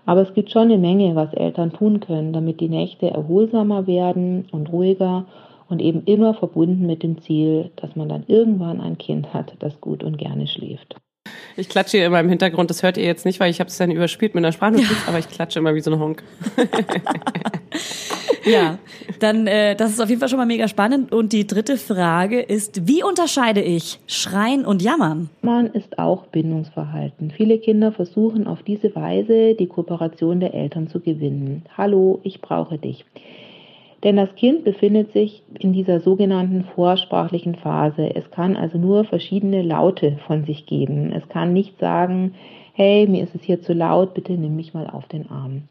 Aber 0.05 0.21
es 0.21 0.36
gibt 0.36 0.51
schon 0.51 0.65
eine 0.65 0.77
Menge, 0.77 1.15
was 1.15 1.34
Eltern 1.34 1.73
tun 1.73 2.01
können, 2.01 2.34
damit 2.34 2.59
die 2.59 2.69
Nächte 2.69 3.09
erholsamer 3.09 3.88
werden 3.88 4.45
und 4.51 4.71
ruhiger 4.71 5.25
und 5.70 5.82
eben 5.82 6.03
immer 6.05 6.34
verbunden 6.34 6.86
mit 6.86 7.03
dem 7.03 7.22
Ziel, 7.22 7.72
dass 7.76 7.95
man 7.95 8.09
dann 8.09 8.24
irgendwann 8.28 8.82
ein 8.82 8.97
Kind 8.97 9.34
hat, 9.34 9.53
das 9.59 9.80
gut 9.80 10.03
und 10.03 10.17
gerne 10.17 10.47
schläft. 10.47 10.95
Ich 11.57 11.70
klatsche 11.70 11.97
hier 11.97 12.07
immer 12.07 12.20
im 12.20 12.30
Hintergrund, 12.30 12.70
das 12.70 12.84
hört 12.84 12.97
ihr 12.97 13.05
jetzt 13.05 13.26
nicht, 13.26 13.39
weil 13.39 13.51
ich 13.51 13.59
habe 13.59 13.70
es 13.70 13.78
dann 13.78 13.91
überspielt 13.91 14.34
mit 14.34 14.43
einer 14.43 14.51
Sprachnotiz, 14.51 14.89
ja. 14.89 15.07
aber 15.07 15.20
ich 15.20 15.30
klatsche 15.30 15.59
immer 15.59 15.76
wie 15.76 15.82
so 15.82 15.91
ein 15.91 15.99
Honk. 15.99 16.24
Ja, 18.45 18.80
dann 19.20 19.47
äh, 19.47 19.76
das 19.76 19.91
ist 19.91 20.01
auf 20.01 20.09
jeden 20.09 20.20
Fall 20.20 20.30
schon 20.30 20.39
mal 20.39 20.45
mega 20.45 20.67
spannend. 20.67 21.11
Und 21.11 21.34
die 21.34 21.45
dritte 21.45 21.78
Frage 21.78 22.41
ist, 22.41 22.88
wie 22.88 23.03
unterscheide 23.03 23.61
ich 23.61 23.99
Schreien 24.07 24.65
und 24.65 24.82
Jammern? 24.82 25.30
Man 25.41 25.67
ist 25.67 25.99
auch 25.99 26.26
Bindungsverhalten. 26.28 27.32
Viele 27.32 27.59
Kinder 27.59 27.91
versuchen 27.91 28.47
auf 28.47 28.63
diese 28.63 28.95
Weise 28.95 29.55
die 29.55 29.67
Kooperation 29.67 30.39
der 30.39 30.53
Eltern 30.53 30.88
zu 30.88 30.99
gewinnen. 30.99 31.63
Hallo, 31.78 32.20
ich 32.24 32.41
brauche 32.41 32.78
dich. 32.78 33.05
Denn 34.04 34.16
das 34.16 34.34
Kind 34.36 34.64
befindet 34.64 35.12
sich 35.12 35.43
in 35.60 35.74
dieser 35.74 36.00
sogenannten 36.00 36.64
vorsprachlichen 36.76 37.56
Phase. 37.56 38.16
Es 38.16 38.32
kann 38.32 38.56
also 38.56 38.78
nur 38.78 39.04
verschiedene 39.04 39.62
Laute 39.62 40.18
von 40.26 40.45
sich 40.45 40.66
geben. 40.66 41.12
Es 41.12 41.28
kann 41.28 41.52
nicht 41.52 41.78
sagen, 41.80 42.36
hey, 42.74 43.08
mir 43.08 43.24
ist 43.24 43.36
es 43.36 43.43
hier 43.43 43.62
zu 43.62 43.74
laut, 43.74 44.14
bitte 44.14 44.34
nimm 44.34 44.56
mich 44.56 44.74
mal 44.74 44.88
auf 44.88 45.08
den 45.08 45.30
Arm. 45.30 45.64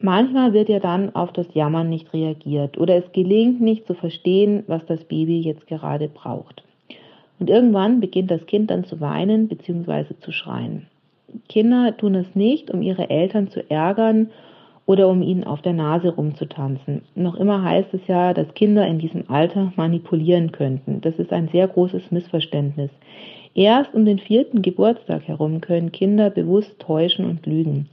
Manchmal 0.00 0.52
wird 0.52 0.68
ja 0.68 0.78
dann 0.78 1.14
auf 1.14 1.32
das 1.32 1.52
Jammern 1.54 1.90
nicht 1.90 2.12
reagiert 2.14 2.78
oder 2.78 2.96
es 2.96 3.12
gelingt 3.12 3.60
nicht 3.60 3.86
zu 3.86 3.94
verstehen, 3.94 4.62
was 4.68 4.86
das 4.86 5.04
Baby 5.04 5.40
jetzt 5.40 5.66
gerade 5.66 6.08
braucht. 6.08 6.62
Und 7.40 7.50
irgendwann 7.50 8.00
beginnt 8.00 8.30
das 8.30 8.46
Kind 8.46 8.70
dann 8.70 8.84
zu 8.84 9.00
weinen 9.00 9.48
bzw. 9.48 10.14
zu 10.20 10.32
schreien. 10.32 10.86
Kinder 11.48 11.96
tun 11.96 12.14
es 12.14 12.34
nicht, 12.34 12.70
um 12.70 12.80
ihre 12.80 13.10
Eltern 13.10 13.48
zu 13.48 13.68
ärgern 13.70 14.30
oder 14.88 15.08
um 15.08 15.20
ihnen 15.20 15.44
auf 15.44 15.60
der 15.60 15.74
Nase 15.74 16.08
rumzutanzen. 16.08 17.02
Noch 17.14 17.34
immer 17.34 17.62
heißt 17.62 17.92
es 17.92 18.00
ja, 18.06 18.32
dass 18.32 18.54
Kinder 18.54 18.86
in 18.86 18.98
diesem 18.98 19.24
Alter 19.28 19.70
manipulieren 19.76 20.50
könnten. 20.50 21.02
Das 21.02 21.18
ist 21.18 21.30
ein 21.30 21.48
sehr 21.48 21.68
großes 21.68 22.10
Missverständnis. 22.10 22.90
Erst 23.54 23.94
um 23.94 24.06
den 24.06 24.18
vierten 24.18 24.62
Geburtstag 24.62 25.28
herum 25.28 25.60
können 25.60 25.92
Kinder 25.92 26.30
bewusst 26.30 26.78
täuschen 26.78 27.26
und 27.26 27.44
lügen. 27.44 27.90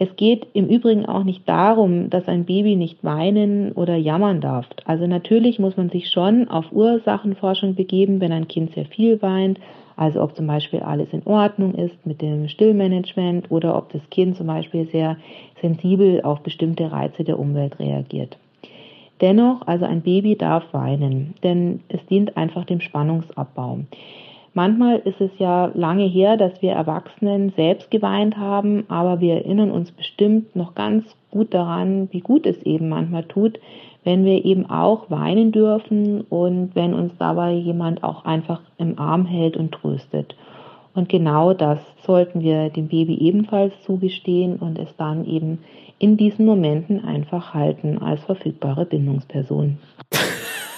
Es 0.00 0.08
geht 0.16 0.48
im 0.52 0.66
Übrigen 0.66 1.06
auch 1.06 1.22
nicht 1.22 1.48
darum, 1.48 2.10
dass 2.10 2.26
ein 2.26 2.44
Baby 2.44 2.74
nicht 2.74 3.04
weinen 3.04 3.70
oder 3.70 3.94
jammern 3.94 4.40
darf. 4.40 4.66
Also 4.86 5.06
natürlich 5.06 5.60
muss 5.60 5.76
man 5.76 5.90
sich 5.90 6.10
schon 6.10 6.48
auf 6.48 6.72
Ursachenforschung 6.72 7.76
begeben, 7.76 8.20
wenn 8.20 8.32
ein 8.32 8.48
Kind 8.48 8.74
sehr 8.74 8.86
viel 8.86 9.22
weint, 9.22 9.60
also 9.96 10.22
ob 10.22 10.36
zum 10.36 10.46
Beispiel 10.46 10.80
alles 10.80 11.08
in 11.12 11.26
Ordnung 11.26 11.74
ist 11.74 12.06
mit 12.06 12.22
dem 12.22 12.48
Stillmanagement 12.48 13.50
oder 13.50 13.76
ob 13.76 13.92
das 13.92 14.02
Kind 14.10 14.36
zum 14.36 14.46
Beispiel 14.46 14.88
sehr 14.90 15.16
sensibel 15.60 16.22
auf 16.22 16.40
bestimmte 16.40 16.90
Reize 16.90 17.24
der 17.24 17.38
Umwelt 17.38 17.78
reagiert. 17.78 18.36
Dennoch, 19.20 19.66
also 19.66 19.84
ein 19.84 20.00
Baby 20.00 20.36
darf 20.36 20.64
weinen, 20.72 21.34
denn 21.42 21.80
es 21.88 22.04
dient 22.06 22.36
einfach 22.36 22.64
dem 22.64 22.80
Spannungsabbau. 22.80 23.80
Manchmal 24.52 24.98
ist 25.04 25.20
es 25.20 25.30
ja 25.38 25.70
lange 25.74 26.06
her, 26.06 26.36
dass 26.36 26.60
wir 26.60 26.72
Erwachsenen 26.72 27.52
selbst 27.54 27.90
geweint 27.90 28.36
haben, 28.36 28.84
aber 28.88 29.20
wir 29.20 29.34
erinnern 29.34 29.70
uns 29.70 29.92
bestimmt 29.92 30.56
noch 30.56 30.74
ganz 30.74 31.04
gut 31.30 31.54
daran, 31.54 32.08
wie 32.10 32.20
gut 32.20 32.46
es 32.46 32.60
eben 32.64 32.88
manchmal 32.88 33.24
tut, 33.24 33.60
wenn 34.04 34.24
wir 34.24 34.44
eben 34.44 34.68
auch 34.68 35.10
weinen 35.10 35.52
dürfen 35.52 36.22
und 36.22 36.74
wenn 36.74 36.94
uns 36.94 37.12
dabei 37.18 37.52
jemand 37.52 38.02
auch 38.02 38.24
einfach 38.24 38.60
im 38.78 38.98
Arm 38.98 39.26
hält 39.26 39.56
und 39.56 39.72
tröstet. 39.72 40.34
Und 40.94 41.08
genau 41.08 41.54
das 41.54 41.78
sollten 42.04 42.40
wir 42.40 42.70
dem 42.70 42.88
Baby 42.88 43.14
ebenfalls 43.16 43.72
zugestehen 43.84 44.56
und 44.56 44.78
es 44.78 44.94
dann 44.96 45.24
eben 45.24 45.58
in 45.98 46.16
diesen 46.16 46.46
Momenten 46.46 47.04
einfach 47.04 47.54
halten 47.54 47.98
als 47.98 48.24
verfügbare 48.24 48.86
Bindungsperson. 48.86 49.78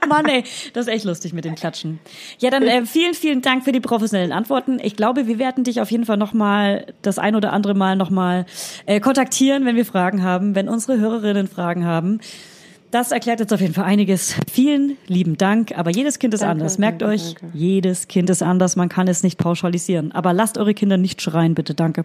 Mann, 0.08 0.26
ey, 0.26 0.44
das 0.72 0.86
ist 0.86 0.92
echt 0.92 1.04
lustig 1.04 1.32
mit 1.32 1.44
dem 1.44 1.54
Klatschen. 1.54 1.98
Ja, 2.38 2.50
dann 2.50 2.62
äh, 2.62 2.84
vielen, 2.86 3.14
vielen 3.14 3.42
Dank 3.42 3.64
für 3.64 3.72
die 3.72 3.80
professionellen 3.80 4.32
Antworten. 4.32 4.78
Ich 4.82 4.96
glaube, 4.96 5.26
wir 5.26 5.38
werden 5.38 5.64
dich 5.64 5.80
auf 5.80 5.90
jeden 5.90 6.04
Fall 6.04 6.16
nochmal 6.16 6.86
das 7.02 7.18
ein 7.18 7.34
oder 7.36 7.52
andere 7.52 7.74
Mal 7.74 7.96
nochmal 7.96 8.46
äh, 8.86 9.00
kontaktieren, 9.00 9.64
wenn 9.64 9.76
wir 9.76 9.84
Fragen 9.84 10.22
haben, 10.22 10.54
wenn 10.54 10.68
unsere 10.68 10.98
Hörerinnen 10.98 11.48
Fragen 11.48 11.84
haben. 11.84 12.20
Das 12.90 13.12
erklärt 13.12 13.40
jetzt 13.40 13.52
auf 13.52 13.60
jeden 13.60 13.74
Fall 13.74 13.84
einiges. 13.84 14.34
Vielen 14.50 14.96
lieben 15.06 15.36
Dank. 15.36 15.76
Aber 15.76 15.90
jedes 15.90 16.18
Kind 16.18 16.32
ist 16.32 16.40
Danke, 16.40 16.52
anders. 16.52 16.78
Merkt 16.78 17.02
danke, 17.02 17.14
euch, 17.16 17.34
danke. 17.34 17.58
jedes 17.58 18.08
Kind 18.08 18.30
ist 18.30 18.42
anders. 18.42 18.76
Man 18.76 18.88
kann 18.88 19.08
es 19.08 19.22
nicht 19.22 19.36
pauschalisieren. 19.38 20.12
Aber 20.12 20.32
lasst 20.32 20.56
eure 20.56 20.72
Kinder 20.72 20.96
nicht 20.96 21.20
schreien, 21.20 21.54
bitte. 21.54 21.74
Danke. 21.74 22.04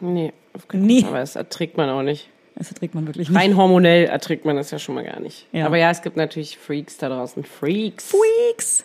Nee, 0.00 0.34
auf 0.52 0.68
keinen 0.68 0.84
Nee. 0.86 1.00
Fall. 1.00 1.10
Aber 1.10 1.18
das 1.20 1.34
erträgt 1.34 1.78
man 1.78 1.88
auch 1.88 2.02
nicht. 2.02 2.28
Das 2.58 2.68
erträgt 2.70 2.96
man 2.96 3.06
wirklich 3.06 3.28
nicht. 3.28 3.38
Rein 3.38 3.56
hormonell 3.56 4.06
erträgt 4.06 4.44
man 4.44 4.56
das 4.56 4.72
ja 4.72 4.80
schon 4.80 4.96
mal 4.96 5.04
gar 5.04 5.20
nicht. 5.20 5.46
Ja. 5.52 5.66
Aber 5.66 5.78
ja, 5.78 5.92
es 5.92 6.02
gibt 6.02 6.16
natürlich 6.16 6.58
Freaks 6.58 6.98
da 6.98 7.08
draußen. 7.08 7.44
Freaks. 7.44 8.10
Freaks. 8.10 8.84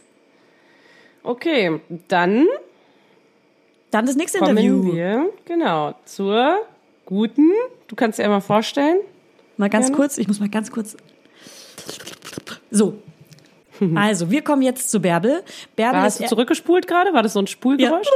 Okay, 1.24 1.80
dann 2.08 2.46
Dann 3.90 4.06
das 4.06 4.16
nächste 4.16 4.38
kommen 4.40 4.58
Interview. 4.58 4.94
wir 4.94 5.30
genau 5.46 5.96
zur 6.06 6.58
guten. 7.06 7.50
Du 7.88 7.96
kannst 7.96 8.20
dir 8.20 8.26
einmal 8.26 8.42
vorstellen. 8.42 8.98
Mal 9.58 9.70
ganz 9.70 9.88
Gerne. 9.88 9.98
kurz, 9.98 10.18
ich 10.20 10.28
muss 10.28 10.40
mal 10.40 10.50
ganz 10.50 10.72
kurz. 10.72 10.96
So. 12.70 12.98
Also, 13.96 14.30
wir 14.30 14.44
kommen 14.44 14.62
jetzt 14.62 14.92
zu 14.92 15.00
Bärbel. 15.00 15.44
Bärbel 15.76 16.00
ist 16.02 16.06
hast 16.06 16.22
du 16.22 16.28
zurückgespult 16.28 16.88
gerade? 16.88 17.12
War 17.12 17.24
das 17.24 17.34
so 17.34 17.40
ein 17.40 17.46
ja. 17.46 17.52
Spulgeräusch? 17.52 18.08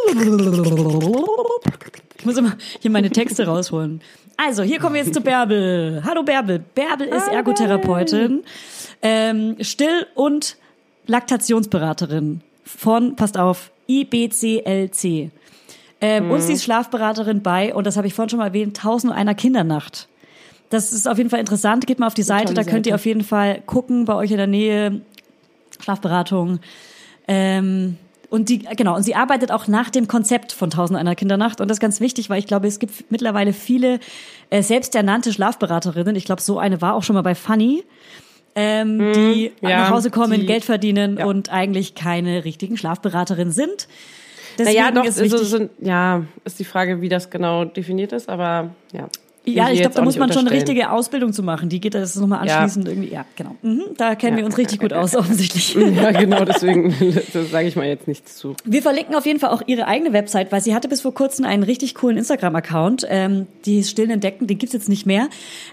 Ich 2.19 2.25
muss 2.25 2.37
immer 2.37 2.55
hier 2.79 2.91
meine 2.91 3.09
Texte 3.09 3.47
rausholen. 3.47 4.01
Also, 4.37 4.61
hier 4.63 4.79
kommen 4.79 4.95
wir 4.95 5.01
jetzt 5.01 5.15
zu 5.15 5.21
Bärbel. 5.21 6.03
Hallo 6.05 6.21
Bärbel. 6.23 6.59
Bärbel 6.59 7.07
ist 7.07 7.27
Ergotherapeutin, 7.27 8.43
ähm, 9.01 9.55
Still- 9.61 10.05
und 10.13 10.57
Laktationsberaterin 11.07 12.41
von, 12.63 13.15
passt 13.15 13.37
auf, 13.37 13.71
IBCLC. 13.87 15.31
Ähm, 15.99 16.29
Und 16.29 16.41
sie 16.41 16.53
ist 16.53 16.63
Schlafberaterin 16.63 17.41
bei, 17.41 17.73
und 17.73 17.87
das 17.87 17.97
habe 17.97 18.05
ich 18.05 18.13
vorhin 18.13 18.29
schon 18.29 18.39
mal 18.39 18.47
erwähnt, 18.47 18.77
1001 18.77 19.35
Kindernacht. 19.37 20.07
Das 20.69 20.93
ist 20.93 21.07
auf 21.07 21.17
jeden 21.17 21.29
Fall 21.29 21.39
interessant. 21.39 21.87
Geht 21.87 21.97
mal 21.97 22.07
auf 22.07 22.13
die 22.13 22.23
Seite, 22.23 22.53
da 22.53 22.63
könnt 22.63 22.85
ihr 22.85 22.91
Seite. 22.91 22.95
auf 22.95 23.05
jeden 23.05 23.23
Fall 23.23 23.61
gucken 23.65 24.05
bei 24.05 24.13
euch 24.13 24.31
in 24.31 24.37
der 24.37 24.47
Nähe. 24.47 25.01
Schlafberatung. 25.79 26.59
Ähm, 27.27 27.97
und 28.29 28.49
die, 28.49 28.59
genau, 28.59 28.95
und 28.95 29.03
sie 29.03 29.15
arbeitet 29.15 29.51
auch 29.51 29.67
nach 29.67 29.89
dem 29.89 30.07
Konzept 30.07 30.51
von 30.51 30.69
Tausend 30.69 30.99
einer 30.99 31.15
Kindernacht. 31.15 31.61
Und 31.61 31.69
das 31.69 31.77
ist 31.77 31.81
ganz 31.81 31.99
wichtig, 32.01 32.29
weil 32.29 32.39
ich 32.39 32.47
glaube, 32.47 32.67
es 32.67 32.79
gibt 32.79 33.09
mittlerweile 33.11 33.53
viele 33.53 33.99
äh, 34.49 34.61
selbsternannte 34.61 35.31
Schlafberaterinnen. 35.33 36.15
Ich 36.15 36.25
glaube, 36.25 36.41
so 36.41 36.59
eine 36.59 36.81
war 36.81 36.93
auch 36.95 37.03
schon 37.03 37.13
mal 37.13 37.21
bei 37.21 37.35
Funny. 37.35 37.83
Ähm, 38.55 39.13
die 39.13 39.51
Mhm. 39.61 39.69
ja, 39.69 39.77
nach 39.81 39.91
Hause 39.91 40.09
kommen, 40.09 40.39
die- 40.39 40.45
Geld 40.47 40.65
verdienen 40.65 41.17
ja. 41.17 41.25
und 41.25 41.51
eigentlich 41.51 41.93
keine 41.95 42.43
richtigen 42.43 42.75
Schlafberaterinnen 42.75 43.53
sind. 43.53 43.87
Deswegen 44.57 44.79
Naja, 44.79 44.91
doch, 44.91 45.05
ist 45.05 45.19
wichtig, 45.21 45.41
sind, 45.47 45.69
ja, 45.79 46.23
ist 46.43 46.57
die 46.59 46.65
Frage, 46.65 46.99
wie 46.99 47.09
das 47.09 47.29
genau 47.29 47.65
definiert 47.65 48.11
ist, 48.13 48.27
aber 48.27 48.71
ja. 48.91 49.07
Ja, 49.53 49.71
ich 49.71 49.79
glaube, 49.81 49.95
da 49.95 50.03
muss 50.03 50.17
man 50.17 50.31
schon 50.31 50.45
eine 50.47 50.51
richtige 50.51 50.91
Ausbildung 50.91 51.33
zu 51.33 51.41
machen. 51.43 51.69
Die 51.69 51.79
geht 51.79 51.93
das 51.93 52.15
nochmal 52.15 52.45
Ja. 52.45 52.57
anschließend 52.59 52.87
irgendwie. 52.87 53.09
Ja, 53.13 53.25
genau. 53.35 53.55
Mhm, 53.61 53.83
da 53.97 54.15
kennen 54.15 54.33
Ja. 54.33 54.39
wir 54.39 54.45
uns 54.45 54.57
richtig 54.57 54.79
gut 54.79 54.93
aus, 54.93 55.15
offensichtlich. 55.15 55.73
Ja, 55.75 56.11
genau, 56.11 56.43
deswegen 56.45 56.91
sage 57.51 57.67
ich 57.67 57.75
mal 57.75 57.87
jetzt 57.87 58.07
nichts 58.07 58.35
zu. 58.37 58.55
Wir 58.65 58.81
verlinken 58.81 59.15
auf 59.15 59.25
jeden 59.25 59.39
Fall 59.39 59.49
auch 59.51 59.61
ihre 59.65 59.87
eigene 59.87 60.13
Website, 60.13 60.51
weil 60.51 60.61
sie 60.61 60.75
hatte 60.75 60.87
bis 60.87 61.01
vor 61.01 61.13
kurzem 61.13 61.45
einen 61.45 61.63
richtig 61.63 61.95
coolen 61.95 62.17
Instagram-Account. 62.17 63.05
Ähm, 63.09 63.47
die 63.65 63.83
Stillen 63.83 64.11
entdecken, 64.11 64.47
den 64.47 64.57
gibt's 64.57 64.73
jetzt 64.73 64.89
nicht 64.89 65.05
mehr. 65.05 65.29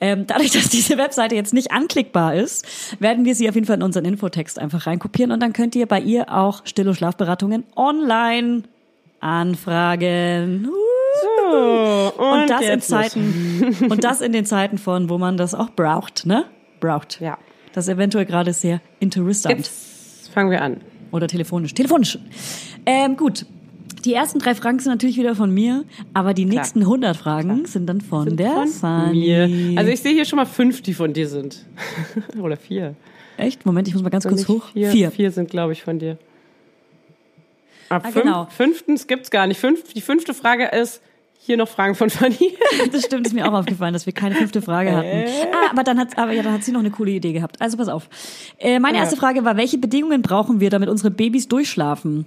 Ähm, 0.00 0.24
dadurch, 0.26 0.50
dass 0.52 0.68
diese 0.68 0.98
Webseite 0.98 1.34
jetzt 1.34 1.52
nicht 1.52 1.72
anklickbar 1.72 2.34
ist, 2.34 2.66
werden 3.00 3.24
wir 3.24 3.34
sie 3.34 3.48
auf 3.48 3.54
jeden 3.54 3.66
Fall 3.66 3.76
in 3.76 3.82
unseren 3.82 4.04
Infotext 4.04 4.58
einfach 4.58 4.86
reinkopieren 4.86 5.32
und 5.32 5.40
dann 5.40 5.52
könnt 5.52 5.76
ihr 5.76 5.86
bei 5.86 6.00
ihr 6.00 6.32
auch 6.32 6.62
Still- 6.64 6.88
und 6.88 6.94
Schlafberatungen 6.94 7.64
online 7.76 8.62
anfragen. 9.20 10.68
So, 11.22 12.12
und, 12.16 12.42
Und 12.42 12.50
das 12.50 12.60
in 12.60 12.68
jetzt 12.68 12.90
los. 12.90 13.00
Zeiten, 13.00 13.76
und 13.90 14.04
das 14.04 14.20
in 14.20 14.32
den 14.32 14.46
Zeiten 14.46 14.78
von, 14.78 15.08
wo 15.08 15.18
man 15.18 15.36
das 15.36 15.54
auch 15.54 15.70
braucht, 15.70 16.26
ne? 16.26 16.44
Braucht. 16.80 17.20
Ja. 17.20 17.38
Das 17.72 17.86
ist 17.86 17.94
eventuell 17.94 18.26
gerade 18.26 18.52
sehr 18.52 18.80
interessant. 19.00 19.58
Jetzt 19.58 19.87
fangen 20.38 20.50
wir 20.52 20.62
an. 20.62 20.76
Oder 21.10 21.26
telefonisch. 21.26 21.74
Telefonisch. 21.74 22.16
Ähm, 22.86 23.16
gut. 23.16 23.44
Die 24.04 24.14
ersten 24.14 24.38
drei 24.38 24.54
Fragen 24.54 24.78
sind 24.78 24.92
natürlich 24.92 25.16
wieder 25.16 25.34
von 25.34 25.52
mir, 25.52 25.84
aber 26.14 26.32
die 26.32 26.44
nächsten 26.44 26.82
100 26.82 27.16
Fragen 27.16 27.66
sind 27.66 27.86
dann 27.86 28.00
von 28.00 28.36
der 28.36 28.52
Von 28.52 28.68
Fanny. 28.68 29.18
mir. 29.18 29.78
Also 29.78 29.90
ich 29.90 30.00
sehe 30.00 30.12
hier 30.12 30.24
schon 30.24 30.36
mal 30.36 30.44
fünf, 30.46 30.80
die 30.82 30.94
von 30.94 31.12
dir 31.12 31.26
sind. 31.28 31.64
Oder 32.40 32.56
vier. 32.56 32.94
Echt? 33.36 33.66
Moment, 33.66 33.88
ich 33.88 33.94
muss 33.94 34.02
mal 34.04 34.10
ganz 34.10 34.22
Sind 34.22 34.36
kurz 34.36 34.48
hoch. 34.48 34.68
Vier, 34.72 34.90
Vier. 34.92 35.10
vier 35.10 35.32
sind, 35.32 35.50
glaube 35.50 35.72
ich, 35.72 35.82
von 35.82 35.98
dir. 35.98 36.16
Ab 37.88 38.02
Ah, 38.06 38.10
fünf, 38.12 38.24
genau. 38.24 38.46
fünftens 38.46 39.08
gibt's 39.08 39.30
gar 39.32 39.48
nicht. 39.48 39.58
Fünf, 39.58 39.92
die 39.92 40.00
fünfte 40.00 40.32
Frage 40.32 40.66
ist, 40.66 41.02
hier 41.48 41.56
noch 41.56 41.68
Fragen 41.68 41.94
von 41.96 42.08
Fanny. 42.10 42.56
Das 42.92 43.04
stimmt, 43.04 43.26
ist 43.26 43.32
mir 43.32 43.48
auch 43.48 43.52
aufgefallen, 43.58 43.92
dass 43.92 44.06
wir 44.06 44.12
keine 44.12 44.36
fünfte 44.36 44.62
Frage 44.62 44.94
hatten. 44.96 45.24
Ah, 45.52 45.70
aber 45.72 45.82
dann 45.82 45.98
hat, 45.98 46.16
aber 46.16 46.32
ja, 46.32 46.42
dann 46.42 46.52
hat 46.52 46.62
sie 46.62 46.70
noch 46.72 46.80
eine 46.80 46.90
coole 46.92 47.10
Idee 47.10 47.32
gehabt. 47.32 47.60
Also 47.60 47.76
pass 47.76 47.88
auf. 47.88 48.08
Äh, 48.58 48.78
meine 48.78 48.98
Ja. 48.98 49.02
erste 49.04 49.16
Frage 49.16 49.44
war, 49.44 49.56
welche 49.56 49.78
Bedingungen 49.78 50.22
brauchen 50.22 50.60
wir, 50.60 50.70
damit 50.70 50.88
unsere 50.88 51.10
Babys 51.10 51.48
durchschlafen? 51.48 52.24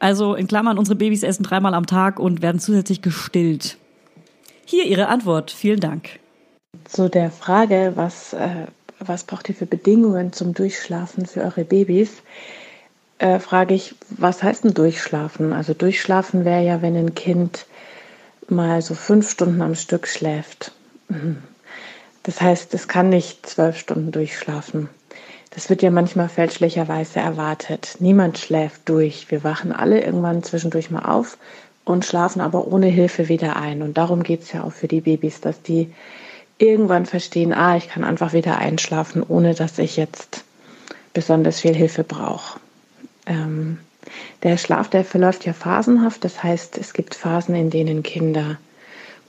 Also 0.00 0.34
in 0.34 0.48
Klammern, 0.48 0.78
unsere 0.78 0.96
Babys 0.96 1.22
essen 1.22 1.44
dreimal 1.44 1.74
am 1.74 1.86
Tag 1.86 2.18
und 2.18 2.42
werden 2.42 2.58
zusätzlich 2.60 3.00
gestillt. 3.02 3.76
Hier 4.66 4.84
Ihre 4.84 5.08
Antwort. 5.08 5.50
Vielen 5.50 5.80
Dank. 5.80 6.18
Zu 6.84 7.08
der 7.08 7.30
Frage, 7.30 7.92
was, 7.94 8.32
äh, 8.32 8.66
was 8.98 9.24
braucht 9.24 9.48
ihr 9.48 9.54
für 9.54 9.66
Bedingungen 9.66 10.32
zum 10.32 10.54
Durchschlafen 10.54 11.26
für 11.26 11.42
eure 11.42 11.64
Babys, 11.64 12.22
äh, 13.18 13.38
frage 13.38 13.74
ich, 13.74 13.94
was 14.10 14.42
heißt 14.42 14.64
denn 14.64 14.74
Durchschlafen? 14.74 15.52
Also 15.52 15.72
Durchschlafen 15.74 16.44
wäre 16.44 16.64
ja, 16.64 16.82
wenn 16.82 16.96
ein 16.96 17.14
Kind 17.14 17.66
mal 18.50 18.82
so 18.82 18.94
fünf 18.94 19.30
Stunden 19.30 19.62
am 19.62 19.74
Stück 19.74 20.06
schläft. 20.06 20.72
Das 22.22 22.40
heißt, 22.40 22.74
es 22.74 22.88
kann 22.88 23.08
nicht 23.08 23.46
zwölf 23.46 23.78
Stunden 23.78 24.12
durchschlafen. 24.12 24.88
Das 25.50 25.70
wird 25.70 25.82
ja 25.82 25.90
manchmal 25.90 26.28
fälschlicherweise 26.28 27.20
erwartet. 27.20 27.96
Niemand 28.00 28.38
schläft 28.38 28.88
durch. 28.88 29.30
Wir 29.30 29.44
wachen 29.44 29.72
alle 29.72 30.02
irgendwann 30.02 30.42
zwischendurch 30.42 30.90
mal 30.90 31.04
auf 31.04 31.38
und 31.84 32.04
schlafen 32.04 32.40
aber 32.40 32.66
ohne 32.66 32.86
Hilfe 32.86 33.28
wieder 33.28 33.56
ein. 33.56 33.82
Und 33.82 33.96
darum 33.96 34.22
geht 34.22 34.42
es 34.42 34.52
ja 34.52 34.64
auch 34.64 34.72
für 34.72 34.88
die 34.88 35.02
Babys, 35.02 35.40
dass 35.40 35.62
die 35.62 35.92
irgendwann 36.58 37.06
verstehen, 37.06 37.52
ah, 37.52 37.76
ich 37.76 37.88
kann 37.88 38.04
einfach 38.04 38.32
wieder 38.32 38.58
einschlafen, 38.58 39.22
ohne 39.22 39.54
dass 39.54 39.78
ich 39.78 39.96
jetzt 39.96 40.44
besonders 41.12 41.60
viel 41.60 41.74
Hilfe 41.74 42.04
brauche. 42.04 42.58
Ähm, 43.26 43.78
der 44.42 44.56
Schlaf, 44.56 44.88
der 44.88 45.04
verläuft 45.04 45.44
ja 45.46 45.52
phasenhaft. 45.52 46.24
Das 46.24 46.42
heißt, 46.42 46.78
es 46.78 46.92
gibt 46.92 47.14
Phasen, 47.14 47.54
in 47.54 47.70
denen 47.70 48.02
Kinder 48.02 48.58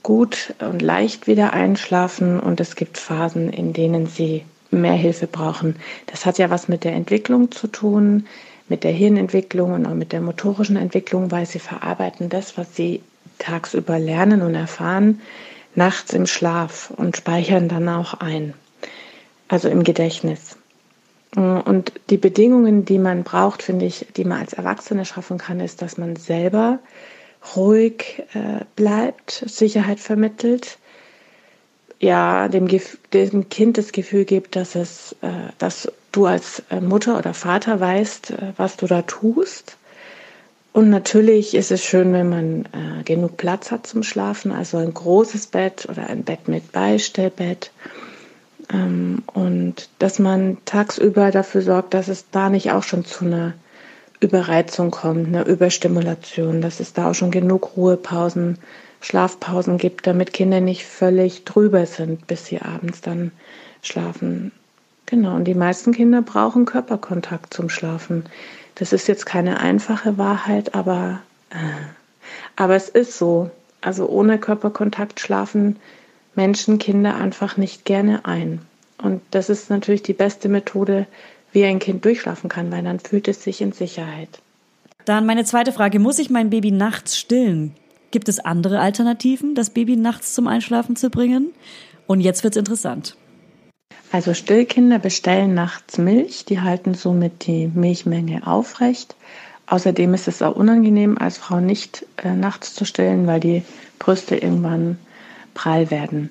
gut 0.02 0.54
und 0.60 0.82
leicht 0.82 1.26
wieder 1.26 1.52
einschlafen 1.52 2.38
und 2.38 2.60
es 2.60 2.76
gibt 2.76 2.96
Phasen, 2.96 3.50
in 3.50 3.72
denen 3.72 4.06
sie 4.06 4.44
mehr 4.70 4.92
Hilfe 4.92 5.26
brauchen. 5.26 5.76
Das 6.06 6.26
hat 6.26 6.38
ja 6.38 6.50
was 6.50 6.68
mit 6.68 6.84
der 6.84 6.92
Entwicklung 6.92 7.50
zu 7.50 7.66
tun, 7.66 8.26
mit 8.68 8.84
der 8.84 8.92
Hirnentwicklung 8.92 9.72
und 9.72 9.86
auch 9.86 9.94
mit 9.94 10.12
der 10.12 10.20
motorischen 10.20 10.76
Entwicklung, 10.76 11.30
weil 11.30 11.46
sie 11.46 11.58
verarbeiten 11.58 12.28
das, 12.28 12.56
was 12.56 12.76
sie 12.76 13.02
tagsüber 13.38 13.98
lernen 13.98 14.42
und 14.42 14.54
erfahren, 14.54 15.20
nachts 15.74 16.12
im 16.12 16.26
Schlaf 16.26 16.92
und 16.96 17.16
speichern 17.16 17.68
dann 17.68 17.88
auch 17.88 18.14
ein, 18.14 18.54
also 19.48 19.68
im 19.68 19.84
Gedächtnis. 19.84 20.56
Und 21.36 21.92
die 22.08 22.16
Bedingungen, 22.16 22.86
die 22.86 22.98
man 22.98 23.22
braucht, 23.22 23.62
finde 23.62 23.84
ich, 23.84 24.06
die 24.16 24.24
man 24.24 24.40
als 24.40 24.54
Erwachsene 24.54 25.04
schaffen 25.04 25.36
kann, 25.36 25.60
ist, 25.60 25.82
dass 25.82 25.98
man 25.98 26.16
selber 26.16 26.78
ruhig 27.54 28.24
äh, 28.32 28.64
bleibt, 28.74 29.44
Sicherheit 29.46 30.00
vermittelt, 30.00 30.78
ja, 32.00 32.48
dem, 32.48 32.68
dem, 33.12 33.48
Kind 33.50 33.76
das 33.76 33.92
Gefühl 33.92 34.24
gibt, 34.24 34.56
dass 34.56 34.74
es, 34.74 35.14
äh, 35.20 35.52
dass 35.58 35.92
du 36.12 36.24
als 36.24 36.62
äh, 36.70 36.80
Mutter 36.80 37.18
oder 37.18 37.34
Vater 37.34 37.80
weißt, 37.80 38.30
äh, 38.30 38.36
was 38.56 38.78
du 38.78 38.86
da 38.86 39.02
tust. 39.02 39.76
Und 40.72 40.90
natürlich 40.90 41.54
ist 41.54 41.70
es 41.70 41.84
schön, 41.84 42.12
wenn 42.12 42.28
man 42.28 42.64
äh, 42.66 43.02
genug 43.04 43.36
Platz 43.36 43.70
hat 43.70 43.86
zum 43.86 44.02
Schlafen, 44.02 44.52
also 44.52 44.78
ein 44.78 44.92
großes 44.92 45.48
Bett 45.48 45.86
oder 45.88 46.08
ein 46.08 46.22
Bett 46.24 46.48
mit 46.48 46.72
Beistellbett. 46.72 47.70
Ähm, 48.72 49.22
und 49.32 49.88
dass 49.98 50.18
man 50.18 50.58
tagsüber 50.64 51.30
dafür 51.30 51.62
sorgt, 51.62 51.94
dass 51.94 52.08
es 52.08 52.30
da 52.30 52.50
nicht 52.50 52.72
auch 52.72 52.82
schon 52.82 53.04
zu 53.04 53.24
einer 53.24 53.54
Überreizung 54.20 54.90
kommt, 54.90 55.28
einer 55.28 55.46
Überstimulation, 55.46 56.60
dass 56.60 56.80
es 56.80 56.92
da 56.92 57.10
auch 57.10 57.14
schon 57.14 57.30
genug 57.30 57.76
Ruhepausen, 57.76 58.58
Schlafpausen 59.00 59.78
gibt, 59.78 60.06
damit 60.06 60.32
Kinder 60.32 60.60
nicht 60.60 60.84
völlig 60.86 61.44
drüber 61.44 61.86
sind, 61.86 62.26
bis 62.26 62.46
sie 62.46 62.60
abends 62.60 63.02
dann 63.02 63.30
schlafen. 63.82 64.52
Genau, 65.04 65.36
und 65.36 65.44
die 65.44 65.54
meisten 65.54 65.92
Kinder 65.92 66.22
brauchen 66.22 66.64
Körperkontakt 66.64 67.54
zum 67.54 67.68
Schlafen. 67.68 68.24
Das 68.74 68.92
ist 68.92 69.06
jetzt 69.06 69.26
keine 69.26 69.60
einfache 69.60 70.18
Wahrheit, 70.18 70.74
aber, 70.74 71.20
äh, 71.50 71.56
aber 72.56 72.74
es 72.74 72.88
ist 72.88 73.16
so. 73.16 73.50
Also 73.80 74.08
ohne 74.08 74.38
Körperkontakt 74.38 75.20
schlafen 75.20 75.76
Menschen 76.36 76.78
Kinder 76.78 77.16
einfach 77.16 77.56
nicht 77.56 77.84
gerne 77.84 78.24
ein. 78.24 78.60
Und 79.02 79.22
das 79.30 79.50
ist 79.50 79.70
natürlich 79.70 80.02
die 80.02 80.12
beste 80.12 80.48
Methode, 80.48 81.06
wie 81.52 81.64
ein 81.64 81.78
Kind 81.78 82.04
durchschlafen 82.04 82.48
kann, 82.48 82.70
weil 82.70 82.82
dann 82.82 83.00
fühlt 83.00 83.28
es 83.28 83.42
sich 83.42 83.60
in 83.60 83.72
Sicherheit. 83.72 84.28
Dann 85.04 85.26
meine 85.26 85.44
zweite 85.44 85.72
Frage, 85.72 85.98
muss 85.98 86.18
ich 86.18 86.30
mein 86.30 86.50
Baby 86.50 86.70
nachts 86.70 87.16
stillen? 87.18 87.74
Gibt 88.10 88.28
es 88.28 88.40
andere 88.40 88.80
Alternativen, 88.80 89.54
das 89.54 89.70
Baby 89.70 89.96
nachts 89.96 90.34
zum 90.34 90.46
Einschlafen 90.46 90.96
zu 90.96 91.10
bringen? 91.10 91.52
Und 92.06 92.20
jetzt 92.20 92.44
wird's 92.44 92.56
interessant. 92.56 93.16
Also 94.12 94.34
Stillkinder 94.34 94.98
bestellen 94.98 95.54
nachts 95.54 95.98
Milch, 95.98 96.44
die 96.44 96.60
halten 96.60 96.94
somit 96.94 97.46
die 97.46 97.68
Milchmenge 97.68 98.46
aufrecht. 98.46 99.16
Außerdem 99.66 100.14
ist 100.14 100.28
es 100.28 100.42
auch 100.42 100.54
unangenehm, 100.54 101.18
als 101.18 101.38
Frau 101.38 101.60
nicht 101.60 102.06
äh, 102.22 102.32
nachts 102.32 102.74
zu 102.74 102.84
stillen, 102.84 103.26
weil 103.26 103.40
die 103.40 103.62
Brüste 103.98 104.36
irgendwann 104.36 104.98
prall 105.56 105.90
werden. 105.90 106.30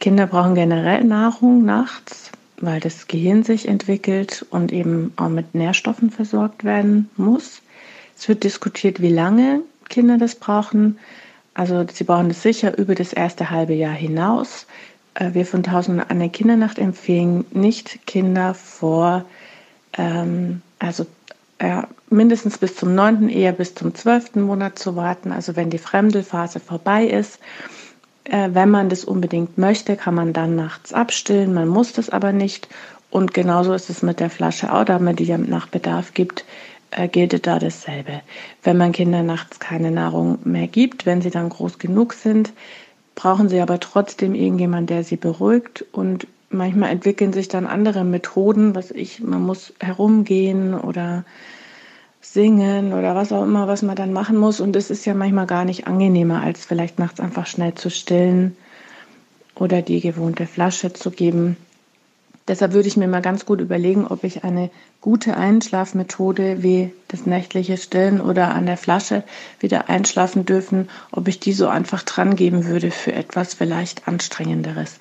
Kinder 0.00 0.26
brauchen 0.26 0.56
generell 0.56 1.04
Nahrung 1.04 1.64
nachts, 1.64 2.32
weil 2.60 2.80
das 2.80 3.06
Gehirn 3.06 3.44
sich 3.44 3.68
entwickelt 3.68 4.44
und 4.50 4.72
eben 4.72 5.12
auch 5.14 5.28
mit 5.28 5.54
Nährstoffen 5.54 6.10
versorgt 6.10 6.64
werden 6.64 7.08
muss. 7.16 7.62
Es 8.18 8.28
wird 8.28 8.42
diskutiert, 8.42 9.00
wie 9.00 9.12
lange 9.12 9.60
Kinder 9.88 10.18
das 10.18 10.34
brauchen. 10.34 10.98
Also 11.54 11.84
sie 11.92 12.02
brauchen 12.04 12.30
es 12.30 12.42
sicher 12.42 12.76
über 12.78 12.94
das 12.96 13.12
erste 13.12 13.50
halbe 13.50 13.74
Jahr 13.74 13.94
hinaus. 13.94 14.66
Äh, 15.14 15.34
wir 15.34 15.46
von 15.46 15.62
Tausend 15.62 16.10
an 16.10 16.18
der 16.18 16.30
Kindernacht 16.30 16.78
empfehlen 16.78 17.44
nicht 17.52 18.06
Kinder 18.06 18.54
vor, 18.54 19.24
ähm, 19.98 20.62
also 20.78 21.06
ja, 21.60 21.86
mindestens 22.10 22.58
bis 22.58 22.74
zum 22.74 22.94
neunten, 22.94 23.28
eher 23.28 23.52
bis 23.52 23.74
zum 23.74 23.94
zwölften 23.94 24.42
Monat 24.42 24.78
zu 24.78 24.96
warten. 24.96 25.30
Also 25.30 25.54
wenn 25.54 25.70
die 25.70 25.78
Fremdelphase 25.78 26.58
vorbei 26.58 27.04
ist 27.04 27.38
äh, 28.24 28.50
wenn 28.52 28.70
man 28.70 28.88
das 28.88 29.04
unbedingt 29.04 29.58
möchte, 29.58 29.96
kann 29.96 30.14
man 30.14 30.32
dann 30.32 30.56
nachts 30.56 30.92
abstillen. 30.92 31.54
Man 31.54 31.68
muss 31.68 31.92
das 31.92 32.10
aber 32.10 32.32
nicht. 32.32 32.68
Und 33.10 33.34
genauso 33.34 33.74
ist 33.74 33.90
es 33.90 34.02
mit 34.02 34.20
der 34.20 34.30
Flasche 34.30 34.72
auch, 34.72 34.84
da 34.84 34.98
man 34.98 35.16
die 35.16 35.24
ja 35.24 35.38
nach 35.38 35.66
Bedarf 35.66 36.14
gibt, 36.14 36.44
äh, 36.90 37.08
gilt 37.08 37.46
da 37.46 37.58
dasselbe. 37.58 38.22
Wenn 38.62 38.76
man 38.76 38.92
Kindern 38.92 39.26
nachts 39.26 39.60
keine 39.60 39.90
Nahrung 39.90 40.38
mehr 40.44 40.66
gibt, 40.66 41.04
wenn 41.04 41.20
sie 41.20 41.30
dann 41.30 41.48
groß 41.48 41.78
genug 41.78 42.14
sind, 42.14 42.52
brauchen 43.14 43.48
sie 43.48 43.60
aber 43.60 43.80
trotzdem 43.80 44.34
irgendjemand, 44.34 44.88
der 44.88 45.04
sie 45.04 45.16
beruhigt. 45.16 45.84
Und 45.92 46.26
manchmal 46.48 46.90
entwickeln 46.90 47.32
sich 47.32 47.48
dann 47.48 47.66
andere 47.66 48.04
Methoden, 48.04 48.74
was 48.74 48.90
ich, 48.90 49.20
man 49.20 49.42
muss 49.42 49.74
herumgehen 49.80 50.74
oder 50.74 51.24
singen 52.32 52.94
oder 52.94 53.14
was 53.14 53.32
auch 53.32 53.42
immer, 53.42 53.68
was 53.68 53.82
man 53.82 53.96
dann 53.96 54.12
machen 54.12 54.36
muss. 54.36 54.60
Und 54.60 54.74
es 54.76 54.90
ist 54.90 55.04
ja 55.04 55.14
manchmal 55.14 55.46
gar 55.46 55.64
nicht 55.64 55.86
angenehmer, 55.86 56.42
als 56.42 56.64
vielleicht 56.64 56.98
nachts 56.98 57.20
einfach 57.20 57.46
schnell 57.46 57.74
zu 57.74 57.90
stillen 57.90 58.56
oder 59.54 59.82
die 59.82 60.00
gewohnte 60.00 60.46
Flasche 60.46 60.92
zu 60.92 61.10
geben. 61.10 61.56
Deshalb 62.48 62.72
würde 62.72 62.88
ich 62.88 62.96
mir 62.96 63.06
mal 63.06 63.22
ganz 63.22 63.46
gut 63.46 63.60
überlegen, 63.60 64.06
ob 64.06 64.24
ich 64.24 64.42
eine 64.44 64.70
gute 65.00 65.36
Einschlafmethode 65.36 66.62
wie 66.62 66.92
das 67.08 67.26
nächtliche 67.26 67.76
Stillen 67.76 68.20
oder 68.20 68.54
an 68.54 68.66
der 68.66 68.76
Flasche 68.76 69.22
wieder 69.60 69.88
einschlafen 69.88 70.44
dürfen, 70.44 70.88
ob 71.12 71.28
ich 71.28 71.38
die 71.38 71.52
so 71.52 71.68
einfach 71.68 72.02
dran 72.02 72.34
geben 72.34 72.64
würde 72.64 72.90
für 72.90 73.12
etwas 73.12 73.54
vielleicht 73.54 74.08
anstrengenderes. 74.08 74.98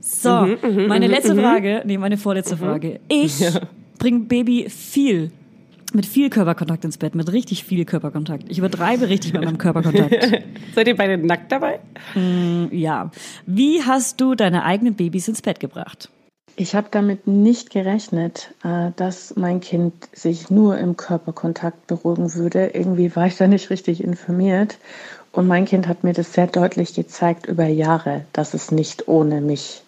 So, 0.00 0.30
mhm, 0.30 0.58
mhm 0.62 0.86
meine 0.86 1.08
mhm, 1.08 1.14
letzte 1.14 1.34
mhm. 1.34 1.40
Frage, 1.40 1.82
nee, 1.86 1.98
meine 1.98 2.18
vorletzte 2.18 2.56
mhm. 2.56 2.60
Frage. 2.60 3.00
Ich 3.08 3.40
ja. 3.40 3.62
bringe 3.98 4.20
Baby 4.20 4.68
viel 4.68 5.32
mit 5.94 6.06
viel 6.06 6.30
Körperkontakt 6.30 6.84
ins 6.84 6.98
Bett, 6.98 7.14
mit 7.14 7.32
richtig 7.32 7.64
viel 7.64 7.84
Körperkontakt. 7.84 8.44
Ich 8.48 8.58
übertreibe 8.58 9.08
richtig 9.08 9.32
mit 9.32 9.44
meinem 9.44 9.58
Körperkontakt. 9.58 10.12
Seid 10.74 10.88
ihr 10.88 10.96
beide 10.96 11.18
nackt 11.18 11.52
dabei? 11.52 11.80
Mm, 12.14 12.66
ja. 12.70 13.10
Wie 13.46 13.82
hast 13.82 14.20
du 14.20 14.34
deine 14.34 14.64
eigenen 14.64 14.94
Babys 14.94 15.28
ins 15.28 15.42
Bett 15.42 15.60
gebracht? 15.60 16.10
Ich 16.56 16.74
habe 16.74 16.88
damit 16.90 17.26
nicht 17.26 17.70
gerechnet, 17.70 18.54
äh, 18.62 18.90
dass 18.96 19.36
mein 19.36 19.60
Kind 19.60 19.94
sich 20.12 20.50
nur 20.50 20.76
im 20.78 20.96
Körperkontakt 20.96 21.86
beruhigen 21.86 22.34
würde. 22.34 22.68
Irgendwie 22.74 23.14
war 23.16 23.26
ich 23.26 23.36
da 23.36 23.46
nicht 23.46 23.70
richtig 23.70 24.04
informiert. 24.04 24.78
Und 25.32 25.46
mein 25.46 25.64
Kind 25.64 25.88
hat 25.88 26.04
mir 26.04 26.12
das 26.12 26.34
sehr 26.34 26.46
deutlich 26.46 26.94
gezeigt 26.94 27.46
über 27.46 27.66
Jahre, 27.66 28.26
dass 28.34 28.52
es 28.52 28.70
nicht 28.70 29.08
ohne 29.08 29.40
mich 29.40 29.81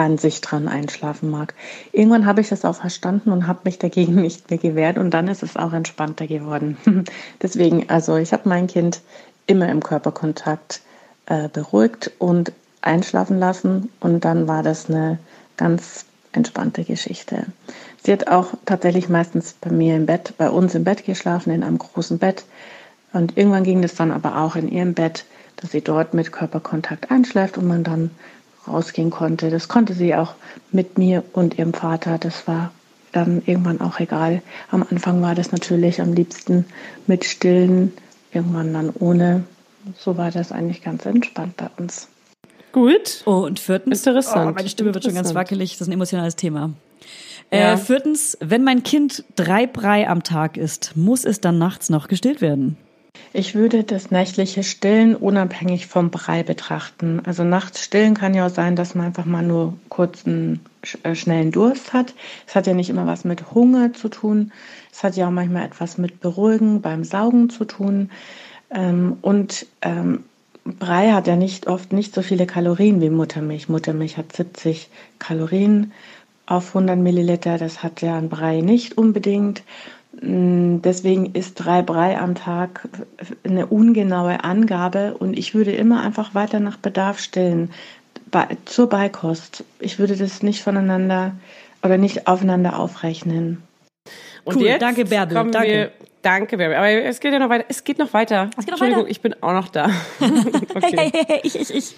an 0.00 0.16
sich 0.16 0.40
dran 0.40 0.66
einschlafen 0.66 1.30
mag. 1.30 1.52
Irgendwann 1.92 2.24
habe 2.24 2.40
ich 2.40 2.48
das 2.48 2.64
auch 2.64 2.76
verstanden 2.76 3.32
und 3.32 3.46
habe 3.46 3.60
mich 3.64 3.78
dagegen 3.78 4.14
nicht 4.22 4.48
mehr 4.48 4.58
gewehrt 4.58 4.96
und 4.96 5.10
dann 5.10 5.28
ist 5.28 5.42
es 5.42 5.56
auch 5.56 5.74
entspannter 5.74 6.26
geworden. 6.26 6.78
Deswegen, 7.42 7.90
also 7.90 8.16
ich 8.16 8.32
habe 8.32 8.48
mein 8.48 8.66
Kind 8.66 9.02
immer 9.46 9.68
im 9.68 9.82
Körperkontakt 9.82 10.80
äh, 11.26 11.48
beruhigt 11.48 12.12
und 12.18 12.52
einschlafen 12.80 13.38
lassen 13.38 13.90
und 14.00 14.24
dann 14.24 14.48
war 14.48 14.62
das 14.62 14.88
eine 14.88 15.18
ganz 15.58 16.06
entspannte 16.32 16.84
Geschichte. 16.84 17.44
Sie 18.02 18.12
hat 18.12 18.28
auch 18.28 18.54
tatsächlich 18.64 19.10
meistens 19.10 19.54
bei 19.60 19.70
mir 19.70 19.96
im 19.96 20.06
Bett, 20.06 20.32
bei 20.38 20.48
uns 20.48 20.74
im 20.74 20.84
Bett 20.84 21.04
geschlafen, 21.04 21.50
in 21.50 21.62
einem 21.62 21.76
großen 21.76 22.18
Bett. 22.18 22.44
Und 23.12 23.36
irgendwann 23.36 23.64
ging 23.64 23.82
das 23.82 23.96
dann 23.96 24.12
aber 24.12 24.38
auch 24.38 24.56
in 24.56 24.68
ihrem 24.68 24.94
Bett, 24.94 25.26
dass 25.56 25.72
sie 25.72 25.82
dort 25.82 26.14
mit 26.14 26.32
Körperkontakt 26.32 27.10
einschläft 27.10 27.58
und 27.58 27.66
man 27.66 27.84
dann 27.84 28.10
rausgehen 28.66 29.10
konnte. 29.10 29.50
Das 29.50 29.68
konnte 29.68 29.94
sie 29.94 30.14
auch 30.14 30.34
mit 30.72 30.98
mir 30.98 31.24
und 31.32 31.58
ihrem 31.58 31.74
Vater. 31.74 32.18
Das 32.18 32.46
war 32.46 32.70
dann 33.12 33.42
irgendwann 33.46 33.80
auch 33.80 34.00
egal. 34.00 34.42
Am 34.70 34.84
Anfang 34.88 35.22
war 35.22 35.34
das 35.34 35.52
natürlich 35.52 36.00
am 36.00 36.12
liebsten 36.12 36.64
mit 37.06 37.24
Stillen, 37.24 37.92
irgendwann 38.32 38.72
dann 38.72 38.90
ohne. 38.90 39.44
so 39.96 40.16
war 40.16 40.30
das 40.30 40.52
eigentlich 40.52 40.82
ganz 40.82 41.06
entspannt 41.06 41.56
bei 41.56 41.70
uns. 41.78 42.08
Gut. 42.72 43.22
Oh, 43.26 43.44
und 43.46 43.58
viertens. 43.58 44.06
Interessant. 44.06 44.50
Oh, 44.50 44.54
meine 44.54 44.68
Stimme 44.68 44.94
wird 44.94 45.04
schon 45.04 45.14
ganz 45.14 45.34
wackelig. 45.34 45.72
Das 45.72 45.82
ist 45.82 45.88
ein 45.88 45.92
emotionales 45.92 46.36
Thema. 46.36 46.70
Ja. 47.50 47.74
Äh, 47.74 47.76
viertens, 47.78 48.38
wenn 48.40 48.62
mein 48.62 48.84
Kind 48.84 49.24
drei 49.34 49.66
Brei 49.66 50.08
am 50.08 50.22
Tag 50.22 50.56
isst, 50.56 50.96
muss 50.96 51.24
es 51.24 51.40
dann 51.40 51.58
nachts 51.58 51.90
noch 51.90 52.06
gestillt 52.06 52.40
werden? 52.40 52.76
Ich 53.32 53.54
würde 53.54 53.84
das 53.84 54.10
nächtliche 54.10 54.62
Stillen 54.62 55.14
unabhängig 55.14 55.86
vom 55.86 56.10
Brei 56.10 56.42
betrachten. 56.42 57.20
Also 57.24 57.44
nachts 57.44 57.84
stillen 57.84 58.14
kann 58.14 58.34
ja 58.34 58.46
auch 58.46 58.50
sein, 58.50 58.76
dass 58.76 58.94
man 58.94 59.06
einfach 59.06 59.24
mal 59.24 59.42
nur 59.42 59.74
kurzen, 59.88 60.60
äh, 61.04 61.14
schnellen 61.14 61.52
Durst 61.52 61.92
hat. 61.92 62.14
Es 62.46 62.54
hat 62.54 62.66
ja 62.66 62.74
nicht 62.74 62.90
immer 62.90 63.06
was 63.06 63.24
mit 63.24 63.52
Hunger 63.54 63.92
zu 63.92 64.08
tun. 64.08 64.52
Es 64.92 65.04
hat 65.04 65.16
ja 65.16 65.28
auch 65.28 65.32
manchmal 65.32 65.64
etwas 65.64 65.96
mit 65.98 66.20
Beruhigen 66.20 66.80
beim 66.80 67.04
Saugen 67.04 67.50
zu 67.50 67.64
tun. 67.64 68.10
Ähm, 68.70 69.18
und 69.22 69.66
ähm, 69.82 70.24
Brei 70.64 71.12
hat 71.12 71.26
ja 71.26 71.36
nicht 71.36 71.66
oft 71.68 71.92
nicht 71.92 72.14
so 72.14 72.22
viele 72.22 72.46
Kalorien 72.46 73.00
wie 73.00 73.10
Muttermilch. 73.10 73.68
Muttermilch 73.68 74.16
hat 74.16 74.34
70 74.36 74.88
Kalorien 75.18 75.92
auf 76.46 76.74
100 76.74 76.98
Milliliter. 76.98 77.58
Das 77.58 77.82
hat 77.82 78.02
ja 78.02 78.18
ein 78.18 78.28
Brei 78.28 78.60
nicht 78.60 78.98
unbedingt. 78.98 79.62
Mm, 80.12 80.78
Deswegen 80.82 81.34
ist 81.34 81.54
drei 81.54 81.82
Brei 81.82 82.18
am 82.18 82.34
Tag 82.34 82.88
eine 83.44 83.66
ungenaue 83.66 84.44
Angabe 84.44 85.14
und 85.18 85.38
ich 85.38 85.54
würde 85.54 85.72
immer 85.72 86.02
einfach 86.02 86.34
weiter 86.34 86.60
nach 86.60 86.76
Bedarf 86.76 87.18
stillen 87.18 87.70
bei, 88.30 88.46
zur 88.64 88.88
Beikost. 88.88 89.64
Ich 89.78 89.98
würde 89.98 90.16
das 90.16 90.42
nicht 90.42 90.62
voneinander 90.62 91.32
oder 91.82 91.98
nicht 91.98 92.26
aufeinander 92.26 92.78
aufrechnen. 92.78 93.62
Und 94.44 94.56
Cool, 94.56 94.66
jetzt 94.66 94.82
danke, 94.82 95.04
Bärbel, 95.04 95.36
kommen 95.36 95.52
danke. 95.52 95.68
Wir, 95.68 95.92
danke, 96.22 96.56
Bärbel. 96.56 96.76
Aber 96.76 96.88
es 96.88 97.20
geht 97.20 97.32
ja 97.32 97.38
noch 97.38 97.50
weiter. 97.50 97.66
Es 97.68 97.84
geht 97.84 97.98
noch 97.98 98.12
weiter. 98.12 98.50
Es 98.56 98.64
geht 98.64 98.66
noch 98.66 98.72
Entschuldigung, 98.72 99.02
weiter. 99.02 99.10
ich 99.10 99.20
bin 99.20 99.34
auch 99.42 99.52
noch 99.52 99.68
da. 99.68 99.90
okay. 100.20 100.96
Hey, 100.96 101.10
hey, 101.12 101.24
hey, 101.26 101.40
ich, 101.42 101.60
ich, 101.60 101.74
ich. 101.74 101.94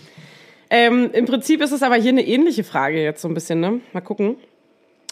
Ähm, 0.71 1.11
Im 1.13 1.27
Prinzip 1.27 1.61
ist 1.61 1.73
es 1.73 1.83
aber 1.83 1.97
hier 1.97 2.11
eine 2.11 2.27
ähnliche 2.27 2.65
Frage 2.65 3.03
jetzt 3.03 3.23
so 3.23 3.29
ein 3.29 3.35
bisschen, 3.35 3.61
ne? 3.61 3.81
Mal 3.93 4.01
gucken. 4.01 4.37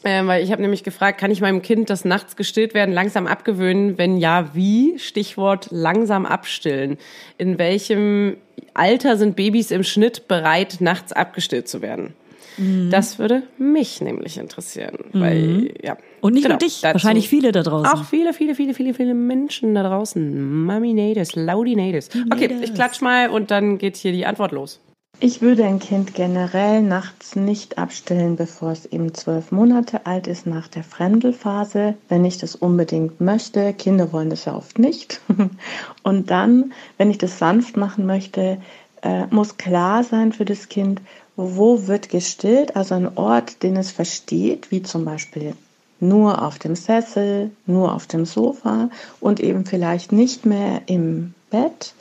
Ähm, 0.05 0.27
weil 0.27 0.43
ich 0.43 0.51
habe 0.51 0.63
nämlich 0.63 0.83
gefragt, 0.83 1.21
kann 1.21 1.31
ich 1.31 1.41
meinem 1.41 1.63
Kind 1.63 1.91
das 1.91 2.05
nachts 2.05 2.37
gestillt 2.37 2.73
werden 2.75 2.95
langsam 2.95 3.27
abgewöhnen? 3.27 3.99
Wenn 3.99 4.17
ja, 4.17 4.55
wie? 4.55 4.99
Stichwort 4.99 5.69
langsam 5.71 6.25
abstillen. 6.25 6.97
In 7.37 7.59
welchem 7.59 8.37
Alter 8.73 9.17
sind 9.17 9.37
Babys 9.37 9.71
im 9.71 9.85
Schnitt 9.85 10.27
bereit, 10.29 10.79
nachts 10.81 11.13
abgestillt 11.13 11.69
zu 11.69 11.83
werden? 11.83 12.15
Mhm. 12.57 12.91
Das 12.91 13.19
würde 13.19 13.43
mich 13.59 14.01
nämlich 14.01 14.39
interessieren. 14.39 14.99
Weil, 15.13 15.73
ja. 15.83 15.97
Und 16.21 16.35
nicht 16.35 16.43
Genau, 16.45 16.55
nur 16.55 16.59
dich, 16.59 16.83
wahrscheinlich 16.83 17.29
viele 17.29 17.53
da 17.53 17.63
draußen. 17.63 17.93
Auch 17.93 18.05
viele, 18.05 18.33
viele, 18.33 18.55
viele, 18.55 18.75
viele, 18.75 18.95
viele 18.95 19.15
Menschen 19.15 19.75
da 19.75 19.83
draußen. 19.83 20.65
Mami 20.65 20.93
Natives, 20.93 21.35
Laudi 21.35 21.77
Natives. 21.77 22.11
Okay, 22.33 22.51
ich 22.63 22.75
klatsch 22.75 23.01
mal 23.01 23.31
und 23.31 23.51
dann 23.51 23.79
geht 23.79 23.97
hier 23.97 24.13
die 24.13 24.27
Antwort 24.27 24.53
los. 24.53 24.81
Ich 25.23 25.43
würde 25.43 25.67
ein 25.67 25.81
Kind 25.81 26.15
generell 26.15 26.81
nachts 26.81 27.37
nicht 27.37 27.77
abstillen, 27.77 28.37
bevor 28.37 28.73
es 28.73 28.87
eben 28.87 29.13
zwölf 29.13 29.53
Monate 29.53 30.07
alt 30.07 30.27
ist 30.27 30.47
nach 30.47 30.67
der 30.67 30.83
Fremdelphase, 30.83 31.95
wenn 32.09 32.25
ich 32.25 32.39
das 32.39 32.57
unbedingt 32.57 33.21
möchte. 33.21 33.75
Kinder 33.75 34.15
wollen 34.15 34.31
das 34.31 34.47
ja 34.47 34.57
oft 34.57 34.79
nicht. 34.79 35.21
Und 36.03 36.31
dann, 36.31 36.73
wenn 36.97 37.11
ich 37.11 37.19
das 37.19 37.39
sanft 37.39 37.77
machen 37.77 38.07
möchte, 38.07 38.63
äh, 39.03 39.27
muss 39.27 39.59
klar 39.59 40.05
sein 40.05 40.33
für 40.33 40.47
das 40.47 40.71
Kind, 40.71 41.03
wo 41.37 41.87
wird 41.87 42.09
gestillt, 42.09 42.75
also 42.75 42.95
ein 42.95 43.19
Ort, 43.19 43.63
den 43.63 43.77
es 43.77 43.91
versteht, 43.91 44.71
wie 44.71 44.83
zum 44.83 45.05
Beispiel 45.05 45.55
nur 46.01 46.41
auf 46.41 46.59
dem 46.59 46.77
Sessel, 46.77 47.51
nur 47.67 47.95
auf 47.95 48.07
dem 48.07 48.25
Sofa 48.25 48.89
und 49.21 49.39
eben 49.39 49.67
vielleicht 49.67 50.13
nicht 50.13 50.47
mehr 50.47 50.81
im 50.87 51.35
Bett. 51.51 51.93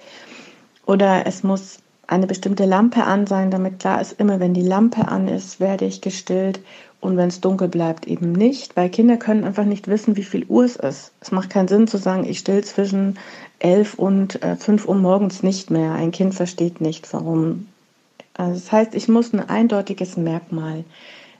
Oder 0.85 1.27
es 1.27 1.43
muss 1.43 1.79
eine 2.09 2.25
bestimmte 2.25 2.65
Lampe 2.65 3.03
an 3.03 3.27
sein, 3.27 3.51
damit 3.51 3.79
klar 3.79 4.01
ist, 4.01 4.19
immer 4.19 4.39
wenn 4.39 4.55
die 4.55 4.63
Lampe 4.63 5.07
an 5.07 5.27
ist, 5.27 5.59
werde 5.59 5.85
ich 5.85 6.01
gestillt 6.01 6.59
und 7.01 7.17
wenn 7.17 7.27
es 7.27 7.39
dunkel 7.39 7.67
bleibt, 7.67 8.07
eben 8.07 8.31
nicht, 8.31 8.75
weil 8.75 8.89
Kinder 8.89 9.17
können 9.17 9.43
einfach 9.43 9.63
nicht 9.63 9.87
wissen, 9.87 10.17
wie 10.17 10.23
viel 10.23 10.45
Uhr 10.45 10.65
es 10.65 10.75
ist. 10.75 11.11
Es 11.21 11.31
macht 11.31 11.51
keinen 11.51 11.67
Sinn 11.67 11.87
zu 11.87 11.97
sagen, 11.97 12.25
ich 12.25 12.39
still 12.39 12.63
zwischen 12.63 13.19
elf 13.59 13.93
und 13.93 14.41
äh, 14.41 14.55
fünf 14.55 14.87
Uhr 14.87 14.95
morgens 14.95 15.43
nicht 15.43 15.69
mehr. 15.69 15.93
Ein 15.93 16.11
Kind 16.11 16.33
versteht 16.33 16.81
nicht, 16.81 17.11
warum. 17.13 17.67
Also 18.33 18.53
das 18.53 18.71
heißt, 18.71 18.95
ich 18.95 19.07
muss 19.07 19.31
ein 19.31 19.47
eindeutiges 19.47 20.17
Merkmal 20.17 20.85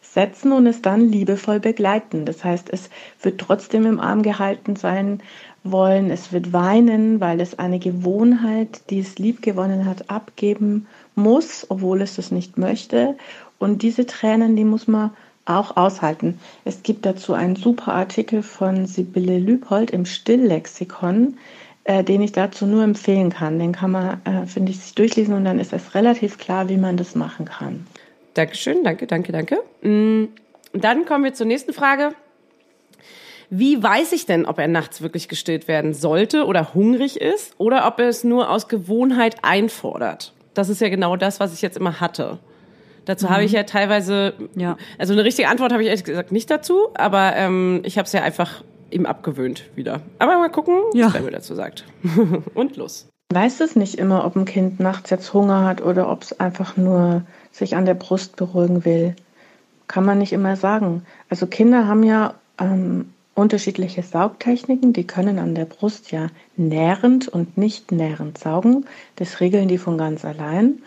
setzen 0.01 0.51
und 0.51 0.67
es 0.67 0.81
dann 0.81 1.01
liebevoll 1.01 1.59
begleiten. 1.59 2.25
Das 2.25 2.43
heißt, 2.43 2.69
es 2.71 2.89
wird 3.21 3.39
trotzdem 3.41 3.85
im 3.85 3.99
Arm 3.99 4.21
gehalten 4.21 4.75
sein 4.75 5.21
wollen, 5.63 6.11
es 6.11 6.31
wird 6.31 6.53
weinen, 6.53 7.19
weil 7.19 7.41
es 7.41 7.59
eine 7.59 7.79
Gewohnheit, 7.79 8.81
die 8.89 8.99
es 8.99 9.19
lieb 9.19 9.41
gewonnen 9.41 9.85
hat, 9.85 10.09
abgeben 10.09 10.87
muss, 11.15 11.65
obwohl 11.69 12.01
es 12.01 12.15
das 12.15 12.31
nicht 12.31 12.57
möchte. 12.57 13.15
Und 13.57 13.81
diese 13.81 14.05
Tränen, 14.05 14.55
die 14.55 14.63
muss 14.63 14.87
man 14.87 15.11
auch 15.45 15.75
aushalten. 15.77 16.39
Es 16.63 16.83
gibt 16.83 17.05
dazu 17.05 17.33
einen 17.33 17.55
super 17.55 17.93
Artikel 17.93 18.43
von 18.43 18.85
Sibylle 18.85 19.39
Lübold 19.39 19.91
im 19.91 20.05
Stilllexikon, 20.05 21.37
äh, 21.85 22.03
den 22.03 22.21
ich 22.21 22.31
dazu 22.31 22.65
nur 22.65 22.83
empfehlen 22.83 23.31
kann. 23.31 23.57
Den 23.59 23.71
kann 23.71 23.91
man, 23.91 24.21
äh, 24.25 24.45
finde 24.45 24.71
ich, 24.71 24.79
sich 24.79 24.95
durchlesen 24.95 25.33
und 25.33 25.45
dann 25.45 25.59
ist 25.59 25.73
es 25.73 25.95
relativ 25.95 26.37
klar, 26.37 26.69
wie 26.69 26.77
man 26.77 26.97
das 26.97 27.15
machen 27.15 27.45
kann. 27.45 27.87
Dankeschön, 28.35 28.83
danke, 28.83 29.07
danke, 29.07 29.31
danke. 29.31 29.57
Mm, 29.81 30.29
Dann 30.71 31.05
kommen 31.05 31.23
wir 31.23 31.33
zur 31.33 31.47
nächsten 31.47 31.73
Frage. 31.73 32.13
Wie 33.49 33.81
weiß 33.81 34.11
ich 34.11 34.25
denn, 34.25 34.45
ob 34.45 34.59
er 34.59 34.67
nachts 34.67 35.01
wirklich 35.01 35.27
gestillt 35.27 35.67
werden 35.67 35.93
sollte 35.93 36.45
oder 36.45 36.73
hungrig 36.73 37.19
ist 37.19 37.53
oder 37.57 37.87
ob 37.87 37.99
er 37.99 38.07
es 38.09 38.23
nur 38.23 38.49
aus 38.49 38.67
Gewohnheit 38.67 39.37
einfordert? 39.43 40.33
Das 40.53 40.69
ist 40.69 40.81
ja 40.81 40.89
genau 40.89 41.15
das, 41.15 41.39
was 41.39 41.53
ich 41.53 41.61
jetzt 41.61 41.77
immer 41.77 41.99
hatte. 41.99 42.37
Dazu 43.05 43.29
habe 43.29 43.43
ich 43.43 43.51
ja 43.53 43.63
teilweise, 43.63 44.33
Ja. 44.55 44.77
also 44.99 45.13
eine 45.13 45.23
richtige 45.23 45.47
Antwort 45.47 45.71
habe 45.71 45.81
ich 45.81 45.87
ehrlich 45.89 46.03
gesagt 46.03 46.31
nicht 46.31 46.51
dazu, 46.51 46.89
aber 46.93 47.35
ähm, 47.35 47.81
ich 47.83 47.97
habe 47.97 48.05
es 48.05 48.11
ja 48.13 48.21
einfach 48.21 48.63
ihm 48.91 49.05
abgewöhnt 49.07 49.63
wieder. 49.75 50.01
Aber 50.19 50.37
mal 50.37 50.49
gucken, 50.49 50.75
Ja. 50.93 51.07
was 51.07 51.13
Bärbel 51.13 51.31
dazu 51.31 51.55
sagt. 51.55 51.85
Und 52.53 52.75
los. 52.75 53.07
weiß 53.33 53.61
es 53.61 53.75
nicht 53.75 53.95
immer, 53.97 54.25
ob 54.25 54.35
ein 54.35 54.45
Kind 54.45 54.79
nachts 54.79 55.09
jetzt 55.09 55.33
Hunger 55.33 55.65
hat 55.65 55.81
oder 55.81 56.11
ob 56.11 56.21
es 56.21 56.39
einfach 56.39 56.77
nur 56.77 57.23
sich 57.51 57.75
an 57.75 57.85
der 57.85 57.93
Brust 57.95 58.35
beruhigen 58.35 58.85
will. 58.85 59.15
Kann 59.87 60.05
man 60.05 60.19
nicht 60.19 60.33
immer 60.33 60.55
sagen. 60.55 61.03
Also 61.29 61.47
Kinder 61.47 61.87
haben 61.87 62.03
ja 62.03 62.35
ähm, 62.59 63.11
unterschiedliche 63.39 64.03
Saugtechniken. 64.03 64.93
Die 64.93 65.07
können 65.07 65.39
an 65.39 65.55
der 65.55 65.65
Brust 65.65 66.11
ja 66.11 66.27
nährend 66.57 67.27
und 67.27 67.57
nicht 67.57 67.91
nährend 67.91 68.37
saugen. 68.37 68.85
Das 69.15 69.39
regeln 69.39 69.67
die 69.67 69.77
von 69.77 69.97
ganz 69.97 70.25
allein. 70.25 70.79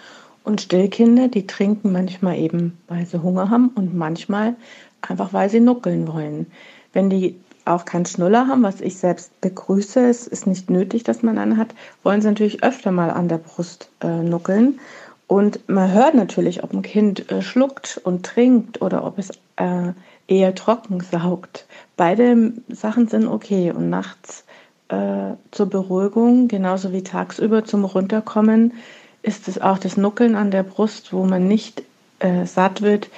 Und 0.45 0.61
Stillkinder, 0.61 1.29
die 1.29 1.47
trinken 1.47 1.93
manchmal 1.93 2.39
eben, 2.39 2.79
weil 2.89 3.07
sie 3.07 3.23
Hunger 3.23 3.49
haben 3.51 3.69
und 3.69 3.95
manchmal 3.97 4.57
einfach, 5.01 5.33
weil 5.33 5.51
sie 5.51 5.61
nuckeln 5.61 6.07
wollen. 6.09 6.47
Wenn 6.93 7.11
die 7.11 7.37
auch 7.65 7.85
keinen 7.85 8.07
Schnuller 8.07 8.49
haben, 8.49 8.63
was 8.63 8.81
ich 8.81 8.97
selbst 8.97 9.41
begrüße, 9.41 10.09
es 10.09 10.27
ist 10.27 10.47
nicht 10.47 10.69
nötig, 10.69 11.05
dass 11.05 11.23
man 11.23 11.39
einen 11.39 11.57
hat, 11.57 11.75
wollen 12.03 12.21
sie 12.21 12.29
natürlich 12.29 12.65
öfter 12.65 12.91
mal 12.91 13.11
an 13.11 13.29
der 13.29 13.39
Brust 13.39 13.89
äh, 14.01 14.23
nuckeln. 14.23 14.81
Und 15.29 15.69
man 15.69 15.93
hört 15.93 16.15
natürlich, 16.15 16.65
ob 16.65 16.75
ein 16.75 16.83
Kind 16.83 17.31
äh, 17.31 17.41
schluckt 17.41 18.01
und 18.03 18.27
trinkt 18.27 18.83
oder 18.83 19.05
ob 19.05 19.19
es 19.19 19.31
äh, 19.57 19.93
eher 20.29 20.55
trocken 20.55 21.01
saugt. 21.01 21.67
Beide 21.97 22.53
Sachen 22.69 23.09
sind 23.09 23.27
okay 23.27 23.71
und 23.71 23.91
nachts 23.91 24.45
äh, 24.89 25.35
zur 25.51 25.67
Beruhigung, 25.67 26.49
genauso 26.49 26.93
wie 26.93 27.03
tagsüber 27.03 27.65
zum 27.65 27.85
Runterkommen, 27.85 28.75
ist 29.23 29.49
es 29.49 29.61
auch 29.61 29.79
das 29.79 29.97
Nuckeln 29.97 30.35
an 30.35 30.51
der 30.51 30.63
Brust, 30.63 31.13
wo 31.13 31.25
man 31.25 31.49
nicht 31.49 31.83
äh, 32.19 32.45
satt 32.47 32.83
wird, 32.83 33.09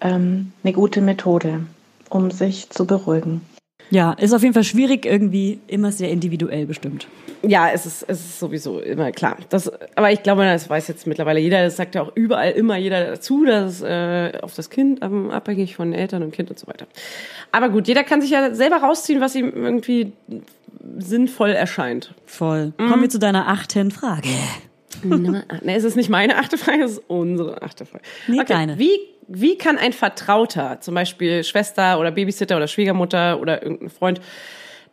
ähm, 0.00 0.52
eine 0.62 0.72
gute 0.72 1.00
Methode, 1.00 1.60
um 2.10 2.30
sich 2.30 2.70
zu 2.70 2.86
beruhigen. 2.86 3.40
Ja, 3.90 4.12
ist 4.12 4.32
auf 4.32 4.42
jeden 4.42 4.54
Fall 4.54 4.64
schwierig, 4.64 5.06
irgendwie 5.06 5.60
immer 5.66 5.92
sehr 5.92 6.10
individuell 6.10 6.66
bestimmt. 6.66 7.06
Ja, 7.42 7.70
es 7.70 7.86
ist, 7.86 8.04
es 8.08 8.18
ist 8.18 8.40
sowieso 8.40 8.80
immer 8.80 9.12
klar. 9.12 9.36
Das, 9.48 9.70
aber 9.94 10.10
ich 10.12 10.22
glaube, 10.22 10.44
das 10.44 10.68
weiß 10.68 10.88
jetzt 10.88 11.06
mittlerweile 11.06 11.38
jeder. 11.38 11.62
Das 11.62 11.76
sagt 11.76 11.94
ja 11.94 12.02
auch 12.02 12.12
überall 12.14 12.50
immer 12.50 12.76
jeder 12.76 13.06
dazu, 13.06 13.44
dass 13.44 13.80
es 13.80 13.82
äh, 13.82 14.38
auf 14.42 14.54
das 14.54 14.70
Kind 14.70 15.02
ähm, 15.02 15.30
abhängig 15.30 15.76
von 15.76 15.92
Eltern 15.92 16.22
und 16.22 16.32
Kind 16.32 16.50
und 16.50 16.58
so 16.58 16.66
weiter. 16.66 16.86
Aber 17.52 17.68
gut, 17.68 17.86
jeder 17.86 18.04
kann 18.04 18.20
sich 18.20 18.30
ja 18.30 18.54
selber 18.54 18.78
rausziehen, 18.78 19.20
was 19.20 19.34
ihm 19.36 19.52
irgendwie 19.54 20.12
sinnvoll 20.98 21.50
erscheint. 21.50 22.14
Voll. 22.26 22.72
Kommen 22.76 23.02
wir 23.02 23.08
zu 23.08 23.18
deiner 23.18 23.48
achten 23.48 23.90
Frage. 23.90 24.28
Ne, 25.04 25.44
es 25.64 25.84
ist 25.84 25.96
nicht 25.96 26.08
meine 26.10 26.36
achte 26.36 26.58
Frage, 26.58 26.84
es 26.84 26.92
ist 26.92 27.02
unsere 27.08 27.62
achte 27.62 27.86
Frage. 27.86 28.04
Nee, 28.26 28.42
deine. 28.46 28.78
Wie, 28.78 28.90
wie 29.28 29.56
kann 29.58 29.78
ein 29.78 29.92
Vertrauter, 29.92 30.80
zum 30.80 30.94
Beispiel 30.94 31.44
Schwester 31.44 31.98
oder 32.00 32.10
Babysitter 32.10 32.56
oder 32.56 32.68
Schwiegermutter 32.68 33.40
oder 33.40 33.62
irgendein 33.62 33.90
Freund, 33.90 34.20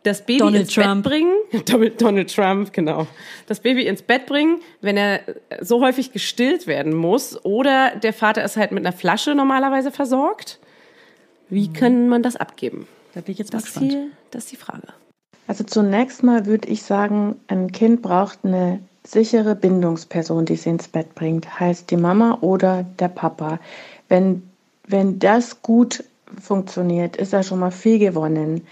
das 0.02 0.24
Baby 0.24 0.38
Donald 0.38 0.62
ins 0.62 0.74
Trump. 0.74 1.02
Bett 1.02 1.12
bringen, 1.12 1.94
Donald, 1.98 2.32
Trump, 2.34 2.72
genau, 2.72 3.06
das 3.46 3.58
Baby 3.60 3.86
ins 3.86 4.02
Bett 4.02 4.26
bringen, 4.26 4.60
wenn 4.80 4.96
er 4.96 5.20
so 5.60 5.80
häufig 5.80 6.12
gestillt 6.12 6.66
werden 6.68 6.94
muss 6.94 7.44
oder 7.44 7.96
der 7.96 8.12
Vater 8.12 8.44
ist 8.44 8.56
halt 8.56 8.70
mit 8.70 8.86
einer 8.86 8.96
Flasche 8.96 9.34
normalerweise 9.34 9.90
versorgt? 9.90 10.60
Wie 11.48 11.72
kann 11.72 12.08
man 12.08 12.22
das 12.22 12.36
abgeben? 12.36 12.86
Da 13.14 13.20
bin 13.20 13.32
ich 13.32 13.38
jetzt 13.38 13.52
mal 13.52 13.58
Das, 13.60 13.66
gespannt. 13.66 13.90
hier, 13.92 14.06
das 14.30 14.44
ist 14.44 14.52
die 14.52 14.56
Frage. 14.56 14.88
Also 15.48 15.64
zunächst 15.64 16.22
mal 16.22 16.46
würde 16.46 16.68
ich 16.68 16.82
sagen, 16.82 17.36
ein 17.48 17.70
Kind 17.72 18.02
braucht 18.02 18.40
eine 18.44 18.80
sichere 19.06 19.54
Bindungsperson, 19.54 20.44
die 20.44 20.56
sie 20.56 20.70
ins 20.70 20.88
Bett 20.88 21.14
bringt, 21.14 21.60
heißt 21.60 21.90
die 21.90 21.96
Mama 21.96 22.38
oder 22.40 22.84
der 22.98 23.08
Papa. 23.08 23.58
Wenn, 24.08 24.42
wenn 24.86 25.18
das 25.18 25.62
gut 25.62 26.04
funktioniert, 26.40 27.16
ist 27.16 27.32
da 27.32 27.42
schon 27.42 27.60
mal 27.60 27.70
viel 27.70 27.98
gewonnen. 27.98 28.66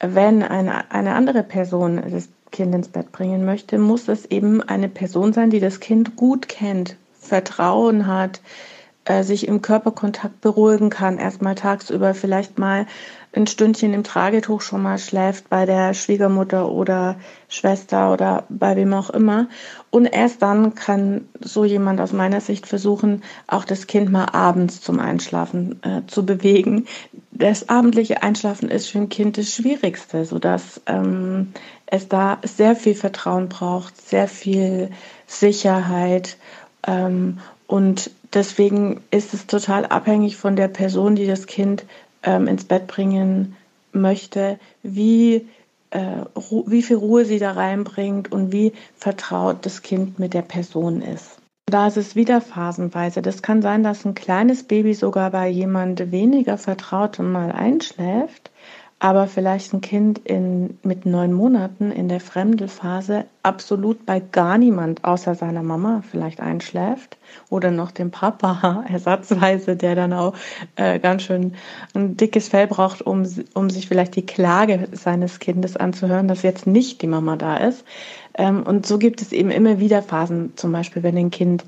Wenn 0.00 0.42
eine, 0.42 0.90
eine 0.90 1.14
andere 1.14 1.42
Person 1.42 2.02
das 2.10 2.28
Kind 2.50 2.74
ins 2.74 2.88
Bett 2.88 3.12
bringen 3.12 3.44
möchte, 3.44 3.78
muss 3.78 4.08
es 4.08 4.24
eben 4.26 4.62
eine 4.62 4.88
Person 4.88 5.32
sein, 5.32 5.50
die 5.50 5.60
das 5.60 5.80
Kind 5.80 6.16
gut 6.16 6.48
kennt, 6.48 6.96
Vertrauen 7.20 8.06
hat, 8.06 8.40
äh, 9.04 9.22
sich 9.22 9.46
im 9.48 9.60
Körperkontakt 9.62 10.40
beruhigen 10.40 10.90
kann, 10.90 11.18
erstmal 11.18 11.54
tagsüber 11.54 12.14
vielleicht 12.14 12.58
mal 12.58 12.86
ein 13.32 13.46
Stündchen 13.46 13.92
im 13.92 14.04
Tragetuch 14.04 14.62
schon 14.62 14.82
mal 14.82 14.98
schläft 14.98 15.48
bei 15.48 15.66
der 15.66 15.94
Schwiegermutter 15.94 16.70
oder 16.70 17.16
Schwester 17.48 18.12
oder 18.12 18.44
bei 18.48 18.74
wem 18.76 18.94
auch 18.94 19.10
immer. 19.10 19.48
Und 19.90 20.06
erst 20.06 20.42
dann 20.42 20.74
kann 20.74 21.28
so 21.40 21.64
jemand 21.64 22.00
aus 22.00 22.12
meiner 22.12 22.40
Sicht 22.40 22.66
versuchen, 22.66 23.22
auch 23.46 23.64
das 23.64 23.86
Kind 23.86 24.10
mal 24.10 24.26
abends 24.26 24.80
zum 24.80 24.98
Einschlafen 24.98 25.82
äh, 25.82 26.02
zu 26.06 26.24
bewegen. 26.24 26.86
Das 27.30 27.68
abendliche 27.68 28.22
Einschlafen 28.22 28.70
ist 28.70 28.88
für 28.88 28.98
ein 28.98 29.08
Kind 29.08 29.38
das 29.38 29.54
Schwierigste, 29.54 30.24
sodass 30.24 30.80
ähm, 30.86 31.52
es 31.86 32.08
da 32.08 32.38
sehr 32.42 32.76
viel 32.76 32.94
Vertrauen 32.94 33.48
braucht, 33.48 33.96
sehr 34.00 34.28
viel 34.28 34.90
Sicherheit. 35.26 36.36
Ähm, 36.86 37.38
und 37.66 38.10
deswegen 38.32 39.02
ist 39.10 39.34
es 39.34 39.46
total 39.46 39.86
abhängig 39.86 40.36
von 40.36 40.56
der 40.56 40.68
Person, 40.68 41.14
die 41.14 41.26
das 41.26 41.46
Kind 41.46 41.84
ähm, 42.22 42.46
ins 42.46 42.64
Bett 42.64 42.86
bringen 42.86 43.56
möchte, 43.92 44.58
wie, 44.82 45.48
äh, 45.90 46.24
wie 46.66 46.82
viel 46.82 46.96
Ruhe 46.96 47.24
sie 47.24 47.38
da 47.38 47.52
reinbringt 47.52 48.30
und 48.32 48.52
wie 48.52 48.72
vertraut 48.96 49.64
das 49.66 49.82
Kind 49.82 50.18
mit 50.18 50.34
der 50.34 50.42
Person 50.42 51.02
ist. 51.02 51.38
Da 51.66 51.86
ist 51.86 51.98
es 51.98 52.16
wieder 52.16 52.40
phasenweise. 52.40 53.20
Das 53.20 53.42
kann 53.42 53.60
sein, 53.60 53.82
dass 53.82 54.06
ein 54.06 54.14
kleines 54.14 54.62
Baby 54.62 54.94
sogar 54.94 55.30
bei 55.30 55.48
jemand 55.48 56.10
weniger 56.10 56.56
Vertrautem 56.56 57.30
mal 57.30 57.52
einschläft 57.52 58.50
aber 59.00 59.28
vielleicht 59.28 59.72
ein 59.72 59.80
Kind 59.80 60.18
in, 60.18 60.78
mit 60.82 61.06
neun 61.06 61.32
Monaten 61.32 61.92
in 61.92 62.08
der 62.08 62.20
Fremdelphase 62.20 63.26
absolut 63.44 64.04
bei 64.04 64.18
gar 64.18 64.58
niemand 64.58 65.04
außer 65.04 65.36
seiner 65.36 65.62
Mama 65.62 66.02
vielleicht 66.10 66.40
einschläft 66.40 67.16
oder 67.48 67.70
noch 67.70 67.92
dem 67.92 68.10
Papa 68.10 68.84
ersatzweise, 68.92 69.76
der 69.76 69.94
dann 69.94 70.12
auch 70.12 70.34
äh, 70.76 70.98
ganz 70.98 71.22
schön 71.22 71.54
ein 71.94 72.16
dickes 72.16 72.48
Fell 72.48 72.66
braucht, 72.66 73.02
um, 73.02 73.24
um 73.54 73.70
sich 73.70 73.86
vielleicht 73.86 74.16
die 74.16 74.26
Klage 74.26 74.88
seines 74.92 75.38
Kindes 75.38 75.76
anzuhören, 75.76 76.26
dass 76.26 76.42
jetzt 76.42 76.66
nicht 76.66 77.00
die 77.00 77.06
Mama 77.06 77.36
da 77.36 77.56
ist. 77.56 77.84
Ähm, 78.38 78.62
und 78.62 78.86
so 78.86 78.98
gibt 78.98 79.20
es 79.20 79.32
eben 79.32 79.50
immer 79.50 79.80
wieder 79.80 80.00
Phasen, 80.00 80.52
zum 80.56 80.72
Beispiel 80.72 81.02
wenn 81.02 81.18
ein 81.18 81.30
Kind 81.30 81.64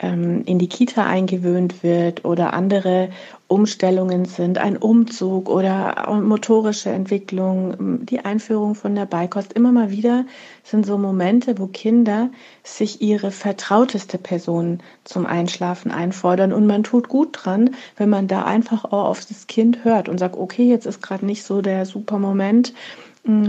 ähm, 0.00 0.42
in 0.46 0.58
die 0.58 0.68
Kita 0.68 1.04
eingewöhnt 1.06 1.82
wird 1.82 2.24
oder 2.24 2.54
andere 2.54 3.10
Umstellungen 3.46 4.24
sind, 4.24 4.56
ein 4.56 4.78
Umzug 4.78 5.50
oder 5.50 6.10
motorische 6.12 6.88
Entwicklung, 6.88 8.04
die 8.06 8.20
Einführung 8.20 8.74
von 8.74 8.94
der 8.94 9.04
Beikost. 9.04 9.52
Immer 9.52 9.70
mal 9.70 9.90
wieder 9.90 10.24
sind 10.64 10.86
so 10.86 10.96
Momente, 10.96 11.58
wo 11.58 11.66
Kinder 11.66 12.30
sich 12.62 13.02
ihre 13.02 13.30
vertrauteste 13.30 14.16
Person 14.16 14.80
zum 15.04 15.26
Einschlafen 15.26 15.90
einfordern 15.90 16.54
und 16.54 16.66
man 16.66 16.84
tut 16.84 17.08
gut 17.08 17.28
dran, 17.32 17.70
wenn 17.96 18.08
man 18.08 18.28
da 18.28 18.44
einfach 18.44 18.86
auch 18.86 19.04
auf 19.04 19.24
das 19.26 19.46
Kind 19.46 19.84
hört 19.84 20.08
und 20.08 20.18
sagt, 20.18 20.36
okay, 20.36 20.64
jetzt 20.64 20.86
ist 20.86 21.02
gerade 21.02 21.26
nicht 21.26 21.44
so 21.44 21.60
der 21.60 21.84
super 21.84 22.18
Moment 22.18 22.72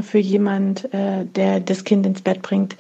für 0.04 0.20
jemand, 0.20 0.94
äh, 0.94 1.26
der 1.26 1.60
das 1.60 1.84
Kind 1.84 2.06
ins 2.06 2.22
Bett 2.22 2.42
bringt, 2.42 2.76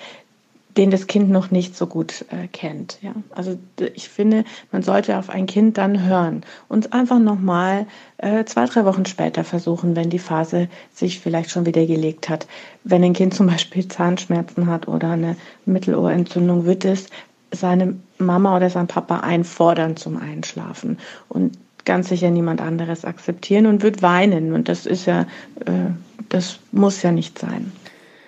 den 0.77 0.91
das 0.91 1.07
Kind 1.07 1.29
noch 1.29 1.51
nicht 1.51 1.75
so 1.75 1.87
gut 1.87 2.25
äh, 2.31 2.47
kennt. 2.47 2.99
Ja? 3.01 3.13
Also 3.33 3.57
ich 3.93 4.09
finde, 4.09 4.43
man 4.71 4.81
sollte 4.81 5.17
auf 5.17 5.29
ein 5.29 5.45
Kind 5.45 5.77
dann 5.77 6.05
hören 6.05 6.41
und 6.67 6.93
einfach 6.93 7.19
nochmal 7.19 7.87
äh, 8.17 8.43
zwei, 8.45 8.65
drei 8.65 8.85
Wochen 8.85 9.05
später 9.05 9.43
versuchen, 9.43 9.95
wenn 9.95 10.09
die 10.09 10.19
Phase 10.19 10.67
sich 10.93 11.19
vielleicht 11.19 11.49
schon 11.49 11.65
wieder 11.65 11.85
gelegt 11.85 12.29
hat. 12.29 12.47
Wenn 12.83 13.03
ein 13.03 13.13
Kind 13.13 13.33
zum 13.33 13.47
Beispiel 13.47 13.87
Zahnschmerzen 13.87 14.67
hat 14.67 14.87
oder 14.87 15.11
eine 15.11 15.37
Mittelohrentzündung, 15.65 16.65
wird 16.65 16.83
es 16.83 17.07
seine 17.51 17.95
Mama 18.17 18.57
oder 18.57 18.69
sein 18.69 18.87
Papa 18.87 19.19
einfordern 19.19 19.95
zum 19.95 20.17
Einschlafen 20.17 20.97
und 21.29 21.57
ganz 21.85 22.09
sicher 22.09 22.31
niemand 22.31 22.61
anderes 22.61 23.05
akzeptieren 23.05 23.67
und 23.67 23.83
wird 23.83 24.01
weinen. 24.01 24.53
Und 24.53 24.67
das 24.67 24.85
ist 24.85 25.05
ja, 25.05 25.21
äh, 25.65 25.91
das 26.29 26.59
muss 26.71 27.01
ja 27.01 27.11
nicht 27.11 27.39
sein. 27.39 27.71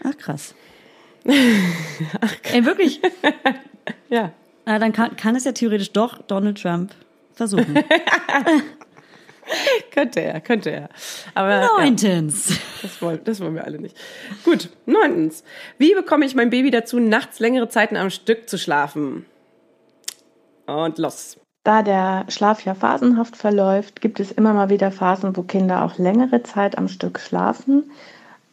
Ach 0.04 0.18
krass. 0.18 0.56
Ach, 2.22 2.34
Ey, 2.54 2.66
wirklich? 2.66 3.02
ja. 4.10 4.32
Na, 4.66 4.80
dann 4.80 4.94
kann, 4.94 5.16
kann 5.16 5.36
es 5.36 5.46
ja 5.46 5.52
theoretisch 5.52 5.92
doch 5.92 6.22
Donald 6.22 6.62
Trump 6.62 6.94
versuchen. 7.34 7.76
könnte 9.92 10.22
er, 10.22 10.42
könnte 10.42 10.72
er. 10.72 10.90
Aber 11.34 11.70
neuntens. 11.78 12.50
Ja, 12.50 12.56
das, 12.82 13.02
wollen, 13.02 13.20
das 13.24 13.40
wollen 13.40 13.56
wir 13.56 13.64
alle 13.64 13.80
nicht. 13.80 13.96
Gut, 14.44 14.70
neuntens. 14.86 15.44
Wie 15.78 15.94
bekomme 15.94 16.26
ich 16.26 16.36
mein 16.36 16.50
Baby 16.50 16.72
dazu, 16.72 17.00
nachts 17.00 17.40
längere 17.40 17.70
Zeiten 17.70 17.96
am 17.96 18.10
Stück 18.10 18.50
zu 18.50 18.58
schlafen? 18.58 19.26
Und 20.66 20.98
los. 20.98 21.38
Da 21.68 21.84
der 21.84 22.24
Schlaf 22.30 22.64
ja 22.64 22.76
phasenhaft 22.76 23.36
verläuft, 23.36 24.00
gibt 24.00 24.22
es 24.22 24.32
immer 24.32 24.54
mal 24.54 24.70
wieder 24.70 24.90
Phasen, 24.90 25.36
wo 25.36 25.44
Kinder 25.44 25.84
auch 25.84 25.98
längere 25.98 26.42
Zeit 26.42 26.78
am 26.78 26.88
Stück 26.88 27.20
schlafen. 27.20 27.92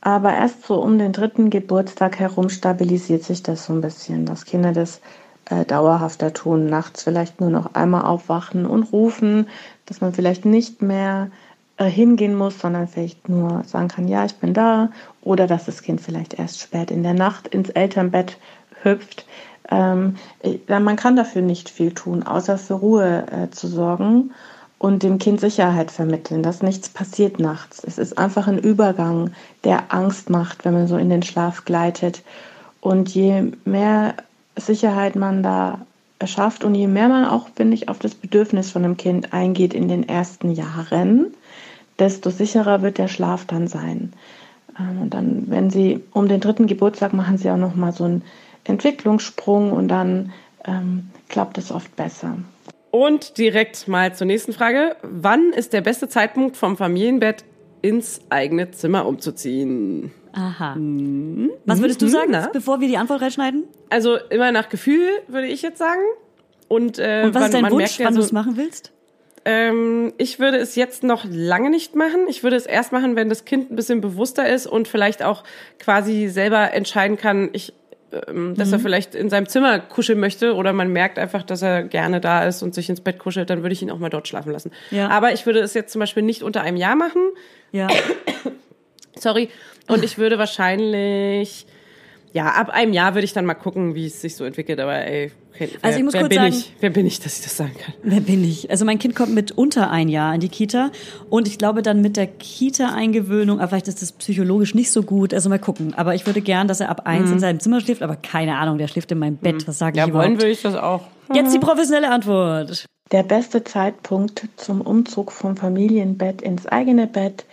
Aber 0.00 0.34
erst 0.34 0.66
so 0.66 0.82
um 0.82 0.98
den 0.98 1.12
dritten 1.12 1.48
Geburtstag 1.48 2.18
herum 2.18 2.48
stabilisiert 2.48 3.22
sich 3.22 3.44
das 3.44 3.66
so 3.66 3.72
ein 3.72 3.82
bisschen, 3.82 4.26
dass 4.26 4.46
Kinder 4.46 4.72
das 4.72 5.00
äh, 5.48 5.64
dauerhafter 5.64 6.32
tun, 6.32 6.66
nachts 6.66 7.04
vielleicht 7.04 7.40
nur 7.40 7.50
noch 7.50 7.76
einmal 7.76 8.02
aufwachen 8.02 8.66
und 8.66 8.82
rufen, 8.92 9.46
dass 9.86 10.00
man 10.00 10.12
vielleicht 10.12 10.44
nicht 10.44 10.82
mehr 10.82 11.30
äh, 11.76 11.84
hingehen 11.84 12.34
muss, 12.34 12.58
sondern 12.58 12.88
vielleicht 12.88 13.28
nur 13.28 13.62
sagen 13.62 13.86
kann, 13.86 14.08
ja, 14.08 14.24
ich 14.24 14.34
bin 14.34 14.54
da, 14.54 14.90
oder 15.22 15.46
dass 15.46 15.66
das 15.66 15.82
Kind 15.82 16.00
vielleicht 16.00 16.34
erst 16.34 16.58
spät 16.58 16.90
in 16.90 17.04
der 17.04 17.14
Nacht 17.14 17.46
ins 17.46 17.70
Elternbett 17.70 18.38
hüpft. 18.82 19.24
Ähm, 19.70 20.16
man 20.68 20.96
kann 20.96 21.16
dafür 21.16 21.42
nicht 21.42 21.70
viel 21.70 21.92
tun, 21.92 22.22
außer 22.22 22.58
für 22.58 22.74
Ruhe 22.74 23.26
äh, 23.30 23.50
zu 23.50 23.66
sorgen 23.66 24.32
und 24.78 25.02
dem 25.02 25.18
Kind 25.18 25.40
Sicherheit 25.40 25.90
vermitteln, 25.90 26.42
dass 26.42 26.62
nichts 26.62 26.88
passiert 26.88 27.38
nachts. 27.38 27.82
Es 27.82 27.96
ist 27.96 28.18
einfach 28.18 28.46
ein 28.46 28.58
Übergang, 28.58 29.30
der 29.64 29.94
Angst 29.94 30.28
macht, 30.28 30.64
wenn 30.64 30.74
man 30.74 30.88
so 30.88 30.96
in 30.96 31.08
den 31.08 31.22
Schlaf 31.22 31.64
gleitet. 31.64 32.22
Und 32.80 33.08
je 33.14 33.52
mehr 33.64 34.14
Sicherheit 34.56 35.16
man 35.16 35.42
da 35.42 35.78
erschafft 36.18 36.64
und 36.64 36.74
je 36.74 36.86
mehr 36.86 37.08
man 37.08 37.24
auch, 37.24 37.48
finde 37.54 37.74
ich, 37.74 37.88
auf 37.88 37.98
das 37.98 38.14
Bedürfnis 38.14 38.70
von 38.70 38.84
einem 38.84 38.96
Kind 38.96 39.32
eingeht 39.32 39.72
in 39.72 39.88
den 39.88 40.06
ersten 40.06 40.50
Jahren, 40.50 41.34
desto 41.98 42.30
sicherer 42.30 42.82
wird 42.82 42.98
der 42.98 43.08
Schlaf 43.08 43.46
dann 43.46 43.68
sein. 43.68 44.12
Ähm, 44.78 45.02
und 45.02 45.14
dann, 45.14 45.44
wenn 45.48 45.70
Sie 45.70 46.02
um 46.12 46.28
den 46.28 46.40
dritten 46.40 46.66
Geburtstag 46.66 47.14
machen 47.14 47.38
Sie 47.38 47.50
auch 47.50 47.56
noch 47.56 47.74
mal 47.74 47.92
so 47.92 48.04
einen 48.04 48.22
Entwicklungssprung 48.64 49.72
und 49.72 49.88
dann 49.88 50.32
ähm, 50.64 51.10
klappt 51.28 51.58
es 51.58 51.70
oft 51.70 51.94
besser. 51.96 52.36
Und 52.90 53.38
direkt 53.38 53.88
mal 53.88 54.14
zur 54.14 54.26
nächsten 54.26 54.52
Frage. 54.52 54.96
Wann 55.02 55.52
ist 55.52 55.72
der 55.72 55.80
beste 55.80 56.08
Zeitpunkt 56.08 56.56
vom 56.56 56.76
Familienbett 56.76 57.44
ins 57.82 58.20
eigene 58.30 58.70
Zimmer 58.70 59.06
umzuziehen? 59.06 60.12
Aha. 60.32 60.74
Hm. 60.74 61.50
Was 61.64 61.80
würdest 61.80 62.02
du 62.02 62.08
sagen, 62.08 62.30
Na? 62.30 62.50
bevor 62.52 62.80
wir 62.80 62.88
die 62.88 62.96
Antwort 62.96 63.20
reinschneiden? 63.20 63.64
Also 63.90 64.16
immer 64.30 64.52
nach 64.52 64.68
Gefühl, 64.68 65.08
würde 65.28 65.46
ich 65.46 65.62
jetzt 65.62 65.78
sagen. 65.78 66.02
Und, 66.68 66.98
äh, 66.98 67.22
Und 67.24 67.34
was 67.34 67.46
ist 67.46 67.54
dein 67.54 67.70
Wunsch, 67.70 67.98
ja 67.98 68.06
wann 68.06 68.14
so, 68.14 68.20
du 68.20 68.26
es 68.26 68.32
machen 68.32 68.56
willst? 68.56 68.92
Ähm, 69.44 70.12
ich 70.16 70.40
würde 70.40 70.56
es 70.56 70.74
jetzt 70.74 71.02
noch 71.02 71.24
lange 71.28 71.70
nicht 71.70 71.94
machen. 71.94 72.26
Ich 72.28 72.42
würde 72.42 72.56
es 72.56 72.66
erst 72.66 72.92
machen, 72.92 73.16
wenn 73.16 73.28
das 73.28 73.44
Kind 73.44 73.70
ein 73.70 73.76
bisschen 73.76 74.00
bewusster 74.00 74.48
ist 74.48 74.66
und 74.66 74.88
vielleicht 74.88 75.22
auch 75.22 75.44
quasi 75.78 76.28
selber 76.28 76.72
entscheiden 76.72 77.16
kann, 77.16 77.50
ich 77.52 77.74
ähm, 78.28 78.54
dass 78.54 78.68
mhm. 78.68 78.74
er 78.74 78.80
vielleicht 78.80 79.14
in 79.14 79.30
seinem 79.30 79.48
Zimmer 79.48 79.78
kuscheln 79.78 80.20
möchte 80.20 80.54
oder 80.54 80.72
man 80.72 80.88
merkt 80.92 81.18
einfach, 81.18 81.42
dass 81.42 81.62
er 81.62 81.84
gerne 81.84 82.20
da 82.20 82.46
ist 82.46 82.62
und 82.62 82.74
sich 82.74 82.88
ins 82.88 83.00
Bett 83.00 83.18
kuschelt, 83.18 83.50
dann 83.50 83.62
würde 83.62 83.72
ich 83.72 83.82
ihn 83.82 83.90
auch 83.90 83.98
mal 83.98 84.10
dort 84.10 84.28
schlafen 84.28 84.52
lassen. 84.52 84.70
Ja. 84.90 85.08
Aber 85.08 85.32
ich 85.32 85.46
würde 85.46 85.60
es 85.60 85.74
jetzt 85.74 85.92
zum 85.92 86.00
Beispiel 86.00 86.22
nicht 86.22 86.42
unter 86.42 86.62
einem 86.62 86.76
Jahr 86.76 86.96
machen. 86.96 87.22
Ja. 87.72 87.88
Sorry. 89.18 89.48
Und 89.88 90.04
ich 90.04 90.18
würde 90.18 90.38
wahrscheinlich 90.38 91.66
ja, 92.34 92.48
ab 92.48 92.68
einem 92.70 92.92
Jahr 92.92 93.14
würde 93.14 93.24
ich 93.24 93.32
dann 93.32 93.46
mal 93.46 93.54
gucken, 93.54 93.94
wie 93.94 94.06
es 94.06 94.20
sich 94.20 94.34
so 94.34 94.44
entwickelt. 94.44 94.80
Aber 94.80 94.96
ey, 94.96 95.30
wer, 95.58 95.68
also 95.82 95.98
ich 95.98 96.04
muss 96.04 96.14
wer 96.14 96.20
kurz 96.22 96.30
bin 96.30 96.38
sagen, 96.38 96.54
ich? 96.54 96.72
Wer 96.80 96.90
bin 96.90 97.06
ich, 97.06 97.20
dass 97.20 97.36
ich 97.36 97.44
das 97.44 97.56
sagen 97.56 97.74
kann? 97.78 97.94
Wer 98.02 98.20
bin 98.20 98.44
ich? 98.44 98.70
Also 98.70 98.84
mein 98.84 98.98
Kind 98.98 99.14
kommt 99.14 99.34
mit 99.34 99.52
unter 99.52 99.90
ein 99.90 100.08
Jahr 100.08 100.34
in 100.34 100.40
die 100.40 100.48
Kita 100.48 100.90
und 101.30 101.48
ich 101.48 101.58
glaube 101.58 101.82
dann 101.82 102.00
mit 102.00 102.16
der 102.16 102.26
Kita-Eingewöhnung, 102.26 103.60
aber 103.60 103.68
vielleicht 103.68 103.88
ist 103.88 104.02
das 104.02 104.12
psychologisch 104.12 104.74
nicht 104.74 104.90
so 104.90 105.02
gut. 105.02 105.34
Also 105.34 105.48
mal 105.48 105.58
gucken. 105.58 105.94
Aber 105.94 106.14
ich 106.14 106.26
würde 106.26 106.40
gern, 106.40 106.68
dass 106.68 106.80
er 106.80 106.88
ab 106.88 107.02
eins 107.06 107.28
mhm. 107.28 107.34
in 107.34 107.38
seinem 107.40 107.60
Zimmer 107.60 107.80
schläft, 107.80 108.02
aber 108.02 108.16
keine 108.16 108.56
Ahnung, 108.56 108.78
der 108.78 108.88
schläft 108.88 109.10
in 109.12 109.18
meinem 109.18 109.36
Bett. 109.36 109.56
Mhm. 109.56 109.68
Was 109.68 109.78
sage 109.78 109.96
ich 109.96 109.98
ja, 109.98 110.08
überhaupt? 110.08 110.28
wollen 110.28 110.40
will 110.40 110.50
ich 110.50 110.62
das 110.62 110.74
auch. 110.74 111.02
Jetzt 111.32 111.54
die 111.54 111.58
professionelle 111.58 112.10
Antwort. 112.10 112.86
Der 113.12 113.22
beste 113.22 113.64
Zeitpunkt 113.64 114.48
zum 114.56 114.80
Umzug 114.80 115.32
vom 115.32 115.56
Familienbett 115.56 116.42
ins 116.42 116.66
eigene 116.66 117.06
Bett 117.06 117.44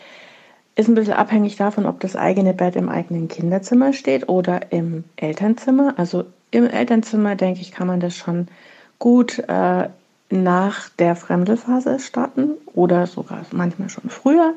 ist 0.76 0.88
ein 0.88 0.96
bisschen 0.96 1.14
abhängig 1.14 1.58
davon, 1.58 1.86
ob 1.86 2.00
das 2.00 2.16
eigene 2.16 2.54
Bett 2.54 2.76
im 2.76 2.90
eigenen 2.90 3.28
Kinderzimmer 3.28 3.94
steht 3.94 4.30
oder 4.30 4.72
im 4.72 5.04
Elternzimmer. 5.18 5.94
Also 5.98 6.26
im 6.52 6.66
Elternzimmer, 6.68 7.36
denke 7.36 7.62
ich, 7.62 7.72
kann 7.72 7.88
man 7.88 8.00
das 8.00 8.16
schon 8.16 8.48
gut 9.00 9.40
äh, 9.40 9.88
nach 10.30 10.90
der 10.90 11.16
Fremdelphase 11.16 12.00
starten 12.00 12.52
oder 12.74 13.08
sogar 13.08 13.46
manchmal 13.52 13.90
schon 13.90 14.10
früher. 14.10 14.54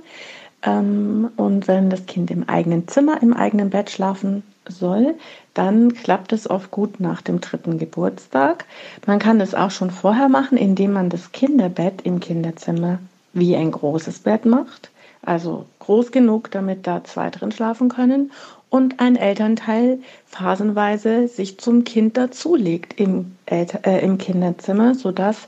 Ähm, 0.63 1.31
und 1.37 1.69
wenn 1.69 1.91
das 1.91 2.07
Kind 2.07 2.31
im 2.31 2.49
eigenen 2.49 2.89
Zimmer, 2.89 3.23
im 3.23 3.33
eigenen 3.33 3.71
Bett 3.71 3.91
schlafen 3.91 4.43
soll, 4.69 5.15
dann 5.53 5.95
klappt 5.95 6.33
es 6.33 6.49
oft 6.49 6.71
gut 6.71 7.01
nach 7.01 7.23
dem 7.23 7.41
dritten 7.41 7.79
Geburtstag. 7.79 8.65
Man 9.07 9.19
kann 9.19 9.39
das 9.39 9.55
auch 9.55 9.71
schon 9.71 9.91
vorher 9.91 10.29
machen, 10.29 10.57
indem 10.57 10.93
man 10.93 11.11
das 11.11 11.33
Kinderbett 11.33 12.03
im 12.03 12.21
Kinderzimmer 12.21 12.99
wie 13.33 13.57
ein 13.57 13.71
großes 13.71 14.21
Bett 14.21 14.47
macht. 14.47 14.91
Also 15.23 15.67
groß 15.81 16.13
genug, 16.13 16.51
damit 16.51 16.87
da 16.87 17.03
zwei 17.05 17.31
drin 17.31 17.53
schlafen 17.53 17.89
können 17.89 18.31
und 18.75 18.99
ein 18.99 19.15
Elternteil 19.15 20.01
phasenweise 20.27 21.29
sich 21.29 21.59
zum 21.59 21.85
Kind 21.85 22.17
dazulegt 22.17 22.99
im, 22.99 23.37
Elter 23.47 23.87
äh, 23.87 24.05
im 24.05 24.19
Kinderzimmer, 24.19 24.97
sodass 24.97 25.47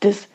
das 0.00 0.28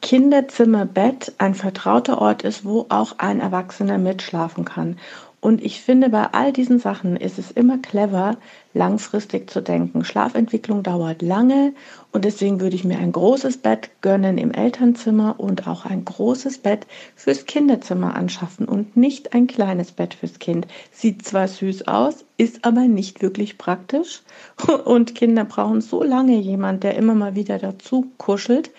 Kinderzimmerbett 0.00 1.34
ein 1.36 1.54
vertrauter 1.54 2.22
Ort 2.22 2.40
ist, 2.40 2.64
wo 2.64 2.86
auch 2.88 3.18
ein 3.18 3.38
Erwachsener 3.38 3.98
mitschlafen 3.98 4.64
kann. 4.64 4.96
Und 5.42 5.62
ich 5.62 5.82
finde, 5.82 6.08
bei 6.08 6.28
all 6.32 6.54
diesen 6.54 6.78
Sachen 6.78 7.18
ist 7.18 7.38
es 7.38 7.50
immer 7.50 7.76
clever, 7.76 8.38
langfristig 8.72 9.50
zu 9.50 9.60
denken. 9.60 10.06
Schlafentwicklung 10.06 10.82
dauert 10.82 11.20
lange 11.20 11.74
und 12.14 12.24
deswegen 12.24 12.60
würde 12.60 12.76
ich 12.76 12.84
mir 12.84 12.98
ein 12.98 13.10
großes 13.10 13.58
Bett 13.58 13.90
gönnen 14.00 14.38
im 14.38 14.52
Elternzimmer 14.52 15.34
und 15.38 15.66
auch 15.66 15.84
ein 15.84 16.04
großes 16.04 16.58
Bett 16.58 16.86
fürs 17.16 17.44
Kinderzimmer 17.44 18.14
anschaffen 18.14 18.68
und 18.68 18.96
nicht 18.96 19.34
ein 19.34 19.48
kleines 19.48 19.90
Bett 19.90 20.14
fürs 20.14 20.38
Kind. 20.38 20.68
Sieht 20.92 21.26
zwar 21.26 21.48
süß 21.48 21.88
aus, 21.88 22.24
ist 22.36 22.64
aber 22.64 22.82
nicht 22.82 23.20
wirklich 23.20 23.58
praktisch 23.58 24.22
und 24.84 25.16
Kinder 25.16 25.44
brauchen 25.44 25.80
so 25.80 26.04
lange 26.04 26.36
jemand, 26.36 26.84
der 26.84 26.94
immer 26.94 27.14
mal 27.14 27.34
wieder 27.34 27.58
dazu 27.58 28.12
kuschelt 28.16 28.70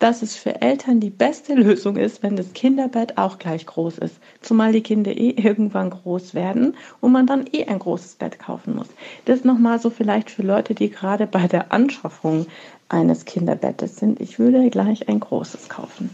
dass 0.00 0.22
es 0.22 0.34
für 0.34 0.60
Eltern 0.62 0.98
die 0.98 1.10
beste 1.10 1.54
Lösung 1.54 1.96
ist, 1.96 2.22
wenn 2.24 2.34
das 2.34 2.52
Kinderbett 2.54 3.16
auch 3.18 3.38
gleich 3.38 3.66
groß 3.66 3.98
ist. 3.98 4.16
Zumal 4.40 4.72
die 4.72 4.80
Kinder 4.80 5.12
eh 5.16 5.30
irgendwann 5.30 5.90
groß 5.90 6.34
werden 6.34 6.74
und 7.00 7.12
man 7.12 7.26
dann 7.26 7.44
eh 7.52 7.66
ein 7.66 7.78
großes 7.78 8.16
Bett 8.16 8.38
kaufen 8.40 8.74
muss. 8.74 8.88
Das 9.26 9.44
nochmal 9.44 9.78
so 9.78 9.90
vielleicht 9.90 10.30
für 10.30 10.42
Leute, 10.42 10.74
die 10.74 10.90
gerade 10.90 11.26
bei 11.28 11.46
der 11.46 11.70
Anschaffung 11.72 12.46
eines 12.88 13.24
Kinderbettes 13.26 13.96
sind. 13.96 14.20
Ich 14.20 14.38
würde 14.40 14.68
gleich 14.70 15.08
ein 15.08 15.20
großes 15.20 15.68
kaufen. 15.68 16.10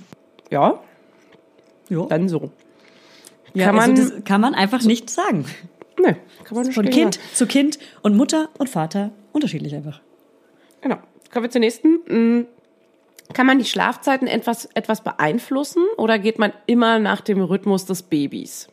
Ja, 0.50 0.80
Jo. 1.88 2.06
dann 2.06 2.28
so. 2.28 2.50
Ja, 3.54 3.66
kann 3.66 3.78
also 3.78 3.92
man- 3.92 3.96
das 4.14 4.24
kann 4.24 4.40
man 4.40 4.54
einfach 4.54 4.82
nicht 4.82 5.08
sagen. 5.08 5.46
Nee, 5.98 6.16
kann 6.44 6.56
man 6.56 6.66
nicht 6.66 6.74
Von 6.74 6.84
Kind 6.90 7.16
lassen. 7.16 7.34
zu 7.34 7.46
Kind 7.46 7.78
und 8.02 8.16
Mutter 8.16 8.48
und 8.58 8.68
Vater 8.68 9.12
unterschiedlich 9.32 9.74
einfach. 9.74 10.00
Genau. 10.82 10.96
Kommen 11.32 11.44
wir 11.44 11.50
zur 11.50 11.60
nächsten. 11.60 12.46
Kann 13.32 13.46
man 13.46 13.58
die 13.58 13.64
Schlafzeiten 13.64 14.28
etwas, 14.28 14.66
etwas 14.74 15.02
beeinflussen 15.02 15.82
oder 15.96 16.18
geht 16.18 16.38
man 16.38 16.52
immer 16.66 16.98
nach 16.98 17.20
dem 17.20 17.40
Rhythmus 17.40 17.84
des 17.84 18.02
Babys? 18.02 18.68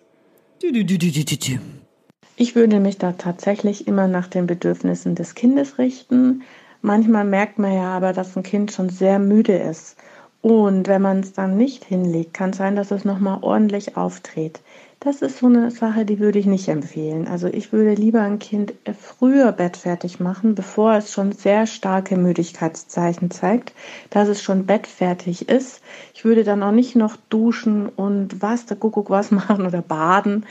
Ich 2.35 2.55
würde 2.55 2.79
mich 2.79 2.97
da 2.97 3.11
tatsächlich 3.13 3.87
immer 3.87 4.07
nach 4.07 4.27
den 4.27 4.47
Bedürfnissen 4.47 5.15
des 5.15 5.35
Kindes 5.35 5.77
richten. 5.77 6.43
Manchmal 6.81 7.25
merkt 7.25 7.59
man 7.59 7.73
ja 7.73 7.95
aber, 7.95 8.13
dass 8.13 8.35
ein 8.35 8.43
Kind 8.43 8.71
schon 8.71 8.89
sehr 8.89 9.19
müde 9.19 9.55
ist. 9.55 9.97
Und 10.41 10.87
wenn 10.87 11.01
man 11.01 11.21
es 11.21 11.33
dann 11.33 11.55
nicht 11.57 11.85
hinlegt, 11.85 12.33
kann 12.33 12.49
es 12.49 12.57
sein, 12.57 12.75
dass 12.75 12.91
es 12.91 13.05
nochmal 13.05 13.39
ordentlich 13.41 13.95
auftritt. 13.95 14.61
Das 15.03 15.21
ist 15.21 15.39
so 15.39 15.47
eine 15.47 15.69
Sache, 15.69 16.05
die 16.05 16.19
würde 16.19 16.39
ich 16.39 16.45
nicht 16.45 16.69
empfehlen. 16.69 17.27
Also 17.27 17.47
ich 17.47 17.73
würde 17.73 17.93
lieber 17.93 18.21
ein 18.21 18.39
Kind 18.39 18.73
früher 18.97 19.51
bettfertig 19.51 20.21
machen, 20.21 20.55
bevor 20.55 20.93
es 20.95 21.11
schon 21.11 21.33
sehr 21.33 21.67
starke 21.67 22.15
Müdigkeitszeichen 22.15 23.29
zeigt, 23.29 23.73
dass 24.11 24.29
es 24.29 24.41
schon 24.41 24.65
bettfertig 24.65 25.49
ist. 25.49 25.81
Ich 26.13 26.23
würde 26.23 26.45
dann 26.45 26.63
auch 26.63 26.71
nicht 26.71 26.95
noch 26.95 27.17
duschen 27.27 27.89
und 27.89 28.41
was, 28.41 28.65
der 28.65 28.77
Kuckuck 28.77 29.09
was 29.09 29.29
machen 29.31 29.65
oder 29.65 29.81
baden 29.81 30.45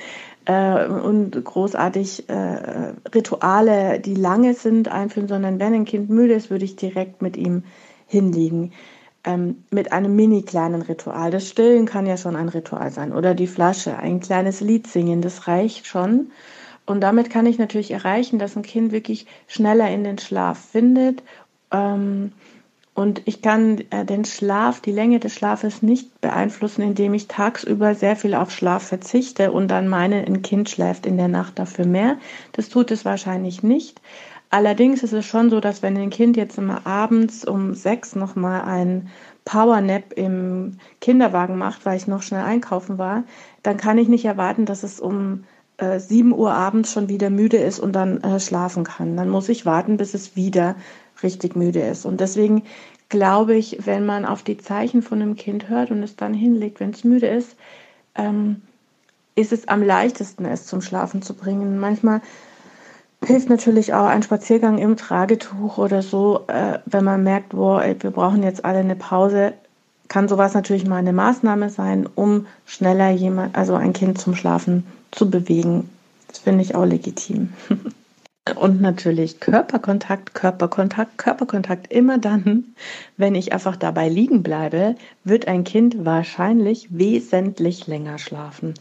äh, 0.44 0.86
und 0.86 1.42
großartig 1.42 2.28
äh, 2.28 2.92
Rituale, 3.14 4.00
die 4.00 4.16
lange 4.16 4.52
sind, 4.52 4.88
einführen, 4.88 5.28
sondern 5.28 5.60
wenn 5.60 5.72
ein 5.72 5.84
Kind 5.86 6.10
müde 6.10 6.34
ist, 6.34 6.50
würde 6.50 6.66
ich 6.66 6.76
direkt 6.76 7.22
mit 7.22 7.38
ihm 7.38 7.62
hinlegen. 8.06 8.72
Ähm, 9.24 9.64
mit 9.70 9.92
einem 9.92 10.16
mini 10.16 10.42
kleinen 10.42 10.82
Ritual. 10.82 11.30
Das 11.30 11.48
Stillen 11.48 11.86
kann 11.86 12.06
ja 12.06 12.16
schon 12.16 12.34
ein 12.34 12.48
Ritual 12.48 12.90
sein. 12.90 13.12
Oder 13.12 13.34
die 13.34 13.46
Flasche, 13.46 13.96
ein 13.96 14.20
kleines 14.20 14.60
Lied 14.60 14.88
singen, 14.88 15.22
das 15.22 15.46
reicht 15.46 15.86
schon. 15.86 16.32
Und 16.86 17.00
damit 17.00 17.30
kann 17.30 17.46
ich 17.46 17.58
natürlich 17.58 17.92
erreichen, 17.92 18.38
dass 18.38 18.56
ein 18.56 18.62
Kind 18.62 18.90
wirklich 18.90 19.26
schneller 19.46 19.88
in 19.90 20.02
den 20.02 20.18
Schlaf 20.18 20.58
findet. 20.58 21.22
Ähm, 21.70 22.32
und 22.94 23.22
ich 23.24 23.40
kann 23.40 23.82
äh, 23.90 24.04
den 24.04 24.26
Schlaf, 24.26 24.80
die 24.80 24.92
Länge 24.92 25.18
des 25.18 25.34
Schlafes 25.34 25.82
nicht 25.82 26.20
beeinflussen, 26.20 26.82
indem 26.82 27.14
ich 27.14 27.26
tagsüber 27.26 27.94
sehr 27.94 28.16
viel 28.16 28.34
auf 28.34 28.50
Schlaf 28.50 28.82
verzichte 28.82 29.50
und 29.50 29.68
dann 29.68 29.88
meine, 29.88 30.26
ein 30.26 30.42
Kind 30.42 30.68
schläft 30.68 31.06
in 31.06 31.16
der 31.16 31.28
Nacht 31.28 31.58
dafür 31.58 31.86
mehr. 31.86 32.18
Das 32.52 32.68
tut 32.68 32.90
es 32.90 33.06
wahrscheinlich 33.06 33.62
nicht. 33.62 34.02
Allerdings 34.52 35.02
ist 35.02 35.14
es 35.14 35.24
schon 35.24 35.48
so, 35.48 35.60
dass 35.60 35.80
wenn 35.80 35.96
ein 35.96 36.10
Kind 36.10 36.36
jetzt 36.36 36.58
immer 36.58 36.86
abends 36.86 37.42
um 37.42 37.72
sechs 37.74 38.14
nochmal 38.14 38.60
ein 38.60 39.08
Powernap 39.46 40.12
im 40.12 40.76
Kinderwagen 41.00 41.56
macht, 41.56 41.86
weil 41.86 41.96
ich 41.96 42.06
noch 42.06 42.20
schnell 42.20 42.42
einkaufen 42.42 42.98
war, 42.98 43.24
dann 43.62 43.78
kann 43.78 43.96
ich 43.96 44.08
nicht 44.08 44.26
erwarten, 44.26 44.66
dass 44.66 44.82
es 44.82 45.00
um 45.00 45.44
äh, 45.78 45.98
7 45.98 46.34
Uhr 46.34 46.52
abends 46.52 46.92
schon 46.92 47.08
wieder 47.08 47.30
müde 47.30 47.56
ist 47.56 47.80
und 47.80 47.94
dann 47.94 48.20
äh, 48.22 48.38
schlafen 48.40 48.84
kann. 48.84 49.16
Dann 49.16 49.30
muss 49.30 49.48
ich 49.48 49.64
warten, 49.64 49.96
bis 49.96 50.12
es 50.12 50.36
wieder 50.36 50.76
richtig 51.22 51.56
müde 51.56 51.80
ist. 51.80 52.04
Und 52.04 52.20
deswegen 52.20 52.64
glaube 53.08 53.54
ich, 53.54 53.86
wenn 53.86 54.04
man 54.04 54.26
auf 54.26 54.42
die 54.42 54.58
Zeichen 54.58 55.00
von 55.00 55.22
einem 55.22 55.34
Kind 55.34 55.70
hört 55.70 55.90
und 55.90 56.02
es 56.02 56.16
dann 56.16 56.34
hinlegt, 56.34 56.78
wenn 56.78 56.90
es 56.90 57.04
müde 57.04 57.26
ist, 57.26 57.56
ähm, 58.16 58.60
ist 59.34 59.50
es 59.50 59.66
am 59.66 59.82
leichtesten, 59.82 60.44
es 60.44 60.66
zum 60.66 60.82
Schlafen 60.82 61.22
zu 61.22 61.32
bringen. 61.32 61.78
Manchmal 61.78 62.20
hilft 63.24 63.48
natürlich 63.48 63.94
auch 63.94 64.06
ein 64.06 64.22
Spaziergang 64.22 64.78
im 64.78 64.96
Tragetuch 64.96 65.78
oder 65.78 66.02
so, 66.02 66.44
äh, 66.48 66.78
wenn 66.86 67.04
man 67.04 67.22
merkt, 67.22 67.50
boah, 67.50 67.82
ey, 67.82 67.96
wir 68.00 68.10
brauchen 68.10 68.42
jetzt 68.42 68.64
alle 68.64 68.78
eine 68.78 68.96
Pause, 68.96 69.54
kann 70.08 70.28
sowas 70.28 70.54
natürlich 70.54 70.86
mal 70.86 70.96
eine 70.96 71.12
Maßnahme 71.12 71.70
sein, 71.70 72.08
um 72.14 72.46
schneller 72.66 73.10
jemand, 73.10 73.56
also 73.56 73.74
ein 73.74 73.92
Kind 73.92 74.18
zum 74.18 74.34
Schlafen 74.34 74.86
zu 75.10 75.30
bewegen. 75.30 75.88
Das 76.28 76.38
finde 76.38 76.62
ich 76.62 76.74
auch 76.74 76.84
legitim. 76.84 77.52
Und 78.56 78.80
natürlich 78.80 79.38
Körperkontakt, 79.38 80.34
Körperkontakt, 80.34 81.16
Körperkontakt. 81.16 81.92
Immer 81.92 82.18
dann, 82.18 82.74
wenn 83.16 83.36
ich 83.36 83.52
einfach 83.52 83.76
dabei 83.76 84.08
liegen 84.08 84.42
bleibe, 84.42 84.96
wird 85.22 85.46
ein 85.46 85.62
Kind 85.62 86.04
wahrscheinlich 86.04 86.88
wesentlich 86.90 87.86
länger 87.86 88.18
schlafen. 88.18 88.74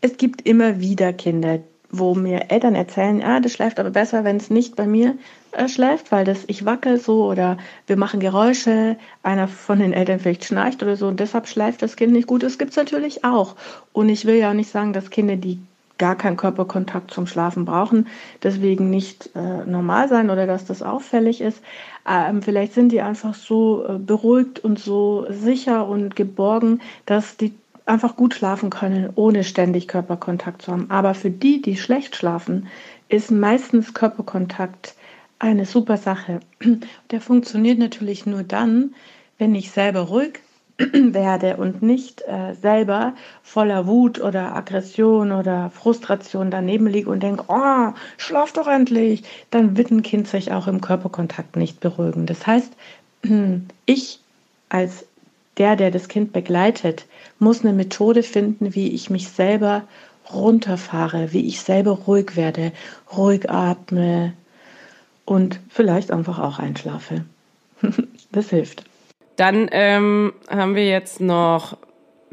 Es 0.00 0.16
gibt 0.16 0.48
immer 0.48 0.80
wieder 0.80 1.12
Kinder, 1.12 1.60
wo 1.92 2.14
mir 2.14 2.50
Eltern 2.50 2.74
erzählen, 2.74 3.22
ah, 3.22 3.38
das 3.38 3.52
schläft 3.52 3.78
aber 3.78 3.90
besser, 3.90 4.24
wenn 4.24 4.38
es 4.38 4.50
nicht 4.50 4.76
bei 4.76 4.86
mir 4.86 5.14
äh, 5.52 5.68
schläft, 5.68 6.10
weil 6.10 6.24
das 6.24 6.44
ich 6.46 6.64
wackel 6.64 6.98
so 6.98 7.26
oder 7.26 7.58
wir 7.86 7.96
machen 7.98 8.18
Geräusche, 8.18 8.96
einer 9.22 9.46
von 9.46 9.78
den 9.78 9.92
Eltern 9.92 10.18
vielleicht 10.18 10.44
schnarcht 10.44 10.82
oder 10.82 10.96
so 10.96 11.06
und 11.06 11.20
deshalb 11.20 11.46
schläft 11.46 11.82
das 11.82 11.96
Kind 11.96 12.12
nicht 12.12 12.26
gut. 12.26 12.42
Das 12.42 12.58
gibt's 12.58 12.76
natürlich 12.76 13.24
auch. 13.24 13.54
Und 13.92 14.08
ich 14.08 14.24
will 14.24 14.36
ja 14.36 14.50
auch 14.50 14.54
nicht 14.54 14.70
sagen, 14.70 14.94
dass 14.94 15.10
Kinder, 15.10 15.36
die 15.36 15.58
gar 15.98 16.16
keinen 16.16 16.36
Körperkontakt 16.36 17.12
zum 17.12 17.28
Schlafen 17.28 17.64
brauchen, 17.64 18.08
deswegen 18.42 18.90
nicht 18.90 19.30
äh, 19.36 19.64
normal 19.66 20.08
sein 20.08 20.30
oder 20.30 20.46
dass 20.46 20.64
das 20.64 20.82
auffällig 20.82 21.40
ist. 21.40 21.62
Ähm, 22.08 22.42
vielleicht 22.42 22.72
sind 22.74 22.90
die 22.90 23.02
einfach 23.02 23.34
so 23.34 23.86
äh, 23.86 23.98
beruhigt 23.98 24.58
und 24.58 24.80
so 24.80 25.26
sicher 25.28 25.86
und 25.86 26.16
geborgen, 26.16 26.80
dass 27.06 27.36
die 27.36 27.54
einfach 27.86 28.16
gut 28.16 28.34
schlafen 28.34 28.70
können, 28.70 29.10
ohne 29.14 29.44
ständig 29.44 29.88
Körperkontakt 29.88 30.62
zu 30.62 30.72
haben. 30.72 30.90
Aber 30.90 31.14
für 31.14 31.30
die, 31.30 31.62
die 31.62 31.76
schlecht 31.76 32.16
schlafen, 32.16 32.68
ist 33.08 33.30
meistens 33.30 33.94
Körperkontakt 33.94 34.94
eine 35.38 35.66
super 35.66 35.96
Sache. 35.96 36.40
Der 37.10 37.20
funktioniert 37.20 37.78
natürlich 37.78 38.26
nur 38.26 38.42
dann, 38.44 38.94
wenn 39.38 39.54
ich 39.54 39.70
selber 39.70 40.02
ruhig 40.02 40.40
werde 40.78 41.56
und 41.56 41.82
nicht 41.82 42.22
äh, 42.22 42.54
selber 42.54 43.14
voller 43.42 43.86
Wut 43.86 44.20
oder 44.20 44.54
Aggression 44.54 45.32
oder 45.32 45.70
Frustration 45.70 46.50
daneben 46.50 46.86
liege 46.86 47.10
und 47.10 47.22
denke, 47.22 47.44
oh, 47.48 47.92
schlaf 48.16 48.52
doch 48.52 48.68
endlich, 48.68 49.24
dann 49.50 49.76
wird 49.76 49.90
ein 49.90 50.02
Kind 50.02 50.28
sich 50.28 50.52
auch 50.52 50.66
im 50.68 50.80
Körperkontakt 50.80 51.56
nicht 51.56 51.80
beruhigen. 51.80 52.26
Das 52.26 52.46
heißt, 52.46 52.72
ich 53.86 54.20
als 54.68 55.06
der, 55.58 55.76
der 55.76 55.90
das 55.90 56.08
Kind 56.08 56.32
begleitet, 56.32 57.06
muss 57.38 57.62
eine 57.62 57.72
Methode 57.72 58.22
finden, 58.22 58.74
wie 58.74 58.88
ich 58.88 59.10
mich 59.10 59.28
selber 59.28 59.84
runterfahre, 60.32 61.32
wie 61.32 61.46
ich 61.46 61.60
selber 61.60 61.92
ruhig 61.92 62.36
werde, 62.36 62.72
ruhig 63.16 63.50
atme 63.50 64.34
und 65.24 65.60
vielleicht 65.68 66.10
einfach 66.10 66.38
auch 66.38 66.58
einschlafe. 66.58 67.24
das 68.32 68.50
hilft. 68.50 68.84
Dann 69.36 69.68
ähm, 69.72 70.32
haben 70.48 70.74
wir 70.74 70.86
jetzt 70.86 71.20
noch, 71.20 71.76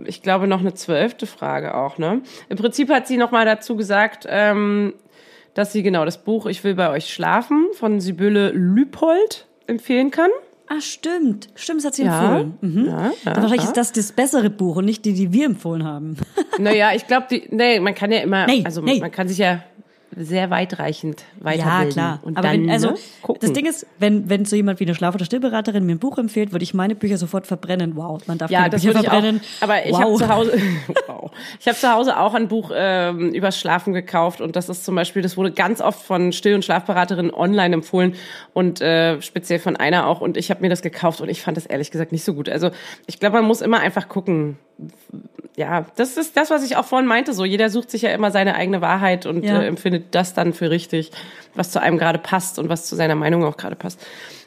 ich 0.04 0.22
glaube, 0.22 0.48
noch 0.48 0.60
eine 0.60 0.74
zwölfte 0.74 1.26
Frage 1.26 1.76
auch. 1.76 1.98
Ne? 1.98 2.22
Im 2.50 2.58
Prinzip 2.58 2.90
hat 2.90 3.08
sie 3.08 3.18
noch 3.18 3.32
mal 3.32 3.46
dazu 3.46 3.76
gesagt, 3.76 4.26
ähm, 4.30 4.94
dass 5.54 5.74
sie 5.74 5.84
genau 5.84 6.06
das 6.06 6.24
Buch 6.24 6.46
Ich 6.46 6.64
will 6.64 6.76
bei 6.76 6.90
euch 6.90 7.14
schlafen 7.14 7.68
von 7.74 8.00
Sibylle 8.00 8.52
Lüpold 8.52 9.48
empfehlen 9.68 10.12
kann. 10.12 10.30
Ah, 10.72 10.80
stimmt. 10.82 11.50
Stimmt, 11.56 11.80
das 11.80 11.86
hat 11.88 11.96
sie 11.96 12.04
Ja. 12.04 12.38
empfohlen. 12.38 12.54
Mhm. 12.62 12.86
Ja, 12.86 13.12
ja, 13.26 13.34
Dann 13.34 13.50
ja. 13.50 13.56
ist 13.64 13.74
das 13.74 13.92
das 13.92 14.12
bessere 14.12 14.50
Buch 14.52 14.76
und 14.78 14.86
nicht 14.86 15.04
die, 15.04 15.14
die 15.14 15.34
wir 15.34 15.48
empfohlen 15.48 15.84
haben. 15.84 16.16
Naja, 16.60 16.92
ich 16.96 17.08
glaube, 17.08 17.26
die, 17.32 17.44
nee, 17.50 17.80
man 17.80 17.96
kann 17.96 18.12
ja 18.12 18.20
immer, 18.20 18.46
Nee, 18.46 18.62
also 18.66 18.82
nee. 18.82 19.00
man 19.00 19.10
kann 19.12 19.28
sich 19.28 19.40
ja 19.40 19.64
sehr 20.16 20.50
weitreichend 20.50 21.24
weiterbilden. 21.40 21.88
Ja, 21.88 21.94
klar. 21.94 22.20
Und 22.24 22.38
Aber 22.38 22.48
dann, 22.48 22.64
wenn, 22.64 22.70
also 22.70 22.92
ne, 22.92 22.98
das 23.40 23.54
Ding 23.54 23.66
ist, 23.66 23.86
wenn, 24.00 24.30
wenn 24.30 24.46
so 24.46 24.56
jemand 24.56 24.80
wie 24.80 24.86
eine 24.86 24.96
Schlaf- 24.96 25.16
oder 25.16 25.26
Stillberaterin 25.26 25.86
mir 25.86 25.94
ein 25.94 26.00
Buch 26.00 26.18
empfiehlt, 26.18 26.52
würde 26.52 26.64
ich 26.64 26.74
meine 26.74 26.96
Bücher 26.96 27.18
sofort 27.18 27.48
verbrennen. 27.48 27.96
Wow, 27.96 28.22
man 28.28 28.38
darf 28.38 28.50
Ja, 28.52 28.60
keine 28.60 28.72
das 28.72 28.82
Bücher 28.82 28.96
würde 28.96 29.06
ich 29.06 29.12
verbrennen. 29.12 29.42
auch. 29.42 29.64
Aber 29.64 29.86
ich 29.86 29.94
wow. 29.94 30.02
habe 30.02 30.16
zu 30.16 30.30
Hause, 30.30 30.52
wow. 31.08 31.32
ich 31.60 31.68
habe 31.68 31.78
zu 31.78 31.92
Hause 31.92 32.18
auch 32.20 32.34
ein 32.34 32.48
Buch 32.48 32.72
ähm, 32.74 33.32
übers 33.34 33.60
Schlafen 33.60 33.94
gekauft 33.94 34.42
und 34.42 34.56
das 34.56 34.70
ist 34.70 34.86
zum 34.86 34.96
Beispiel, 34.96 35.22
das 35.22 35.38
wurde 35.38 35.52
ganz 35.52 35.82
oft 35.82 36.02
von 36.02 36.32
Still- 36.34 36.56
und 36.56 36.66
Schlafberaterinnen 36.66 37.34
online 37.34 37.76
empfohlen 37.76 38.16
und 38.54 38.82
äh, 38.82 39.22
speziell 39.22 39.60
von 39.60 39.76
einer 39.76 40.08
auch. 40.08 40.22
Und 40.22 40.38
ich 40.38 40.50
habe 40.50 40.62
mir 40.62 40.70
das 40.70 40.82
gekauft 40.82 41.22
und 41.22 41.30
ich 41.30 41.42
fand 41.42 41.58
das 41.58 41.66
ehrlich 41.66 41.92
gesagt 41.92 42.12
nicht 42.12 42.24
so 42.24 42.34
gut. 42.34 42.50
Also 42.50 42.72
ich 43.08 43.20
glaube, 43.20 43.38
man 43.38 43.46
muss 43.46 43.62
immer 43.62 43.80
einfach 43.80 44.10
gucken. 44.10 44.58
Ja, 45.56 45.86
das 45.98 46.16
ist 46.16 46.38
das, 46.38 46.50
was 46.52 46.64
ich 46.64 46.78
auch 46.78 46.86
vorhin 46.86 47.08
meinte. 47.08 47.34
So, 47.34 47.44
jeder 47.44 47.70
sucht 47.70 47.92
sich 47.92 48.04
ja 48.04 48.12
immer 48.12 48.32
seine 48.32 48.56
eigene 48.56 48.82
Wahrheit 48.82 49.26
und 49.26 49.44
Ja. 49.44 49.62
äh, 49.62 49.68
empfindet 49.68 50.06
das 50.16 50.34
dann 50.34 50.54
für 50.54 50.70
richtig, 50.70 51.12
was 51.54 51.72
zu 51.72 51.82
einem 51.82 51.98
gerade 51.98 52.20
passt 52.20 52.60
und 52.60 52.70
was 52.70 52.86
zu 52.86 52.96
seiner 52.96 53.16
Meinung 53.16 53.44
auch 53.44 53.58
gerade 53.58 53.76
passt. 53.76 54.00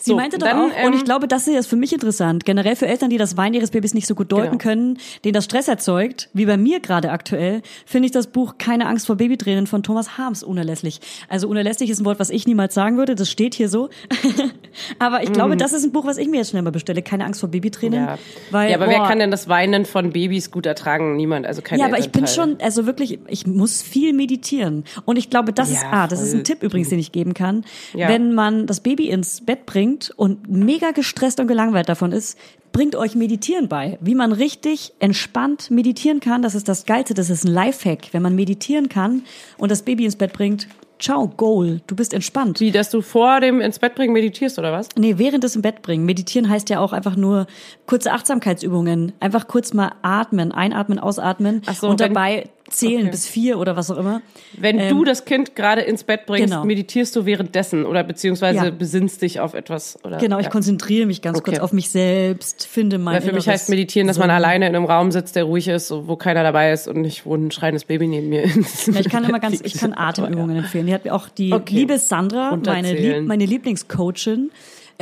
Sie 0.02 0.10
So, 0.10 0.16
meinte 0.16 0.36
doch 0.38 0.48
dann, 0.48 0.58
auch, 0.58 0.64
und 0.64 0.72
ähm, 0.74 0.92
ich 0.94 1.04
glaube, 1.04 1.28
das 1.28 1.46
ist 1.46 1.66
für 1.68 1.76
mich 1.76 1.92
interessant, 1.92 2.44
generell 2.44 2.74
für 2.74 2.86
Eltern, 2.88 3.08
die 3.10 3.18
das 3.18 3.36
Weinen 3.36 3.54
ihres 3.54 3.70
Babys 3.70 3.94
nicht 3.94 4.06
so 4.08 4.14
gut 4.16 4.32
deuten 4.32 4.58
Genau. 4.58 4.62
können, 4.62 4.98
denen 5.24 5.34
das 5.34 5.44
Stress 5.44 5.68
erzeugt, 5.68 6.28
wie 6.32 6.44
bei 6.46 6.56
mir 6.56 6.80
gerade 6.80 7.10
aktuell, 7.12 7.62
finde 7.86 8.06
ich 8.06 8.12
das 8.12 8.26
Buch 8.26 8.54
Keine 8.58 8.86
Angst 8.86 9.06
vor 9.06 9.16
Babytränen 9.16 9.66
von 9.68 9.82
Thomas 9.84 10.18
Harms 10.18 10.42
unerlässlich. 10.42 11.00
Also 11.28 11.46
unerlässlich 11.48 11.88
ist 11.90 12.00
ein 12.00 12.04
Wort, 12.04 12.18
was 12.18 12.30
ich 12.30 12.46
niemals 12.46 12.74
sagen 12.74 12.96
würde, 12.96 13.14
das 13.14 13.30
steht 13.30 13.54
hier 13.54 13.68
so. 13.68 13.90
aber 14.98 15.22
ich 15.22 15.32
glaube, 15.32 15.56
das 15.56 15.72
ist 15.72 15.84
ein 15.84 15.92
Buch, 15.92 16.04
was 16.06 16.16
ich 16.18 16.28
mir 16.28 16.38
jetzt 16.38 16.50
schnell 16.50 16.62
mal 16.62 16.70
bestelle, 16.72 17.02
Keine 17.02 17.24
Angst 17.24 17.40
vor 17.40 17.48
Babytränen. 17.50 18.00
Mhm. 18.02 18.06
Ja. 18.08 18.18
Weil, 18.50 18.70
ja, 18.70 18.76
aber 18.76 18.88
wer 18.88 18.98
boah, 18.98 19.06
kann 19.08 19.18
denn 19.18 19.30
das 19.30 19.48
Weinen 19.48 19.84
von 19.84 20.12
Babys 20.12 20.50
gut 20.50 20.66
ertragen? 20.66 21.16
Niemand, 21.16 21.46
also 21.46 21.62
kein 21.62 21.78
ja, 21.78 21.86
aber 21.86 21.98
ich 21.98 22.10
bin 22.10 22.24
Elternteil. 22.24 22.56
schon, 22.56 22.60
also 22.60 22.86
wirklich, 22.86 23.18
ich 23.28 23.46
muss 23.46 23.82
viel 23.82 24.12
meditieren. 24.12 24.84
Und 25.04 25.16
ich 25.16 25.30
glaube, 25.30 25.52
das 25.52 25.70
ist, 25.70 25.82
Ja, 25.82 25.90
ah, 25.92 26.06
das 26.08 26.20
ist 26.20 26.34
ein. 26.34 26.42
Tipp 26.44 26.62
übrigens, 26.62 26.88
den 26.88 26.98
ich 26.98 27.12
geben 27.12 27.34
kann. 27.34 27.64
Ja. 27.94 28.08
Wenn 28.08 28.34
man 28.34 28.66
das 28.66 28.80
Baby 28.80 29.08
ins 29.08 29.40
Bett 29.42 29.66
bringt 29.66 29.91
und 30.16 30.48
mega 30.48 30.90
gestresst 30.90 31.40
und 31.40 31.46
gelangweilt 31.46 31.88
davon 31.88 32.12
ist, 32.12 32.38
bringt 32.72 32.96
euch 32.96 33.14
Meditieren 33.14 33.68
bei. 33.68 33.98
Wie 34.00 34.14
man 34.14 34.32
richtig 34.32 34.92
entspannt 34.98 35.70
meditieren 35.70 36.20
kann, 36.20 36.42
das 36.42 36.54
ist 36.54 36.68
das 36.68 36.86
Geilste, 36.86 37.14
das 37.14 37.30
ist 37.30 37.44
ein 37.44 37.52
Lifehack. 37.52 38.12
Wenn 38.12 38.22
man 38.22 38.34
meditieren 38.34 38.88
kann 38.88 39.22
und 39.58 39.70
das 39.70 39.82
Baby 39.82 40.04
ins 40.04 40.16
Bett 40.16 40.32
bringt, 40.32 40.68
ciao, 40.98 41.28
Goal, 41.28 41.80
du 41.86 41.96
bist 41.96 42.14
entspannt. 42.14 42.60
Wie, 42.60 42.70
dass 42.70 42.90
du 42.90 43.02
vor 43.02 43.40
dem 43.40 43.60
ins 43.60 43.78
Bett 43.78 43.94
bringen 43.94 44.12
meditierst 44.12 44.58
oder 44.58 44.72
was? 44.72 44.88
Nee, 44.96 45.18
während 45.18 45.44
des 45.44 45.56
im 45.56 45.62
Bett 45.62 45.82
bringen. 45.82 46.04
Meditieren 46.06 46.48
heißt 46.48 46.70
ja 46.70 46.80
auch 46.80 46.92
einfach 46.92 47.16
nur 47.16 47.46
kurze 47.86 48.12
Achtsamkeitsübungen. 48.12 49.12
Einfach 49.20 49.48
kurz 49.48 49.74
mal 49.74 49.92
atmen, 50.02 50.52
einatmen, 50.52 50.98
ausatmen 50.98 51.62
so, 51.78 51.88
und 51.88 52.00
dabei 52.00 52.48
zählen 52.70 53.02
okay. 53.02 53.10
bis 53.10 53.26
vier 53.26 53.58
oder 53.58 53.76
was 53.76 53.90
auch 53.90 53.98
immer. 53.98 54.22
Wenn 54.56 54.78
Ähm, 54.78 54.88
du 54.96 55.04
das 55.04 55.24
Kind 55.24 55.54
gerade 55.56 55.82
ins 55.82 56.04
Bett 56.04 56.26
bringst, 56.26 56.50
genau. 56.50 56.64
meditierst 56.64 57.14
du 57.16 57.26
währenddessen 57.26 57.84
oder 57.84 58.02
beziehungsweise 58.04 58.56
Ja. 58.66 58.70
besinnst 58.70 59.20
dich 59.22 59.40
auf 59.40 59.54
etwas 59.54 59.98
oder 60.04 60.18
Genau, 60.18 60.38
ich 60.38 60.44
ja. 60.44 60.50
konzentriere 60.50 61.06
mich 61.06 61.20
ganz 61.22 61.38
Okay. 61.38 61.50
kurz 61.50 61.62
auf 61.62 61.72
mich 61.72 61.90
selbst, 61.90 62.66
finde 62.66 62.98
mein 62.98 63.16
Weil 63.16 63.22
für 63.22 63.32
mich 63.32 63.48
heißt 63.48 63.68
meditieren, 63.68 64.06
dass 64.06 64.16
Soll. 64.16 64.26
man 64.26 64.34
alleine 64.36 64.66
in 64.68 64.74
einem 64.76 64.84
Raum 64.86 65.10
sitzt, 65.12 65.36
der 65.36 65.44
ruhig 65.44 65.68
ist, 65.68 65.88
so, 65.88 66.08
wo 66.08 66.16
keiner 66.16 66.42
dabei 66.42 66.72
ist 66.72 66.88
und 66.88 67.00
nicht 67.02 67.26
wo 67.26 67.34
ein 67.34 67.50
schreiendes 67.50 67.84
Baby 67.84 68.06
neben 68.06 68.28
mir 68.28 68.42
ist. 68.56 68.86
Ja, 68.88 69.00
ich 69.00 69.08
kann 69.08 69.24
immer 69.24 69.40
ganz, 69.40 69.60
ich 69.62 69.74
kann 69.78 69.92
Atemübungen 69.92 70.56
empfehlen. 70.56 70.86
Die 70.86 70.94
hat 70.94 71.04
mir 71.04 71.14
auch 71.14 71.28
die 71.28 71.52
Okay. 71.52 71.74
liebe 71.74 71.98
Sandra, 71.98 72.56
meine. 72.64 72.92
Lieb, 72.94 73.26
meine 73.26 73.44
Lieblingscoachin. 73.46 74.50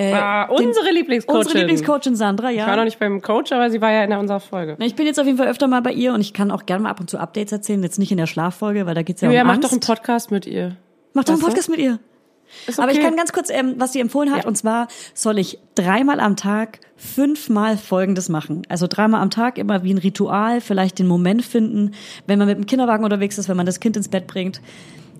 Äh, 0.00 0.56
den- 0.56 0.66
unsere 0.68 0.90
Lieblingscoachin. 0.92 1.38
Unsere 1.40 1.58
Lieblingscoachin 1.58 2.16
Sandra, 2.16 2.50
ja. 2.50 2.62
Ich 2.64 2.68
war 2.68 2.76
noch 2.76 2.84
nicht 2.84 2.98
beim 2.98 3.20
Coach, 3.22 3.52
aber 3.52 3.70
sie 3.70 3.80
war 3.80 3.92
ja 3.92 4.04
in 4.04 4.12
unserer 4.12 4.40
Folge. 4.40 4.76
Na, 4.78 4.86
Ich 4.86 4.94
bin 4.94 5.06
jetzt 5.06 5.18
auf 5.20 5.26
jeden 5.26 5.38
Fall 5.38 5.48
öfter 5.48 5.66
mal 5.68 5.82
bei 5.82 5.92
ihr 5.92 6.12
und 6.14 6.20
ich 6.20 6.32
kann 6.32 6.50
auch 6.50 6.66
gerne 6.66 6.82
mal 6.84 6.90
ab 6.90 7.00
und 7.00 7.10
zu 7.10 7.18
Updates 7.18 7.52
erzählen. 7.52 7.82
Jetzt 7.82 7.98
nicht 7.98 8.10
in 8.10 8.18
der 8.18 8.26
Schlaffolge, 8.26 8.86
weil 8.86 8.94
da 8.94 9.02
geht's 9.02 9.20
ja 9.20 9.28
Julia, 9.28 9.42
um 9.42 9.46
mach 9.48 9.54
Angst. 9.54 9.66
doch 9.68 9.72
einen 9.72 9.80
Podcast 9.80 10.30
mit 10.30 10.46
ihr. 10.46 10.76
Mach 11.14 11.24
doch 11.24 11.34
einen? 11.34 11.42
Podcast 11.42 11.68
mit 11.68 11.78
ihr. 11.78 11.98
Ist 12.66 12.80
Aber 12.80 12.90
ich 12.90 12.98
okay. 12.98 13.06
kann 13.06 13.16
ganz 13.16 13.32
kurz, 13.32 13.48
ähm, 13.48 13.74
was 13.78 13.92
sie 13.92 14.00
empfohlen 14.00 14.32
hat, 14.32 14.42
Ja. 14.42 14.48
und 14.48 14.56
zwar 14.56 14.88
soll 15.14 15.38
ich 15.38 15.60
dreimal 15.76 16.18
am 16.18 16.34
Tag 16.34 16.80
fünfmal 16.96 17.76
Folgendes 17.76 18.28
machen. 18.28 18.62
Also 18.68 18.86
dreimal 18.88 19.22
am 19.22 19.30
Tag 19.30 19.56
immer 19.56 19.84
wie 19.84 19.94
ein 19.94 19.98
Ritual, 19.98 20.60
vielleicht 20.60 20.98
den 20.98 21.06
Moment 21.06 21.44
finden, 21.44 21.92
wenn 22.26 22.38
man 22.40 22.48
mit 22.48 22.58
dem 22.58 22.66
Kinderwagen 22.66 23.04
unterwegs 23.04 23.38
ist, 23.38 23.48
wenn 23.48 23.56
man 23.56 23.66
das 23.66 23.78
Kind 23.78 23.96
ins 23.96 24.08
Bett 24.08 24.26
bringt. 24.26 24.60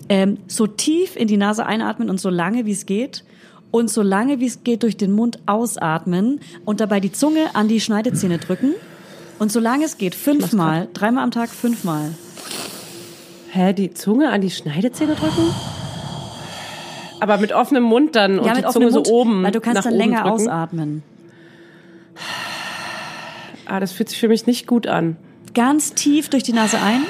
Ähm, 0.09 0.39
so 0.47 0.67
tief 0.67 1.15
in 1.15 1.27
die 1.27 1.37
Nase 1.37 1.65
einatmen 1.65 2.09
und 2.09 2.19
so 2.19 2.29
lange 2.29 2.65
wie 2.65 2.71
es 2.73 2.85
geht. 2.85 3.23
Und 3.71 3.89
so 3.89 4.01
lange 4.01 4.39
wie 4.39 4.47
es 4.47 4.63
geht 4.63 4.83
durch 4.83 4.97
den 4.97 5.13
Mund 5.13 5.39
ausatmen 5.45 6.41
und 6.65 6.81
dabei 6.81 6.99
die 6.99 7.11
Zunge 7.11 7.55
an 7.55 7.67
die 7.69 7.79
Schneidezähne 7.79 8.37
drücken. 8.37 8.73
Und 9.39 9.51
so 9.51 9.59
lange 9.59 9.85
es 9.85 9.97
geht, 9.97 10.13
fünfmal, 10.13 10.87
dreimal 10.93 11.23
am 11.23 11.31
Tag, 11.31 11.49
fünfmal. 11.49 12.13
Hä, 13.49 13.73
die 13.73 13.93
Zunge 13.93 14.29
an 14.29 14.41
die 14.41 14.51
Schneidezähne 14.51 15.15
drücken? 15.15 15.53
Aber 17.19 17.37
mit 17.37 17.53
offenem 17.53 17.83
Mund 17.83 18.15
dann 18.15 18.39
und 18.39 18.45
ja, 18.45 18.53
die 18.53 18.61
mit 18.61 18.71
Zunge 18.71 18.91
Mund, 18.91 19.05
so 19.07 19.13
oben. 19.13 19.43
weil 19.43 19.51
du 19.51 19.61
kannst 19.61 19.85
dann 19.85 19.93
länger 19.93 20.23
drücken. 20.23 20.33
ausatmen. 20.33 21.03
Ah, 23.65 23.79
das 23.79 23.93
fühlt 23.93 24.09
sich 24.09 24.19
für 24.19 24.27
mich 24.27 24.47
nicht 24.47 24.67
gut 24.67 24.85
an. 24.85 25.15
Ganz 25.53 25.93
tief 25.93 26.29
durch 26.29 26.43
die 26.43 26.53
Nase 26.53 26.77
ein. 26.81 27.03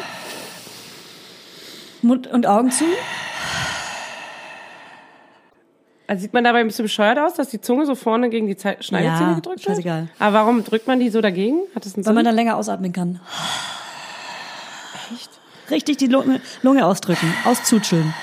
Mund 2.01 2.27
und 2.27 2.45
Augen 2.45 2.71
zu. 2.71 2.85
Also 6.11 6.23
sieht 6.23 6.33
man 6.33 6.43
dabei 6.43 6.59
ein 6.59 6.67
bisschen 6.67 6.83
bescheuert 6.83 7.17
aus, 7.19 7.35
dass 7.35 7.47
die 7.47 7.61
Zunge 7.61 7.85
so 7.85 7.95
vorne 7.95 8.29
gegen 8.29 8.45
die 8.45 8.57
Ze- 8.57 8.75
Schneidezähne 8.81 9.29
Ja, 9.29 9.35
gedrückt 9.35 9.59
wird? 9.59 9.77
scheißegal. 9.77 10.09
Aber 10.19 10.33
warum 10.33 10.61
drückt 10.61 10.85
man 10.85 10.99
die 10.99 11.07
so 11.09 11.21
dagegen? 11.21 11.61
Hat 11.73 11.85
das 11.85 11.95
einen 11.95 12.03
Weil 12.05 12.09
Sinn? 12.09 12.15
man 12.15 12.25
dann 12.25 12.35
länger 12.35 12.57
ausatmen 12.57 12.91
kann. 12.91 13.21
Echt? 15.13 15.29
Richtig 15.69 15.95
die 15.99 16.07
Lunge, 16.07 16.41
Lunge 16.63 16.85
ausdrücken, 16.85 17.33
auszutscheln. 17.45 18.13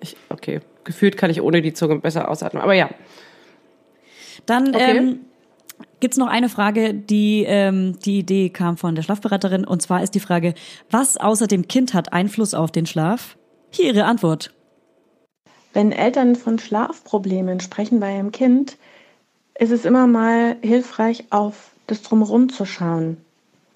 ich, 0.00 0.16
okay, 0.28 0.60
gefühlt 0.82 1.16
kann 1.16 1.30
ich 1.30 1.40
ohne 1.40 1.62
die 1.62 1.72
Zunge 1.72 2.00
besser 2.00 2.28
ausatmen. 2.28 2.60
Aber 2.60 2.74
ja, 2.74 2.90
Dann 4.46 4.74
Okay. 4.74 4.96
ähm, 4.98 5.20
gibt's 6.00 6.16
noch 6.16 6.26
eine 6.26 6.48
Frage, 6.48 6.94
die 6.94 7.44
ähm, 7.46 7.96
die 8.04 8.18
Idee 8.18 8.50
kam 8.50 8.76
von 8.76 8.96
der 8.96 9.02
Schlafberaterin. 9.02 9.64
Und 9.64 9.82
zwar 9.82 10.02
ist 10.02 10.16
die 10.16 10.20
Frage, 10.20 10.54
was 10.90 11.16
außer 11.16 11.46
dem 11.46 11.68
Kind 11.68 11.94
hat 11.94 12.12
Einfluss 12.12 12.54
auf 12.54 12.72
den 12.72 12.86
Schlaf? 12.86 13.36
Hier 13.70 13.86
ihre 13.94 14.04
Antwort. 14.06 14.52
Wenn 15.74 15.90
Eltern 15.90 16.36
von 16.36 16.60
Schlafproblemen 16.60 17.58
sprechen 17.58 17.98
bei 17.98 18.14
ihrem 18.14 18.30
Kind, 18.30 18.78
ist 19.58 19.72
es 19.72 19.84
immer 19.84 20.06
mal 20.06 20.56
hilfreich, 20.62 21.24
auf 21.30 21.72
das 21.88 22.02
Drumherum 22.02 22.48
zu 22.48 22.64
schauen. 22.64 23.16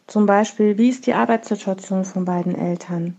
Zum 0.06 0.24
Beispiel, 0.24 0.78
wie 0.78 0.90
ist 0.90 1.06
die 1.08 1.14
Arbeitssituation 1.14 2.04
von 2.04 2.24
beiden 2.24 2.54
Eltern? 2.54 3.16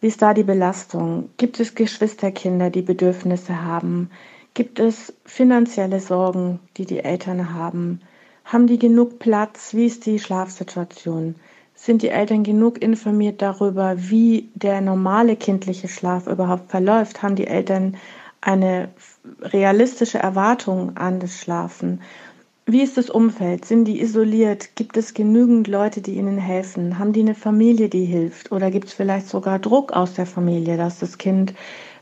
Wie 0.00 0.06
ist 0.06 0.22
da 0.22 0.32
die 0.32 0.44
Belastung? 0.44 1.30
Gibt 1.38 1.58
es 1.58 1.74
Geschwisterkinder, 1.74 2.70
die 2.70 2.82
Bedürfnisse 2.82 3.64
haben? 3.64 4.10
Gibt 4.54 4.78
es 4.78 5.12
finanzielle 5.24 5.98
Sorgen, 5.98 6.60
die 6.76 6.86
die 6.86 7.00
Eltern 7.00 7.52
haben? 7.52 8.00
Haben 8.44 8.68
die 8.68 8.78
genug 8.78 9.18
Platz? 9.18 9.74
Wie 9.74 9.86
ist 9.86 10.06
die 10.06 10.20
Schlafsituation? 10.20 11.34
Sind 11.80 12.02
die 12.02 12.08
Eltern 12.08 12.42
genug 12.42 12.82
informiert 12.82 13.40
darüber, 13.40 13.94
wie 13.96 14.50
der 14.56 14.80
normale 14.80 15.36
kindliche 15.36 15.86
Schlaf 15.86 16.26
überhaupt 16.26 16.72
verläuft? 16.72 17.22
Haben 17.22 17.36
die 17.36 17.46
Eltern 17.46 17.96
eine 18.40 18.88
realistische 19.40 20.18
Erwartung 20.18 20.96
an 20.96 21.20
das 21.20 21.38
Schlafen? 21.38 22.00
Wie 22.66 22.82
ist 22.82 22.96
das 22.96 23.08
Umfeld? 23.10 23.64
Sind 23.64 23.84
die 23.84 24.00
isoliert? 24.00 24.74
Gibt 24.74 24.96
es 24.96 25.14
genügend 25.14 25.68
Leute, 25.68 26.00
die 26.00 26.16
ihnen 26.16 26.36
helfen? 26.36 26.98
Haben 26.98 27.12
die 27.12 27.20
eine 27.20 27.36
Familie, 27.36 27.88
die 27.88 28.04
hilft? 28.04 28.50
Oder 28.50 28.72
gibt 28.72 28.88
es 28.88 28.92
vielleicht 28.92 29.28
sogar 29.28 29.60
Druck 29.60 29.92
aus 29.92 30.14
der 30.14 30.26
Familie, 30.26 30.76
dass 30.76 30.98
das 30.98 31.16
Kind 31.16 31.54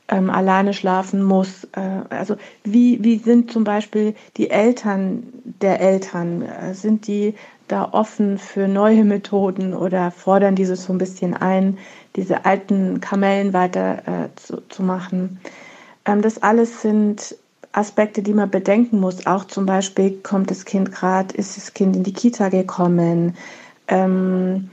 ähm, 0.08 0.30
alleine 0.30 0.72
schlafen 0.72 1.22
muss? 1.22 1.64
Äh, 1.72 2.00
also 2.08 2.36
wie, 2.64 3.04
wie 3.04 3.18
sind 3.18 3.52
zum 3.52 3.64
Beispiel 3.64 4.14
die 4.38 4.48
Eltern 4.48 5.24
der 5.60 5.80
Eltern? 5.80 6.40
Äh, 6.40 6.72
sind 6.72 7.06
die 7.06 7.34
da 7.68 7.88
offen 7.92 8.38
für 8.38 8.68
neue 8.68 9.04
Methoden 9.04 9.74
oder 9.74 10.10
fordern 10.10 10.54
diese 10.54 10.76
so 10.76 10.92
ein 10.92 10.98
bisschen 10.98 11.34
ein, 11.34 11.78
diese 12.14 12.44
alten 12.44 13.00
Kamellen 13.00 13.52
weiter 13.52 14.02
äh, 14.06 14.28
zu, 14.36 14.62
zu 14.68 14.82
machen? 14.82 15.40
Ähm, 16.04 16.22
das 16.22 16.42
alles 16.42 16.82
sind 16.82 17.36
Aspekte, 17.72 18.22
die 18.22 18.34
man 18.34 18.50
bedenken 18.50 19.00
muss. 19.00 19.26
Auch 19.26 19.44
zum 19.44 19.66
Beispiel, 19.66 20.18
kommt 20.22 20.50
das 20.50 20.64
Kind 20.64 20.92
gerade, 20.92 21.34
ist 21.34 21.56
das 21.56 21.74
Kind 21.74 21.94
in 21.94 22.04
die 22.04 22.14
Kita 22.14 22.48
gekommen? 22.48 23.36
Ähm, 23.88 24.70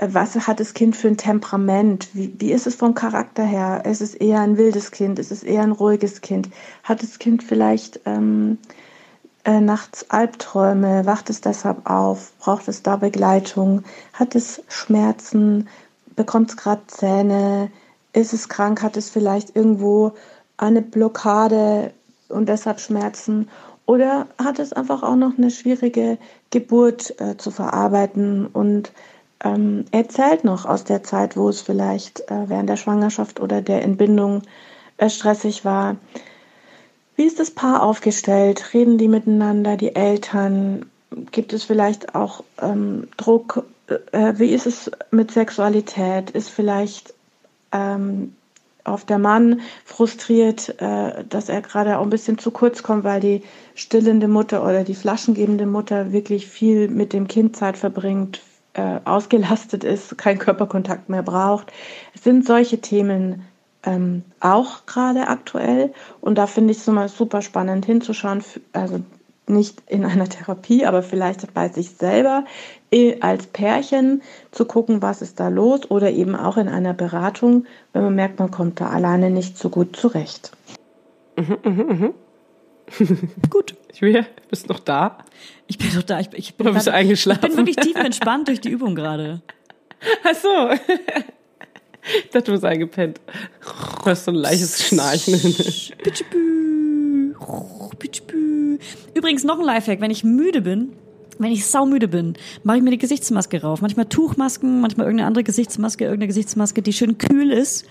was 0.00 0.34
hat 0.46 0.60
das 0.60 0.74
Kind 0.74 0.94
für 0.96 1.08
ein 1.08 1.16
Temperament? 1.16 2.08
Wie, 2.12 2.34
wie 2.38 2.52
ist 2.52 2.66
es 2.66 2.74
vom 2.74 2.94
Charakter 2.94 3.44
her? 3.44 3.82
Ist 3.86 4.02
es 4.02 4.14
eher 4.14 4.40
ein 4.40 4.58
wildes 4.58 4.90
Kind? 4.90 5.18
Ist 5.18 5.32
es 5.32 5.42
eher 5.42 5.62
ein 5.62 5.72
ruhiges 5.72 6.20
Kind? 6.20 6.50
Hat 6.82 7.02
das 7.02 7.18
Kind 7.18 7.42
vielleicht 7.42 8.00
ähm, 8.04 8.58
äh, 9.46 9.60
nachts 9.60 10.10
Albträume? 10.10 11.06
Wacht 11.06 11.30
es 11.30 11.40
deshalb 11.40 11.88
auf? 11.88 12.32
Braucht 12.38 12.68
es 12.68 12.82
da 12.82 12.96
Begleitung? 12.96 13.84
Hat 14.12 14.34
es 14.34 14.62
Schmerzen? 14.68 15.68
bekommt 16.16 16.50
es 16.50 16.56
gerade 16.56 16.82
Zähne, 16.88 17.70
ist 18.12 18.32
es 18.32 18.48
krank, 18.48 18.82
hat 18.82 18.96
es 18.96 19.10
vielleicht 19.10 19.54
irgendwo 19.54 20.12
eine 20.56 20.82
Blockade 20.82 21.92
und 22.28 22.48
deshalb 22.48 22.80
Schmerzen 22.80 23.48
oder 23.84 24.26
hat 24.42 24.58
es 24.58 24.72
einfach 24.72 25.02
auch 25.02 25.14
noch 25.14 25.38
eine 25.38 25.50
schwierige 25.50 26.18
Geburt 26.50 27.20
äh, 27.20 27.36
zu 27.36 27.50
verarbeiten 27.50 28.46
und 28.46 28.90
ähm, 29.44 29.84
erzählt 29.92 30.42
noch 30.42 30.64
aus 30.64 30.82
der 30.84 31.04
Zeit, 31.04 31.36
wo 31.36 31.48
es 31.50 31.60
vielleicht 31.60 32.20
äh, 32.30 32.48
während 32.48 32.70
der 32.70 32.78
Schwangerschaft 32.78 33.38
oder 33.38 33.60
der 33.60 33.82
Entbindung 33.82 34.42
äh, 34.96 35.10
stressig 35.10 35.64
war. 35.64 35.96
Wie 37.16 37.24
ist 37.24 37.40
das 37.40 37.50
Paar 37.50 37.82
aufgestellt? 37.82 38.74
Reden 38.74 38.98
die 38.98 39.08
miteinander, 39.08 39.76
die 39.76 39.96
Eltern? 39.96 40.86
Gibt 41.32 41.54
es 41.54 41.64
vielleicht 41.64 42.14
auch 42.14 42.44
ähm, 42.60 43.08
Druck? 43.16 43.64
Äh, 44.12 44.34
wie 44.36 44.52
ist 44.52 44.66
es 44.66 44.90
mit 45.10 45.30
Sexualität? 45.30 46.30
Ist 46.30 46.50
vielleicht 46.50 47.14
ähm, 47.72 48.34
auf 48.84 49.04
der 49.04 49.18
Mann 49.18 49.60
frustriert, 49.84 50.80
äh, 50.80 51.24
dass 51.28 51.48
er 51.48 51.62
gerade 51.62 51.98
auch 51.98 52.02
ein 52.02 52.10
bisschen 52.10 52.38
zu 52.38 52.50
kurz 52.50 52.82
kommt, 52.82 53.04
weil 53.04 53.20
die 53.20 53.42
stillende 53.74 54.28
Mutter 54.28 54.62
oder 54.62 54.84
die 54.84 54.94
flaschengebende 54.94 55.66
Mutter 55.66 56.12
wirklich 56.12 56.46
viel 56.46 56.88
mit 56.88 57.14
dem 57.14 57.28
Kind 57.28 57.56
Zeit 57.56 57.78
verbringt, 57.78 58.42
äh, 58.74 59.00
ausgelastet 59.04 59.84
ist, 59.84 60.18
keinen 60.18 60.38
Körperkontakt 60.38 61.08
mehr 61.08 61.22
braucht. 61.22 61.72
Es 62.14 62.22
sind 62.24 62.46
solche 62.46 62.80
Themen 62.80 63.42
ähm, 63.86 64.22
auch 64.40 64.84
gerade 64.86 65.28
aktuell 65.28 65.92
und 66.20 66.36
da 66.36 66.46
finde 66.46 66.72
ich 66.72 66.78
es 66.78 66.88
immer 66.88 67.08
super 67.08 67.40
spannend 67.40 67.86
hinzuschauen, 67.86 68.42
also 68.72 69.00
nicht 69.48 69.80
in 69.86 70.04
einer 70.04 70.28
Therapie, 70.28 70.84
aber 70.84 71.02
vielleicht 71.02 71.54
bei 71.54 71.68
sich 71.68 71.90
selber 71.90 72.44
äh, 72.90 73.20
als 73.20 73.46
Pärchen 73.46 74.22
zu 74.50 74.64
gucken, 74.64 75.00
was 75.02 75.22
ist 75.22 75.38
da 75.40 75.48
los 75.48 75.88
oder 75.90 76.10
eben 76.10 76.34
auch 76.34 76.56
in 76.56 76.68
einer 76.68 76.94
Beratung, 76.94 77.64
wenn 77.92 78.02
man 78.02 78.14
merkt, 78.16 78.38
man 78.40 78.50
kommt 78.50 78.80
da 78.80 78.88
alleine 78.90 79.30
nicht 79.30 79.56
so 79.56 79.68
gut 79.70 79.96
zurecht. 79.96 80.50
Mhm, 81.36 81.56
mhm, 81.64 81.86
mhm. 81.86 82.14
Gut. 83.50 83.74
Julia, 83.94 84.26
bist 84.50 84.64
du 84.68 84.72
noch 84.72 84.80
da? 84.80 85.18
Ich 85.66 85.78
bin 85.78 85.88
doch 85.94 86.02
da. 86.02 86.20
Ich, 86.20 86.28
ich 86.34 86.54
bin, 86.56 86.66
Oder 86.66 86.74
bist 86.74 86.86
du 86.86 86.90
grad- 86.90 87.00
eingeschlafen? 87.00 87.40
Ich 87.44 87.48
bin 87.56 87.66
wirklich 87.66 87.76
tief 87.76 87.96
entspannt 87.96 88.48
durch 88.48 88.60
die 88.60 88.68
Übung 88.70 88.94
gerade. 88.94 89.40
Ach 90.24 90.34
so. 90.34 90.68
Ich 92.24 92.30
dachte, 92.30 92.46
du 92.46 92.52
bist 92.52 92.64
eingepennt. 92.64 93.20
Du 94.04 94.10
hast 94.10 94.24
so 94.24 94.30
ein 94.30 94.36
leichtes 94.36 94.86
Schnarchen. 94.86 95.34
Übrigens 99.14 99.44
noch 99.44 99.58
ein 99.58 99.64
Lifehack, 99.64 100.00
wenn 100.00 100.10
ich 100.10 100.24
müde 100.24 100.60
bin, 100.60 100.92
wenn 101.38 101.52
ich 101.52 101.66
saumüde 101.66 102.08
bin, 102.08 102.34
mache 102.62 102.78
ich 102.78 102.82
mir 102.82 102.90
die 102.90 102.98
Gesichtsmaske 102.98 103.62
rauf. 103.62 103.82
Manchmal 103.82 104.06
Tuchmasken, 104.06 104.80
manchmal 104.80 105.06
irgendeine 105.06 105.26
andere 105.26 105.44
Gesichtsmaske, 105.44 106.04
irgendeine 106.04 106.28
Gesichtsmaske, 106.28 106.82
die 106.82 106.92
schön 106.92 107.18
kühl 107.18 107.52
ist. 107.52 107.86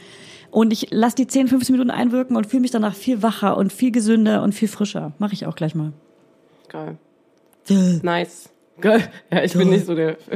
Und 0.51 0.71
ich 0.71 0.87
lasse 0.91 1.17
die 1.17 1.27
10, 1.27 1.47
15 1.49 1.73
Minuten 1.73 1.91
einwirken 1.91 2.37
und 2.37 2.47
fühle 2.47 2.61
mich 2.61 2.71
danach 2.71 2.95
viel 2.95 3.21
wacher 3.21 3.57
und 3.57 3.73
viel 3.73 3.91
gesünder 3.91 4.41
und 4.41 4.53
viel 4.53 4.67
frischer. 4.67 5.13
Mache 5.19 5.33
ich 5.33 5.45
auch 5.45 5.55
gleich 5.55 5.75
mal. 5.75 5.91
Geil. 6.69 6.97
Nice. 8.03 8.49
Geil. 8.79 9.09
Ja, 9.31 9.43
ich 9.43 9.53
bin 9.53 9.69
nicht 9.69 9.85
so 9.85 9.95
der. 9.95 10.17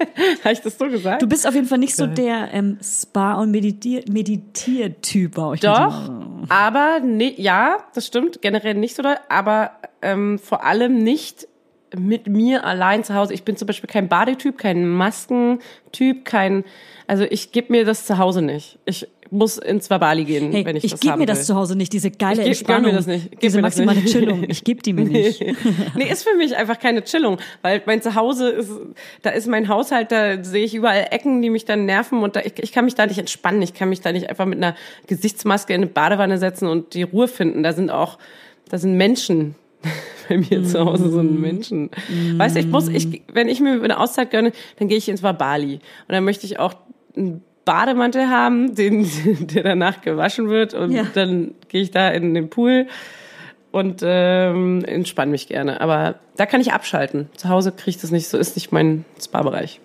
Habe 0.44 0.52
ich 0.52 0.60
das 0.60 0.78
so 0.78 0.88
gesagt? 0.88 1.22
Du 1.22 1.26
bist 1.26 1.46
auf 1.46 1.54
jeden 1.54 1.66
Fall 1.66 1.78
nicht 1.78 1.94
so 1.94 2.06
der 2.06 2.52
ähm, 2.52 2.78
Spa- 2.82 3.34
und 3.34 3.50
Meditier 3.50 4.02
Meditiertyp 4.10 5.34
bei 5.34 5.42
euch. 5.42 5.60
Doch, 5.60 6.10
aber 6.48 7.00
ne, 7.00 7.34
ja, 7.40 7.78
das 7.94 8.06
stimmt, 8.06 8.42
generell 8.42 8.74
nicht 8.74 8.96
so 8.96 9.02
doll, 9.02 9.16
aber 9.28 9.72
ähm, 10.02 10.38
vor 10.38 10.64
allem 10.64 11.02
nicht 11.02 11.46
mit 11.96 12.28
mir 12.28 12.64
allein 12.64 13.04
zu 13.04 13.14
Hause. 13.14 13.34
Ich 13.34 13.44
bin 13.44 13.56
zum 13.56 13.66
Beispiel 13.66 13.88
kein 13.88 14.08
Badetyp, 14.08 14.58
kein 14.58 14.88
Maskentyp, 14.88 16.24
kein, 16.24 16.64
also 17.06 17.24
ich 17.24 17.52
gebe 17.52 17.72
mir 17.72 17.84
das 17.84 18.06
zu 18.06 18.18
Hause 18.18 18.42
nicht. 18.42 18.78
Ich 18.84 19.08
muss 19.32 19.58
ins 19.58 19.88
Bali 19.88 20.24
gehen, 20.24 20.50
Hey, 20.52 20.64
wenn 20.64 20.76
ich, 20.76 20.84
ich, 20.84 20.90
das 20.90 21.00
gebe 21.00 21.12
haben 21.12 21.18
mir 21.20 21.26
das 21.26 21.38
will. 21.38 21.44
zu 21.46 21.54
Hause 21.56 21.76
nicht, 21.76 21.92
diese 21.92 22.10
geile 22.10 22.42
Ich 22.48 22.58
geb- 22.60 22.66
gönn 22.66 22.82
mir 22.82 22.88
Entspannung, 22.90 22.96
das 22.96 23.06
nicht. 23.06 23.30
Gib 23.30 23.40
diese 23.40 23.56
das 23.58 23.62
maximale 23.62 24.00
nicht. 24.00 24.12
Chillung. 24.12 24.44
Ich 24.48 24.64
gebe 24.64 24.82
die 24.82 24.92
mir 24.92 25.04
nicht. 25.04 25.40
nee, 25.96 26.10
ist 26.10 26.22
für 26.28 26.36
mich 26.36 26.56
einfach 26.56 26.78
keine 26.78 27.02
Chillung, 27.04 27.38
weil 27.62 27.82
mein 27.86 28.02
Zuhause 28.02 28.48
ist, 28.50 28.70
da 29.22 29.30
ist 29.30 29.46
mein 29.46 29.68
Haushalt, 29.68 30.10
da 30.12 30.42
sehe 30.42 30.64
ich 30.64 30.74
überall 30.74 31.06
Ecken, 31.10 31.40
die 31.42 31.50
mich 31.50 31.64
dann 31.64 31.86
nerven 31.86 32.22
und 32.22 32.36
da, 32.36 32.40
ich, 32.40 32.54
ich 32.58 32.72
kann 32.72 32.84
mich 32.84 32.94
da 32.94 33.06
nicht 33.06 33.18
entspannen. 33.18 33.62
Ich 33.62 33.74
kann 33.74 33.88
mich 33.88 34.00
da 34.00 34.12
nicht 34.12 34.28
einfach 34.28 34.46
mit 34.46 34.58
einer 34.58 34.74
Gesichtsmaske 35.06 35.74
in 35.74 35.82
eine 35.82 35.90
Badewanne 35.90 36.38
setzen 36.38 36.66
und 36.68 36.94
die 36.94 37.02
Ruhe 37.02 37.28
finden. 37.28 37.62
Da 37.62 37.72
sind 37.72 37.90
auch, 37.90 38.18
da 38.68 38.78
sind 38.78 38.96
Menschen. 38.96 39.54
Bei 40.28 40.36
mir 40.38 40.62
zu 40.62 40.84
Hause 40.84 41.10
sind 41.10 41.40
Menschen. 41.40 41.90
Weißt 42.36 42.54
du, 42.54 42.60
ich 42.60 42.66
muss, 42.66 42.86
ich, 42.88 43.22
wenn 43.32 43.48
ich 43.48 43.60
mir 43.60 43.82
eine 43.82 43.98
Auszeit 43.98 44.30
gönne, 44.30 44.52
dann 44.78 44.88
gehe 44.88 44.98
ich 44.98 45.08
ins 45.08 45.22
Bali. 45.22 45.74
Und 45.74 45.80
dann 46.08 46.22
möchte 46.24 46.46
ich 46.46 46.58
auch 46.58 46.74
einen 47.16 47.42
Bademantel 47.70 48.28
haben, 48.28 48.74
den, 48.74 49.08
der 49.46 49.62
danach 49.62 50.00
gewaschen 50.00 50.48
wird 50.48 50.74
und 50.74 50.90
Ja. 50.90 51.04
dann 51.14 51.54
gehe 51.68 51.82
ich 51.82 51.92
da 51.92 52.08
in 52.08 52.34
den 52.34 52.50
Pool 52.50 52.88
und 53.70 54.00
ähm, 54.04 54.84
entspanne 54.84 55.30
mich 55.30 55.46
gerne. 55.46 55.80
Aber 55.80 56.16
da 56.36 56.46
kann 56.46 56.60
ich 56.60 56.72
abschalten. 56.72 57.28
Zu 57.36 57.48
Hause 57.48 57.70
kriege 57.70 57.90
ich 57.90 57.98
das 57.98 58.10
nicht. 58.10 58.26
So 58.28 58.38
ist 58.38 58.56
nicht 58.56 58.72
mein 58.72 59.04
Spa-Bereich. 59.22 59.80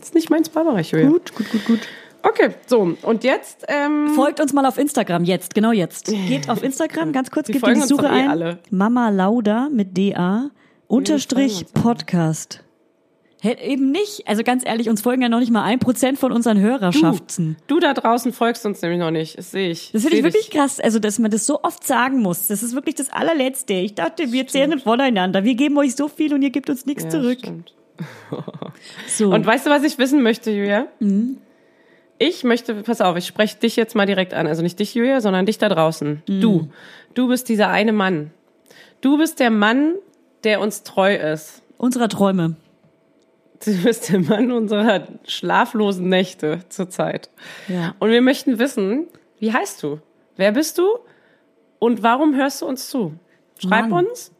Ist 0.00 0.14
nicht 0.14 0.30
mein 0.30 0.42
Spa-Bereich. 0.44 0.92
Gut, 0.92 1.34
gut, 1.34 1.50
gut, 1.50 1.64
gut. 1.66 1.80
Okay, 2.22 2.50
so 2.66 2.94
und 3.02 3.24
jetzt. 3.24 3.66
Ähm, 3.68 4.12
Folgt 4.14 4.40
uns 4.40 4.52
mal 4.54 4.64
auf 4.64 4.78
Instagram 4.78 5.24
jetzt, 5.24 5.54
genau 5.54 5.72
jetzt. 5.72 6.06
Geht 6.28 6.48
auf 6.48 6.62
Instagram, 6.62 7.12
ganz 7.12 7.30
kurz, 7.30 7.46
Die 7.48 7.52
gebt 7.52 7.68
in 7.68 7.74
die 7.74 7.80
Suche 7.82 8.06
eh 8.06 8.08
ein. 8.08 8.30
alle. 8.30 8.58
Mama 8.70 9.10
Lauda 9.10 9.68
mit 9.70 9.98
DA 9.98 10.48
unterstrich 10.86 11.66
alle. 11.74 11.82
Podcast. 11.82 12.62
Eben 13.42 13.90
nicht. 13.90 14.28
Also 14.28 14.44
ganz 14.44 14.64
ehrlich, 14.64 14.88
uns 14.88 15.00
folgen 15.02 15.22
ja 15.22 15.28
noch 15.28 15.40
nicht 15.40 15.50
mal 15.50 15.64
ein 15.64 15.78
Prozent 15.80 16.18
von 16.18 16.30
unseren 16.30 16.60
Hörerschaften. 16.60 17.56
du 17.66 17.80
da 17.80 17.92
draußen 17.92 18.32
folgst 18.32 18.64
uns 18.66 18.80
nämlich 18.82 19.00
noch 19.00 19.10
nicht. 19.10 19.36
Das 19.36 19.50
sehe 19.50 19.70
ich. 19.70 19.90
Das 19.92 20.02
finde 20.02 20.18
ich 20.18 20.22
wirklich 20.24 20.46
dich. 20.48 20.54
krass, 20.58 20.78
also 20.78 20.98
dass 21.00 21.18
man 21.18 21.30
das 21.30 21.44
so 21.46 21.62
oft 21.62 21.84
sagen 21.84 22.20
muss. 22.20 22.46
Das 22.46 22.62
ist 22.62 22.74
wirklich 22.74 22.94
das 22.94 23.10
allerletzte. 23.12 23.72
Ich 23.74 23.94
dachte, 23.94 24.30
wir 24.32 24.46
zehren 24.46 24.78
voneinander. 24.78 25.42
Wir 25.42 25.54
geben 25.54 25.76
euch 25.78 25.96
so 25.96 26.06
viel 26.08 26.32
und 26.34 26.42
ihr 26.42 26.50
gebt 26.50 26.70
uns 26.70 26.86
nichts 26.86 27.04
Ja, 27.04 27.10
zurück. 27.10 27.38
stimmt. 27.40 27.74
So. 29.06 29.30
Und 29.32 29.44
weißt 29.46 29.66
du, 29.66 29.70
was 29.70 29.82
ich 29.84 29.98
wissen 29.98 30.22
möchte, 30.22 30.50
Julia? 30.50 30.86
Mhm. 30.98 31.36
Ich 32.18 32.42
möchte, 32.44 32.74
pass 32.74 33.00
auf, 33.00 33.16
ich 33.16 33.26
spreche 33.26 33.58
dich 33.58 33.76
jetzt 33.76 33.94
mal 33.94 34.06
direkt 34.06 34.34
an. 34.34 34.46
Also 34.46 34.62
nicht 34.62 34.78
dich, 34.78 34.94
Julia, 34.94 35.20
sondern 35.20 35.46
dich 35.46 35.58
da 35.58 35.68
draußen. 35.68 36.22
Mhm. 36.28 36.40
Du. 36.40 36.68
Du 37.14 37.28
bist 37.28 37.48
dieser 37.48 37.68
eine 37.68 37.92
Mann. 37.92 38.30
Du 39.00 39.18
bist 39.18 39.40
der 39.40 39.50
Mann, 39.50 39.94
der 40.44 40.60
uns 40.60 40.82
treu 40.84 41.14
ist. 41.14 41.62
Unserer 41.78 42.08
Träume. 42.08 42.56
Du 43.64 43.72
bist 43.84 44.10
der 44.12 44.20
Mann 44.20 44.52
unserer 44.52 45.06
schlaflosen 45.24 46.08
Nächte 46.08 46.60
zurzeit. 46.68 47.30
Ja. 47.68 47.94
Und 47.98 48.10
wir 48.10 48.22
möchten 48.22 48.58
wissen, 48.58 49.06
wie 49.38 49.52
heißt 49.52 49.82
du? 49.82 50.00
Wer 50.36 50.52
bist 50.52 50.78
du? 50.78 50.86
Und 51.78 52.02
warum 52.02 52.34
hörst 52.34 52.62
du 52.62 52.66
uns 52.66 52.88
zu? 52.88 53.14
Schreib 53.58 53.88
Mann. 53.88 54.06
uns 54.06 54.32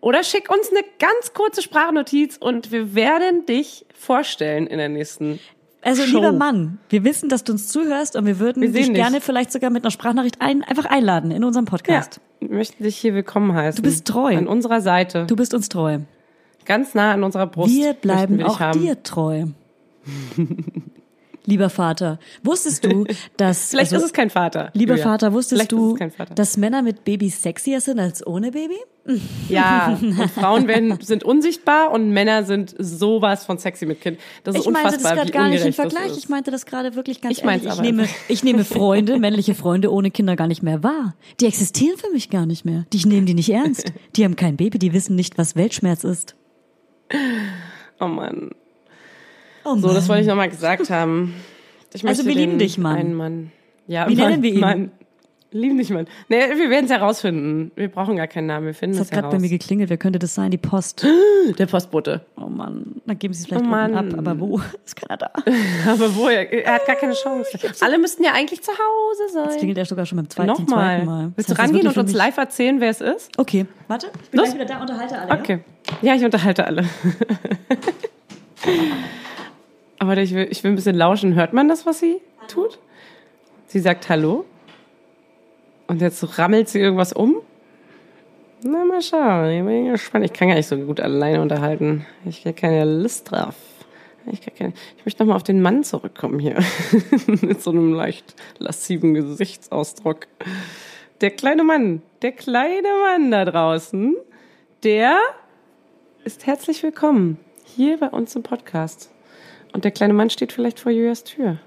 oder 0.00 0.22
schick 0.22 0.50
uns 0.50 0.70
eine 0.70 0.84
ganz 0.98 1.34
kurze 1.34 1.62
Sprachnotiz 1.62 2.36
und 2.38 2.72
wir 2.72 2.94
werden 2.94 3.46
dich 3.46 3.86
vorstellen 3.94 4.66
in 4.66 4.78
der 4.78 4.88
nächsten. 4.88 5.38
Also 5.82 6.02
Show. 6.02 6.16
lieber 6.16 6.32
Mann, 6.32 6.78
wir 6.90 7.04
wissen, 7.04 7.28
dass 7.28 7.44
du 7.44 7.52
uns 7.52 7.68
zuhörst 7.68 8.16
und 8.16 8.26
wir 8.26 8.38
würden 8.38 8.62
Wir 8.62 8.72
dich 8.72 8.86
dich. 8.86 8.94
gerne 8.94 9.20
vielleicht 9.20 9.50
sogar 9.52 9.70
mit 9.70 9.82
einer 9.82 9.90
Sprachnachricht 9.90 10.36
ein, 10.40 10.62
einfach 10.62 10.84
einladen 10.84 11.30
in 11.30 11.42
unserem 11.44 11.64
Podcast. 11.64 12.20
Wir 12.38 12.50
möchten 12.50 12.82
dich 12.82 12.96
hier 12.96 13.14
willkommen 13.14 13.54
heißen. 13.54 13.82
Du 13.82 13.88
bist 13.88 14.06
treu. 14.06 14.36
An 14.36 14.46
unserer 14.46 14.80
Seite. 14.80 15.26
Du 15.26 15.36
bist 15.36 15.54
uns 15.54 15.68
treu. 15.68 16.00
Ganz 16.64 16.94
nah 16.94 17.12
an 17.12 17.24
unserer 17.24 17.46
Brust. 17.46 17.74
Wir 17.74 17.94
bleiben 17.94 18.38
wir 18.38 18.48
auch 18.48 18.60
haben. 18.60 18.80
dir 18.80 19.02
treu. 19.02 19.44
Lieber 21.46 21.70
Vater, 21.70 22.18
wusstest 22.42 22.84
du, 22.84 23.06
dass 23.36 23.70
Vielleicht 23.70 23.92
also, 23.92 24.04
ist 24.04 24.10
es 24.10 24.12
kein 24.12 24.30
Vater. 24.30 24.70
lieber 24.74 24.94
Julia. 24.94 25.04
Vater, 25.04 25.32
wusstest 25.32 25.62
Vielleicht 25.62 25.72
du, 25.72 25.96
Vater. 25.96 26.34
dass 26.34 26.56
Männer 26.56 26.82
mit 26.82 27.04
Babys 27.04 27.42
sexier 27.42 27.80
sind 27.80 27.98
als 27.98 28.24
ohne 28.24 28.52
Baby? 28.52 28.76
Ja, 29.48 29.98
Frauen 30.34 30.68
werden, 30.68 30.98
sind 31.00 31.24
unsichtbar 31.24 31.90
und 31.90 32.10
Männer 32.10 32.44
sind 32.44 32.74
sowas 32.78 33.46
von 33.46 33.58
sexy 33.58 33.86
mit 33.86 34.00
Kind. 34.00 34.18
Das 34.44 34.54
ist 34.54 34.66
Ich 34.66 34.70
meinte 34.70 34.92
das 34.92 34.96
unfassbar, 34.98 35.16
gerade 35.16 35.28
wie 35.28 35.32
gar 35.32 35.48
nicht 35.48 35.60
im 35.62 35.66
das 35.68 35.76
Vergleich. 35.76 36.16
Ich 36.18 36.28
meinte 36.28 36.50
das 36.50 36.66
gerade 36.66 36.94
wirklich 36.94 37.20
ganz 37.20 37.38
Ich 37.38 37.44
ehrlich. 37.44 37.64
Ich 37.64 37.70
aber 37.70 37.82
nehme, 37.82 38.06
ich 38.28 38.44
nehme 38.44 38.64
Freunde, 38.64 39.18
männliche 39.18 39.54
Freunde 39.54 39.90
ohne 39.90 40.10
Kinder 40.10 40.36
gar 40.36 40.46
nicht 40.46 40.62
mehr 40.62 40.82
wahr. 40.82 41.14
Die 41.40 41.46
existieren 41.46 41.96
für 41.96 42.10
mich 42.12 42.30
gar 42.30 42.46
nicht 42.46 42.64
mehr. 42.64 42.84
Die, 42.92 42.98
ich 42.98 43.06
nehme 43.06 43.24
die 43.24 43.34
nicht 43.34 43.50
ernst. 43.50 43.92
Die 44.14 44.24
haben 44.24 44.36
kein 44.36 44.56
Baby, 44.56 44.78
die 44.78 44.92
wissen 44.92 45.16
nicht, 45.16 45.38
was 45.38 45.56
Weltschmerz 45.56 46.04
ist. 46.04 46.36
Oh 48.00 48.06
Mann. 48.06 48.50
Oh 49.64 49.76
So, 49.76 49.88
das 49.92 50.04
Mann. 50.04 50.08
wollte 50.08 50.22
ich 50.22 50.26
nochmal 50.28 50.48
gesagt 50.48 50.90
haben. 50.90 51.34
Ich 51.92 52.06
Also 52.06 52.24
wir 52.24 52.34
lieben 52.34 52.58
dich, 52.58 52.78
Mann. 52.78 53.14
Mann. 53.14 53.52
Ja, 53.86 54.08
Wie 54.08 54.14
Mann, 54.14 54.30
nennen 54.30 54.42
wir 54.42 54.52
ihn? 54.52 54.60
Mann. 54.60 54.90
Lieben 55.52 55.78
dich, 55.78 55.90
Mann. 55.90 56.06
Nee, 56.28 56.38
wir 56.56 56.70
werden 56.70 56.84
es 56.84 56.92
herausfinden. 56.92 57.72
Wir 57.74 57.88
brauchen 57.88 58.14
gar 58.16 58.28
keinen 58.28 58.46
Namen. 58.46 58.66
Wir 58.66 58.74
finden 58.74 58.96
Das 58.96 59.06
es 59.08 59.12
hat 59.12 59.22
gerade 59.22 59.34
bei 59.36 59.40
mir 59.40 59.48
geklingelt. 59.48 59.90
Wer 59.90 59.96
könnte 59.96 60.20
das 60.20 60.32
sein? 60.34 60.52
Die 60.52 60.58
Post. 60.58 61.04
Der 61.58 61.66
Postbote. 61.66 62.24
Oh 62.36 62.46
Mann, 62.46 63.00
dann 63.04 63.18
geben 63.18 63.34
Sie 63.34 63.40
es 63.40 63.46
vielleicht 63.48 63.64
Oh 63.64 63.74
ab. 63.74 64.04
Aber 64.16 64.38
wo? 64.38 64.60
Ist 64.84 64.94
keiner 64.94 65.16
da? 65.16 65.30
Aber 65.90 66.14
wo? 66.14 66.28
Er, 66.28 66.74
hat 66.74 66.86
gar 66.86 66.94
keine 66.94 67.14
Chance. 67.14 67.58
Alle 67.80 67.98
müssten 67.98 68.22
ja 68.22 68.32
eigentlich 68.32 68.62
zu 68.62 68.70
Hause 68.70 69.22
Jetzt 69.24 69.32
sein. 69.32 69.58
klingelt 69.58 69.78
er 69.78 69.86
sogar 69.86 70.06
schon 70.06 70.16
beim 70.16 70.30
zweiten, 70.30 70.48
Nochmal. 70.50 70.66
zweiten 70.98 71.06
Mal. 71.06 71.32
Willst 71.34 71.50
Das 71.50 71.56
du 71.56 71.62
rangehen 71.62 71.86
und 71.88 71.98
uns 71.98 72.12
live 72.12 72.36
erzählen, 72.36 72.80
wer 72.80 72.90
es 72.90 73.00
ist? 73.00 73.36
Okay, 73.36 73.66
warte. 73.88 74.06
Ich 74.22 74.30
bin 74.30 74.38
Los. 74.40 74.50
gleich 74.50 74.60
wieder 74.60 74.72
da, 74.76 74.80
unterhalte 74.80 75.18
alle. 75.18 75.30
Ja? 75.30 75.38
Okay. 75.40 75.58
Ja, 76.02 76.14
ich 76.14 76.24
unterhalte 76.24 76.64
alle. 76.64 76.84
Aber 79.98 80.16
ich 80.16 80.32
will, 80.34 80.46
ich 80.50 80.62
will 80.62 80.70
ein 80.72 80.76
bisschen 80.76 80.96
lauschen. 80.96 81.34
Hört 81.34 81.52
man 81.52 81.68
das, 81.68 81.86
was 81.86 81.98
sie 81.98 82.18
tut? 82.48 82.78
Sie 83.66 83.80
sagt 83.80 84.08
Hallo. 84.08 84.44
Und 85.90 86.00
jetzt 86.00 86.38
rammelt 86.38 86.68
sie 86.68 86.78
irgendwas 86.78 87.12
um. 87.12 87.42
Na, 88.62 88.84
mal 88.84 89.02
schauen. 89.02 89.50
Ich 89.50 89.64
bin 89.64 89.90
gespannt. 89.90 90.24
Ich 90.24 90.32
kann 90.32 90.46
gar 90.46 90.54
nicht 90.54 90.68
so 90.68 90.76
gut 90.76 91.00
alleine 91.00 91.42
unterhalten. 91.42 92.06
Ich 92.24 92.44
habe 92.44 92.54
keine 92.54 92.84
Lust 92.84 93.28
drauf. 93.32 93.56
Ich, 94.30 94.40
keine, 94.54 94.72
ich 94.96 95.04
möchte 95.04 95.20
nochmal 95.20 95.34
auf 95.34 95.42
den 95.42 95.60
Mann 95.60 95.82
zurückkommen 95.82 96.38
hier. 96.38 96.62
Mit 97.26 97.60
so 97.60 97.72
einem 97.72 97.92
leicht 97.92 98.36
lassiven 98.58 99.14
Gesichtsausdruck. 99.14 100.28
Der 101.22 101.32
kleine 101.32 101.64
Mann, 101.64 102.02
der 102.22 102.30
kleine 102.30 102.88
Mann 103.02 103.32
da 103.32 103.44
draußen, 103.44 104.14
der 104.84 105.18
ist 106.22 106.46
herzlich 106.46 106.84
willkommen 106.84 107.36
hier 107.64 107.98
bei 107.98 108.10
uns 108.10 108.36
im 108.36 108.44
Podcast. 108.44 109.10
Und 109.72 109.82
der 109.82 109.90
kleine 109.90 110.14
Mann 110.14 110.30
steht 110.30 110.52
vielleicht 110.52 110.78
vor 110.78 110.92
Julias 110.92 111.24
Tür. 111.24 111.58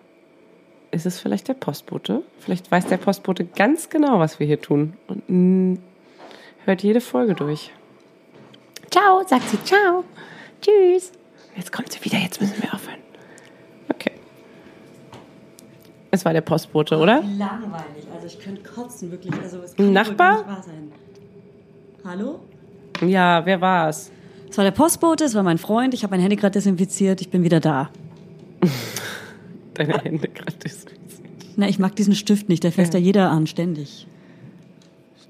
Ist 0.93 1.07
es 1.07 1.19
vielleicht 1.19 1.47
der 1.47 1.55
Postbote? 1.55 2.21
Vielleicht 2.37 2.69
weiß 2.69 2.85
der 2.85 2.97
Postbote 2.97 3.45
ganz 3.45 3.89
genau, 3.89 4.19
was 4.19 4.39
wir 4.39 4.45
hier 4.45 4.61
tun. 4.61 4.93
Und 5.07 5.23
mm, 5.27 5.79
hört 6.65 6.83
jede 6.83 7.01
Folge 7.01 7.33
durch. 7.33 7.71
Ciao, 8.91 9.23
sagt 9.27 9.49
sie 9.49 9.57
ciao. 9.63 10.03
Tschüss. 10.61 11.11
Jetzt 11.57 11.71
kommt 11.71 11.91
sie 11.91 12.05
wieder, 12.05 12.19
jetzt 12.19 12.39
müssen 12.39 12.61
wir 12.61 12.71
aufhören. 12.71 12.99
Okay. 13.91 14.11
Es 16.11 16.23
war 16.25 16.33
der 16.33 16.41
Postbote, 16.41 16.97
oder? 16.97 17.23
Langweilig. 17.39 18.05
Also 18.13 18.27
ich 18.27 18.39
könnte 18.39 18.61
kotzen, 18.61 19.09
wirklich. 19.09 19.33
Also 19.41 19.61
es 19.63 19.75
Ein 19.79 19.93
Nachbar? 19.93 20.45
wahr 20.45 20.61
sein. 20.61 20.91
Hallo? 22.05 22.39
Ja, 23.01 23.43
wer 23.47 23.59
war's? 23.59 24.11
Es 24.47 24.57
war 24.57 24.63
der 24.63 24.71
Postbote, 24.71 25.23
es 25.23 25.33
war 25.33 25.41
mein 25.41 25.57
Freund. 25.57 25.95
Ich 25.95 26.03
habe 26.03 26.11
mein 26.11 26.21
Handy 26.21 26.35
gerade 26.35 26.51
desinfiziert. 26.53 27.19
Ich 27.19 27.31
bin 27.31 27.43
wieder 27.43 27.59
da. 27.59 27.89
Deine 29.73 29.99
Hände 30.01 30.27
gerade 30.27 30.57
desinfiziert. 30.57 31.29
Na, 31.55 31.67
ich 31.67 31.79
mag 31.79 31.95
diesen 31.95 32.15
Stift 32.15 32.49
nicht. 32.49 32.63
Der 32.63 32.71
fässt 32.71 32.93
ja, 32.93 32.99
jeder 32.99 33.29
an, 33.29 33.47
ständig. 33.47 34.07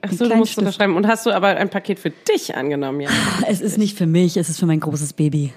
Ach 0.02 0.12
so, 0.12 0.28
du 0.28 0.36
musst 0.36 0.52
Stift. 0.52 0.60
unterschreiben. 0.60 0.96
Und 0.96 1.08
hast 1.08 1.26
du 1.26 1.32
aber 1.32 1.48
ein 1.48 1.70
Paket 1.70 2.00
für 2.00 2.10
dich 2.10 2.56
angenommen, 2.56 3.02
ja? 3.02 3.10
Es 3.48 3.62
ist 3.62 3.78
nicht 3.78 3.98
für 3.98 4.06
mich, 4.06 4.36
es 4.38 4.50
ist 4.50 4.60
für 4.60 4.66
mein 4.66 4.80
großes 4.80 5.14
Baby. 5.14 5.54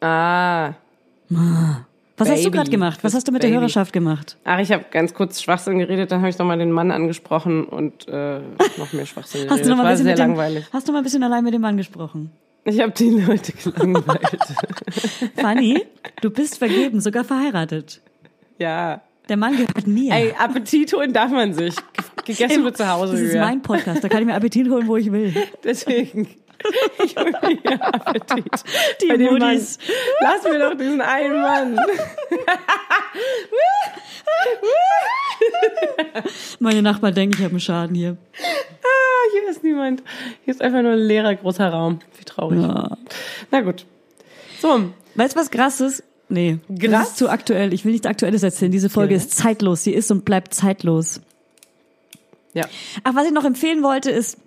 Ah. 0.00 0.72
Was 2.16 2.28
hast 2.28 2.40
du 2.40 2.44
Baby, 2.44 2.56
gerade 2.58 2.70
gemacht? 2.70 3.00
Was 3.02 3.14
hast 3.14 3.26
du 3.26 3.32
mit 3.32 3.42
der 3.42 3.48
Baby. 3.48 3.58
Hörerschaft 3.58 3.92
gemacht? 3.92 4.36
Ach, 4.44 4.60
ich 4.60 4.70
habe 4.70 4.84
ganz 4.90 5.14
kurz 5.14 5.42
Schwachsinn 5.42 5.78
geredet, 5.78 6.12
dann 6.12 6.20
habe 6.20 6.30
ich 6.30 6.38
nochmal 6.38 6.58
den 6.58 6.70
Mann 6.70 6.90
angesprochen 6.92 7.64
und 7.64 8.06
äh, 8.06 8.38
noch 8.78 8.92
mehr 8.92 9.06
Schwachsinn 9.06 9.40
Hast 9.48 9.48
geredet. 9.48 9.66
du 9.66 9.70
noch 9.70 9.76
mal 9.78 9.86
ein 9.86 9.92
bisschen 9.92 10.04
sehr 10.04 10.12
mit 10.12 10.18
dem, 10.18 10.28
langweilig. 10.28 10.66
Hast 10.72 10.86
du 10.86 10.92
mal 10.92 10.98
ein 10.98 11.04
bisschen 11.04 11.22
allein 11.24 11.42
mit 11.42 11.54
dem 11.54 11.62
Mann 11.62 11.76
gesprochen? 11.76 12.30
Ich 12.64 12.80
habe 12.80 12.92
die 12.92 13.10
Leute 13.10 13.52
gelangweilt. 13.52 14.38
Fanny, 15.36 15.82
du 16.22 16.30
bist 16.30 16.58
vergeben, 16.58 17.00
sogar 17.00 17.24
verheiratet. 17.24 18.00
ja. 18.58 19.02
Der 19.26 19.38
Mann 19.38 19.52
gehört 19.56 19.86
mir. 19.86 20.12
Ey, 20.12 20.34
Appetit 20.38 20.92
holen 20.92 21.14
darf 21.14 21.30
man 21.30 21.54
sich. 21.54 21.74
Ge- 21.74 22.34
Gegessen 22.36 22.62
wird 22.62 22.76
zu 22.76 22.86
Hause. 22.86 23.12
das 23.12 23.20
ist 23.22 23.34
mein 23.36 23.62
Podcast, 23.62 24.04
da 24.04 24.10
kann 24.10 24.20
ich 24.20 24.26
mir 24.26 24.34
Appetit 24.34 24.68
holen, 24.68 24.86
wo 24.86 24.98
ich 24.98 25.10
will. 25.10 25.32
Deswegen. 25.64 26.28
Ich 27.04 27.16
hol 27.16 27.30
mir 27.30 27.82
Appetit. 27.82 28.44
Die 29.02 29.06
Bei. 29.08 29.16
Mann. 29.18 29.60
Lass 30.20 30.42
mir 30.44 30.58
doch 30.58 30.74
diesen 30.76 31.00
einen 31.00 31.42
Mann. 31.42 31.78
Meine 36.58 36.82
Nachbarn 36.82 37.14
denken, 37.14 37.34
ich 37.36 37.40
habe 37.44 37.50
einen 37.52 37.60
Schaden 37.60 37.94
hier. 37.94 38.16
Ah, 38.38 39.30
hier 39.32 39.50
ist 39.50 39.62
niemand. 39.62 40.02
Hier 40.44 40.54
ist 40.54 40.62
einfach 40.62 40.82
nur 40.82 40.92
ein 40.92 40.98
leerer 40.98 41.34
großer 41.34 41.68
Raum. 41.68 42.00
Wie 42.18 42.24
traurig. 42.24 42.60
Ja. 42.60 42.96
Na 43.50 43.60
gut. 43.60 43.84
So, 44.60 44.90
Weißt 45.16 45.36
du, 45.36 45.40
was 45.40 45.50
krass 45.50 45.80
ist? 45.80 46.02
Nee, 46.28 46.58
das 46.68 46.90
Krass? 46.90 47.08
ist 47.10 47.16
zu 47.18 47.28
aktuell. 47.28 47.72
Ich 47.74 47.84
will 47.84 47.92
nichts 47.92 48.06
Aktuelles 48.06 48.42
erzählen. 48.42 48.72
Diese 48.72 48.88
Folge 48.90 49.12
Ja. 49.14 49.18
ist 49.18 49.36
zeitlos. 49.36 49.84
Sie 49.84 49.92
ist 49.92 50.10
und 50.10 50.24
bleibt 50.24 50.54
zeitlos. 50.54 51.20
ja. 52.54 52.64
Ach, 53.04 53.14
was 53.14 53.26
ich 53.26 53.32
noch 53.32 53.44
empfehlen 53.44 53.82
wollte, 53.82 54.10
ist 54.10 54.38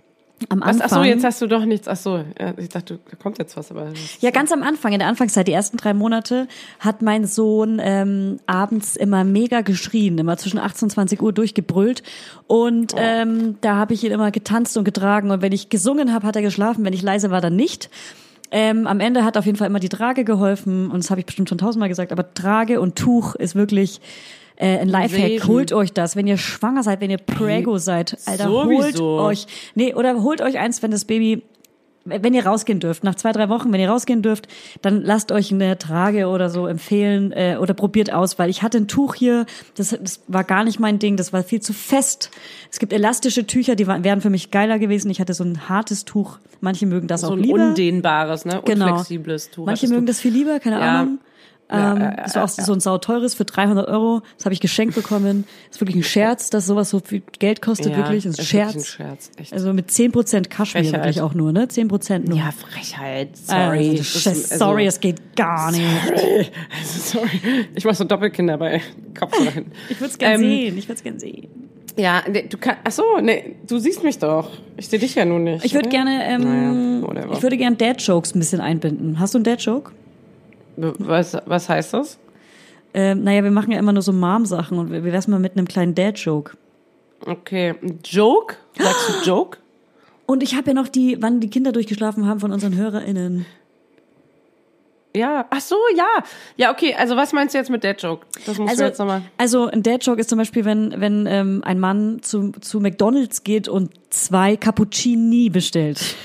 am 0.50 0.60
Was, 0.62 0.68
Anfang. 0.68 0.82
ach 0.84 0.90
so, 0.90 1.04
jetzt 1.04 1.24
hast 1.24 1.42
du 1.42 1.48
doch 1.48 1.66
nichts. 1.66 1.88
Ach 1.88 1.96
so, 1.96 2.24
ich 2.58 2.70
dachte, 2.70 3.00
da 3.10 3.16
kommt 3.18 3.40
jetzt 3.40 3.58
was, 3.58 3.72
aber 3.72 3.92
Ja, 4.20 4.32
ganz 4.32 4.52
am 4.52 4.62
Anfang, 4.64 4.94
in 4.94 5.00
der 5.00 5.08
Anfangszeit, 5.08 5.48
die 5.48 5.52
ersten 5.52 5.78
drei 5.78 5.94
Monate, 5.94 6.48
hat 6.80 7.02
mein 7.02 7.26
Sohn 7.26 7.80
ähm, 7.82 8.40
abends 8.46 8.96
immer 8.96 9.24
mega 9.24 9.62
geschrien, 9.62 10.18
immer 10.18 10.38
zwischen 10.38 10.60
18 10.60 10.86
und 10.86 10.90
20 10.92 11.22
Uhr 11.22 11.34
durchgebrüllt. 11.34 12.04
Und 12.46 12.94
ähm, 12.98 13.58
da 13.62 13.76
habe 13.78 13.94
ich 13.94 14.04
ihn 14.04 14.12
immer 14.12 14.32
getanzt 14.32 14.78
und 14.78 14.84
getragen. 14.84 15.32
Und 15.32 15.42
wenn 15.42 15.52
ich 15.52 15.70
gesungen 15.70 16.14
habe, 16.14 16.28
hat 16.28 16.36
er 16.36 16.42
geschlafen. 16.44 16.86
Wenn 16.86 16.94
ich 16.94 17.02
leise 17.02 17.32
war, 17.32 17.42
dann 17.42 17.56
nicht. 17.56 17.90
Ähm, 18.50 18.88
am 18.88 19.00
Ende 19.00 19.26
hat 19.26 19.38
auf 19.38 19.46
jeden 19.46 19.58
Fall 19.58 19.68
immer 19.68 19.80
die 19.80 19.90
Trage 19.90 20.24
geholfen. 20.24 20.90
Und 20.92 21.04
das 21.04 21.10
habe 21.10 21.20
ich 21.20 21.26
bestimmt 21.26 21.50
schon 21.50 21.58
tausendmal 21.58 21.90
gesagt. 21.90 22.12
Aber 22.12 22.34
Trage 22.34 22.80
und 22.80 22.96
Tuch 22.96 23.36
ist 23.36 23.56
wirklich 23.56 24.00
äh, 24.58 24.80
ein 24.80 24.90
Lifehack. 24.90 25.28
Segen. 25.30 25.48
Holt 25.48 25.72
euch 25.74 25.94
das, 25.94 26.16
wenn 26.16 26.28
ihr 26.28 26.38
schwanger 26.38 26.84
seid, 26.84 27.02
wenn 27.02 27.10
ihr 27.12 27.18
Prego 27.18 27.78
seid. 27.78 28.18
Alter, 28.26 28.50
holt 28.50 28.68
sowieso. 28.98 29.20
euch. 29.20 29.48
Nee, 29.76 29.94
oder 29.94 30.22
holt 30.24 30.42
euch 30.42 30.58
eins, 30.58 30.84
wenn 30.84 30.92
das 30.92 31.06
Baby 31.06 31.44
wenn 32.10 32.34
ihr 32.34 32.46
rausgehen 32.46 32.80
dürft, 32.80 33.04
nach 33.04 33.16
zwei, 33.16 33.32
drei 33.34 33.50
Wochen, 33.50 33.72
wenn 33.74 33.82
ihr 33.82 33.90
rausgehen 33.90 34.22
dürft, 34.22 34.48
dann 34.82 35.02
lasst 35.02 35.32
euch 35.32 35.52
eine 35.52 35.78
Trage 35.78 36.28
oder 36.28 36.50
so 36.50 36.66
empfehlen 36.66 37.34
äh, 37.34 37.58
oder 37.60 37.74
probiert 37.74 38.14
aus, 38.14 38.40
weil 38.40 38.50
ich 38.50 38.64
hatte 38.64 38.78
ein 38.78 38.88
Tuch 38.88 39.16
hier, 39.16 39.46
das, 39.76 39.90
das 39.90 40.22
war 40.28 40.46
gar 40.46 40.64
nicht 40.64 40.80
mein 40.80 41.00
Ding, 41.00 41.18
das 41.18 41.34
war 41.34 41.44
viel 41.44 41.62
zu 41.62 41.74
fest. 41.74 42.32
Es 42.72 42.80
gibt 42.80 42.94
elastische 42.94 43.46
Tücher, 43.46 43.76
die 43.76 43.88
waren, 43.88 44.04
wären 44.06 44.22
für 44.22 44.30
mich 44.30 44.52
geiler 44.52 44.80
gewesen. 44.80 45.12
Ich 45.12 45.20
hatte 45.20 45.34
so 45.34 45.44
ein 45.44 45.68
hartes 45.68 46.06
Tuch. 46.06 46.40
Manche 46.62 46.86
mögen 46.86 47.08
das 47.08 47.22
so 47.22 47.28
auch 47.28 47.32
ein 47.34 47.40
lieber. 47.40 47.56
undehnbares, 47.56 48.46
ne? 48.46 48.62
Genau. 48.64 48.86
Unflexibles 48.92 49.52
Tuch. 49.52 49.66
Manche 49.66 49.88
mögen 49.90 50.06
du. 50.06 50.12
das 50.12 50.22
viel 50.22 50.32
lieber, 50.32 50.60
keine 50.60 50.80
Ja. 50.80 51.00
Ahnung. 51.02 51.20
Ja, 51.70 51.94
ähm, 51.96 52.02
ja, 52.02 52.12
das 52.24 52.36
war 52.36 52.46
auch 52.46 52.58
ja. 52.58 52.64
so 52.64 52.72
ein 52.74 52.80
sauteures 52.80 53.34
für 53.36 53.44
300 53.44 53.88
Euro. 53.90 54.22
Das 54.38 54.46
habe 54.46 54.54
ich 54.54 54.62
geschenkt 54.62 54.96
bekommen. 54.96 55.46
Das 55.68 55.76
ist 55.78 55.82
wirklich 55.82 55.98
ein 55.98 56.04
Scherz, 56.04 56.50
dass 56.50 56.66
sowas 56.66 56.90
so 56.90 57.02
viel 57.04 57.22
Geld 57.40 57.62
kostet, 57.62 57.96
wirklich. 57.96 58.24
Das 58.24 58.34
ist 58.34 58.40
ein 58.40 58.44
ist 58.44 58.48
Scherz. 58.50 58.76
ein 58.76 58.84
Scherz, 58.86 59.32
echt. 59.38 59.54
Also 59.54 59.74
mit 59.74 59.90
10% 59.90 60.48
Kaschmir 60.48 60.84
Frechheit. 60.84 61.02
wirklich 61.02 61.22
auch 61.22 61.34
nur, 61.34 61.52
ne? 61.52 61.66
10% 61.66 62.20
nur. 62.20 62.38
ja, 62.38 62.52
Frechheit. 62.52 63.36
Sorry, 63.36 63.58
Sorry. 63.58 63.96
Das 63.98 64.16
ist- 64.16 64.28
also- 64.28 64.58
sorry, 64.58 64.86
es 64.86 65.00
geht 65.00 65.36
gar 65.36 65.72
nicht. 65.72 65.84
Sorry. 66.16 66.48
Sorry. 66.86 67.66
Ich 67.76 67.84
mach 67.84 67.96
so 67.96 68.04
Doppelkinder 68.06 68.58
bei 68.58 68.82
Kopfhörern. 69.20 69.66
Ich 69.90 70.00
würde 70.00 70.12
es 70.12 70.18
gern 70.18 70.34
Ähm, 70.36 70.40
sehen. 70.40 70.78
Ich 70.78 70.86
würde 70.88 70.98
es 70.98 71.04
gern 71.04 71.20
sehen. 71.20 71.48
Ja, 71.98 72.24
nee, 72.32 72.46
du 72.48 72.58
kannst. 72.58 72.80
Ach 72.84 72.92
so, 72.92 73.04
nee, 73.22 73.56
du 73.68 73.80
siehst 73.80 74.04
mich 74.04 74.20
doch. 74.20 74.52
Ich 74.78 74.88
sehe 74.88 75.00
dich 75.00 75.16
ja 75.16 75.26
nun 75.26 75.44
nicht. 75.46 75.66
Ich 75.66 75.74
würde 75.74 75.90
ne? 75.90 75.92
gerne, 75.92 76.24
ähm, 76.30 77.02
Naja, 77.02 77.28
ich 77.34 77.42
würde 77.42 77.58
gerne 77.58 77.76
Dad-Jokes 77.76 78.36
ein 78.36 78.40
bisschen 78.40 78.62
einbinden. 78.62 79.20
Hast 79.20 79.34
du 79.34 79.40
einen 79.40 79.46
Dad-Joke? 79.46 79.92
Was, 80.78 81.36
was 81.46 81.68
heißt 81.70 81.94
das? 81.94 82.18
Ähm, 82.94 83.24
naja, 83.24 83.44
wir 83.44 83.52
machen 83.52 83.72
ja 83.72 83.80
immer 83.80 83.94
nur 83.94 84.02
so 84.02 84.14
Mom-Sachen 84.14 84.78
und 84.80 84.92
wie 84.92 85.04
wär's 85.04 85.28
mal 85.28 85.40
mit 85.40 85.54
einem 85.58 85.68
kleinen 85.68 85.94
Dad-Joke? 85.96 86.56
Okay, 87.26 87.74
ein 87.82 88.00
Joke? 88.04 88.56
Sagst 88.78 89.10
du 89.10 89.30
Joke? 89.30 89.58
Und 90.26 90.44
ich 90.44 90.56
habe 90.56 90.68
ja 90.68 90.74
noch 90.74 90.88
die, 90.88 91.18
wann 91.22 91.40
die 91.40 91.50
Kinder 91.50 91.72
durchgeschlafen 91.72 92.28
haben 92.28 92.40
von 92.40 92.52
unseren 92.52 92.76
HörerInnen. 92.76 93.46
Ja. 95.16 95.46
Ach 95.50 95.62
so, 95.62 95.76
ja. 95.96 96.06
Ja, 96.58 96.72
okay. 96.72 96.94
Also 96.96 97.16
was 97.16 97.34
meinst 97.34 97.56
du 97.56 97.58
jetzt 97.58 97.70
mit 97.72 97.84
Dad 97.84 98.02
Joke? 98.02 98.26
Das 98.46 98.58
musst 98.58 98.70
Also, 98.70 98.84
du 98.84 98.88
jetzt 98.88 99.00
nochmal. 99.00 99.24
also 99.38 99.66
ein 99.68 99.82
Dad-Joke 99.82 100.20
ist 100.20 100.30
zum 100.30 100.38
Beispiel, 100.38 100.64
wenn, 100.66 100.94
wenn 101.00 101.26
ähm, 101.28 101.62
ein 101.66 101.80
Mann 101.80 102.20
zu, 102.22 102.52
zu 102.62 102.80
McDonalds 102.80 103.44
geht 103.44 103.68
und 103.68 103.92
zwei 104.12 104.58
Cappuccini 104.58 105.50
bestellt. 105.50 106.16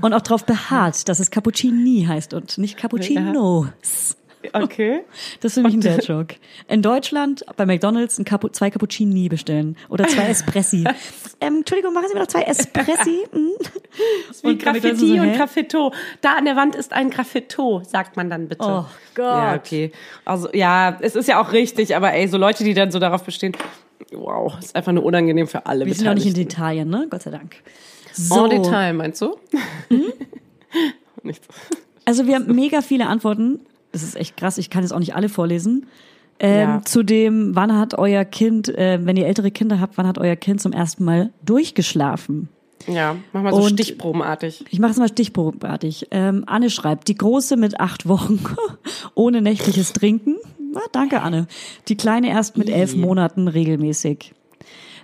Und 0.00 0.12
auch 0.14 0.20
darauf 0.20 0.44
beharrt, 0.44 1.08
dass 1.08 1.18
es 1.20 1.30
Cappuccini 1.30 2.04
heißt 2.06 2.34
und 2.34 2.58
nicht 2.58 2.76
Cappuccinos. 2.76 4.16
Okay. 4.52 5.00
Das 5.40 5.52
ist 5.52 5.54
für 5.54 5.62
mich 5.62 5.74
ein 5.74 5.80
Dad-Joke. 5.80 6.36
In 6.68 6.80
Deutschland 6.82 7.44
bei 7.56 7.66
McDonalds 7.66 8.18
ein 8.18 8.24
Capu 8.24 8.48
zwei 8.48 8.70
Cappuccini 8.70 9.28
bestellen 9.28 9.76
oder 9.88 10.06
zwei 10.06 10.22
Espressi. 10.28 10.84
ähm, 11.40 11.58
Entschuldigung, 11.58 11.92
machen 11.92 12.06
Sie 12.08 12.14
mir 12.14 12.20
noch 12.20 12.28
zwei 12.28 12.42
Espressi? 12.42 13.26
Hm? 13.32 13.50
Wie 14.42 14.46
Und 14.48 14.62
Graffiti 14.62 15.16
so, 15.16 15.22
und? 15.22 15.32
Graffito. 15.34 15.92
Da 16.20 16.34
an 16.34 16.44
der 16.44 16.56
Wand 16.56 16.76
ist 16.76 16.92
ein 16.92 17.10
Graffito, 17.10 17.82
sagt 17.84 18.16
man 18.16 18.30
dann 18.30 18.48
bitte. 18.48 18.62
Oh 18.62 18.84
Gott. 19.14 19.24
Ja, 19.24 19.54
okay. 19.56 19.92
Also 20.24 20.48
ja, 20.52 20.96
es 21.00 21.16
ist 21.16 21.26
ja 21.28 21.40
auch 21.40 21.52
richtig, 21.52 21.96
aber 21.96 22.12
ey, 22.12 22.28
so 22.28 22.38
Leute, 22.38 22.64
die 22.64 22.74
dann 22.74 22.90
so 22.92 22.98
darauf 23.00 23.24
bestehen, 23.24 23.56
wow, 24.12 24.56
ist 24.58 24.76
einfach 24.76 24.92
nur 24.92 25.04
unangenehm 25.04 25.48
für 25.48 25.66
alle 25.66 25.84
Wir 25.84 25.94
sind 25.94 26.06
auch 26.06 26.14
nicht 26.14 26.26
in. 26.26 26.36
Italien, 26.36 26.88
ne? 26.88 27.06
Gott 27.10 27.22
sei 27.22 27.30
Dank. 27.30 27.56
So, 28.18 28.44
En 28.46 28.50
Detail, 28.62 28.92
meinst 28.94 29.20
du? 29.22 29.36
So. 31.24 31.30
also 32.04 32.26
wir 32.26 32.34
haben 32.36 32.54
mega 32.54 32.80
viele 32.82 33.06
Antworten. 33.06 33.60
Das 33.92 34.02
ist 34.02 34.16
echt 34.16 34.36
krass. 34.36 34.58
Ich 34.58 34.70
kann 34.70 34.82
jetzt 34.82 34.92
auch 34.92 34.98
nicht 34.98 35.14
alle 35.14 35.28
vorlesen. 35.28 35.86
Ähm, 36.38 36.58
Ja. 36.68 36.82
Zu 36.84 37.02
dem, 37.02 37.54
wann 37.56 37.76
hat 37.76 37.94
euer 37.98 38.24
Kind, 38.24 38.68
äh, 38.68 38.98
wenn 39.04 39.16
ihr 39.16 39.26
ältere 39.26 39.50
Kinder 39.50 39.80
habt, 39.80 39.98
wann 39.98 40.06
hat 40.06 40.18
euer 40.18 40.36
Kind 40.36 40.60
zum 40.60 40.72
ersten 40.72 41.04
Mal 41.04 41.30
durchgeschlafen? 41.44 42.48
Ja, 42.86 43.16
mach 43.32 43.42
mal 43.42 43.52
so 43.52 43.62
Und- 43.62 43.70
stichprobenartig. 43.70 44.64
Ich 44.70 44.78
mache 44.78 44.92
es 44.92 44.98
mal 44.98 45.08
stichprobenartig. 45.08 46.06
Ähm, 46.12 46.44
Anne 46.46 46.70
schreibt, 46.70 47.08
die 47.08 47.16
Große 47.16 47.56
mit 47.56 47.80
acht 47.80 48.06
Wochen 48.08 48.38
ohne 49.14 49.42
nächtliches 49.42 49.92
Trinken. 49.92 50.36
Na, 50.72 50.80
danke, 50.92 51.22
Anne. 51.22 51.48
Die 51.88 51.96
Kleine 51.96 52.28
erst 52.30 52.56
mit 52.56 52.68
elf 52.70 52.94
Monaten 52.94 53.48
regelmäßig. 53.48 54.32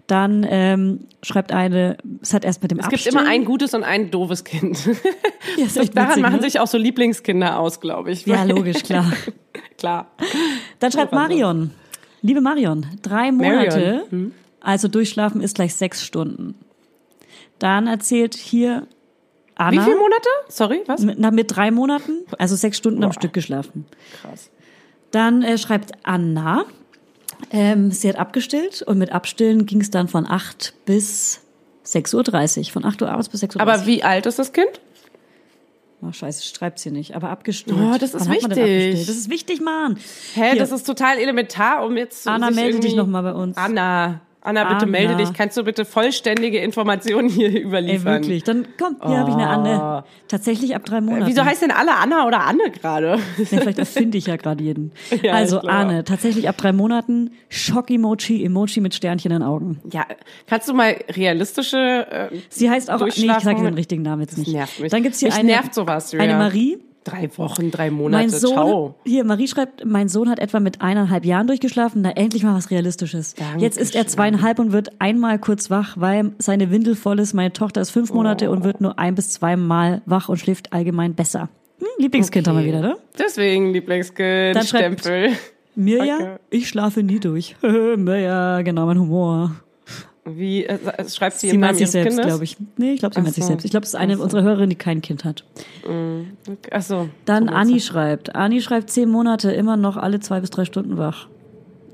Dann 0.06 0.46
ähm, 0.48 1.06
schreibt 1.22 1.50
eine, 1.52 1.96
es 2.20 2.34
hat 2.34 2.44
erst 2.44 2.60
mit 2.60 2.70
dem 2.70 2.78
Es 2.78 2.88
gibt 2.88 3.00
Abstillen. 3.00 3.18
immer 3.20 3.28
ein 3.28 3.44
gutes 3.46 3.72
und 3.72 3.84
ein 3.84 4.10
doofes 4.10 4.44
Kind. 4.44 4.84
Ja, 5.56 5.64
echt 5.64 5.96
Daran 5.96 6.10
witzig, 6.10 6.22
machen 6.22 6.36
ne? 6.36 6.42
sich 6.42 6.60
auch 6.60 6.66
so 6.66 6.76
Lieblingskinder 6.76 7.58
aus, 7.58 7.80
glaube 7.80 8.10
ich. 8.10 8.26
Ja, 8.26 8.44
logisch, 8.44 8.82
klar. 8.82 9.10
Klar. 9.78 10.06
Dann 10.78 10.92
schreibt. 10.92 11.12
Marion, 11.12 11.70
liebe 12.22 12.40
Marion, 12.40 12.86
drei 13.02 13.32
Monate, 13.32 14.04
hm? 14.08 14.32
also 14.60 14.88
durchschlafen 14.88 15.40
ist 15.40 15.56
gleich 15.56 15.74
sechs 15.74 16.02
Stunden. 16.04 16.54
Dann 17.58 17.86
erzählt 17.86 18.34
hier 18.34 18.86
Anna. 19.56 19.72
Wie 19.72 19.84
viele 19.84 19.96
Monate? 19.96 20.28
Sorry, 20.48 20.82
was? 20.86 21.02
Mit, 21.02 21.18
na, 21.18 21.30
mit 21.30 21.54
drei 21.54 21.70
Monaten, 21.70 22.24
also 22.38 22.56
sechs 22.56 22.78
Stunden 22.78 23.04
am 23.04 23.12
Stück 23.12 23.32
geschlafen. 23.32 23.86
Krass. 24.20 24.50
Dann 25.10 25.42
äh, 25.42 25.58
schreibt 25.58 25.92
Anna, 26.02 26.64
ähm, 27.50 27.90
sie 27.90 28.08
hat 28.08 28.16
abgestillt 28.16 28.82
und 28.82 28.98
mit 28.98 29.12
Abstillen 29.12 29.66
ging 29.66 29.80
es 29.80 29.90
dann 29.90 30.08
von 30.08 30.26
8 30.26 30.74
bis 30.84 31.40
6.30 31.86 32.58
Uhr. 32.58 32.64
Von 32.72 32.84
8 32.84 33.02
Uhr 33.02 33.10
abends 33.10 33.28
bis 33.28 33.42
6.30 33.42 33.56
Uhr. 33.56 33.60
Aber 33.60 33.86
wie 33.86 34.02
alt 34.02 34.26
ist 34.26 34.38
das 34.38 34.52
Kind? 34.52 34.80
Oh, 36.02 36.12
scheiße, 36.12 36.44
schreibt 36.44 36.78
sie 36.78 36.90
nicht. 36.90 37.14
Aber 37.14 37.30
abgestillt. 37.30 37.78
Oh, 37.78 37.96
das 37.98 38.14
ist 38.14 38.28
Wann 38.28 38.34
wichtig. 38.34 39.06
Das 39.06 39.16
ist 39.16 39.30
wichtig, 39.30 39.60
Mann. 39.60 39.96
Hä, 40.34 40.50
Hier. 40.50 40.58
das 40.58 40.70
ist 40.70 40.84
total 40.86 41.18
elementar, 41.18 41.84
um 41.84 41.96
jetzt 41.96 42.26
Anna, 42.28 42.48
sich 42.48 42.56
melde 42.56 42.80
dich 42.80 42.94
noch 42.94 43.06
mal 43.06 43.22
bei 43.22 43.32
uns. 43.32 43.56
Anna, 43.56 44.20
Anna, 44.44 44.62
bitte 44.64 44.82
Anna. 44.82 44.86
melde 44.86 45.16
dich. 45.16 45.32
Kannst 45.32 45.56
du 45.56 45.64
bitte 45.64 45.84
vollständige 45.84 46.58
Informationen 46.58 47.28
hier 47.28 47.48
Ey, 47.52 47.62
überliefern? 47.62 48.04
wirklich. 48.22 48.44
Dann 48.44 48.68
komm, 48.78 48.96
hier 49.04 49.18
habe 49.18 49.30
ich 49.30 49.36
eine 49.36 49.48
Anne. 49.48 50.04
Tatsächlich 50.28 50.76
ab 50.76 50.84
drei 50.84 51.00
Monaten. 51.00 51.24
Oh. 51.24 51.26
Wieso 51.26 51.44
heißt 51.44 51.62
denn 51.62 51.70
alle 51.72 51.94
Anna 51.96 52.26
oder 52.26 52.40
Anne 52.44 52.70
gerade? 52.70 53.18
Ja, 53.50 53.60
vielleicht 53.60 53.78
erfinde 53.78 54.16
ich 54.18 54.26
ja 54.26 54.36
gerade 54.36 54.62
jeden. 54.62 54.92
Ja, 55.22 55.32
also. 55.32 55.60
Anne, 55.60 56.04
tatsächlich 56.04 56.48
ab 56.48 56.56
drei 56.58 56.72
Monaten 56.72 57.30
Schock-Emoji, 57.48 58.44
Emoji 58.44 58.80
mit 58.80 58.94
Sternchen 58.94 59.32
in 59.32 59.38
den 59.40 59.46
Augen. 59.48 59.80
Ja, 59.92 60.06
kannst 60.46 60.68
du 60.68 60.74
mal 60.74 60.96
realistische 61.10 62.06
äh, 62.30 62.36
Sie 62.50 62.68
heißt 62.70 62.90
auch, 62.90 63.00
nee, 63.00 63.08
ich 63.08 63.24
sage 63.40 63.62
den 63.62 63.74
richtigen 63.74 64.02
Namen 64.02 64.22
jetzt 64.22 64.36
nicht. 64.38 64.52
nervt 64.52 64.80
mich. 64.80 64.90
Dann 64.90 65.02
gibt's 65.02 65.20
hier 65.20 65.28
Mich 65.28 65.38
eine, 65.38 65.48
nervt 65.52 65.74
sowas, 65.74 66.12
Julia. 66.12 66.24
eine 66.28 66.34
Marie. 66.38 66.78
Drei 67.04 67.30
Wochen, 67.36 67.70
drei 67.70 67.90
Monate? 67.90 68.22
Mein 68.22 68.30
Sohn, 68.30 68.52
Ciao. 68.54 68.94
hier, 69.04 69.24
Marie 69.24 69.46
schreibt, 69.48 69.84
mein 69.84 70.08
Sohn 70.08 70.28
hat 70.28 70.38
etwa 70.38 70.60
mit 70.60 70.80
eineinhalb 70.80 71.24
Jahren 71.24 71.46
durchgeschlafen. 71.46 72.02
Na, 72.02 72.10
endlich 72.10 72.42
mal 72.42 72.54
was 72.56 72.70
Realistisches. 72.70 73.34
Jetzt 73.58 73.78
ist 73.78 73.94
er 73.94 74.06
zweieinhalb 74.06 74.58
und 74.58 74.72
wird 74.72 74.90
einmal 75.00 75.38
kurz 75.38 75.70
wach, 75.70 75.96
weil 75.98 76.32
seine 76.38 76.70
Windel 76.70 76.96
voll 76.96 77.18
ist. 77.20 77.34
Meine 77.34 77.52
Tochter 77.52 77.80
ist 77.80 77.90
fünf 77.90 78.12
Monate 78.12 78.50
und 78.50 78.64
wird 78.64 78.80
nur 78.80 78.98
ein 78.98 79.14
bis 79.14 79.30
zweimal 79.30 80.02
wach 80.06 80.28
und 80.28 80.38
schläft 80.38 80.72
allgemein 80.72 81.14
besser. 81.14 81.48
Hm, 81.78 81.86
Lieblingskind 81.98 82.48
haben 82.48 82.58
wir 82.58 82.64
wieder, 82.64 82.80
ne? 82.80 82.96
Deswegen 83.18 83.72
Lieblingskind, 83.72 84.56
Dann 84.56 84.64
Stempel. 84.66 85.32
Mirja, 85.76 86.18
Danke. 86.18 86.40
ich 86.50 86.68
schlafe 86.68 87.02
nie 87.02 87.18
durch. 87.18 87.56
Mirja, 87.62 88.62
genau, 88.62 88.86
mein 88.86 88.98
Humor. 89.00 89.52
Wie 90.24 90.64
äh, 90.64 90.78
schreibt 91.08 91.36
sie, 91.36 91.50
Sie 91.50 91.58
meint 91.58 91.76
sich 91.76 91.90
selbst, 91.90 92.20
glaube 92.20 92.44
ich. 92.44 92.56
Nee, 92.76 92.92
ich 92.92 93.00
glaube, 93.00 93.14
sie 93.14 93.20
Ach 93.20 93.24
meint 93.24 93.34
sich 93.34 93.44
so. 93.44 93.48
selbst. 93.48 93.64
Ich 93.64 93.70
glaube, 93.70 93.84
es 93.84 93.90
ist 93.90 94.00
eine 94.00 94.18
unserer 94.18 94.42
Hörerinnen, 94.42 94.70
die 94.70 94.76
kein 94.76 95.02
Kind 95.02 95.24
hat. 95.24 95.44
Ach 96.70 96.82
so. 96.82 97.08
Dann 97.26 97.48
so 97.48 97.54
Anni 97.54 97.80
schreibt. 97.80 98.34
Anni 98.34 98.62
schreibt 98.62 98.90
zehn 98.90 99.10
Monate 99.10 99.52
immer 99.52 99.76
noch 99.76 99.96
alle 99.96 100.20
zwei 100.20 100.40
bis 100.40 100.50
drei 100.50 100.64
Stunden 100.64 100.96
wach. 100.96 101.28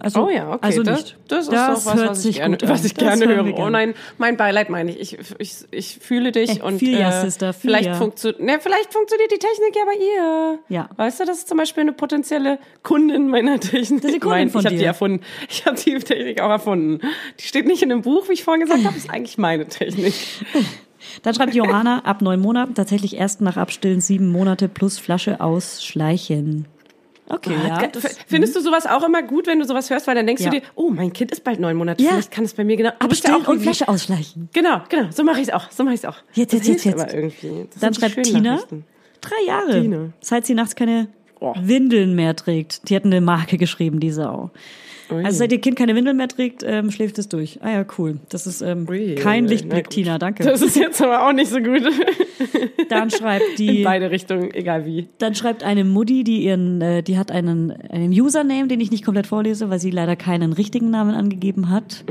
Also, 0.01 0.27
Oh 0.27 0.31
ja, 0.31 0.49
okay. 0.49 0.59
Also 0.63 0.83
das, 0.83 1.01
nicht. 1.01 1.17
das 1.29 1.41
ist 1.45 1.53
das 1.53 1.85
doch 1.85 1.93
was, 1.93 1.99
hört 1.99 2.11
was 2.11 2.25
ich 2.25 2.37
gerne, 2.37 2.59
was 2.63 2.85
ich 2.85 2.95
gerne 2.95 3.27
höre. 3.27 3.45
wir 3.45 3.53
Oh 3.53 3.57
gerne. 3.57 3.71
nein, 3.71 3.95
mein 4.19 4.37
Beileid 4.37 4.71
meine 4.71 4.97
ich. 4.97 5.15
Ich, 5.15 5.19
ich, 5.39 5.55
ich 5.71 5.99
fühle 6.01 6.33
dich 6.33 6.51
Ey, 6.51 6.63
und 6.63 6.81
ya, 6.81 7.21
äh, 7.21 7.25
Sister, 7.25 7.53
feel 7.53 7.71
vielleicht, 7.71 7.89
ya. 7.89 7.95
funktio 7.95 8.33
ne, 8.39 8.59
vielleicht 8.61 8.93
funktioniert 8.93 9.31
die 9.31 9.39
Technik 9.39 9.77
ja 9.77 9.83
bei 9.85 9.95
ihr. 9.95 10.59
Ja. 10.69 10.89
Weißt 10.97 11.21
du, 11.21 11.25
das 11.25 11.39
ist 11.39 11.49
zum 11.49 11.59
Beispiel 11.59 11.83
eine 11.83 11.93
potenzielle 11.93 12.59
Kundin 12.83 13.29
meiner 13.29 13.61
Technik. 13.61 14.01
Das 14.03 14.11
ist 14.11 14.15
die 14.17 14.21
Kundin 14.21 14.39
Nein, 14.39 14.51
von 14.51 14.61
ich 14.61 14.67
habe 14.67 14.77
die 14.77 14.85
erfunden. 14.85 15.25
Ich 15.49 15.67
habe 15.67 15.77
die 15.77 15.99
Technik 15.99 16.41
auch 16.41 16.51
erfunden. 16.51 17.01
Die 17.39 17.45
steht 17.45 17.67
nicht 17.67 17.83
in 17.83 17.91
dem 17.91 18.03
Buch, 18.03 18.29
wie 18.29 18.33
ich 18.33 18.45
vorhin 18.45 18.63
gesagt 18.65 18.85
habe. 18.85 18.97
ist 18.97 19.11
eigentlich 19.11 19.39
meine 19.39 19.67
Technik. 19.67 20.15
Dann 21.23 21.35
schreibt 21.35 21.55
Johanna, 21.55 22.01
ab 22.01 22.23
neun 22.23 22.41
Monaten 22.41 22.75
tatsächlich 22.75 23.17
erst 23.17 23.41
nach 23.41 23.57
Abstillen 23.57 24.01
sieben 24.01 24.31
Monate 24.31 24.69
plus 24.69 24.99
Flasche 24.99 25.41
ausschleichen. 25.41 26.67
Okay, 27.31 27.55
ja. 27.67 27.81
F- 27.83 28.17
Findest 28.27 28.57
du 28.57 28.61
sowas 28.61 28.87
auch 28.87 29.03
immer 29.07 29.23
gut, 29.23 29.47
wenn 29.47 29.59
du 29.61 29.65
sowas 29.65 29.89
hörst, 29.91 30.07
weil 30.07 30.15
dann 30.15 30.27
denkst 30.27 30.43
Ja. 30.43 30.51
du 30.51 30.61
dir, 30.61 30.67
oh, 30.75 30.91
mein 30.91 31.13
Kind 31.13 31.31
ist 31.33 31.45
bald 31.45 31.61
neun 31.61 31.77
Monate, 31.77 32.03
Ja. 32.03 32.11
vielleicht 32.11 32.31
kann 32.31 32.45
es 32.45 32.55
bei 32.55 32.65
mir 32.65 32.77
genau. 32.77 32.91
Bist 33.09 33.27
ja 33.27 33.37
auch 33.37 33.47
und 33.49 33.61
Flasche 33.61 33.89
ausschleichen. 33.89 34.49
Genau, 34.53 34.81
genau, 34.89 35.09
so 35.11 35.23
mache 35.25 35.41
ich 35.41 35.49
es 35.49 35.55
auch. 35.55 35.71
So 35.71 35.85
mache 35.85 35.95
ich 35.95 36.01
es 36.01 36.05
auch. 36.07 36.17
Jetzt, 36.35 36.53
Das 36.53 36.67
jetzt, 36.67 36.85
jetzt, 36.85 37.01
jetzt. 37.03 37.15
Aber. 37.15 37.31
Das 37.71 37.81
Dann 37.81 37.95
schreibt 37.95 38.23
Tina, 38.25 38.59
drei 39.21 39.47
Jahre, 39.47 39.81
Tina. 39.83 40.09
seit 40.21 40.47
sie 40.47 40.55
nachts 40.55 40.75
keine 40.75 41.09
Oh. 41.43 41.55
Windeln 41.59 42.15
mehr 42.15 42.37
trägt. 42.37 42.89
Die 42.91 42.97
hat 42.97 43.07
eine 43.07 43.23
Marke 43.23 43.57
geschrieben, 43.57 43.99
die 43.99 44.11
Sau. 44.11 44.51
Ui. 45.13 45.25
Also 45.25 45.39
seit 45.39 45.53
ihr 45.53 45.61
Kind 45.61 45.77
keine 45.77 45.95
Windeln 45.95 46.17
mehr 46.17 46.29
trägt, 46.29 46.63
ähm, 46.67 46.91
schläft 46.91 47.19
es 47.19 47.29
durch. 47.29 47.59
Ah 47.63 47.71
ja, 47.71 47.85
cool. 47.99 48.19
Das 48.29 48.47
ist 48.47 48.61
ähm, 48.63 48.87
Ui, 48.89 49.15
kein 49.17 49.47
Lichtblick. 49.47 49.91
Tina, 49.91 50.19
danke. 50.19 50.45
Das 50.45 50.63
ist 50.63 50.77
jetzt 50.77 51.03
aber 51.03 51.27
auch 51.27 51.33
nicht 51.33 51.51
so 51.51 51.59
gut. 51.61 51.83
Dann 52.89 53.11
schreibt 53.11 53.59
In 53.61 53.67
die, 53.67 53.83
beide 53.85 54.11
Richtungen, 54.11 54.53
egal 54.55 54.87
wie. 54.87 55.09
dann 55.19 55.35
schreibt 55.35 55.63
eine 55.63 55.85
Mutti, 55.85 56.25
die 56.25 56.43
ihren, 56.45 56.81
äh, 56.81 57.03
die 57.03 57.19
hat 57.19 57.31
einen, 57.31 57.71
einen 57.91 58.11
Username, 58.13 58.67
den 58.69 58.81
ich 58.81 58.91
nicht 58.91 59.05
komplett 59.05 59.27
vorlese, 59.27 59.71
weil 59.71 59.79
sie 59.79 59.91
leider 59.91 60.17
keinen 60.17 60.53
richtigen 60.53 60.91
Namen 60.91 61.15
angegeben 61.15 61.71
hat. 61.71 62.05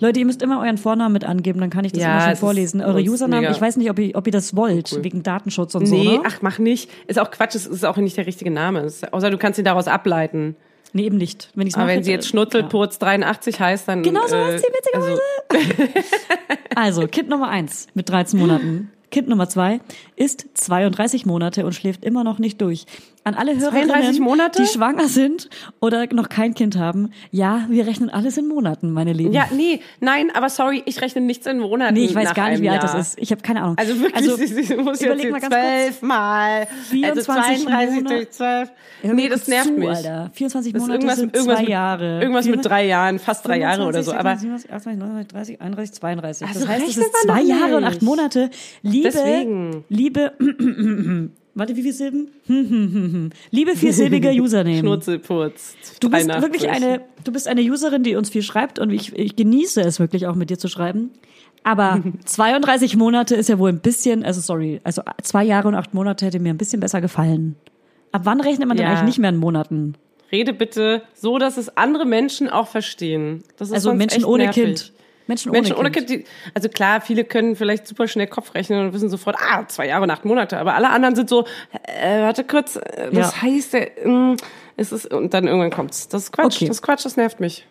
Leute, 0.00 0.20
ihr 0.20 0.26
müsst 0.26 0.42
immer 0.42 0.60
euren 0.60 0.78
Vornamen 0.78 1.12
mit 1.12 1.24
angeben, 1.24 1.60
dann 1.60 1.70
kann 1.70 1.84
ich 1.84 1.92
das 1.92 1.98
Mhm. 2.02 2.08
Ja, 2.08 2.16
immer 2.18 2.26
schon 2.30 2.36
vorlesen. 2.36 2.80
Eure 2.80 2.98
sonst 3.00 3.08
Usernamen, 3.10 3.42
mega 3.44 3.54
ich 3.54 3.60
weiß 3.60 3.76
nicht, 3.76 3.90
ob 3.90 3.98
ihr, 3.98 4.14
ob 4.16 4.26
ihr 4.26 4.32
das 4.32 4.56
wollt, 4.56 5.02
wegen 5.04 5.22
Datenschutz 5.22 5.74
und 5.74 5.86
so. 5.86 5.94
Nee, 5.94 6.08
Ne? 6.16 6.20
ach, 6.24 6.38
mach 6.42 6.58
nicht. 6.58 6.90
Ist 7.06 7.18
auch 7.18 7.30
Quatsch, 7.30 7.54
es 7.54 7.66
ist 7.66 7.84
auch 7.84 7.96
nicht 7.98 8.16
der 8.16 8.26
richtige 8.26 8.50
Name. 8.50 8.80
Ist, 8.80 9.12
außer 9.12 9.30
du 9.30 9.36
kannst 9.38 9.58
ihn 9.58 9.64
daraus 9.64 9.86
ableiten. 9.88 10.56
Nee, 10.92 11.04
eben 11.04 11.16
nicht. 11.16 11.50
Wenn 11.54 11.66
ich's 11.66 11.76
Aber 11.76 11.86
mache, 11.86 11.96
wenn 11.96 12.04
sie 12.04 12.12
jetzt 12.12 12.28
Schnutzelpurz 12.28 12.98
83 12.98 13.60
heißt, 13.60 13.88
dann. 13.88 14.02
Genau 14.02 14.26
so 14.26 14.36
äh, 14.36 14.44
heißt 14.44 14.64
sie, 14.64 14.72
witzigerweise. 14.72 15.20
Also, 16.74 17.06
Kind 17.08 17.28
Nummer 17.28 17.48
eins 17.48 17.88
mit 17.94 18.08
13 18.08 18.38
Monaten. 18.38 18.92
Kind 19.10 19.28
Nummer 19.28 19.48
zwei 19.48 19.80
ist 20.16 20.46
32 20.54 21.26
Monate 21.26 21.64
und 21.64 21.72
schläft 21.72 22.04
immer 22.04 22.24
noch 22.24 22.38
nicht 22.38 22.60
durch. 22.60 22.84
An 23.28 23.34
alle 23.34 23.58
32 23.58 23.90
Hörerinnen, 23.92 24.22
Monate? 24.22 24.62
die 24.62 24.68
schwanger 24.68 25.06
sind 25.08 25.50
oder 25.80 26.06
noch 26.14 26.28
kein 26.30 26.54
Kind 26.54 26.76
haben, 26.78 27.10
ja, 27.30 27.66
wir 27.68 27.86
rechnen 27.86 28.08
alles 28.08 28.38
in 28.38 28.48
Monaten, 28.48 28.90
meine 28.92 29.12
Lieben. 29.12 29.32
Ja, 29.34 29.46
nee, 29.52 29.80
nein, 30.00 30.30
aber 30.34 30.48
sorry, 30.48 30.82
ich 30.86 31.00
rechne 31.02 31.20
nichts 31.20 31.46
in 31.46 31.58
Monaten. 31.58 31.94
nee, 31.94 32.06
ich 32.06 32.14
weiß 32.14 32.32
gar 32.32 32.48
nicht, 32.50 32.62
wie 32.62 32.70
alt 32.70 32.82
Jahr. 32.82 32.94
das 32.94 33.08
ist. 33.08 33.18
Ich 33.18 33.30
habe 33.30 33.42
keine 33.42 33.62
Ahnung. 33.62 33.76
Also 33.78 34.00
wirklich, 34.00 34.34
sie, 34.48 34.62
sie 34.64 34.76
muss 34.76 35.00
jetzt 35.00 35.30
mal 35.30 35.40
ganz 35.40 35.54
kurz. 35.54 35.62
zwölf 35.62 36.02
Mal. 36.02 36.66
24 36.90 37.04
also 37.04 37.22
32 37.66 37.94
Monate. 37.96 38.14
durch 38.14 38.30
12. 38.30 38.70
Hör 39.02 39.14
mir 39.14 39.22
Nee, 39.22 39.28
das 39.28 39.46
nervt 39.48 39.66
zu, 39.66 39.72
mich. 39.72 39.88
Alter. 39.88 40.30
24 40.32 40.72
Das 40.72 40.82
ist 40.82 40.86
Monate 40.86 40.98
irgendwas, 40.98 41.18
sind 41.18 41.34
irgendwas 41.34 41.56
zwei 41.56 41.62
mit, 41.62 41.70
Jahre. 41.70 42.20
Irgendwas 42.20 42.44
mit 42.46 42.54
24, 42.54 42.68
drei 42.70 42.86
Jahren, 42.86 43.18
fast 43.18 43.46
drei 43.46 43.58
Jahre 43.58 43.86
oder 43.86 44.02
so. 44.02 44.12
Aber 44.12 44.36
27, 44.36 44.72
28, 44.72 44.98
29, 44.98 45.28
30, 45.32 45.60
31, 45.60 45.94
32. 45.94 46.48
Also 46.48 46.60
das 46.60 46.68
heißt, 46.68 46.88
es 46.88 46.96
ist 46.96 47.12
man 47.26 47.36
zwei 47.36 47.42
Jahre 47.42 47.76
und 47.76 47.84
acht 47.84 48.02
Monate. 48.02 48.50
Liebe, 48.82 49.10
Deswegen. 49.10 49.84
liebe, 49.88 50.32
warte, 51.58 51.76
wie 51.76 51.82
viele 51.82 51.92
Silben? 51.94 52.30
liebe 53.50 53.76
viersilbige 53.76 54.30
Username. 54.42 54.78
Schnurzelpurz. 54.78 55.74
Du 56.00 56.10
bist 56.10 56.28
83. 56.28 56.42
wirklich 56.42 56.70
eine, 56.70 57.00
du 57.24 57.32
bist 57.32 57.48
eine 57.48 57.60
Userin, 57.62 58.02
die 58.02 58.16
uns 58.16 58.30
viel 58.30 58.42
schreibt 58.42 58.78
und 58.78 58.90
ich, 58.90 59.16
ich 59.16 59.36
genieße 59.36 59.80
es 59.82 60.00
wirklich 60.00 60.26
auch 60.26 60.34
mit 60.34 60.50
dir 60.50 60.58
zu 60.58 60.68
schreiben. 60.68 61.10
Aber 61.64 62.00
32 62.24 62.96
Monate 62.96 63.34
ist 63.34 63.48
ja 63.48 63.58
wohl 63.58 63.70
ein 63.70 63.80
bisschen, 63.80 64.24
also 64.24 64.40
sorry, 64.40 64.80
also 64.84 65.02
zwei 65.22 65.44
Jahre 65.44 65.68
und 65.68 65.74
acht 65.74 65.92
Monate 65.94 66.26
hätte 66.26 66.38
mir 66.40 66.50
ein 66.50 66.58
bisschen 66.58 66.80
besser 66.80 67.00
gefallen. 67.00 67.56
Ab 68.12 68.22
wann 68.24 68.40
rechnet 68.40 68.68
man 68.68 68.76
denn 68.76 68.86
Ja. 68.86 68.92
eigentlich 68.92 69.04
nicht 69.06 69.18
mehr 69.18 69.30
in 69.30 69.36
Monaten? 69.36 69.94
Rede 70.30 70.52
bitte 70.52 71.02
so, 71.14 71.38
dass 71.38 71.56
es 71.56 71.76
andere 71.76 72.04
Menschen 72.04 72.48
auch 72.48 72.68
verstehen. 72.68 73.42
Also 73.58 73.94
Menschen 73.94 74.24
ohne 74.24 74.44
nervig. 74.44 74.64
Kind. 74.64 74.92
Menschen, 75.28 75.52
Menschen 75.52 75.72
ohne 75.74 75.80
ohne 75.82 75.90
Kind. 75.92 76.10
Die, 76.10 76.24
also 76.54 76.68
klar, 76.68 77.00
viele 77.00 77.22
können 77.24 77.54
vielleicht 77.54 77.86
super 77.86 78.08
schnell 78.08 78.26
Kopf 78.26 78.54
rechnen 78.54 78.80
und 78.86 78.92
wissen 78.92 79.08
sofort, 79.08 79.36
ah, 79.38 79.66
zwei 79.68 79.86
Jahre 79.86 80.02
und 80.02 80.10
acht 80.10 80.24
Monate. 80.24 80.58
Aber 80.58 80.74
alle 80.74 80.90
anderen 80.90 81.14
sind 81.14 81.28
so, 81.28 81.44
äh, 81.84 82.20
warte 82.22 82.42
kurz, 82.44 82.76
äh, 82.76 83.10
das 83.12 83.34
Ja. 83.36 83.42
heißt, 83.42 83.74
äh, 83.74 83.90
mh, 84.04 84.36
es 84.76 84.90
ist, 84.92 85.12
und 85.12 85.32
dann 85.34 85.46
irgendwann 85.46 85.70
kommt's. 85.70 86.08
Das 86.08 86.24
ist 86.24 86.32
Quatsch, 86.32 86.56
Okay. 86.56 86.66
das 86.66 86.78
ist 86.78 86.82
Quatsch, 86.82 87.04
das 87.04 87.16
nervt 87.16 87.40
mich. 87.40 87.66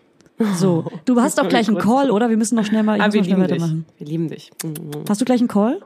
So, 0.56 0.86
du 1.06 1.20
hast 1.22 1.38
doch 1.40 1.50
gleich 1.50 1.68
einen 1.68 1.78
Call, 1.80 2.12
oder? 2.12 2.30
Wir 2.30 2.38
müssen 2.38 2.56
noch 2.56 2.66
schnell 2.66 2.84
mal, 2.84 3.02
Ah, 3.02 3.12
wir 3.12 3.22
noch 3.22 3.28
schnell 3.28 3.48
lieben. 3.52 3.86
Wir 3.98 4.08
lieben 4.08 4.28
dich. 4.30 4.52
Mhm. 4.64 5.04
Hast 5.10 5.20
du 5.20 5.26
gleich 5.26 5.40
einen 5.40 5.48
Call? 5.48 5.82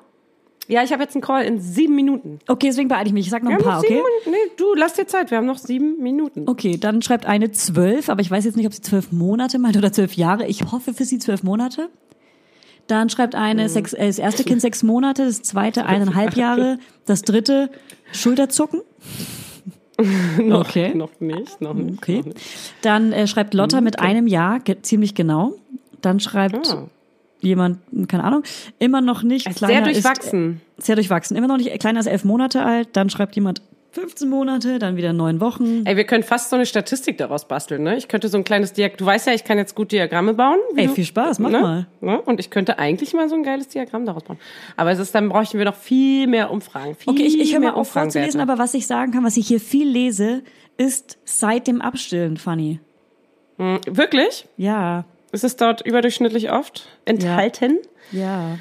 Ja, 0.71 0.83
ich 0.83 0.91
habe 0.93 1.03
jetzt 1.03 1.15
einen 1.15 1.21
Call 1.21 1.43
in 1.43 1.59
sieben 1.59 1.95
Minuten. 1.95 2.39
Okay, 2.47 2.67
deswegen 2.67 2.87
beeile 2.87 3.07
ich 3.07 3.13
mich. 3.13 3.25
Ich 3.25 3.31
sag 3.31 3.43
noch 3.43 3.49
Wir 3.51 3.57
ein 3.57 3.63
paar, 3.63 3.77
noch 3.77 3.83
okay? 3.83 3.93
Minuten. 3.95 4.31
Nee, 4.31 4.51
du, 4.57 4.73
lass 4.75 4.93
dir 4.93 5.05
Zeit, 5.05 5.29
wir 5.29 5.37
haben 5.37 5.45
noch 5.45 5.57
sieben 5.57 6.01
Minuten. 6.01 6.45
Okay, 6.47 6.77
dann 6.77 7.01
schreibt 7.01 7.25
eine 7.25 7.51
zwölf, 7.51 8.07
aber 8.09 8.21
ich 8.21 8.31
weiß 8.31 8.45
jetzt 8.45 8.55
nicht, 8.55 8.65
ob 8.67 8.73
sie 8.73 8.81
zwölf 8.81 9.11
Monate 9.11 9.59
meint 9.59 9.75
oder 9.75 9.91
zwölf 9.91 10.13
Jahre. 10.13 10.47
Ich 10.47 10.71
hoffe 10.71 10.93
für 10.93 11.03
sie 11.03 11.19
zwölf 11.19 11.43
Monate. 11.43 11.89
Dann 12.87 13.09
schreibt 13.09 13.35
eine 13.35 13.67
sechs, 13.69 13.93
äh, 13.93 14.07
das 14.07 14.17
erste 14.17 14.43
Kind 14.43 14.61
sechs 14.61 14.81
Monate, 14.81 15.25
das 15.25 15.41
zweite 15.43 15.85
eineinhalb 15.85 16.33
Jahre, 16.35 16.79
das 17.05 17.21
dritte 17.21 17.69
Schulterzucken. 18.13 18.81
noch, 20.41 20.61
okay. 20.67 20.93
Noch 20.95 21.11
nicht, 21.19 21.61
noch 21.61 21.73
nicht. 21.73 21.97
Okay. 21.99 22.17
Noch 22.19 22.25
nicht. 22.25 22.39
Dann 22.81 23.11
äh, 23.13 23.27
schreibt 23.27 23.53
Lotta 23.53 23.81
mit 23.81 23.99
einem 23.99 24.25
Jahr, 24.27 24.59
ge- 24.59 24.81
ziemlich 24.81 25.15
genau. 25.15 25.53
Dann 26.01 26.19
schreibt 26.19 26.69
Ah. 26.73 26.87
Jemand, 27.41 27.79
keine 28.07 28.23
Ahnung, 28.23 28.43
immer 28.79 29.01
noch 29.01 29.23
nicht 29.23 29.47
Also 29.47 29.57
kleiner 29.65 29.85
sehr 29.85 29.91
ist- 29.93 30.05
durchwachsen. 30.05 30.61
sehr 30.77 30.95
durchwachsen. 30.95 31.35
Immer 31.37 31.47
noch 31.47 31.57
nicht 31.57 31.77
kleiner 31.79 31.97
als 31.99 32.07
elf 32.07 32.23
Monate 32.23 32.63
alt. 32.63 32.89
Dann 32.93 33.09
schreibt 33.09 33.35
jemand 33.35 33.61
15 33.93 34.29
Monate, 34.29 34.79
dann 34.79 34.95
wieder 34.95 35.11
neun 35.11 35.41
Wochen. 35.41 35.81
Ey, 35.85 35.97
wir 35.97 36.05
können 36.05 36.23
fast 36.23 36.49
so 36.49 36.55
eine 36.55 36.65
Statistik 36.65 37.17
daraus 37.17 37.45
basteln, 37.49 37.83
ne? 37.83 37.97
Ich 37.97 38.07
könnte 38.07 38.29
so 38.29 38.37
ein 38.37 38.45
kleines 38.45 38.71
Diagramm, 38.71 38.97
du 38.99 39.05
weißt 39.05 39.27
ja, 39.27 39.33
ich 39.33 39.43
kann 39.43 39.57
jetzt 39.57 39.75
gut 39.75 39.91
Diagramme 39.91 40.33
bauen. 40.33 40.59
Ey, 40.77 40.87
viel 40.87 41.03
Spaß, 41.03 41.39
mach 41.39 41.49
ne? 41.49 41.59
mal. 41.59 41.87
Ne? 41.99 42.21
Und 42.21 42.39
ich 42.39 42.49
könnte 42.51 42.79
eigentlich 42.79 43.13
mal 43.13 43.27
so 43.27 43.35
ein 43.35 43.43
geiles 43.43 43.67
Diagramm 43.67 44.05
daraus 44.05 44.23
bauen. 44.23 44.37
Aber 44.77 44.91
es 44.91 44.99
ist, 44.99 45.13
dann 45.13 45.27
bräuchten 45.27 45.57
wir 45.57 45.65
noch 45.65 45.75
viel 45.75 46.27
mehr 46.27 46.51
Umfragen. 46.51 46.95
Viel 46.95 47.11
Okay, 47.11 47.23
ich, 47.23 47.37
ich 47.37 47.51
höre 47.53 47.59
mal 47.59 47.71
auf 47.73 47.89
vorzulesen, 47.91 48.39
aber 48.39 48.57
was 48.57 48.73
ich 48.75 48.87
sagen 48.87 49.11
kann, 49.11 49.25
was 49.25 49.35
ich 49.35 49.45
hier 49.47 49.59
viel 49.59 49.89
lese, 49.89 50.41
ist 50.77 51.17
seit 51.25 51.67
dem 51.67 51.81
Abstillen, 51.81 52.37
Fanny. 52.37 52.79
Hm, 53.57 53.79
Wirklich? 53.89 54.47
Ja, 54.55 55.03
Ist 55.31 55.43
es 55.43 55.55
dort 55.55 55.81
überdurchschnittlich 55.85 56.51
oft 56.51 56.87
enthalten? 57.05 57.79
ja, 58.11 58.57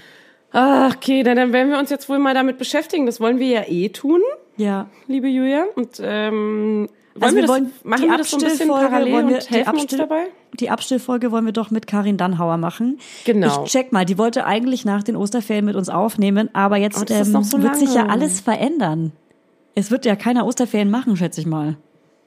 Ach, 0.52 0.96
okay, 0.96 1.22
dann, 1.22 1.36
dann 1.36 1.52
werden 1.52 1.70
wir 1.70 1.78
uns 1.78 1.90
jetzt 1.90 2.08
wohl 2.08 2.18
mal 2.18 2.34
damit 2.34 2.58
beschäftigen. 2.58 3.06
Das 3.06 3.20
wollen 3.20 3.38
wir 3.38 3.46
ja 3.46 3.62
eh 3.68 3.88
tun, 3.90 4.20
ja. 4.56 4.88
liebe 5.06 5.28
Julia. 5.28 5.64
Und 5.76 6.00
ähm, 6.02 6.88
wollen 7.14 7.22
Also 7.22 7.36
wir, 7.36 7.42
wir 7.42 7.42
das, 7.42 7.50
wollen 7.50 7.72
machen 7.84 8.02
die 8.02 8.08
wir 8.08 8.18
das 8.18 8.30
so 8.30 8.36
ein 8.36 8.42
bisschen 8.42 8.70
Abstillfolge, 8.70 8.88
parallel 8.88 9.12
wollen 9.12 9.28
wir 9.28 9.36
und 9.36 9.50
die 9.50 9.54
helfen 9.54 9.78
uns 9.78 9.96
dabei? 9.96 10.26
Die 10.54 10.70
Abstillfolge 10.70 11.30
wollen 11.30 11.44
wir 11.44 11.52
doch 11.52 11.70
mit 11.70 11.86
Karin 11.86 12.16
Dannhauer 12.16 12.56
machen. 12.56 12.98
Genau. 13.24 13.64
Ich 13.64 13.70
check 13.70 13.92
mal, 13.92 14.04
die 14.04 14.18
wollte 14.18 14.44
eigentlich 14.44 14.84
nach 14.84 15.04
den 15.04 15.14
Osterferien 15.14 15.64
mit 15.64 15.76
uns 15.76 15.88
aufnehmen, 15.88 16.50
aber 16.52 16.76
jetzt 16.78 16.98
Oh, 17.00 17.14
ähm, 17.14 17.44
so 17.44 17.62
wird 17.62 17.76
sich 17.76 17.94
ja 17.94 18.06
alles 18.06 18.40
verändern. 18.40 19.12
Es 19.76 19.92
wird 19.92 20.04
ja 20.04 20.16
keiner 20.16 20.46
Osterferien 20.46 20.90
machen, 20.90 21.16
schätze 21.16 21.40
ich 21.40 21.46
mal. 21.46 21.76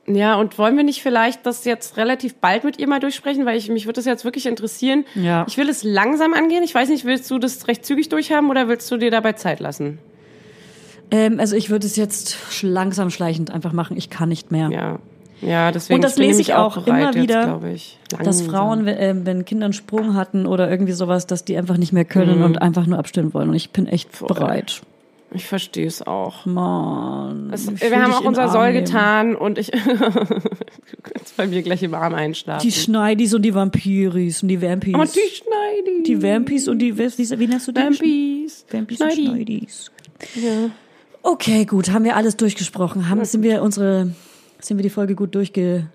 Ja, 0.06 0.36
und 0.36 0.58
wollen 0.58 0.76
wir 0.76 0.84
nicht 0.84 1.02
vielleicht 1.02 1.46
das 1.46 1.64
jetzt 1.64 1.96
relativ 1.96 2.36
bald 2.36 2.66
mit 2.66 2.78
ihr 2.78 2.88
mal 2.88 3.00
durchsprechen, 3.00 3.46
weil 3.46 3.58
ich, 3.58 3.70
mich 3.70 3.86
würde 3.86 3.96
das 3.98 4.06
jetzt 4.06 4.26
wirklich 4.26 4.46
interessieren. 4.46 5.06
Ja. 5.16 5.46
Ich 5.48 5.58
will 5.58 5.70
es 5.70 5.84
langsam 5.84 6.34
angehen. 6.34 6.64
Ich 6.64 6.76
weiß 6.76 6.90
nicht, 6.90 7.06
willst 7.06 7.32
du 7.32 7.40
das 7.40 7.68
recht 7.70 7.86
zügig 7.86 8.10
durchhaben 8.10 8.50
oder 8.50 8.68
willst 8.68 8.92
du 8.92 8.98
dir 8.98 9.12
dabei 9.12 9.34
Zeit 9.34 9.62
lassen? 9.62 10.00
Ähm, 11.10 11.40
also 11.40 11.56
ich 11.56 11.70
würde 11.70 11.86
es 11.88 11.96
jetzt 11.96 12.38
langsam 12.64 13.10
schleichend 13.12 13.52
einfach 13.52 13.72
machen. 13.72 13.96
Ich 13.96 14.10
kann 14.10 14.30
nicht 14.30 14.52
mehr. 14.52 14.70
Ja. 14.70 15.00
Ja, 15.42 15.72
deswegen 15.72 15.96
Und 15.98 16.04
das 16.06 16.18
lese 16.18 16.40
ich 16.40 16.54
auch 16.54 16.84
bereit 16.84 16.88
immer 17.16 17.22
wieder, 17.22 17.36
jetzt, 17.40 17.48
glaube 17.48 17.72
ich. 17.72 18.00
Dass. 18.24 18.42
Frauen, 18.42 18.86
wenn, 18.86 18.96
ähm, 18.98 19.26
wenn 19.26 19.44
Kinder 19.46 19.66
einen 19.66 19.74
Sprung 19.74 20.16
hatten 20.16 20.46
oder 20.46 20.70
irgendwie 20.70 20.94
sowas, 20.94 21.28
dass 21.28 21.44
die 21.44 21.58
einfach 21.58 21.76
nicht 21.78 21.92
mehr 21.92 22.06
können 22.06 22.40
Mhm. 22.40 22.46
und 22.46 22.62
einfach 22.62 22.86
nur 22.86 22.98
abstillen 22.98 23.34
wollen. 23.34 23.50
Und 23.50 23.56
ich 23.56 23.72
bin 23.72 23.88
echt 23.88 24.10
bereit. 24.26 24.82
Ich 25.34 25.46
verstehe 25.46 25.88
es 25.88 26.02
auch. 26.02 26.46
Mann. 26.46 27.52
Es, 27.52 27.68
wir 27.68 28.02
haben 28.02 28.14
auch 28.14 28.24
unser 28.26 28.50
Soll 28.50 28.72
nehmen. 28.72 28.86
getan 28.86 29.36
und 29.36 29.58
ich 29.58 29.72
du 29.72 29.82
kannst 31.04 31.38
bei 31.38 31.48
mir 31.48 31.62
gleich 31.62 31.82
im 31.84 31.94
Arm 31.94 32.14
einschlafen. 32.14 32.62
Die 32.68 32.72
Schneidis 32.72 33.34
und 33.34 33.42
die 33.42 33.54
Vampiris 33.56 34.44
und 34.44 34.50
die 34.50 34.62
Vampis. 34.62 34.94
und 34.94 35.16
die 35.16 35.36
Schneidi. 35.36 36.04
Die 36.04 36.22
Vampis 36.22 36.68
und 36.68 36.80
die, 36.80 36.98
wie, 36.98 37.40
wie 37.40 37.48
nennst 37.48 37.68
du 37.68 37.72
die? 37.72 37.82
Vampis. 37.82 38.66
Vampis 38.70 39.02
und 39.02 39.14
Schneidi. 39.14 39.26
Schneidis. 39.26 39.92
Okay, 41.22 41.66
gut, 41.66 41.90
haben 41.90 42.04
wir 42.04 42.16
alles 42.16 42.38
durchgesprochen. 42.38 43.10
Haben, 43.10 43.24
sind 43.26 43.44
wir 43.44 43.62
unsere, 43.64 44.14
sind 44.60 44.78
wir 44.78 44.84
die 44.84 44.90
Folge 44.90 45.16
gut 45.16 45.34
durchge, 45.36 45.88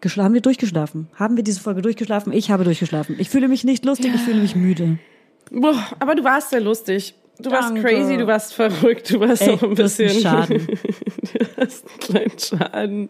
geschlafen? 0.00 0.24
Haben 0.24 0.34
wir 0.34 0.40
durchgeschlafen? 0.40 1.08
Haben 1.14 1.36
wir 1.36 1.44
diese 1.44 1.60
Folge 1.60 1.82
durchgeschlafen? 1.82 2.32
Ich 2.32 2.50
habe 2.50 2.64
durchgeschlafen. 2.64 3.16
Ich 3.18 3.28
fühle 3.28 3.48
mich 3.48 3.64
nicht 3.64 3.84
lustig, 3.84 4.12
ich 4.14 4.20
fühle 4.22 4.40
mich 4.40 4.56
müde. 4.56 4.98
Boah, 5.50 5.76
aber 5.98 6.14
du 6.14 6.24
warst 6.24 6.50
sehr 6.50 6.60
lustig. 6.60 7.14
Du 7.38 7.50
warst 7.50 7.70
Danke. 7.70 7.82
crazy, 7.82 8.16
du 8.16 8.26
warst 8.26 8.54
verrückt, 8.54 9.10
du 9.10 9.20
warst 9.20 9.42
Ey, 9.42 9.50
auch 9.50 9.62
ein 9.62 9.74
du 9.74 9.82
hast 9.82 9.96
bisschen 9.96 10.20
Schaden. 10.22 10.66
du 10.66 11.62
hast 11.62 11.84
einen 11.88 11.98
kleinen 11.98 12.38
Schaden. 12.38 13.08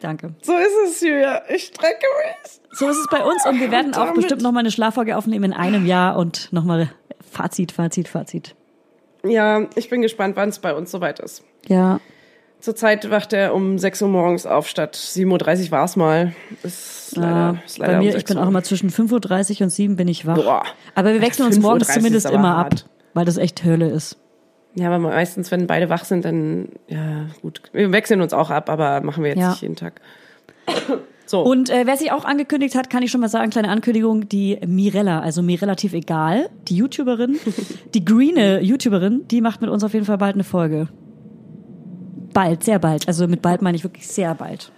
Danke. 0.00 0.34
So 0.42 0.52
ist 0.56 0.72
es, 0.86 1.00
Julia. 1.00 1.42
Ich 1.48 1.64
strecke 1.64 2.06
mich. 2.24 2.60
So 2.72 2.88
ist 2.88 2.96
es 2.98 3.06
bei 3.08 3.22
uns 3.22 3.46
und 3.46 3.60
wir 3.60 3.70
werden 3.70 3.94
auch 3.94 4.12
bestimmt 4.14 4.42
noch 4.42 4.50
mal 4.52 4.60
eine 4.60 4.70
Schlaffolge 4.70 5.16
aufnehmen 5.16 5.44
in 5.44 5.52
einem 5.52 5.86
Jahr 5.86 6.16
und 6.16 6.52
noch 6.52 6.64
mal 6.64 6.90
Fazit, 7.30 7.70
Fazit, 7.72 8.08
Fazit. 8.08 8.54
Ja, 9.24 9.66
ich 9.76 9.88
bin 9.88 10.02
gespannt, 10.02 10.34
wann 10.36 10.48
es 10.48 10.58
bei 10.58 10.74
uns 10.74 10.90
soweit 10.90 11.20
ist. 11.20 11.44
Ja. 11.68 12.00
Zurzeit 12.58 13.10
wacht 13.10 13.32
er 13.32 13.54
um 13.54 13.78
6 13.78 14.02
Uhr 14.02 14.08
morgens 14.08 14.46
auf, 14.46 14.66
statt 14.68 14.96
7.30 14.96 15.66
Uhr 15.66 15.70
war 15.72 15.84
es 15.84 15.96
mal. 15.96 16.34
Ist 16.62 17.01
leider, 17.16 17.30
Ja, 17.30 17.56
ist 17.64 17.78
leider 17.78 17.92
bei 17.92 17.98
um 17.98 18.04
mir, 18.04 18.12
6 18.12 18.22
ich 18.22 18.28
bin 18.28 18.38
auch 18.42 18.48
immer 18.48 18.62
zwischen 18.62 18.90
5.30 18.90 19.56
Uhr 19.56 19.62
und 19.64 19.70
7 19.70 19.96
bin 19.96 20.08
ich 20.08 20.26
wach. 20.26 20.36
Boah. 20.36 20.62
Aber 20.94 21.12
wir 21.12 21.20
wechseln 21.22 21.46
uns 21.46 21.58
morgens 21.58 21.88
5:30 21.88 21.88
ist 21.88 21.94
zumindest 21.94 22.30
immer 22.30 22.56
ab, 22.56 22.74
weil 23.14 23.24
das 23.24 23.36
echt 23.36 23.64
Hölle 23.64 23.88
ist. 23.88 24.18
Ja, 24.74 24.88
aber 24.88 24.98
meistens, 24.98 25.50
wenn 25.50 25.66
beide 25.66 25.90
wach 25.90 26.04
sind, 26.04 26.24
dann, 26.24 26.70
ja, 26.88 27.26
gut. 27.42 27.60
Wir 27.72 27.92
wechseln 27.92 28.22
uns 28.22 28.32
auch 28.32 28.50
ab, 28.50 28.70
aber 28.70 29.02
machen 29.02 29.22
wir 29.22 29.30
jetzt 29.30 29.40
Ja. 29.40 29.50
nicht 29.50 29.62
jeden 29.62 29.76
Tag. 29.76 30.00
So. 31.24 31.40
Und 31.40 31.70
äh, 31.70 31.86
wer 31.86 31.96
sich 31.96 32.12
auch 32.12 32.26
angekündigt 32.26 32.74
hat, 32.74 32.90
kann 32.90 33.02
ich 33.02 33.10
schon 33.10 33.22
mal 33.22 33.28
sagen, 33.28 33.50
kleine 33.50 33.68
Ankündigung, 33.70 34.28
die 34.28 34.58
Mirella, 34.66 35.20
also 35.20 35.40
mir 35.40 35.62
relativ 35.62 35.94
egal, 35.94 36.50
die 36.68 36.76
YouTuberin, 36.76 37.38
die 37.94 38.04
grüne 38.04 38.60
YouTuberin, 38.60 39.26
die 39.28 39.40
macht 39.40 39.62
mit 39.62 39.70
uns 39.70 39.82
auf 39.82 39.94
jeden 39.94 40.04
Fall 40.04 40.18
bald 40.18 40.34
eine 40.34 40.44
Folge. 40.44 40.88
Bald, 42.34 42.64
sehr 42.64 42.78
bald. 42.78 43.08
Also 43.08 43.28
mit 43.28 43.40
bald 43.40 43.62
meine 43.62 43.76
ich 43.76 43.84
wirklich 43.84 44.06
sehr 44.08 44.34
bald. 44.34 44.72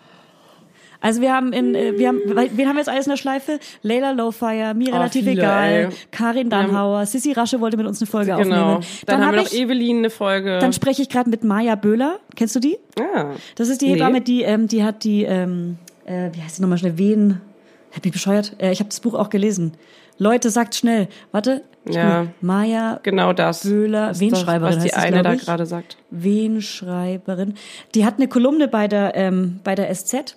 Also 1.04 1.20
wir 1.20 1.34
haben 1.34 1.52
in, 1.52 1.74
äh, 1.74 1.98
wir 1.98 2.08
haben, 2.08 2.20
wen 2.26 2.66
haben 2.66 2.76
wir 2.76 2.80
jetzt 2.80 2.88
alles 2.88 3.04
in 3.06 3.10
der 3.10 3.18
Schleife? 3.18 3.58
Leila 3.82 4.12
Lowfire, 4.12 4.72
mir 4.74 4.88
Oh, 4.90 4.96
relativ 4.96 5.24
viele, 5.24 5.40
egal, 5.42 5.68
ey. 5.70 5.88
Karin 6.10 6.48
Dannhauer, 6.48 7.04
Sissy 7.04 7.32
Rasche 7.32 7.60
wollte 7.60 7.76
mit 7.76 7.86
uns 7.86 8.00
eine 8.00 8.06
Folge 8.06 8.34
genau. 8.36 8.76
aufnehmen. 8.76 8.84
Dann, 9.04 9.20
haben 9.20 9.26
hab 9.26 9.34
wir 9.34 9.42
noch 9.42 9.52
ich, 9.52 9.60
Evelyn 9.60 9.98
eine 9.98 10.08
Folge. 10.08 10.58
dann 10.60 10.72
spreche 10.72 11.02
ich 11.02 11.10
gerade 11.10 11.28
mit 11.28 11.44
Maja 11.44 11.74
Böhler. 11.74 12.20
Kennst 12.36 12.56
du 12.56 12.60
die? 12.60 12.78
ah. 12.98 13.32
Das 13.56 13.68
ist 13.68 13.82
die 13.82 13.88
Nee. 13.88 13.94
Hebamme, 13.96 14.22
die, 14.22 14.42
ähm, 14.44 14.66
die 14.66 14.82
hat 14.82 15.04
die, 15.04 15.24
ähm, 15.24 15.76
äh, 16.06 16.30
wie 16.32 16.40
heißt 16.40 16.56
die 16.56 16.62
nochmal 16.62 16.78
schnell, 16.78 16.96
Wehen, 16.96 17.40
hab 17.94 18.02
mich 18.02 18.12
bescheuert? 18.14 18.56
Äh, 18.58 18.72
ich 18.72 18.78
habe 18.80 18.88
das 18.88 19.00
Buch 19.00 19.12
auch 19.12 19.28
gelesen. 19.28 19.72
Leute, 20.16 20.48
sagt 20.48 20.74
schnell. 20.74 21.08
Warte. 21.32 21.64
ich 21.84 21.96
Ja. 21.96 22.28
Maja 22.40 22.98
Genau 23.02 23.34
das. 23.34 23.62
Böhler, 23.64 24.08
Das 24.08 24.16
ist 24.16 24.20
Wehenschreiberin 24.22 24.76
das, 24.76 24.84
Was 24.84 24.90
die 24.90 24.94
eine 24.94 25.10
glaub 25.20 25.24
da 25.24 25.32
ich. 25.34 25.40
gerade 25.44 25.66
sagt. 25.66 25.98
Wehenschreiberin. 26.10 27.54
Die 27.94 28.04
hat 28.06 28.14
eine 28.16 28.28
Kolumne 28.28 28.68
bei 28.68 28.88
der, 28.88 29.14
ähm, 29.16 29.60
bei 29.64 29.74
der 29.74 29.92
SZ. 29.94 30.36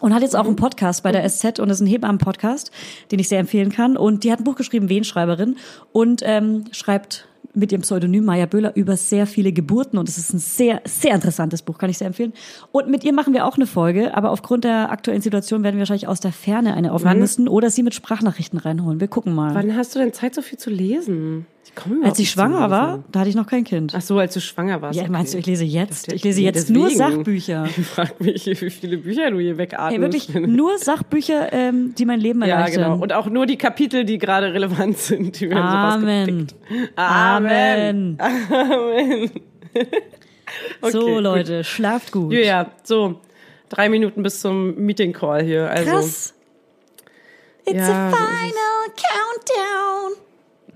Und 0.00 0.14
hat 0.14 0.22
jetzt 0.22 0.36
auch 0.36 0.46
einen 0.46 0.56
Podcast 0.56 1.02
bei 1.02 1.12
der 1.12 1.28
SZ 1.28 1.60
und 1.60 1.70
ist 1.70 1.80
ein 1.80 1.86
Hebammen-Podcast, 1.86 2.70
den 3.10 3.18
ich 3.18 3.28
sehr 3.28 3.38
empfehlen 3.38 3.70
kann. 3.70 3.96
Und 3.96 4.24
die 4.24 4.32
hat 4.32 4.40
ein 4.40 4.44
Buch 4.44 4.56
geschrieben, 4.56 4.88
Wehenschreiberin, 4.88 5.56
und 5.92 6.22
ähm, 6.24 6.64
schreibt 6.72 7.26
mit 7.54 7.72
ihrem 7.72 7.82
Pseudonym 7.82 8.24
Maya 8.24 8.46
Böhler 8.46 8.76
über 8.76 8.96
sehr 8.96 9.26
viele 9.26 9.52
Geburten. 9.52 9.98
Und 9.98 10.08
es 10.08 10.18
ist 10.18 10.32
ein 10.32 10.38
sehr, 10.38 10.80
sehr 10.84 11.14
interessantes 11.14 11.62
Buch, 11.62 11.78
kann 11.78 11.90
ich 11.90 11.98
sehr 11.98 12.06
empfehlen. 12.06 12.32
Und 12.72 12.88
mit 12.88 13.04
ihr 13.04 13.12
machen 13.12 13.34
wir 13.34 13.46
auch 13.46 13.56
eine 13.56 13.66
Folge, 13.66 14.16
aber 14.16 14.30
aufgrund 14.30 14.64
der 14.64 14.90
aktuellen 14.90 15.22
Situation 15.22 15.62
werden 15.62 15.76
wir 15.76 15.80
wahrscheinlich 15.80 16.08
aus 16.08 16.20
der 16.20 16.32
Ferne 16.32 16.74
eine 16.74 16.92
aufnehmen 16.92 17.20
müssen 17.20 17.48
oder 17.48 17.70
sie 17.70 17.82
mit 17.82 17.94
Sprachnachrichten 17.94 18.58
reinholen. 18.58 19.00
Wir 19.00 19.08
gucken 19.08 19.34
mal. 19.34 19.54
Wann 19.54 19.76
hast 19.76 19.94
du 19.94 19.98
denn 19.98 20.12
Zeit, 20.12 20.34
so 20.34 20.42
viel 20.42 20.58
zu 20.58 20.70
lesen? 20.70 21.46
Als 22.02 22.18
ich 22.18 22.30
schwanger 22.30 22.70
war, 22.70 23.04
da 23.10 23.20
hatte 23.20 23.30
ich 23.30 23.36
noch 23.36 23.46
kein 23.46 23.64
Kind. 23.64 23.92
Ach 23.96 24.00
so, 24.00 24.18
als 24.18 24.34
du 24.34 24.40
schwanger 24.40 24.82
warst. 24.82 24.96
Ja, 24.96 25.04
okay. 25.04 25.12
meinst 25.12 25.34
du, 25.34 25.38
ich 25.38 25.46
lese 25.46 25.64
jetzt? 25.64 26.12
Ich 26.12 26.22
lese 26.24 26.42
jetzt 26.42 26.68
nur. 26.70 26.90
Sachbücher. 26.90 27.66
Ich 27.76 27.86
frage 27.86 28.14
mich, 28.18 28.46
wie 28.46 28.70
viele 28.70 28.98
Bücher 28.98 29.30
du 29.30 29.38
hier 29.38 29.56
wegatmest. 29.56 29.94
Ey, 29.94 30.00
wirklich 30.00 30.48
nur 30.48 30.78
Sachbücher, 30.78 31.52
ähm, 31.52 31.94
die 31.96 32.04
mein 32.04 32.20
Leben 32.20 32.40
Ja, 32.42 32.56
erleichtern. 32.56 32.92
genau. 32.92 33.02
Und 33.02 33.12
auch 33.12 33.26
nur 33.26 33.46
die 33.46 33.56
Kapitel, 33.56 34.04
die 34.04 34.18
gerade 34.18 34.52
relevant 34.52 34.98
sind. 34.98 35.40
Die 35.40 35.48
wir 35.48 35.62
haben 35.62 36.00
so 36.02 36.06
Amen. 36.06 36.46
Amen. 36.96 38.18
Amen. 38.20 39.30
so, 40.82 41.00
Okay, 41.00 41.18
Leute, 41.20 41.64
schlaft 41.64 42.12
gut. 42.12 42.32
Ja, 42.32 42.40
ja, 42.40 42.70
so. 42.82 43.20
Drei 43.68 43.88
Minuten 43.88 44.22
bis 44.22 44.40
zum 44.40 44.74
Meeting 44.76 45.12
Call 45.12 45.42
hier. 45.44 45.70
Also, 45.70 45.90
Krass. 45.90 46.34
It's 47.64 47.78
Ja, 47.78 48.08
a 48.08 48.10
so 48.10 48.16
final 48.16 48.86
countdown. 48.96 50.29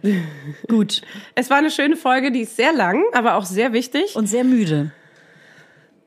gut. 0.69 1.03
Es 1.35 1.51
war 1.51 1.59
eine 1.59 1.71
schöne 1.71 1.97
Folge, 1.97 2.31
die 2.31 2.41
ist 2.43 2.57
sehr 2.57 2.73
lang, 2.73 3.03
aber 3.13 3.35
auch 3.37 3.45
sehr 3.45 3.73
wichtig. 3.73 4.15
Und 4.17 4.27
sehr 4.27 4.45
müde. 4.45 4.91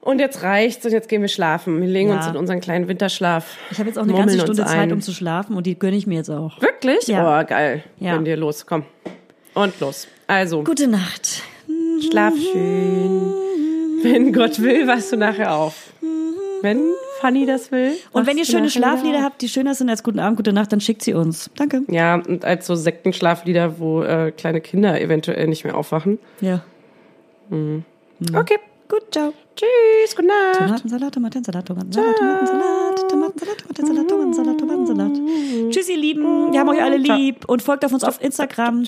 Und 0.02 0.19
jetzt 0.19 0.41
reicht's 0.44 0.86
und 0.86 0.91
jetzt 0.94 1.10
gehen 1.10 1.22
wir 1.22 1.28
schlafen. 1.28 1.82
Wir 1.82 1.88
legen 1.88 2.10
Ja. 2.10 2.18
uns 2.18 2.28
in 2.28 2.38
unseren 2.38 2.61
kleinen 2.61 2.88
Winterschlaf. 2.88 3.57
Ich 3.72 3.80
habe 3.80 3.90
jetzt 3.90 3.98
auch 3.98 4.03
eine 4.03 4.14
ganze 4.14 4.40
Stunde 4.40 4.64
Zeit, 4.65 4.91
um 4.94 5.02
zu 5.02 5.11
schlafen 5.11 5.56
und 5.57 5.65
die 5.68 5.78
gönne 5.78 5.98
ich 5.98 6.07
mir 6.07 6.15
jetzt 6.15 6.30
auch. 6.30 6.61
Wirklich? 6.61 7.07
Ja. 7.07 7.41
Oh, 7.41 7.45
geil. 7.45 7.84
Ja. 7.99 8.14
Gönn 8.14 8.24
dir 8.24 8.38
los, 8.38 8.65
komm. 8.65 8.86
Und 9.53 9.78
los. 9.82 10.07
Also, 10.28 10.64
Gute 10.64 10.88
Nacht. 10.88 11.41
schlaf 12.10 12.34
schön. 12.53 13.34
Wenn 14.03 14.32
Gott 14.32 14.61
will, 14.61 14.88
wachst 14.88 15.11
du 15.11 15.18
nachher 15.18 15.53
auf. 15.56 15.91
Wenn 16.61 16.80
Fanny 17.19 17.45
das 17.45 17.72
will. 17.72 17.94
Und 18.11 18.27
wenn 18.27 18.38
ihr 18.38 18.45
schöne 18.45 18.69
Schlaflieder 18.69 19.23
habt, 19.23 19.41
die 19.41 19.49
schöner 19.49 19.76
sind 19.76 19.89
als 19.89 20.03
Guten 20.03 20.19
Abend, 20.19 20.38
Gute 20.38 20.53
Nacht, 20.53 20.72
dann 20.72 20.81
schickt 20.81 21.02
sie 21.03 21.14
uns. 21.14 21.49
Danke. 21.56 21.81
Ja, 21.88 22.15
und 22.15 22.45
als 22.45 22.68
so 22.68 22.76
Sektenschlaflieder, 22.76 23.80
wo 23.80 24.03
äh, 24.03 24.31
kleine 24.31 24.61
Kinder 24.61 24.99
eventuell 25.02 25.48
nicht 25.48 25.64
mehr 25.64 25.76
aufwachen. 25.76 26.19
Ja. 26.41 26.64
Okay. 28.34 28.57
Gut, 28.89 29.03
ciao. 29.11 29.34
Tschüss, 29.55 30.15
gute 30.15 30.27
Nacht. 30.27 30.59
Tomatensalat, 30.59 31.14
Tomatensalat, 31.14 31.65
Tomatensalat, 31.65 32.15
Tomatensalat, 32.15 33.09
Tomatensalat, 33.09 33.57
Tomatensalat, 33.57 34.07
Tomatensalat, 34.07 34.57
Tomatensalat. 34.59 35.72
Tschüss, 35.72 35.89
ihr 35.89 35.97
Lieben. 35.97 36.53
Wir 36.53 36.59
haben 36.61 36.69
euch 36.69 36.81
alle 36.81 36.95
lieb 36.97 37.43
und 37.49 37.61
folgt 37.61 37.84
auf 37.84 37.91
uns 37.91 38.03
auf 38.05 38.22
Instagram. 38.22 38.84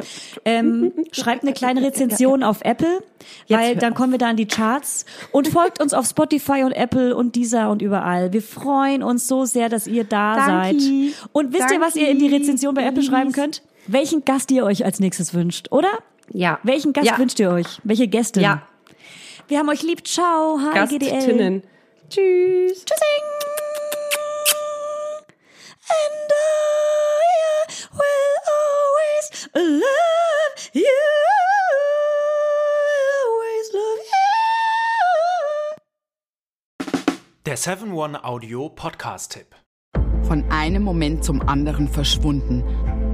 Ähm, 0.46 0.94
schreibt 1.12 1.44
eine 1.44 1.54
kleine 1.54 1.82
Rezension 1.82 2.44
auf 2.44 2.60
Apple, 2.62 3.02
weil 3.50 3.76
dann 3.76 3.94
kommen 3.94 4.12
wir 4.14 4.20
da 4.20 4.30
in 4.30 4.38
die 4.38 4.48
Charts. 4.48 5.06
Und 5.32 5.48
folgt 5.50 5.82
uns 5.82 5.94
auf 5.94 6.06
Spotify 6.08 6.64
und 6.64 6.72
Apple 6.72 7.14
und 7.16 7.36
dieser 7.36 7.70
und 7.70 7.82
überall. 7.82 8.32
Wir 8.32 8.42
freuen 8.42 9.04
uns 9.04 9.28
so 9.28 9.44
sehr, 9.46 9.68
dass 9.68 9.86
ihr 9.86 10.06
da 10.06 10.36
Danke. 10.36 10.80
seid. 10.80 11.14
Und 11.34 11.52
wisst 11.54 11.72
ihr, 11.72 11.82
was 11.82 11.96
ihr 11.98 12.08
in 12.10 12.20
die 12.20 12.28
Rezension 12.28 12.74
bei 12.74 12.84
Apple 12.86 13.04
schreiben 13.04 13.32
könnt? 13.34 13.64
Welchen 13.88 14.24
Gast 14.24 14.50
ihr 14.52 14.64
euch 14.64 14.86
als 14.86 15.00
nächstes 15.00 15.34
wünscht, 15.34 15.72
oder? 15.72 15.90
Ja. 16.32 16.60
Welchen 16.64 16.94
Gast 16.94 17.08
Ja. 17.08 17.18
wünscht 17.18 17.40
ihr 17.40 17.50
euch? 17.50 17.80
Welche 17.84 18.08
Gäste? 18.08 18.40
Ja. 18.40 18.62
Wir 19.50 19.58
haben 19.58 19.70
euch 19.70 19.82
lieb. 19.82 20.06
Ciao. 20.08 20.60
HGDL. 20.60 21.10
Gastinnen. 21.12 21.64
Tschüss. 22.08 22.86
Tschüssing. 22.86 23.24
And 25.90 26.32
I 26.32 27.66
will 27.92 28.36
always 28.46 29.50
love 29.56 30.70
you. 30.74 30.84
Always 33.26 33.74
love 33.74 34.06
you. 36.86 36.98
Der 37.48 37.58
7-One 37.58 38.24
Audio 38.24 38.70
Podcast-Tipp. 38.70 39.56
Von 40.28 40.44
einem 40.52 40.84
Moment 40.84 41.26
zum 41.26 41.42
anderen 41.42 41.88
verschwunden, 41.88 42.64